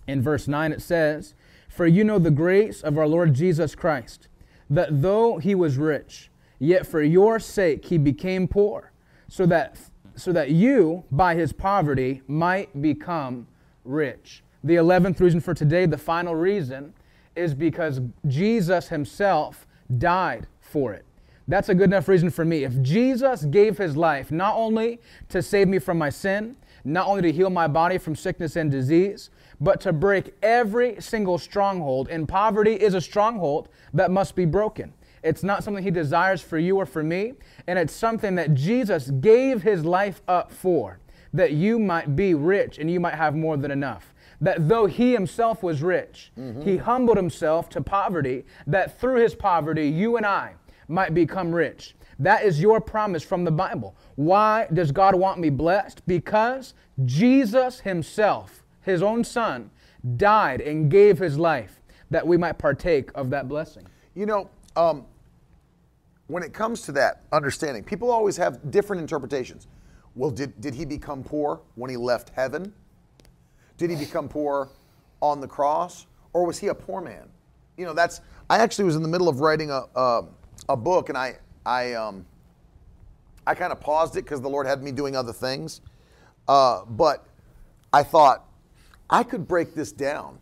in 0.07 0.22
verse 0.22 0.47
9 0.47 0.72
it 0.72 0.81
says, 0.81 1.35
For 1.69 1.85
you 1.85 2.03
know 2.03 2.18
the 2.18 2.31
grace 2.31 2.81
of 2.81 2.97
our 2.97 3.07
Lord 3.07 3.34
Jesus 3.34 3.76
Christ, 3.76 4.27
that 4.69 5.01
though 5.01 5.38
he 5.38 5.53
was 5.53 5.77
rich, 5.77 6.31
yet 6.57 6.88
for 6.88 7.03
your 7.03 7.39
sake 7.39 7.85
he 7.85 7.97
became 7.97 8.47
poor, 8.47 8.91
so 9.27 9.45
that 9.45 9.77
so 10.15 10.31
that 10.34 10.49
you 10.49 11.03
by 11.09 11.35
his 11.35 11.53
poverty 11.53 12.22
might 12.27 12.81
become 12.81 13.47
rich. 13.85 14.43
The 14.63 14.75
11th 14.75 15.19
reason 15.19 15.39
for 15.39 15.53
today, 15.53 15.85
the 15.85 15.97
final 15.97 16.35
reason, 16.35 16.93
is 17.35 17.53
because 17.53 18.01
Jesus 18.27 18.89
himself 18.89 19.65
died 19.97 20.47
for 20.59 20.93
it. 20.93 21.05
That's 21.47 21.69
a 21.69 21.75
good 21.75 21.85
enough 21.89 22.07
reason 22.07 22.29
for 22.29 22.45
me. 22.45 22.63
If 22.63 22.81
Jesus 22.81 23.45
gave 23.45 23.77
his 23.77 23.97
life 23.97 24.31
not 24.31 24.55
only 24.55 24.99
to 25.29 25.41
save 25.41 25.67
me 25.67 25.79
from 25.79 25.97
my 25.97 26.09
sin, 26.09 26.55
not 26.83 27.07
only 27.07 27.21
to 27.23 27.31
heal 27.31 27.49
my 27.49 27.67
body 27.67 27.97
from 27.97 28.15
sickness 28.15 28.55
and 28.55 28.71
disease, 28.71 29.29
but 29.59 29.79
to 29.81 29.93
break 29.93 30.33
every 30.41 30.99
single 30.99 31.38
stronghold. 31.38 32.09
And 32.09 32.27
poverty 32.27 32.73
is 32.73 32.93
a 32.93 33.01
stronghold 33.01 33.69
that 33.93 34.11
must 34.11 34.35
be 34.35 34.45
broken. 34.45 34.93
It's 35.23 35.43
not 35.43 35.63
something 35.63 35.83
he 35.83 35.91
desires 35.91 36.41
for 36.41 36.57
you 36.57 36.77
or 36.77 36.85
for 36.85 37.03
me, 37.03 37.33
and 37.67 37.77
it's 37.77 37.93
something 37.93 38.35
that 38.35 38.55
Jesus 38.55 39.11
gave 39.11 39.61
his 39.61 39.85
life 39.85 40.21
up 40.27 40.51
for, 40.51 40.99
that 41.33 41.51
you 41.51 41.77
might 41.77 42.15
be 42.15 42.33
rich 42.33 42.79
and 42.79 42.89
you 42.89 42.99
might 42.99 43.13
have 43.13 43.35
more 43.35 43.55
than 43.55 43.69
enough. 43.69 44.10
That 44.41 44.68
though 44.68 44.88
he 44.88 45.13
himself 45.13 45.61
was 45.61 45.81
rich, 45.84 46.31
he 46.63 46.77
humbled 46.77 47.18
himself 47.18 47.69
to 47.69 47.81
poverty, 47.81 48.43
that 48.68 48.99
through 48.99 49.22
his 49.22 49.35
poverty, 49.35 49.88
you 49.88 50.18
and 50.18 50.26
I 50.26 50.55
might 50.88 51.13
become 51.13 51.53
rich. 51.53 51.95
That 52.19 52.43
is 52.43 52.59
your 52.59 52.81
promise 52.81 53.23
from 53.23 53.43
the 53.43 53.51
Bible. 53.51 53.95
Why 54.15 54.68
does 54.73 54.91
God 54.91 55.15
want 55.15 55.39
me 55.39 55.49
blessed? 55.49 56.05
Because 56.07 56.73
Jesus 57.05 57.80
himself, 57.80 58.63
his 58.81 59.01
own 59.01 59.23
son, 59.23 59.69
died 60.18 60.61
and 60.61 60.89
gave 60.89 61.19
his 61.19 61.38
life 61.38 61.80
that 62.09 62.26
we 62.26 62.38
might 62.38 62.57
partake 62.57 63.09
of 63.15 63.30
that 63.30 63.47
blessing. 63.47 63.85
You 64.15 64.26
know, 64.26 64.49
um, 64.76 65.05
when 66.27 66.43
it 66.43 66.53
comes 66.53 66.81
to 66.84 66.91
that 66.93 67.23
understanding, 67.31 67.84
people 67.84 68.09
always 68.09 68.38
have 68.38 68.72
different 68.72 69.01
interpretations. 69.01 69.68
Well, 70.15 70.31
did, 70.31 70.59
did 70.59 70.73
he 70.73 70.85
become 70.85 71.23
poor 71.23 71.61
when 71.76 71.89
he 71.89 71.97
left 71.97 72.30
heaven? 72.30 72.73
Did 73.77 73.89
he 73.89 73.95
become 73.95 74.27
poor 74.30 74.69
on 75.22 75.41
the 75.41 75.48
cross? 75.48 76.06
Or 76.34 76.45
was 76.45 76.57
he 76.57 76.68
a 76.68 76.76
poor 76.76 77.02
man? 77.02 77.27
You 77.77 77.85
know, 77.85 77.93
that's, 77.93 78.22
I 78.49 78.60
actually 78.60 78.85
was 78.85 78.95
in 78.95 79.02
the 79.02 79.07
middle 79.07 79.27
of 79.27 79.39
writing 79.39 79.69
a, 79.72 79.84
a, 79.95 80.23
a 80.69 80.77
book 80.77 81.10
and 81.10 81.18
I, 81.18 81.38
I, 81.65 81.93
um, 81.93 82.26
I 83.45 83.56
kind 83.56 83.72
of 83.72 83.80
paused 83.80 84.15
it 84.18 84.23
because 84.23 84.41
the 84.41 84.49
Lord 84.49 84.68
had 84.68 84.84
me 84.84 84.91
doing 84.91 85.15
other 85.15 85.34
things. 85.34 85.81
Uh, 86.48 86.85
but 86.85 87.26
I 87.93 88.03
thought 88.03 88.48
I 89.10 89.23
could 89.23 89.48
break 89.48 89.73
this 89.73 89.91
down 89.91 90.39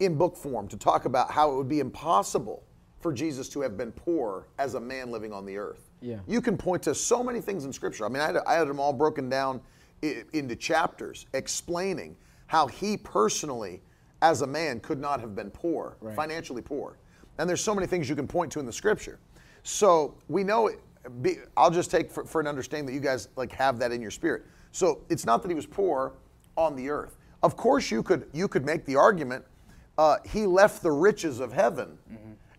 in 0.00 0.16
book 0.16 0.36
form 0.36 0.68
to 0.68 0.76
talk 0.76 1.04
about 1.04 1.30
how 1.30 1.50
it 1.52 1.56
would 1.56 1.68
be 1.68 1.80
impossible 1.80 2.62
for 3.00 3.12
Jesus 3.12 3.48
to 3.50 3.60
have 3.62 3.76
been 3.76 3.90
poor 3.92 4.46
as 4.58 4.74
a 4.74 4.80
man 4.80 5.10
living 5.10 5.32
on 5.32 5.44
the 5.44 5.56
earth. 5.56 5.90
Yeah. 6.00 6.18
You 6.26 6.40
can 6.40 6.56
point 6.56 6.82
to 6.84 6.94
so 6.94 7.22
many 7.22 7.40
things 7.40 7.64
in 7.64 7.72
Scripture. 7.72 8.04
I 8.04 8.08
mean, 8.08 8.20
I 8.22 8.26
had, 8.26 8.36
I 8.46 8.54
had 8.54 8.68
them 8.68 8.78
all 8.80 8.92
broken 8.92 9.28
down 9.28 9.60
i- 10.04 10.24
into 10.32 10.54
chapters 10.56 11.26
explaining 11.32 12.16
how 12.52 12.66
he 12.66 12.98
personally, 12.98 13.80
as 14.20 14.42
a 14.42 14.46
man, 14.46 14.78
could 14.80 15.00
not 15.00 15.18
have 15.22 15.34
been 15.34 15.50
poor, 15.50 15.96
Right. 16.02 16.14
financially 16.14 16.60
poor. 16.60 16.98
And 17.38 17.48
there's 17.48 17.62
so 17.62 17.74
many 17.74 17.86
things 17.86 18.10
you 18.10 18.14
can 18.14 18.28
point 18.28 18.52
to 18.52 18.60
in 18.60 18.66
the 18.66 18.72
Scripture. 18.72 19.18
So 19.62 20.14
we 20.28 20.44
know. 20.44 20.66
It, 20.66 20.78
be, 21.22 21.36
I'll 21.56 21.70
just 21.70 21.90
take 21.90 22.10
for, 22.10 22.24
for 22.26 22.42
an 22.42 22.46
understanding 22.46 22.84
that 22.86 22.92
you 22.92 23.00
guys 23.00 23.28
like 23.36 23.52
have 23.52 23.78
that 23.78 23.90
in 23.90 24.02
your 24.02 24.10
spirit. 24.10 24.44
So 24.70 25.00
it's 25.08 25.24
not 25.24 25.40
that 25.42 25.48
he 25.48 25.54
was 25.54 25.64
poor 25.64 26.12
on 26.56 26.76
the 26.76 26.90
earth. 26.90 27.16
Of 27.42 27.56
course, 27.56 27.90
you 27.90 28.02
could 28.02 28.28
you 28.34 28.48
could 28.48 28.66
make 28.66 28.84
the 28.84 28.96
argument 28.96 29.44
uh, 29.96 30.16
he 30.26 30.44
left 30.44 30.82
the 30.82 30.92
riches 30.92 31.40
of 31.40 31.52
heaven 31.54 31.98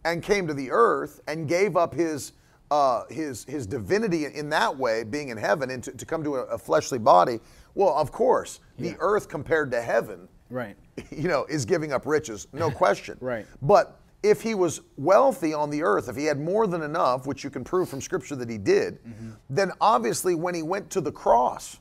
and 0.06 0.24
came 0.24 0.48
to 0.48 0.54
the 0.56 0.72
earth 0.72 1.22
and 1.28 1.48
gave 1.48 1.78
up 1.78 1.94
his 1.94 2.34
uh, 2.72 3.04
his 3.12 3.44
his 3.46 3.68
divinity 3.68 4.26
in 4.26 4.50
that 4.50 4.76
way, 4.76 5.04
being 5.04 5.30
in 5.30 5.38
heaven, 5.38 5.70
and 5.70 5.84
to, 5.84 5.92
to 5.92 6.06
come 6.06 6.24
to 6.24 6.38
a, 6.38 6.44
a 6.46 6.58
fleshly 6.58 6.98
body. 7.00 7.40
Well, 7.76 7.94
of 7.96 8.12
course, 8.12 8.60
the 8.78 8.96
earth 9.00 9.30
compared 9.30 9.72
to 9.72 9.82
heaven, 9.82 10.28
Right. 10.50 10.78
you 11.12 11.28
know, 11.28 11.46
is 11.46 11.66
giving 11.66 11.92
up 11.92 12.06
riches, 12.06 12.48
no 12.54 12.70
question. 12.84 13.18
Right. 13.20 13.46
But 13.62 14.00
if 14.22 14.42
he 14.42 14.56
was 14.56 14.82
wealthy 14.96 15.54
on 15.54 15.70
the 15.70 15.84
earth, 15.84 16.08
if 16.08 16.16
he 16.16 16.26
had 16.26 16.40
more 16.40 16.68
than 16.68 16.82
enough, 16.82 17.26
which 17.26 17.44
you 17.44 17.50
can 17.50 17.64
prove 17.64 17.90
from 17.90 18.00
Scripture 18.00 18.36
that 18.38 18.50
he 18.50 18.58
did, 18.58 19.04
mm-hmm. 19.04 19.32
then 19.50 19.72
obviously 19.82 20.36
when 20.36 20.56
he 20.56 20.64
went 20.64 20.90
to 20.92 21.02
the 21.02 21.12
cross, 21.12 21.80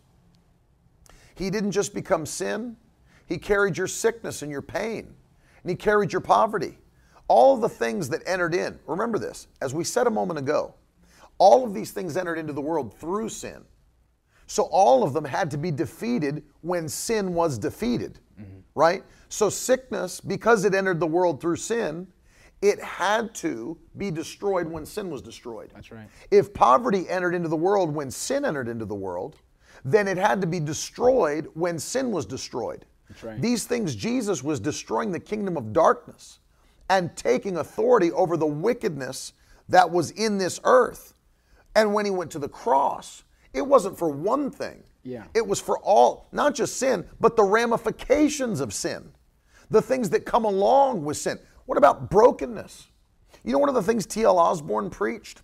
he 1.34 1.50
didn't 1.50 1.72
just 1.72 1.94
become 1.94 2.26
sin, 2.26 2.76
he 3.26 3.38
carried 3.38 3.78
your 3.78 3.86
sickness 3.86 4.42
and 4.42 4.50
your 4.50 4.62
pain, 4.62 5.14
and 5.62 5.70
he 5.70 5.76
carried 5.76 6.12
your 6.12 6.20
poverty. 6.20 6.78
All 7.28 7.56
the 7.56 7.68
things 7.68 8.08
that 8.08 8.22
entered 8.26 8.54
in, 8.54 8.78
remember 8.86 9.18
this, 9.18 9.46
as 9.60 9.72
we 9.72 9.84
said 9.84 10.06
a 10.06 10.10
moment 10.10 10.38
ago, 10.38 10.74
all 11.38 11.64
of 11.64 11.72
these 11.72 11.92
things 11.92 12.16
entered 12.16 12.38
into 12.38 12.52
the 12.52 12.60
world 12.60 12.98
through 12.98 13.28
sin. 13.28 13.64
So 14.52 14.64
all 14.64 15.02
of 15.02 15.14
them 15.14 15.24
had 15.24 15.50
to 15.52 15.56
be 15.56 15.70
defeated 15.70 16.42
when 16.60 16.86
sin 16.86 17.32
was 17.32 17.56
defeated, 17.56 18.18
right? 18.74 19.02
So 19.30 19.48
sickness, 19.48 20.20
because 20.20 20.66
it 20.66 20.74
entered 20.74 21.00
the 21.00 21.06
world 21.06 21.40
through 21.40 21.56
sin, 21.56 22.06
it 22.60 22.78
had 22.78 23.34
to 23.36 23.78
be 23.96 24.10
destroyed 24.10 24.66
when 24.66 24.84
sin 24.84 25.08
was 25.08 25.22
destroyed. 25.22 25.70
That's 25.74 25.90
right. 25.90 26.06
If 26.30 26.52
poverty 26.52 27.08
entered 27.08 27.34
into 27.34 27.48
the 27.48 27.56
world 27.56 27.94
when 27.94 28.10
sin 28.10 28.44
entered 28.44 28.68
into 28.68 28.84
the 28.84 28.94
world, 28.94 29.36
then 29.86 30.06
it 30.06 30.18
had 30.18 30.42
to 30.42 30.46
be 30.46 30.60
destroyed 30.60 31.48
when 31.54 31.78
sin 31.78 32.10
was 32.10 32.26
destroyed. 32.26 32.84
That's 33.08 33.24
right. 33.24 33.40
These 33.40 33.64
things, 33.64 33.94
Jesus 33.94 34.44
was 34.44 34.60
destroying 34.60 35.12
the 35.12 35.20
kingdom 35.20 35.56
of 35.56 35.72
darkness 35.72 36.40
and 36.90 37.16
taking 37.16 37.56
authority 37.56 38.12
over 38.12 38.36
the 38.36 38.44
wickedness 38.44 39.32
that 39.70 39.90
was 39.90 40.10
in 40.10 40.36
this 40.36 40.60
earth. 40.64 41.14
And 41.74 41.94
when 41.94 42.04
he 42.04 42.10
went 42.10 42.30
to 42.32 42.38
the 42.38 42.50
cross, 42.50 43.24
it 43.54 43.62
wasn't 43.62 43.98
for 43.98 44.08
one 44.08 44.50
thing. 44.50 44.82
Yeah. 45.04 45.24
It 45.34 45.46
was 45.46 45.60
for 45.60 45.78
all, 45.78 46.28
not 46.32 46.54
just 46.54 46.76
sin, 46.76 47.04
but 47.20 47.36
the 47.36 47.42
ramifications 47.42 48.60
of 48.60 48.72
sin, 48.72 49.12
the 49.70 49.82
things 49.82 50.10
that 50.10 50.24
come 50.24 50.44
along 50.44 51.04
with 51.04 51.16
sin. 51.16 51.38
What 51.66 51.78
about 51.78 52.10
brokenness? 52.10 52.88
You 53.44 53.52
know, 53.52 53.58
one 53.58 53.68
of 53.68 53.74
the 53.74 53.82
things 53.82 54.06
T.L. 54.06 54.38
Osborn 54.38 54.90
preached 54.90 55.42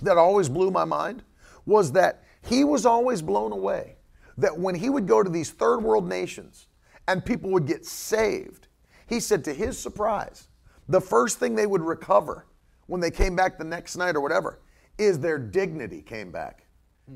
that 0.00 0.16
always 0.16 0.48
blew 0.48 0.70
my 0.70 0.84
mind 0.84 1.22
was 1.66 1.92
that 1.92 2.24
he 2.42 2.64
was 2.64 2.86
always 2.86 3.22
blown 3.22 3.52
away 3.52 3.96
that 4.38 4.58
when 4.58 4.74
he 4.74 4.90
would 4.90 5.06
go 5.06 5.22
to 5.22 5.30
these 5.30 5.50
third 5.50 5.80
world 5.80 6.08
nations 6.08 6.66
and 7.06 7.24
people 7.24 7.50
would 7.50 7.66
get 7.66 7.84
saved, 7.84 8.68
he 9.06 9.20
said 9.20 9.44
to 9.44 9.52
his 9.52 9.78
surprise, 9.78 10.48
the 10.88 11.00
first 11.00 11.38
thing 11.38 11.54
they 11.54 11.66
would 11.66 11.82
recover 11.82 12.46
when 12.86 13.00
they 13.00 13.10
came 13.10 13.36
back 13.36 13.58
the 13.58 13.64
next 13.64 13.96
night 13.96 14.16
or 14.16 14.20
whatever 14.20 14.60
is 14.98 15.18
their 15.18 15.38
dignity 15.38 16.02
came 16.02 16.30
back. 16.30 16.66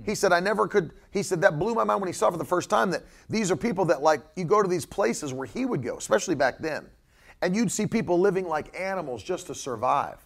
He 0.05 0.15
said, 0.15 0.33
I 0.33 0.41
never 0.41 0.67
could. 0.67 0.93
He 1.11 1.23
said, 1.23 1.41
that 1.43 1.59
blew 1.59 1.75
my 1.75 1.85
mind 1.85 2.01
when 2.01 2.09
he 2.09 2.13
saw 2.13 2.31
for 2.31 2.37
the 2.37 2.45
first 2.45 2.69
time 2.69 2.91
that 2.91 3.05
these 3.29 3.51
are 3.51 3.57
people 3.57 3.85
that, 3.87 4.03
like, 4.03 4.21
you 4.35 4.45
go 4.45 4.63
to 4.63 4.69
these 4.69 4.85
places 4.85 5.33
where 5.33 5.47
he 5.47 5.65
would 5.65 5.83
go, 5.83 5.97
especially 5.97 6.35
back 6.35 6.59
then, 6.59 6.87
and 7.41 7.55
you'd 7.55 7.71
see 7.71 7.87
people 7.87 8.19
living 8.19 8.49
like 8.49 8.79
animals 8.79 9.23
just 9.23 9.47
to 9.47 9.55
survive. 9.55 10.25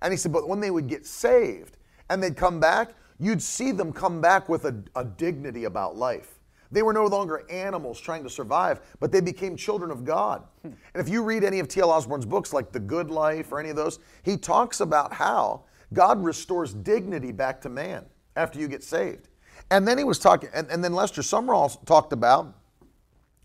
And 0.00 0.12
he 0.12 0.16
said, 0.16 0.32
but 0.32 0.48
when 0.48 0.60
they 0.60 0.70
would 0.70 0.86
get 0.86 1.06
saved 1.06 1.76
and 2.08 2.22
they'd 2.22 2.36
come 2.36 2.60
back, 2.60 2.94
you'd 3.18 3.42
see 3.42 3.72
them 3.72 3.92
come 3.92 4.20
back 4.20 4.48
with 4.48 4.64
a, 4.64 4.82
a 4.94 5.04
dignity 5.04 5.64
about 5.64 5.96
life. 5.96 6.38
They 6.72 6.82
were 6.82 6.92
no 6.92 7.06
longer 7.06 7.44
animals 7.50 8.00
trying 8.00 8.22
to 8.22 8.30
survive, 8.30 8.80
but 9.00 9.10
they 9.10 9.20
became 9.20 9.56
children 9.56 9.90
of 9.90 10.04
God. 10.04 10.44
Hmm. 10.62 10.68
And 10.94 11.06
if 11.06 11.08
you 11.08 11.22
read 11.24 11.42
any 11.42 11.58
of 11.58 11.66
T.L. 11.66 11.90
Osborn's 11.90 12.24
books, 12.24 12.52
like 12.52 12.70
The 12.70 12.80
Good 12.80 13.10
Life 13.10 13.50
or 13.50 13.58
any 13.58 13.70
of 13.70 13.76
those, 13.76 13.98
he 14.22 14.36
talks 14.36 14.80
about 14.80 15.12
how 15.12 15.64
God 15.92 16.22
restores 16.22 16.72
dignity 16.72 17.32
back 17.32 17.60
to 17.62 17.68
man 17.68 18.06
after 18.36 18.58
you 18.58 18.68
get 18.68 18.82
saved. 18.82 19.28
And 19.70 19.86
then 19.86 19.98
he 19.98 20.04
was 20.04 20.18
talking, 20.18 20.48
and, 20.54 20.68
and 20.68 20.82
then 20.82 20.92
Lester 20.92 21.22
Sumrall 21.22 21.84
talked 21.84 22.12
about 22.12 22.54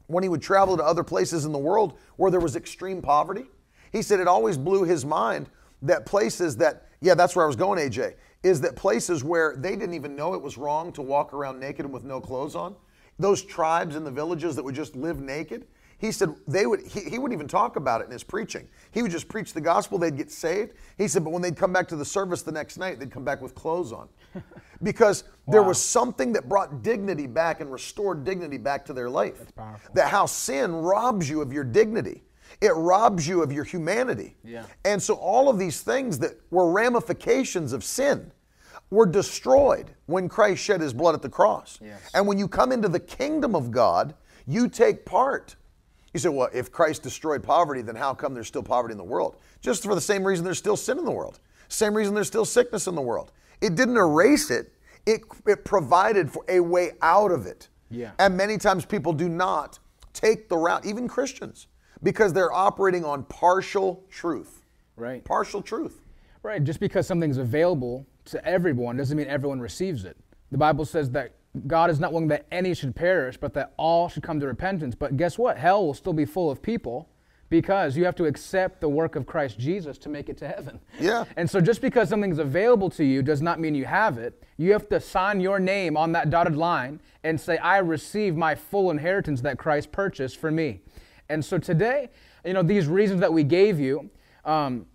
when 0.08 0.24
he 0.24 0.30
would 0.30 0.42
travel 0.42 0.78
to 0.78 0.84
other 0.84 1.04
places 1.04 1.46
in 1.46 1.52
the 1.52 1.60
world 1.60 1.98
where 2.18 2.32
there 2.32 2.40
was 2.40 2.56
extreme 2.56 3.02
poverty. 3.02 3.46
He 3.92 4.02
said 4.02 4.20
it 4.20 4.28
always 4.28 4.58
blew 4.58 4.84
his 4.84 5.06
mind 5.06 5.50
that 5.82 6.06
places 6.06 6.58
that, 6.58 6.88
yeah, 7.02 7.14
that's 7.14 7.36
where 7.36 7.46
I 7.46 7.48
was 7.48 7.56
going, 7.56 7.80
AJ, 7.80 8.16
is 8.44 8.62
that 8.62 8.76
places 8.76 9.24
where 9.24 9.56
they 9.58 9.76
didn't 9.76 9.94
even 9.94 10.16
know 10.16 10.34
it 10.34 10.42
was 10.42 10.58
wrong 10.58 10.92
to 10.94 11.02
walk 11.02 11.34
around 11.34 11.60
naked 11.60 11.86
and 11.86 11.94
with 11.94 12.04
no 12.04 12.22
clothes 12.22 12.56
on, 12.56 12.76
those 13.18 13.42
tribes 13.42 13.96
in 13.96 14.04
the 14.04 14.12
villages 14.12 14.56
that 14.56 14.64
would 14.64 14.76
just 14.76 14.96
live 14.96 15.20
naked, 15.20 15.66
he 16.06 16.12
said 16.12 16.34
they 16.48 16.66
would 16.66 16.82
he, 16.82 17.02
he, 17.02 17.20
wouldn't 17.20 17.38
even 17.38 17.48
talk 17.48 17.76
about 17.76 18.02
it 18.02 18.06
in 18.06 18.12
his 18.12 18.24
preaching 18.24 18.68
he 18.92 19.02
would 19.02 19.12
just 19.12 19.28
preach 19.28 19.54
the 19.54 19.62
gospel 19.62 19.98
they'd 19.98 20.18
get 20.18 20.32
saved 20.32 20.74
he 20.98 21.08
said 21.08 21.24
but 21.24 21.32
when 21.32 21.42
they'd 21.42 21.58
come 21.58 21.74
back 21.74 21.88
to 21.88 21.96
the 21.96 22.06
service 22.06 22.42
the 22.42 22.52
next 22.52 22.78
night 22.78 23.00
they'd 23.00 23.12
come 23.12 23.24
back 23.24 23.42
with 23.42 23.56
clothes 23.56 23.92
on 23.92 24.08
because 24.84 25.24
wow. 25.46 25.54
there 25.54 25.64
was 25.64 25.82
something 25.82 26.32
that 26.32 26.48
brought 26.48 26.84
dignity 26.84 27.28
back 27.28 27.62
and 27.62 27.72
restored 27.72 28.24
dignity 28.24 28.58
back 28.58 28.86
to 28.86 28.94
their 28.94 29.10
life 29.10 29.46
that 29.94 30.10
how 30.10 30.26
sin 30.26 30.74
robs 30.74 31.30
you 31.30 31.42
of 31.42 31.52
your 31.52 31.64
dignity 31.64 32.24
it 32.62 32.74
robs 32.76 33.28
you 33.28 33.42
of 33.42 33.52
your 33.52 33.64
humanity 33.64 34.36
yeah. 34.44 34.66
and 34.86 35.02
so 35.02 35.16
all 35.16 35.50
of 35.50 35.58
these 35.58 35.82
things 35.82 36.20
that 36.20 36.40
were 36.52 36.72
ramifications 36.72 37.74
of 37.74 37.84
sin 37.84 38.32
were 38.92 39.06
destroyed 39.06 39.92
when 40.06 40.30
Christ 40.30 40.64
shed 40.64 40.80
his 40.80 40.94
blood 40.94 41.16
at 41.16 41.22
the 41.24 41.30
cross. 41.30 41.80
Yes. 41.84 42.00
And 42.14 42.28
when 42.28 42.38
you 42.38 42.48
come 42.48 42.72
into 42.72 42.88
the 42.88 43.00
kingdom 43.00 43.56
of 43.56 43.72
God, 43.72 44.14
you 44.48 44.70
take 44.70 45.06
part. 45.06 45.56
You 46.16 46.20
say, 46.20 46.30
well, 46.30 46.48
if 46.54 46.72
Christ 46.72 47.04
destroyed 47.04 47.44
poverty, 47.44 47.82
then 47.82 47.98
how 47.98 48.14
come 48.14 48.34
there's 48.34 48.48
still 48.48 48.64
poverty 48.64 48.94
in 48.94 48.98
the 48.98 49.04
world? 49.04 49.36
Just 49.60 49.84
for 49.84 49.96
the 49.96 50.00
same 50.00 50.24
reason 50.24 50.46
there's 50.46 50.58
still 50.58 50.78
sin 50.78 50.98
in 50.98 51.04
the 51.04 51.12
world. 51.12 51.42
Same 51.68 51.94
reason 51.94 52.16
there's 52.16 52.28
still 52.28 52.46
sickness 52.46 52.88
in 52.88 52.96
the 52.96 53.02
world. 53.02 53.34
It 53.60 53.76
didn't 53.76 53.98
erase 53.98 54.50
it, 54.50 54.72
it, 55.06 55.24
it 55.46 55.66
provided 55.66 56.32
for 56.32 56.46
a 56.48 56.62
way 56.62 56.92
out 57.02 57.34
of 57.34 57.48
it. 57.48 57.68
Yeah. 57.92 58.12
And 58.18 58.38
many 58.38 58.58
times 58.58 58.86
people 58.86 59.12
do 59.12 59.28
not 59.28 59.78
take 60.14 60.48
the 60.48 60.56
route, 60.56 60.86
even 60.86 61.10
Christians, 61.10 61.68
because 62.02 62.32
they're 62.32 62.54
operating 62.54 63.04
on 63.04 63.26
partial 63.26 64.02
truth. 64.10 64.64
Right. 64.96 65.22
Partial 65.26 65.62
truth. 65.62 66.00
Right. 66.44 66.64
Just 66.64 66.80
because 66.80 67.06
something's 67.06 67.40
available 67.40 68.08
to 68.24 68.46
everyone 68.46 68.96
doesn't 68.96 69.18
mean 69.18 69.28
everyone 69.28 69.60
receives 69.60 70.06
it. 70.06 70.16
The 70.50 70.58
Bible 70.58 70.86
says 70.86 71.10
that 71.12 71.34
God 71.68 71.90
is 71.90 72.00
not 72.00 72.12
willing 72.12 72.28
that 72.30 72.46
any 72.52 72.74
should 72.74 72.96
perish, 72.96 73.38
but 73.38 73.54
that 73.54 73.74
all 73.78 74.10
should 74.10 74.24
come 74.24 74.40
to 74.40 74.48
repentance. 74.48 74.96
But 74.96 75.18
guess 75.18 75.38
what? 75.38 75.58
Hell 75.58 75.86
will 75.86 75.94
still 75.94 76.14
be 76.14 76.26
full 76.26 76.52
of 76.52 76.62
people 76.62 77.10
because 77.50 77.96
you 77.96 78.06
have 78.06 78.16
to 78.16 78.26
accept 78.26 78.82
the 78.82 78.90
work 78.90 79.16
of 79.16 79.26
Christ 79.26 79.60
Jesus 79.60 79.98
to 80.00 80.10
make 80.10 80.30
it 80.30 80.38
to 80.38 80.48
heaven. 80.48 80.80
Yeah. 81.00 81.26
And 81.38 81.50
so 81.50 81.62
just 81.62 81.82
because 81.82 82.10
something's 82.10 82.40
available 82.40 82.90
to 82.92 83.04
you 83.04 83.22
does 83.22 83.42
not 83.42 83.60
mean 83.60 83.76
you 83.76 83.86
have 83.86 84.18
it. 84.18 84.44
You 84.58 84.72
have 84.74 84.90
to 84.90 85.00
sign 85.00 85.40
your 85.40 85.60
name 85.60 85.96
on 85.96 86.12
that 86.14 86.30
dotted 86.30 86.56
line 86.56 87.00
and 87.24 87.40
say, 87.40 87.58
I 87.58 87.78
receive 87.78 88.36
my 88.36 88.56
full 88.56 88.92
inheritance 88.92 89.42
that 89.42 89.58
Christ 89.58 89.92
purchased 89.92 90.38
for 90.38 90.52
me. 90.52 90.82
And 91.30 91.44
so 91.44 91.58
today, 91.58 92.10
you 92.44 92.54
know, 92.54 92.64
these 92.64 92.88
reasons 92.88 93.20
that 93.22 93.32
we 93.32 93.44
gave 93.44 93.80
you, 93.80 94.10
um, 94.44 94.86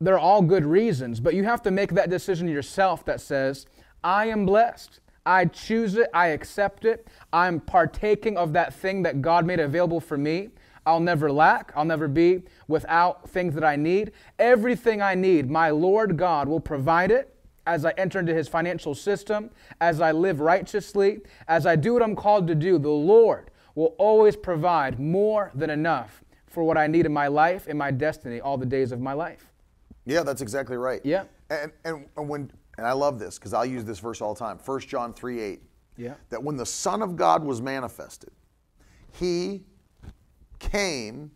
they're 0.00 0.18
all 0.18 0.42
good 0.42 0.64
reasons, 0.64 1.20
but 1.20 1.34
you 1.34 1.44
have 1.44 1.62
to 1.62 1.70
make 1.70 1.92
that 1.92 2.10
decision 2.10 2.48
yourself 2.48 3.04
that 3.06 3.20
says, 3.20 3.66
I 4.04 4.26
am 4.26 4.44
blessed. 4.44 5.00
I 5.26 5.44
choose 5.46 5.96
it. 5.96 6.08
I 6.14 6.28
accept 6.28 6.84
it. 6.84 7.08
I'm 7.32 7.60
partaking 7.60 8.38
of 8.38 8.52
that 8.54 8.72
thing 8.72 9.02
that 9.02 9.20
God 9.20 9.44
made 9.44 9.60
available 9.60 10.00
for 10.00 10.16
me. 10.16 10.50
I'll 10.86 11.00
never 11.00 11.30
lack. 11.32 11.72
I'll 11.74 11.84
never 11.84 12.06
be 12.06 12.44
without 12.68 13.28
things 13.28 13.54
that 13.54 13.64
I 13.64 13.74
need. 13.74 14.12
Everything 14.38 15.02
I 15.02 15.16
need, 15.16 15.50
my 15.50 15.70
Lord 15.70 16.16
God 16.16 16.48
will 16.48 16.60
provide 16.60 17.10
it 17.10 17.34
as 17.66 17.84
I 17.84 17.90
enter 17.98 18.20
into 18.20 18.32
his 18.32 18.46
financial 18.46 18.94
system, 18.94 19.50
as 19.80 20.00
I 20.00 20.12
live 20.12 20.40
righteously, 20.40 21.20
as 21.48 21.66
I 21.66 21.74
do 21.74 21.92
what 21.92 22.02
I'm 22.02 22.14
called 22.14 22.46
to 22.46 22.54
do. 22.54 22.78
The 22.78 22.88
Lord 22.88 23.50
will 23.74 23.96
always 23.98 24.36
provide 24.36 25.00
more 25.00 25.50
than 25.54 25.70
enough 25.70 26.22
for 26.46 26.62
what 26.62 26.78
I 26.78 26.86
need 26.86 27.04
in 27.04 27.12
my 27.12 27.26
life, 27.26 27.66
in 27.66 27.76
my 27.76 27.90
destiny, 27.90 28.40
all 28.40 28.56
the 28.56 28.64
days 28.64 28.92
of 28.92 29.00
my 29.00 29.12
life. 29.12 29.50
Yeah, 30.06 30.22
that's 30.22 30.40
exactly 30.40 30.76
right. 30.76 31.00
Yeah. 31.04 31.24
And, 31.50 31.72
and, 31.84 32.06
when 32.28 32.50
and 32.78 32.86
I 32.86 32.92
love 32.92 33.18
this 33.18 33.38
because 33.38 33.52
I'll 33.52 33.66
use 33.66 33.84
this 33.84 33.98
verse 33.98 34.20
all 34.20 34.34
the 34.34 34.38
time. 34.40 34.58
1 34.64 34.80
John 34.80 35.12
3 35.12 35.40
8. 35.40 35.62
Yeah. 35.96 36.14
That 36.28 36.42
when 36.42 36.56
the 36.56 36.66
Son 36.66 37.02
of 37.02 37.16
God 37.16 37.42
was 37.42 37.62
manifested, 37.62 38.30
he 39.18 39.64
came. 40.58 41.30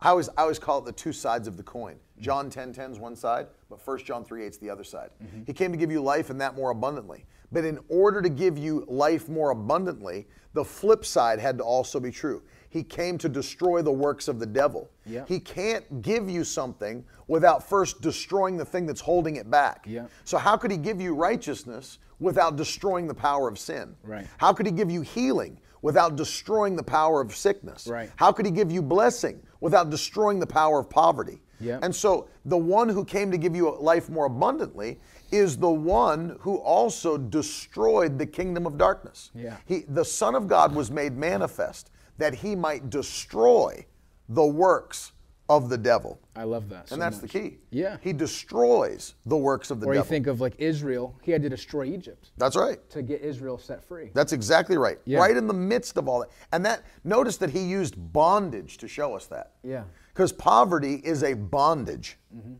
I 0.00 0.10
always, 0.10 0.28
I 0.30 0.42
always 0.42 0.58
call 0.58 0.80
it 0.80 0.84
the 0.84 0.92
two 0.92 1.12
sides 1.12 1.48
of 1.48 1.56
the 1.56 1.62
coin. 1.62 1.96
John 2.20 2.50
10 2.50 2.72
10 2.72 2.92
is 2.92 2.98
one 2.98 3.16
side, 3.16 3.46
but 3.70 3.84
1 3.86 3.98
John 3.98 4.24
3 4.24 4.44
8 4.44 4.46
is 4.46 4.58
the 4.58 4.70
other 4.70 4.84
side. 4.84 5.10
Mm-hmm. 5.22 5.42
He 5.46 5.52
came 5.52 5.72
to 5.72 5.78
give 5.78 5.90
you 5.90 6.02
life 6.02 6.30
and 6.30 6.40
that 6.40 6.54
more 6.54 6.70
abundantly. 6.70 7.24
But 7.50 7.64
in 7.64 7.78
order 7.88 8.20
to 8.20 8.28
give 8.28 8.58
you 8.58 8.84
life 8.88 9.28
more 9.28 9.50
abundantly, 9.50 10.26
the 10.52 10.64
flip 10.64 11.04
side 11.04 11.38
had 11.38 11.58
to 11.58 11.64
also 11.64 12.00
be 12.00 12.10
true. 12.10 12.42
He 12.74 12.82
came 12.82 13.18
to 13.18 13.28
destroy 13.28 13.82
the 13.82 13.92
works 13.92 14.26
of 14.26 14.40
the 14.40 14.46
devil. 14.46 14.90
Yeah. 15.06 15.24
He 15.28 15.38
can't 15.38 16.02
give 16.02 16.28
you 16.28 16.42
something 16.42 17.04
without 17.28 17.62
first 17.62 18.00
destroying 18.00 18.56
the 18.56 18.64
thing 18.64 18.84
that's 18.84 19.00
holding 19.00 19.36
it 19.36 19.48
back. 19.48 19.84
Yeah. 19.86 20.06
So 20.24 20.38
how 20.38 20.56
could 20.56 20.72
he 20.72 20.76
give 20.76 21.00
you 21.00 21.14
righteousness 21.14 22.00
without 22.18 22.56
destroying 22.56 23.06
the 23.06 23.14
power 23.14 23.46
of 23.46 23.60
sin? 23.60 23.94
Right. 24.02 24.26
How 24.38 24.52
could 24.52 24.66
he 24.66 24.72
give 24.72 24.90
you 24.90 25.02
healing 25.02 25.60
without 25.82 26.16
destroying 26.16 26.74
the 26.74 26.82
power 26.82 27.20
of 27.20 27.36
sickness? 27.36 27.86
Right. 27.86 28.10
How 28.16 28.32
could 28.32 28.44
he 28.44 28.50
give 28.50 28.72
you 28.72 28.82
blessing 28.82 29.40
without 29.60 29.88
destroying 29.88 30.40
the 30.40 30.46
power 30.46 30.80
of 30.80 30.90
poverty? 30.90 31.42
Yeah. 31.60 31.78
And 31.80 31.94
so 31.94 32.28
the 32.44 32.58
one 32.58 32.88
who 32.88 33.04
came 33.04 33.30
to 33.30 33.38
give 33.38 33.54
you 33.54 33.70
life 33.78 34.10
more 34.10 34.26
abundantly 34.26 34.98
is 35.30 35.56
the 35.56 35.70
one 35.70 36.38
who 36.40 36.56
also 36.56 37.18
destroyed 37.18 38.18
the 38.18 38.26
kingdom 38.26 38.66
of 38.66 38.76
darkness. 38.76 39.30
Yeah. 39.32 39.58
He, 39.64 39.84
the 39.86 40.04
Son 40.04 40.34
of 40.34 40.48
God 40.48 40.74
was 40.74 40.90
made 40.90 41.16
manifest 41.16 41.92
that 42.18 42.34
he 42.34 42.54
might 42.54 42.90
destroy 42.90 43.84
the 44.28 44.44
works 44.44 45.12
of 45.48 45.68
the 45.68 45.76
devil. 45.76 46.18
I 46.34 46.44
love 46.44 46.70
that. 46.70 46.90
and 46.90 47.00
that's 47.00 47.18
the 47.18 47.28
key. 47.28 47.58
Yeah. 47.70 47.98
He 48.00 48.12
destroys 48.14 49.14
the 49.26 49.36
works 49.36 49.70
of 49.70 49.78
the 49.80 49.86
or 49.86 49.92
devil. 49.92 50.06
you 50.06 50.08
think 50.08 50.26
of 50.26 50.40
like 50.40 50.54
Israel, 50.58 51.18
he 51.22 51.32
had 51.32 51.42
to 51.42 51.50
destroy 51.50 51.84
Egypt 51.84 52.30
that's 52.38 52.56
right. 52.56 52.78
to 52.90 53.02
get 53.02 53.20
Israel 53.20 53.58
set 53.58 53.84
free. 53.84 54.10
That's 54.14 54.32
exactly 54.32 54.78
right. 54.78 54.98
Yeah. 55.04 55.18
Right 55.18 55.36
in 55.36 55.46
the 55.46 55.54
midst 55.54 55.98
of 55.98 56.08
all 56.08 56.20
that. 56.20 56.30
And 56.52 56.64
that 56.64 56.82
notice 57.04 57.36
that 57.38 57.50
he 57.50 57.60
used 57.60 57.94
bondage 58.12 58.78
to 58.78 58.88
show 58.88 59.14
us 59.14 59.26
that. 59.26 59.52
Yeah. 59.62 59.84
Because 60.14 60.32
poverty 60.32 60.94
is 61.04 61.22
a 61.22 61.34
bondage. 61.34 62.16
Mm-hmm. 62.34 62.54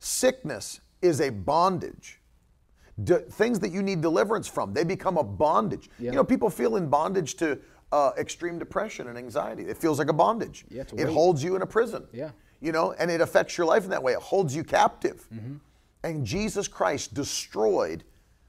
Sickness 0.00 0.80
is 1.02 1.20
a 1.20 1.30
bondage. 1.30 2.20
D- 3.04 3.14
things 3.30 3.60
that 3.60 3.70
you 3.70 3.82
need 3.82 4.00
deliverance 4.00 4.48
from, 4.48 4.74
they 4.74 4.84
become 4.84 5.16
a 5.16 5.24
bondage. 5.24 5.88
Yeah. 5.98 6.10
You 6.10 6.16
know, 6.16 6.24
people 6.24 6.50
feel 6.50 6.76
in 6.76 6.88
bondage 6.88 7.36
to 7.36 7.58
uh, 7.92 8.12
extreme 8.18 8.58
depression 8.58 9.08
and 9.08 9.18
anxiety. 9.18 9.64
It 9.64 9.76
feels 9.76 9.98
like 9.98 10.08
a 10.08 10.12
bondage. 10.14 10.64
Yeah, 10.68 10.84
it 10.96 11.08
holds 11.08 11.42
you 11.42 11.56
in 11.56 11.62
a 11.62 11.66
prison. 11.66 12.06
Yeah. 12.12 12.30
You 12.60 12.72
know, 12.72 12.92
and 12.92 13.10
it 13.10 13.20
affects 13.20 13.56
your 13.56 13.66
life 13.66 13.84
in 13.84 13.90
that 13.90 14.02
way. 14.02 14.12
It 14.12 14.18
holds 14.18 14.54
you 14.54 14.64
captive. 14.64 15.26
And 16.02 16.24
Jesus 16.24 16.68
Christ 16.68 17.14
destroyed 17.14 18.04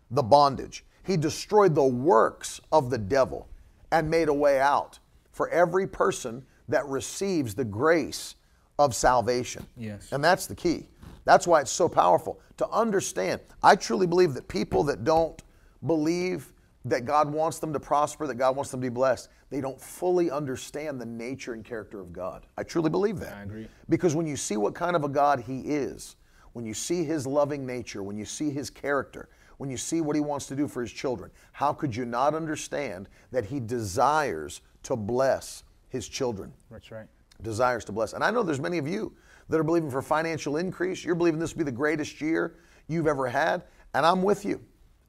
the 0.09 0.23
bondage. 0.23 0.85
He 1.03 1.18
destroyed 1.18 1.76
the 1.76 1.84
works 1.84 2.61
of 2.72 2.89
the 2.89 2.97
devil 2.97 3.47
and 3.91 4.09
made 4.09 4.30
a 4.30 4.34
way 4.34 4.59
out 4.59 4.99
for 5.31 5.49
every 5.49 5.88
person 5.88 6.45
that 6.68 6.85
receives 6.88 7.55
the 7.55 7.65
grace 7.65 8.35
of 8.80 8.95
salvation. 8.95 9.65
Yes. 9.76 10.11
And 10.11 10.23
that's 10.23 10.45
the 10.45 10.55
key. 10.55 10.88
That's 11.26 11.47
why 11.47 11.61
it's 11.61 11.72
so 11.72 11.88
powerful 11.88 12.39
to 12.57 12.68
understand. 12.69 13.41
I 13.63 13.76
truly 13.76 14.07
believe 14.07 14.34
that 14.34 14.47
people 14.47 14.84
that 14.85 15.03
don't 15.03 15.41
believe 15.85 16.53
that 16.85 17.05
God 17.05 17.31
wants 17.31 17.59
them 17.59 17.73
to 17.73 17.79
prosper, 17.79 18.25
that 18.27 18.35
God 18.35 18.55
wants 18.55 18.71
them 18.71 18.81
to 18.81 18.85
be 18.85 18.93
blessed, 18.93 19.29
they 19.49 19.61
don't 19.61 19.79
fully 19.79 20.31
understand 20.31 20.99
the 20.99 21.05
nature 21.05 21.53
and 21.53 21.63
character 21.63 21.99
of 21.99 22.11
God. 22.11 22.45
I 22.57 22.63
truly 22.63 22.89
believe 22.89 23.19
that. 23.19 23.33
I 23.37 23.43
agree. 23.43 23.67
Because 23.89 24.15
when 24.15 24.25
you 24.25 24.35
see 24.35 24.57
what 24.57 24.73
kind 24.73 24.95
of 24.95 25.03
a 25.03 25.09
God 25.09 25.41
He 25.41 25.59
is, 25.61 26.15
when 26.53 26.65
you 26.65 26.73
see 26.73 27.03
His 27.03 27.27
loving 27.27 27.65
nature, 27.65 28.01
when 28.01 28.17
you 28.17 28.25
see 28.25 28.49
His 28.49 28.69
character, 28.69 29.29
when 29.57 29.69
you 29.69 29.77
see 29.77 30.01
what 30.01 30.15
He 30.15 30.21
wants 30.21 30.47
to 30.47 30.55
do 30.55 30.67
for 30.67 30.81
His 30.81 30.91
children, 30.91 31.29
how 31.51 31.71
could 31.71 31.95
you 31.95 32.05
not 32.05 32.33
understand 32.33 33.07
that 33.31 33.45
He 33.45 33.59
desires 33.59 34.61
to 34.83 34.95
bless 34.95 35.63
His 35.89 36.07
children? 36.07 36.51
That's 36.71 36.89
right. 36.89 37.05
desires 37.43 37.85
to 37.85 37.91
bless. 37.91 38.13
And 38.13 38.23
I 38.23 38.31
know 38.31 38.41
there's 38.41 38.59
many 38.59 38.79
of 38.79 38.87
you 38.87 39.13
that 39.49 39.59
are 39.59 39.63
believing 39.63 39.91
for 39.91 40.01
financial 40.01 40.57
increase. 40.57 41.03
You're 41.03 41.15
believing 41.15 41.39
this 41.39 41.53
will 41.53 41.59
be 41.59 41.63
the 41.65 41.71
greatest 41.71 42.21
year 42.21 42.55
you've 42.87 43.07
ever 43.07 43.27
had. 43.27 43.63
And 43.93 44.05
I'm 44.05 44.23
with 44.23 44.45
you. 44.45 44.61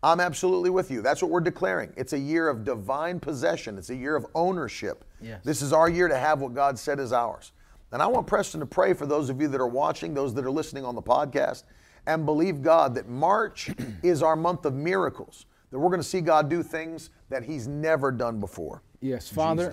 I'm 0.02 0.18
absolutely 0.18 0.70
with 0.70 0.90
you. 0.90 1.00
That's 1.00 1.22
what 1.22 1.30
we're 1.30 1.40
declaring. 1.40 1.92
It's 1.96 2.12
a 2.12 2.18
year 2.18 2.48
of 2.48 2.64
divine 2.64 3.20
possession, 3.20 3.78
it's 3.78 3.90
a 3.90 3.96
year 3.96 4.16
of 4.16 4.26
ownership. 4.34 5.04
Yes. 5.20 5.40
This 5.44 5.62
is 5.62 5.72
our 5.72 5.88
year 5.88 6.08
to 6.08 6.18
have 6.18 6.40
what 6.40 6.54
God 6.54 6.78
said 6.78 6.98
is 6.98 7.12
ours. 7.12 7.52
And 7.92 8.02
I 8.02 8.06
want 8.06 8.26
Preston 8.26 8.60
to 8.60 8.66
pray 8.66 8.94
for 8.94 9.06
those 9.06 9.28
of 9.28 9.40
you 9.40 9.48
that 9.48 9.60
are 9.60 9.68
watching, 9.68 10.14
those 10.14 10.34
that 10.34 10.44
are 10.44 10.50
listening 10.50 10.84
on 10.84 10.94
the 10.94 11.02
podcast, 11.02 11.64
and 12.06 12.26
believe 12.26 12.62
God 12.62 12.94
that 12.94 13.08
March 13.08 13.70
is 14.02 14.22
our 14.22 14.34
month 14.34 14.64
of 14.64 14.74
miracles 14.74 15.46
that 15.70 15.78
we're 15.78 15.88
going 15.88 16.00
to 16.00 16.06
see 16.06 16.20
God 16.20 16.48
do 16.48 16.62
things 16.62 17.10
that 17.28 17.42
He's 17.42 17.66
never 17.66 18.12
done 18.12 18.40
before. 18.40 18.82
Yes, 19.00 19.28
Father, 19.28 19.72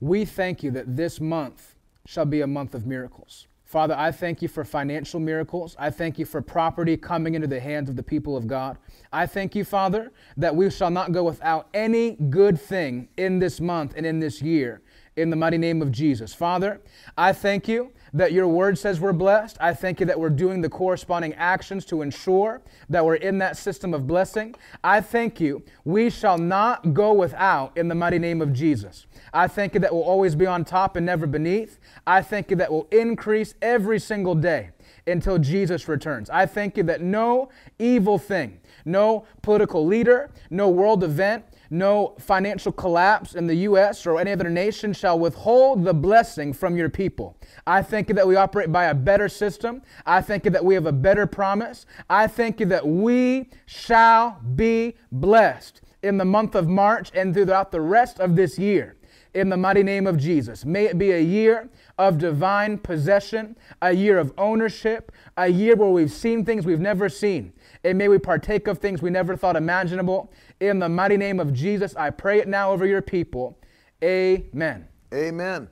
we 0.00 0.24
thank 0.24 0.62
you 0.62 0.70
that 0.72 0.96
this 0.96 1.20
month 1.20 1.74
shall 2.06 2.24
be 2.24 2.42
a 2.42 2.46
month 2.46 2.74
of 2.74 2.86
miracles. 2.86 3.47
Father, 3.68 3.94
I 3.98 4.12
thank 4.12 4.40
you 4.40 4.48
for 4.48 4.64
financial 4.64 5.20
miracles. 5.20 5.76
I 5.78 5.90
thank 5.90 6.18
you 6.18 6.24
for 6.24 6.40
property 6.40 6.96
coming 6.96 7.34
into 7.34 7.46
the 7.46 7.60
hands 7.60 7.90
of 7.90 7.96
the 7.96 8.02
people 8.02 8.34
of 8.34 8.46
God. 8.46 8.78
I 9.12 9.26
thank 9.26 9.54
you, 9.54 9.62
Father, 9.62 10.10
that 10.38 10.56
we 10.56 10.70
shall 10.70 10.88
not 10.88 11.12
go 11.12 11.24
without 11.24 11.68
any 11.74 12.12
good 12.12 12.58
thing 12.58 13.08
in 13.18 13.40
this 13.40 13.60
month 13.60 13.92
and 13.94 14.06
in 14.06 14.20
this 14.20 14.40
year. 14.40 14.80
In 15.16 15.28
the 15.28 15.36
mighty 15.36 15.58
name 15.58 15.82
of 15.82 15.92
Jesus. 15.92 16.32
Father, 16.32 16.80
I 17.18 17.34
thank 17.34 17.68
you 17.68 17.92
that 18.12 18.32
your 18.32 18.48
word 18.48 18.78
says 18.78 19.00
we're 19.00 19.12
blessed. 19.12 19.56
I 19.60 19.74
thank 19.74 20.00
you 20.00 20.06
that 20.06 20.18
we're 20.18 20.30
doing 20.30 20.60
the 20.60 20.68
corresponding 20.68 21.34
actions 21.34 21.84
to 21.86 22.02
ensure 22.02 22.62
that 22.88 23.04
we're 23.04 23.16
in 23.16 23.38
that 23.38 23.56
system 23.56 23.94
of 23.94 24.06
blessing. 24.06 24.54
I 24.82 25.00
thank 25.00 25.40
you 25.40 25.62
we 25.84 26.10
shall 26.10 26.38
not 26.38 26.94
go 26.94 27.12
without 27.12 27.76
in 27.76 27.88
the 27.88 27.94
mighty 27.94 28.18
name 28.18 28.40
of 28.40 28.52
Jesus. 28.52 29.06
I 29.32 29.48
thank 29.48 29.74
you 29.74 29.80
that 29.80 29.92
we'll 29.92 30.02
always 30.02 30.34
be 30.34 30.46
on 30.46 30.64
top 30.64 30.96
and 30.96 31.04
never 31.04 31.26
beneath. 31.26 31.78
I 32.06 32.22
thank 32.22 32.50
you 32.50 32.56
that 32.56 32.70
we'll 32.72 32.88
increase 32.90 33.54
every 33.60 33.98
single 33.98 34.34
day 34.34 34.70
until 35.06 35.38
Jesus 35.38 35.88
returns. 35.88 36.30
I 36.30 36.46
thank 36.46 36.76
you 36.76 36.82
that 36.84 37.00
no 37.00 37.48
evil 37.78 38.18
thing, 38.18 38.60
no 38.84 39.26
political 39.42 39.84
leader, 39.84 40.30
no 40.50 40.68
world 40.68 41.04
event, 41.04 41.44
no 41.70 42.14
financial 42.18 42.72
collapse 42.72 43.34
in 43.34 43.46
the 43.46 43.54
U.S. 43.56 44.06
or 44.06 44.18
any 44.20 44.32
other 44.32 44.48
nation 44.48 44.92
shall 44.92 45.18
withhold 45.18 45.84
the 45.84 45.94
blessing 45.94 46.52
from 46.52 46.76
your 46.76 46.88
people. 46.88 47.36
I 47.66 47.82
thank 47.82 48.08
you 48.08 48.14
that 48.14 48.26
we 48.26 48.36
operate 48.36 48.72
by 48.72 48.84
a 48.84 48.94
better 48.94 49.28
system. 49.28 49.82
I 50.06 50.22
thank 50.22 50.44
you 50.44 50.50
that 50.52 50.64
we 50.64 50.74
have 50.74 50.86
a 50.86 50.92
better 50.92 51.26
promise. 51.26 51.86
I 52.08 52.26
thank 52.26 52.60
you 52.60 52.66
that 52.66 52.86
we 52.86 53.50
shall 53.66 54.40
be 54.54 54.94
blessed 55.12 55.82
in 56.02 56.16
the 56.16 56.24
month 56.24 56.54
of 56.54 56.68
March 56.68 57.10
and 57.14 57.34
throughout 57.34 57.72
the 57.72 57.80
rest 57.80 58.20
of 58.20 58.36
this 58.36 58.58
year. 58.58 58.94
In 59.34 59.50
the 59.50 59.56
mighty 59.56 59.82
name 59.82 60.06
of 60.06 60.16
Jesus. 60.16 60.64
May 60.64 60.86
it 60.86 60.98
be 60.98 61.12
a 61.12 61.20
year 61.20 61.68
of 61.98 62.18
divine 62.18 62.78
possession, 62.78 63.56
a 63.82 63.92
year 63.92 64.18
of 64.18 64.32
ownership, 64.38 65.12
a 65.36 65.48
year 65.48 65.76
where 65.76 65.90
we've 65.90 66.10
seen 66.10 66.44
things 66.44 66.64
we've 66.64 66.80
never 66.80 67.08
seen. 67.08 67.52
And 67.84 67.96
may 67.96 68.08
we 68.08 68.18
partake 68.18 68.66
of 68.66 68.78
things 68.78 69.02
we 69.02 69.10
never 69.10 69.36
thought 69.36 69.56
imaginable. 69.56 70.32
In 70.60 70.78
the 70.78 70.88
mighty 70.88 71.16
name 71.16 71.40
of 71.40 71.52
Jesus, 71.52 71.94
I 71.96 72.10
pray 72.10 72.40
it 72.40 72.48
now 72.48 72.72
over 72.72 72.86
your 72.86 73.02
people. 73.02 73.58
Amen. 74.02 74.86
Amen. 75.14 75.68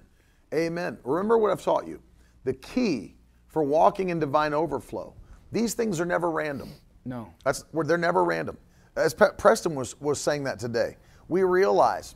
Amen. 0.54 0.98
Remember 1.04 1.38
what 1.38 1.50
I've 1.50 1.62
taught 1.62 1.86
you. 1.86 2.00
The 2.44 2.54
key 2.54 3.16
for 3.48 3.62
walking 3.62 4.10
in 4.10 4.18
divine 4.18 4.54
overflow, 4.54 5.14
these 5.52 5.74
things 5.74 6.00
are 6.00 6.06
never 6.06 6.30
random. 6.30 6.70
No. 7.04 7.32
That's 7.44 7.64
where 7.72 7.84
they're 7.84 7.98
never 7.98 8.24
random. 8.24 8.56
As 8.96 9.14
Pe- 9.14 9.34
Preston 9.36 9.74
was, 9.74 10.00
was 10.00 10.20
saying 10.20 10.44
that 10.44 10.58
today, 10.58 10.96
we 11.28 11.42
realize 11.42 12.14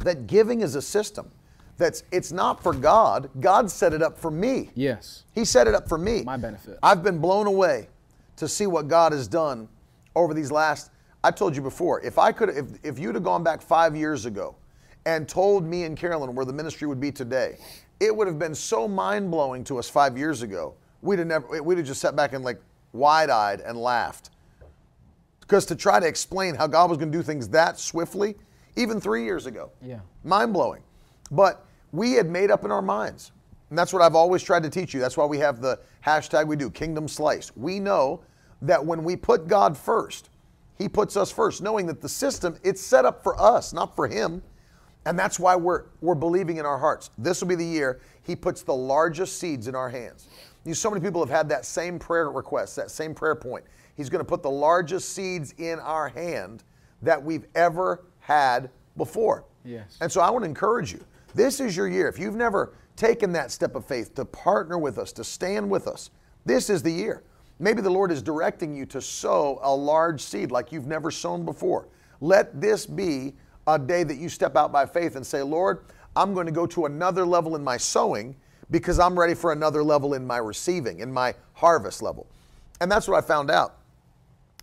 that 0.00 0.26
giving 0.26 0.60
is 0.60 0.74
a 0.74 0.82
system. 0.82 1.30
That's 1.76 2.02
it's 2.10 2.32
not 2.32 2.62
for 2.62 2.72
God. 2.72 3.30
God 3.40 3.70
set 3.70 3.92
it 3.92 4.02
up 4.02 4.18
for 4.18 4.30
me. 4.30 4.70
Yes. 4.74 5.24
He 5.32 5.44
set 5.44 5.68
it 5.68 5.74
up 5.74 5.88
for 5.88 5.96
me. 5.96 6.22
My 6.22 6.36
benefit. 6.36 6.78
I've 6.82 7.04
been 7.04 7.18
blown 7.18 7.46
away 7.46 7.88
to 8.38 8.48
see 8.48 8.66
what 8.66 8.88
God 8.88 9.12
has 9.12 9.28
done 9.28 9.68
over 10.16 10.32
these 10.34 10.50
last. 10.50 10.90
I 11.22 11.30
told 11.30 11.54
you 11.56 11.62
before, 11.62 12.00
if 12.02 12.18
I 12.18 12.32
could, 12.32 12.50
if, 12.50 12.66
if 12.82 12.98
you'd 12.98 13.14
have 13.14 13.24
gone 13.24 13.42
back 13.42 13.60
five 13.60 13.96
years 13.96 14.24
ago 14.24 14.56
and 15.04 15.28
told 15.28 15.64
me 15.64 15.84
and 15.84 15.96
Carolyn 15.96 16.34
where 16.34 16.44
the 16.46 16.52
ministry 16.52 16.86
would 16.86 17.00
be 17.00 17.10
today, 17.10 17.58
it 18.00 18.14
would 18.14 18.28
have 18.28 18.38
been 18.38 18.54
so 18.54 18.86
mind 18.86 19.30
blowing 19.30 19.64
to 19.64 19.78
us 19.78 19.88
five 19.90 20.16
years 20.16 20.42
ago. 20.42 20.74
We'd 21.02 21.18
have 21.18 21.28
never, 21.28 21.62
we'd 21.62 21.78
have 21.78 21.86
just 21.86 22.00
sat 22.00 22.14
back 22.14 22.32
and 22.32 22.44
like 22.44 22.60
wide 22.92 23.30
eyed 23.30 23.60
and 23.60 23.76
laughed. 23.76 24.30
Because 25.40 25.66
to 25.66 25.76
try 25.76 25.98
to 25.98 26.06
explain 26.06 26.54
how 26.54 26.66
God 26.66 26.90
was 26.90 26.98
going 26.98 27.10
to 27.10 27.18
do 27.18 27.22
things 27.22 27.48
that 27.48 27.78
swiftly, 27.80 28.36
even 28.76 29.00
three 29.00 29.24
years 29.24 29.46
ago, 29.46 29.70
Yeah. 29.82 30.00
mind 30.22 30.52
blowing. 30.52 30.82
But 31.30 31.64
we 31.90 32.12
had 32.12 32.28
made 32.28 32.50
up 32.50 32.64
in 32.64 32.70
our 32.70 32.82
minds. 32.82 33.32
And 33.70 33.78
that's 33.78 33.92
what 33.92 34.02
I've 34.02 34.14
always 34.14 34.42
tried 34.42 34.62
to 34.62 34.70
teach 34.70 34.94
you. 34.94 35.00
That's 35.00 35.16
why 35.16 35.24
we 35.26 35.38
have 35.38 35.60
the 35.60 35.78
hashtag 36.08 36.46
we 36.46 36.56
do, 36.56 36.70
Kingdom 36.70 37.06
Slice. 37.06 37.52
We 37.56 37.78
know 37.78 38.22
that 38.62 38.84
when 38.84 39.04
we 39.04 39.16
put 39.16 39.46
God 39.46 39.76
first, 39.76 40.30
He 40.78 40.88
puts 40.88 41.16
us 41.16 41.30
first, 41.30 41.62
knowing 41.62 41.86
that 41.86 42.00
the 42.00 42.08
system, 42.08 42.56
it's 42.64 42.80
set 42.80 43.04
up 43.04 43.22
for 43.22 43.40
us, 43.40 43.72
not 43.72 43.94
for 43.94 44.08
Him. 44.08 44.42
And 45.06 45.18
that's 45.18 45.38
why 45.38 45.56
we're, 45.56 45.84
we're 46.00 46.14
believing 46.14 46.56
in 46.56 46.66
our 46.66 46.78
hearts. 46.78 47.10
This 47.18 47.40
will 47.40 47.48
be 47.48 47.54
the 47.54 47.64
year 47.64 48.00
He 48.22 48.34
puts 48.34 48.62
the 48.62 48.74
largest 48.74 49.38
seeds 49.38 49.68
in 49.68 49.74
our 49.74 49.88
hands. 49.88 50.28
You, 50.64 50.74
so 50.74 50.90
many 50.90 51.02
people 51.02 51.20
have 51.20 51.34
had 51.34 51.48
that 51.50 51.64
same 51.64 51.98
prayer 51.98 52.30
request, 52.30 52.76
that 52.76 52.90
same 52.90 53.14
prayer 53.14 53.34
point. 53.34 53.64
He's 53.96 54.10
going 54.10 54.24
to 54.24 54.28
put 54.28 54.42
the 54.42 54.50
largest 54.50 55.14
seeds 55.14 55.54
in 55.58 55.78
our 55.80 56.08
hand 56.08 56.64
that 57.02 57.22
we've 57.22 57.46
ever 57.54 58.04
had 58.20 58.70
before. 58.96 59.44
Yes. 59.64 59.98
And 60.00 60.10
so 60.10 60.20
I 60.20 60.30
want 60.30 60.44
to 60.44 60.48
encourage 60.48 60.92
you. 60.92 61.04
This 61.34 61.60
is 61.60 61.76
your 61.76 61.88
year. 61.88 62.08
If 62.08 62.18
you've 62.18 62.36
never 62.36 62.74
taken 62.98 63.32
that 63.32 63.52
step 63.52 63.76
of 63.76 63.84
faith 63.84 64.14
to 64.16 64.24
partner 64.24 64.76
with 64.76 64.98
us, 64.98 65.12
to 65.12 65.24
stand 65.24 65.70
with 65.70 65.86
us, 65.86 66.10
this 66.44 66.68
is 66.68 66.82
the 66.82 66.90
year. 66.90 67.22
Maybe 67.60 67.80
the 67.80 67.90
Lord 67.90 68.10
is 68.10 68.22
directing 68.22 68.74
you 68.74 68.86
to 68.86 69.00
sow 69.00 69.60
a 69.62 69.74
large 69.74 70.20
seed 70.20 70.50
like 70.50 70.72
you've 70.72 70.86
never 70.86 71.10
sown 71.10 71.44
before. 71.44 71.88
Let 72.20 72.60
this 72.60 72.86
be 72.86 73.34
a 73.66 73.78
day 73.78 74.02
that 74.02 74.16
you 74.16 74.28
step 74.28 74.56
out 74.56 74.72
by 74.72 74.84
faith 74.84 75.14
and 75.14 75.24
say, 75.24 75.42
Lord, 75.42 75.84
I'm 76.16 76.34
going 76.34 76.46
to 76.46 76.52
go 76.52 76.66
to 76.66 76.86
another 76.86 77.24
level 77.24 77.54
in 77.54 77.62
my 77.62 77.76
sowing 77.76 78.34
because 78.70 78.98
I'm 78.98 79.18
ready 79.18 79.34
for 79.34 79.52
another 79.52 79.82
level 79.84 80.14
in 80.14 80.26
my 80.26 80.38
receiving, 80.38 80.98
in 80.98 81.12
my 81.12 81.34
harvest 81.52 82.02
level. 82.02 82.26
And 82.80 82.90
that's 82.90 83.06
what 83.06 83.16
I 83.16 83.26
found 83.26 83.50
out. 83.50 83.76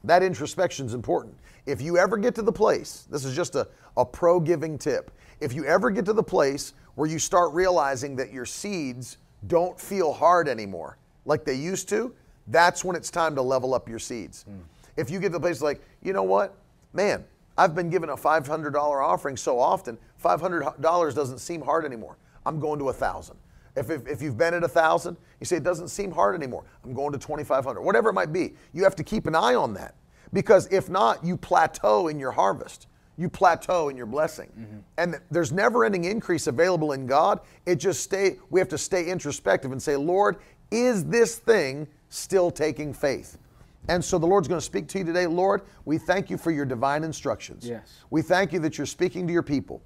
That 0.04 0.24
introspection 0.24 0.86
is 0.86 0.94
important. 0.94 1.36
If 1.66 1.82
you 1.82 1.98
ever 1.98 2.18
get 2.18 2.36
to 2.36 2.42
the 2.42 2.52
place, 2.52 3.08
this 3.10 3.24
is 3.26 3.36
just 3.36 3.56
a, 3.56 3.68
a 3.98 4.06
pro 4.06 4.40
giving 4.40 4.78
tip. 4.78 5.12
If 5.40 5.54
you 5.54 5.66
ever 5.66 5.90
get 5.90 6.06
to 6.06 6.14
the 6.14 6.24
place 6.24 6.74
where 6.96 7.10
you 7.10 7.20
start 7.20 7.54
realizing 7.54 8.16
that 8.16 8.32
your 8.32 8.46
seeds 8.46 9.18
don't 9.48 9.80
feel 9.80 10.12
hard 10.14 10.48
anymore 10.48 10.98
like 11.26 11.44
they 11.44 11.56
used 11.56 11.90
to, 11.90 12.14
that's 12.48 12.84
when 12.84 12.96
it's 12.96 13.10
time 13.10 13.36
to 13.36 13.42
level 13.42 13.74
up 13.74 13.90
your 13.90 14.00
seeds. 14.00 14.44
Hmm. 14.44 14.60
If 14.98 15.10
you 15.10 15.20
get 15.20 15.28
to 15.28 15.34
the 15.34 15.40
place 15.40 15.62
like, 15.62 15.82
you 16.02 16.14
know 16.14 16.24
what, 16.24 16.56
man, 16.94 17.26
I've 17.58 17.76
been 17.76 17.90
given 17.90 18.10
a 18.10 18.16
$500 18.16 18.76
offering 18.76 19.38
so 19.38 19.60
often, 19.60 19.98
$500 20.24 21.16
doesn't 21.16 21.40
seem 21.40 21.62
hard 21.62 21.86
anymore. 21.86 22.18
I'm 22.46 22.60
going 22.60 22.80
to 22.80 22.90
a 22.90 22.94
thousand. 22.94 23.38
If, 23.76 23.90
if, 23.90 24.08
if 24.08 24.22
you've 24.22 24.38
been 24.38 24.54
at 24.54 24.64
a 24.64 24.68
thousand, 24.68 25.18
you 25.40 25.46
say 25.46 25.58
it 25.58 25.64
doesn't 25.64 25.90
seem 25.90 26.12
hard 26.12 26.36
anymore. 26.36 26.64
I'm 26.84 26.94
going 26.94 27.12
to 27.12 27.18
2,500, 27.18 27.82
whatever 27.82 28.10
it 28.10 28.14
might 28.14 28.32
be. 28.32 28.54
You 28.74 28.84
have 28.84 28.96
to 28.96 29.04
keep 29.04 29.28
an 29.28 29.36
eye 29.36 29.56
on 29.56 29.74
that 29.74 29.96
because 30.32 30.68
if 30.72 30.90
not, 30.90 31.24
you 31.26 31.36
plateau 31.36 32.08
in 32.08 32.20
your 32.20 32.32
harvest. 32.32 32.88
You 33.18 33.30
plateau 33.30 33.90
in 33.90 33.96
your 33.96 34.06
blessing. 34.06 34.52
Mm-hmm. 34.58 34.78
And 34.98 35.22
there's 35.32 35.52
never 35.52 35.86
ending 35.86 36.06
increase 36.06 36.48
available 36.48 36.92
in 36.92 37.06
God. 37.06 37.40
It 37.66 37.78
just 37.78 38.04
stay, 38.04 38.38
we 38.50 38.60
have 38.60 38.70
to 38.70 38.78
stay 38.78 39.06
introspective 39.06 39.72
and 39.72 39.82
say, 39.82 39.96
Lord, 39.96 40.38
is 40.72 41.06
this 41.06 41.38
thing 41.38 41.88
still 42.10 42.52
taking 42.52 42.94
faith? 42.94 43.38
And 43.88 44.04
so 44.04 44.18
the 44.18 44.26
Lord's 44.26 44.48
going 44.48 44.60
to 44.60 44.66
speak 44.66 44.88
to 44.90 45.00
you 45.00 45.04
today. 45.04 45.28
Lord, 45.28 45.62
we 45.86 45.98
thank 45.98 46.30
you 46.30 46.38
for 46.38 46.52
your 46.52 46.66
divine 46.66 47.04
instructions. 47.04 47.68
Yes. 47.68 48.00
We 48.10 48.22
thank 48.22 48.52
you 48.52 48.60
that 48.60 48.78
you're 48.78 48.88
speaking 48.88 49.28
to 49.28 49.34
your 49.34 49.44
people. 49.44 49.82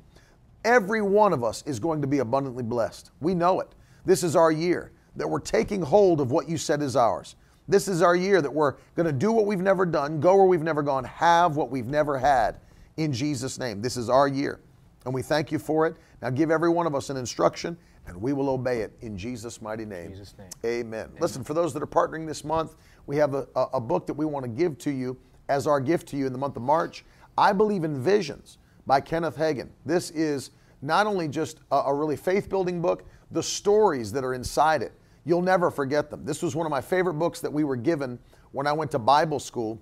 Every 0.63 1.01
one 1.01 1.33
of 1.33 1.43
us 1.43 1.63
is 1.65 1.79
going 1.79 2.01
to 2.01 2.07
be 2.07 2.19
abundantly 2.19 2.63
blessed. 2.63 3.11
We 3.19 3.35
know 3.35 3.59
it. 3.59 3.75
This 4.05 4.23
is 4.23 4.35
our 4.35 4.51
year 4.51 4.91
that 5.17 5.27
we're 5.27 5.39
taking 5.39 5.81
hold 5.81 6.21
of 6.21 6.31
what 6.31 6.47
you 6.47 6.57
said 6.57 6.81
is 6.81 6.95
ours. 6.95 7.35
This 7.67 7.87
is 7.87 8.01
our 8.01 8.15
year 8.15 8.41
that 8.41 8.51
we're 8.51 8.75
going 8.95 9.05
to 9.05 9.11
do 9.11 9.31
what 9.31 9.45
we've 9.45 9.59
never 9.59 9.85
done, 9.85 10.19
go 10.19 10.35
where 10.35 10.45
we've 10.45 10.63
never 10.63 10.81
gone, 10.81 11.03
have 11.03 11.55
what 11.55 11.69
we've 11.69 11.87
never 11.87 12.17
had 12.17 12.57
in 12.99 13.13
Jesus' 13.13 13.57
name. 13.57 13.81
This 13.81 13.95
is 13.95 14.09
our 14.09 14.27
year. 14.27 14.59
And 15.05 15.13
we 15.13 15.21
thank 15.21 15.51
you 15.51 15.57
for 15.57 15.87
it. 15.87 15.95
Now 16.21 16.29
give 16.29 16.51
every 16.51 16.69
one 16.69 16.85
of 16.85 16.93
us 16.93 17.09
an 17.09 17.17
instruction 17.17 17.77
and 18.05 18.21
we 18.21 18.33
will 18.33 18.49
obey 18.49 18.81
it 18.81 18.91
in 19.01 19.17
Jesus' 19.17 19.61
mighty 19.61 19.85
name. 19.85 20.11
Jesus' 20.11 20.35
name. 20.37 20.49
Amen. 20.65 21.09
Listen, 21.19 21.43
for 21.43 21.53
those 21.53 21.73
that 21.73 21.81
are 21.81 21.87
partnering 21.87 22.27
this 22.27 22.43
month, 22.43 22.75
we 23.05 23.15
have 23.15 23.33
a, 23.35 23.47
a, 23.55 23.65
a 23.75 23.79
book 23.79 24.05
that 24.07 24.13
we 24.13 24.25
want 24.25 24.43
to 24.43 24.49
give 24.49 24.77
to 24.79 24.91
you 24.91 25.17
as 25.47 25.65
our 25.65 25.79
gift 25.79 26.07
to 26.09 26.17
you 26.17 26.27
in 26.27 26.33
the 26.33 26.37
month 26.37 26.57
of 26.57 26.61
March. 26.61 27.05
I 27.37 27.53
Believe 27.53 27.83
in 27.83 28.01
Visions 28.01 28.57
by 28.85 28.99
Kenneth 28.99 29.37
Hagin. 29.37 29.69
This 29.85 30.11
is 30.11 30.51
not 30.81 31.07
only 31.07 31.27
just 31.27 31.59
a, 31.71 31.77
a 31.77 31.93
really 31.93 32.17
faith 32.17 32.49
building 32.49 32.81
book, 32.81 33.05
the 33.31 33.43
stories 33.43 34.11
that 34.11 34.23
are 34.25 34.33
inside 34.33 34.81
it, 34.81 34.91
you'll 35.23 35.41
never 35.41 35.71
forget 35.71 36.09
them. 36.09 36.25
This 36.25 36.41
was 36.41 36.55
one 36.55 36.65
of 36.65 36.71
my 36.71 36.81
favorite 36.81 37.13
books 37.13 37.39
that 37.41 37.53
we 37.53 37.63
were 37.63 37.75
given 37.77 38.19
when 38.51 38.67
I 38.67 38.73
went 38.73 38.91
to 38.91 38.99
Bible 38.99 39.39
school 39.39 39.79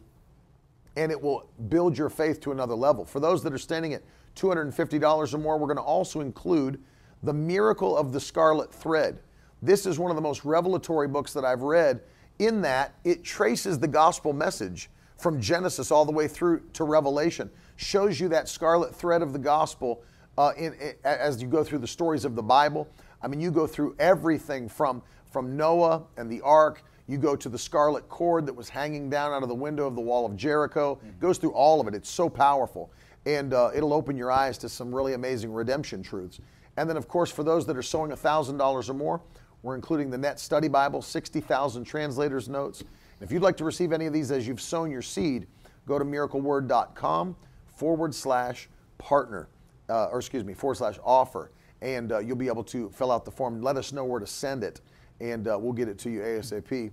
and 0.97 1.11
it 1.11 1.21
will 1.21 1.47
build 1.69 1.95
your 1.95 2.09
faith 2.09 2.41
to 2.41 2.51
another 2.51 2.73
level. 2.73 3.05
For 3.05 3.19
those 3.19 3.43
that 3.43 3.53
are 3.53 3.59
standing 3.59 3.93
at 3.93 4.01
$250 4.35 5.33
or 5.33 5.37
more, 5.37 5.57
we're 5.57 5.67
going 5.67 5.77
to 5.77 5.83
also 5.83 6.21
include 6.21 6.81
The 7.21 7.33
Miracle 7.33 7.95
of 7.95 8.11
the 8.13 8.19
Scarlet 8.19 8.73
Thread. 8.73 9.19
This 9.61 9.85
is 9.85 9.99
one 9.99 10.09
of 10.09 10.15
the 10.15 10.21
most 10.21 10.43
revelatory 10.43 11.07
books 11.07 11.33
that 11.33 11.45
I've 11.45 11.61
read, 11.61 12.01
in 12.39 12.61
that 12.63 12.95
it 13.03 13.23
traces 13.23 13.77
the 13.77 13.87
gospel 13.87 14.33
message 14.33 14.89
from 15.17 15.39
Genesis 15.39 15.91
all 15.91 16.03
the 16.03 16.11
way 16.11 16.27
through 16.27 16.61
to 16.73 16.83
Revelation, 16.83 17.51
shows 17.75 18.19
you 18.19 18.27
that 18.29 18.49
scarlet 18.49 18.95
thread 18.95 19.21
of 19.21 19.33
the 19.33 19.39
gospel 19.39 20.01
uh, 20.37 20.51
in, 20.57 20.73
in- 20.73 20.95
as 21.03 21.41
you 21.41 21.47
go 21.47 21.63
through 21.63 21.79
the 21.79 21.87
stories 21.87 22.25
of 22.25 22.35
the 22.35 22.43
Bible. 22.43 22.87
I 23.21 23.27
mean, 23.27 23.39
you 23.39 23.51
go 23.51 23.67
through 23.67 23.95
everything 23.99 24.67
from, 24.67 25.03
from 25.31 25.55
Noah 25.55 26.03
and 26.17 26.31
the 26.31 26.41
ark. 26.41 26.83
You 27.07 27.17
go 27.17 27.35
to 27.37 27.47
the 27.47 27.57
scarlet 27.57 28.09
cord 28.09 28.45
that 28.45 28.53
was 28.53 28.67
hanging 28.67 29.09
down 29.09 29.31
out 29.31 29.41
of 29.41 29.49
the 29.49 29.55
window 29.55 29.87
of 29.87 29.95
the 29.95 30.01
wall 30.01 30.25
of 30.25 30.35
Jericho. 30.35 30.99
It 31.03 31.19
goes 31.19 31.37
through 31.37 31.53
all 31.53 31.79
of 31.79 31.87
it. 31.87 31.95
It's 31.95 32.09
so 32.09 32.29
powerful. 32.29 32.91
And 33.25 33.53
uh, 33.53 33.71
it'll 33.73 33.93
open 33.93 34.17
your 34.17 34.31
eyes 34.31 34.57
to 34.59 34.69
some 34.69 34.93
really 34.93 35.13
amazing 35.13 35.51
redemption 35.53 36.03
truths. 36.03 36.39
And 36.75 36.89
then, 36.89 36.97
of 36.97 37.07
course, 37.07 37.31
for 37.31 37.43
those 37.43 37.65
that 37.67 37.77
are 37.77 37.81
sowing 37.81 38.11
$1,000 38.11 38.89
or 38.89 38.93
more, 38.93 39.21
we're 39.63 39.75
including 39.75 40.09
the 40.09 40.17
Net 40.17 40.39
Study 40.39 40.67
Bible, 40.67 41.01
60,000 41.01 41.83
translators' 41.83 42.47
notes. 42.49 42.81
And 42.81 42.89
if 43.21 43.31
you'd 43.31 43.41
like 43.41 43.57
to 43.57 43.65
receive 43.65 43.93
any 43.93 44.05
of 44.05 44.13
these 44.13 44.29
as 44.31 44.47
you've 44.47 44.61
sown 44.61 44.91
your 44.91 45.01
seed, 45.01 45.47
go 45.87 45.97
to 45.97 46.05
miracleword.com 46.05 47.35
forward 47.75 48.13
slash 48.13 48.69
partner, 48.97 49.47
uh, 49.89 50.05
or 50.05 50.19
excuse 50.19 50.43
me, 50.43 50.53
forward 50.53 50.75
slash 50.75 50.99
offer. 51.03 51.51
And 51.81 52.11
uh, 52.11 52.19
you'll 52.19 52.35
be 52.35 52.47
able 52.47 52.63
to 52.65 52.89
fill 52.89 53.11
out 53.11 53.23
the 53.23 53.31
form. 53.31 53.61
Let 53.61 53.77
us 53.77 53.91
know 53.93 54.03
where 54.03 54.19
to 54.19 54.27
send 54.27 54.63
it 54.63 54.81
and 55.19 55.47
uh, 55.47 55.57
we'll 55.59 55.73
get 55.73 55.87
it 55.87 55.97
to 55.99 56.09
you 56.09 56.21
ASAP. 56.21 56.91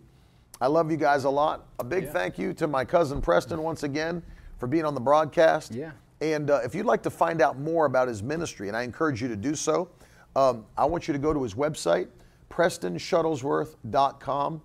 I 0.60 0.66
love 0.68 0.90
you 0.90 0.96
guys 0.96 1.24
a 1.24 1.30
lot. 1.30 1.66
A 1.78 1.84
big 1.84 2.04
Yeah. 2.04 2.12
thank 2.12 2.38
you 2.38 2.52
to 2.54 2.66
my 2.66 2.84
cousin 2.84 3.20
Preston 3.20 3.62
once 3.62 3.82
again 3.82 4.22
for 4.58 4.66
being 4.66 4.84
on 4.84 4.94
the 4.94 5.00
broadcast. 5.00 5.72
Yeah. 5.74 5.90
And 6.20 6.50
uh, 6.50 6.60
if 6.64 6.74
you'd 6.74 6.86
like 6.86 7.02
to 7.02 7.10
find 7.10 7.42
out 7.42 7.58
more 7.58 7.86
about 7.86 8.08
his 8.08 8.22
ministry, 8.22 8.68
and 8.68 8.76
I 8.76 8.82
encourage 8.82 9.20
you 9.20 9.28
to 9.28 9.36
do 9.36 9.54
so, 9.54 9.90
um, 10.36 10.64
I 10.78 10.84
want 10.86 11.06
you 11.08 11.12
to 11.12 11.18
go 11.18 11.32
to 11.34 11.42
his 11.42 11.54
website, 11.54 12.08
prestonshuttlesworth.com, 12.50 14.62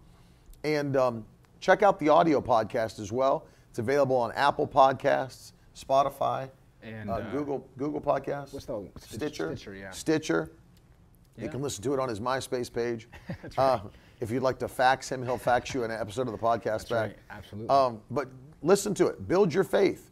and 0.64 0.98
um, 0.98 1.26
check 1.60 1.84
out 1.84 2.00
the 2.00 2.10
audio 2.10 2.40
podcast 2.42 3.00
as 3.00 3.12
well. 3.12 3.46
It's 3.70 3.80
available 3.80 4.16
on 4.16 4.32
Apple 4.34 4.68
Podcasts, 4.68 5.52
Spotify, 5.76 6.50
And, 6.82 7.10
uh, 7.10 7.14
uh, 7.16 7.32
Google 7.32 7.68
Google 7.78 8.00
Podcasts, 8.02 8.54
what's 8.54 8.66
the- 8.66 8.88
Stitcher, 9.00 9.56
Stitcher, 9.56 9.74
yeah. 9.76 9.92
Stitcher. 9.92 10.52
You 11.42 11.50
can 11.50 11.62
listen 11.62 11.84
to 11.84 11.94
it 11.94 12.00
on 12.00 12.10
his 12.10 12.20
MySpace 12.20 12.72
page. 12.72 13.08
uh, 13.58 13.80
if 14.20 14.32
you'd 14.32 14.44
like 14.44 14.60
to 14.60 14.68
fax 14.68 15.10
him, 15.10 15.24
he'll 15.24 15.38
fax 15.38 15.74
you 15.74 15.84
an 15.84 15.92
episode 15.92 16.28
of 16.28 16.34
the 16.34 16.38
podcast 16.38 16.90
back. 16.90 16.92
right. 16.92 17.18
Absolutely. 17.30 17.70
Um, 17.70 18.02
but 18.12 18.28
listen 18.62 18.94
to 18.96 19.08
it. 19.08 19.28
Build 19.28 19.54
your 19.54 19.64
faith. 19.64 20.12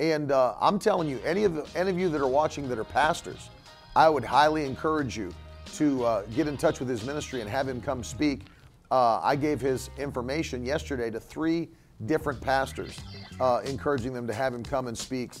And 0.00 0.30
uh, 0.30 0.54
I'm 0.60 0.78
telling 0.78 1.08
you, 1.08 1.20
any 1.24 1.44
of 1.44 1.54
the, 1.54 1.66
any 1.74 1.90
of 1.90 1.98
you 1.98 2.08
that 2.10 2.20
are 2.20 2.28
watching 2.28 2.68
that 2.68 2.78
are 2.78 2.84
pastors, 2.84 3.50
I 3.96 4.08
would 4.08 4.24
highly 4.24 4.64
encourage 4.64 5.16
you 5.16 5.34
to 5.74 6.04
uh, 6.04 6.22
get 6.34 6.46
in 6.46 6.56
touch 6.56 6.78
with 6.78 6.88
his 6.88 7.04
ministry 7.04 7.40
and 7.40 7.50
have 7.50 7.66
him 7.66 7.80
come 7.80 8.04
speak. 8.04 8.42
Uh, 8.90 9.20
I 9.22 9.36
gave 9.36 9.60
his 9.60 9.90
information 9.98 10.64
yesterday 10.64 11.10
to 11.10 11.20
three 11.20 11.68
different 12.06 12.40
pastors, 12.40 12.98
uh, 13.40 13.60
encouraging 13.64 14.12
them 14.12 14.26
to 14.26 14.32
have 14.32 14.54
him 14.54 14.62
come 14.62 14.86
and 14.86 14.96
speak 14.96 15.32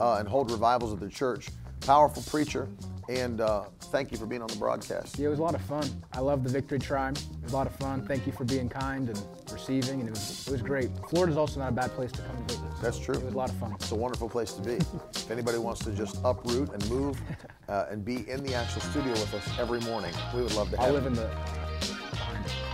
uh, 0.00 0.14
and 0.14 0.28
hold 0.28 0.50
revivals 0.50 0.92
at 0.92 1.00
their 1.00 1.08
church. 1.08 1.48
Powerful 1.80 2.22
preacher, 2.22 2.68
and 3.08 3.40
uh, 3.40 3.64
thank 3.92 4.10
you 4.12 4.18
for 4.18 4.26
being 4.26 4.42
on 4.42 4.48
the 4.48 4.56
broadcast. 4.56 5.18
Yeah, 5.18 5.26
it 5.26 5.30
was 5.30 5.38
a 5.38 5.42
lot 5.42 5.54
of 5.54 5.60
fun. 5.62 5.88
I 6.12 6.20
love 6.20 6.42
the 6.44 6.50
Victory 6.50 6.78
Tribe. 6.78 7.16
It 7.16 7.42
was 7.42 7.52
a 7.52 7.56
lot 7.56 7.66
of 7.66 7.74
fun. 7.76 8.06
Thank 8.06 8.26
you 8.26 8.32
for 8.32 8.44
being 8.44 8.68
kind 8.68 9.08
and 9.08 9.22
receiving, 9.52 10.00
and 10.00 10.08
it 10.08 10.12
was 10.12 10.46
it 10.48 10.52
was 10.52 10.62
great. 10.62 10.90
Florida's 11.08 11.36
also 11.36 11.60
not 11.60 11.70
a 11.70 11.72
bad 11.72 11.90
place 11.92 12.12
to 12.12 12.22
come 12.22 12.36
and 12.36 12.50
visit. 12.50 12.64
That's 12.80 12.98
true. 12.98 13.14
It 13.14 13.24
was 13.24 13.34
a 13.34 13.36
lot 13.36 13.50
of 13.50 13.56
fun. 13.56 13.72
It's 13.74 13.90
a 13.90 13.94
wonderful 13.94 14.28
place 14.28 14.52
to 14.54 14.62
be. 14.62 14.74
if 15.14 15.30
anybody 15.30 15.58
wants 15.58 15.84
to 15.84 15.92
just 15.92 16.18
uproot 16.24 16.72
and 16.72 16.88
move 16.90 17.20
uh, 17.68 17.86
and 17.90 18.04
be 18.04 18.28
in 18.28 18.42
the 18.44 18.54
actual 18.54 18.82
studio 18.82 19.12
with 19.12 19.34
us 19.34 19.48
every 19.58 19.80
morning, 19.80 20.12
we 20.34 20.42
would 20.42 20.54
love 20.54 20.70
to 20.70 20.76
have 20.76 20.88
you. 20.88 20.92
live 20.92 21.06
in 21.06 21.14
the. 21.14 21.30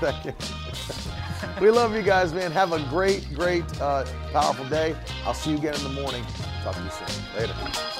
Thank 0.01 0.25
you. 0.25 0.33
we 1.61 1.71
love 1.71 1.95
you 1.95 2.03
guys, 2.03 2.33
man. 2.33 2.51
Have 2.53 2.73
a 2.73 2.81
great, 2.89 3.29
great, 3.35 3.65
uh, 3.81 4.05
powerful 4.33 4.67
day. 4.69 4.97
I'll 5.25 5.35
see 5.35 5.51
you 5.51 5.59
again 5.59 5.75
in 5.75 5.83
the 5.83 5.91
morning. 5.91 6.25
Talk 6.63 6.75
to 6.75 6.83
you 6.83 6.91
soon. 6.91 7.41
Later. 7.41 8.00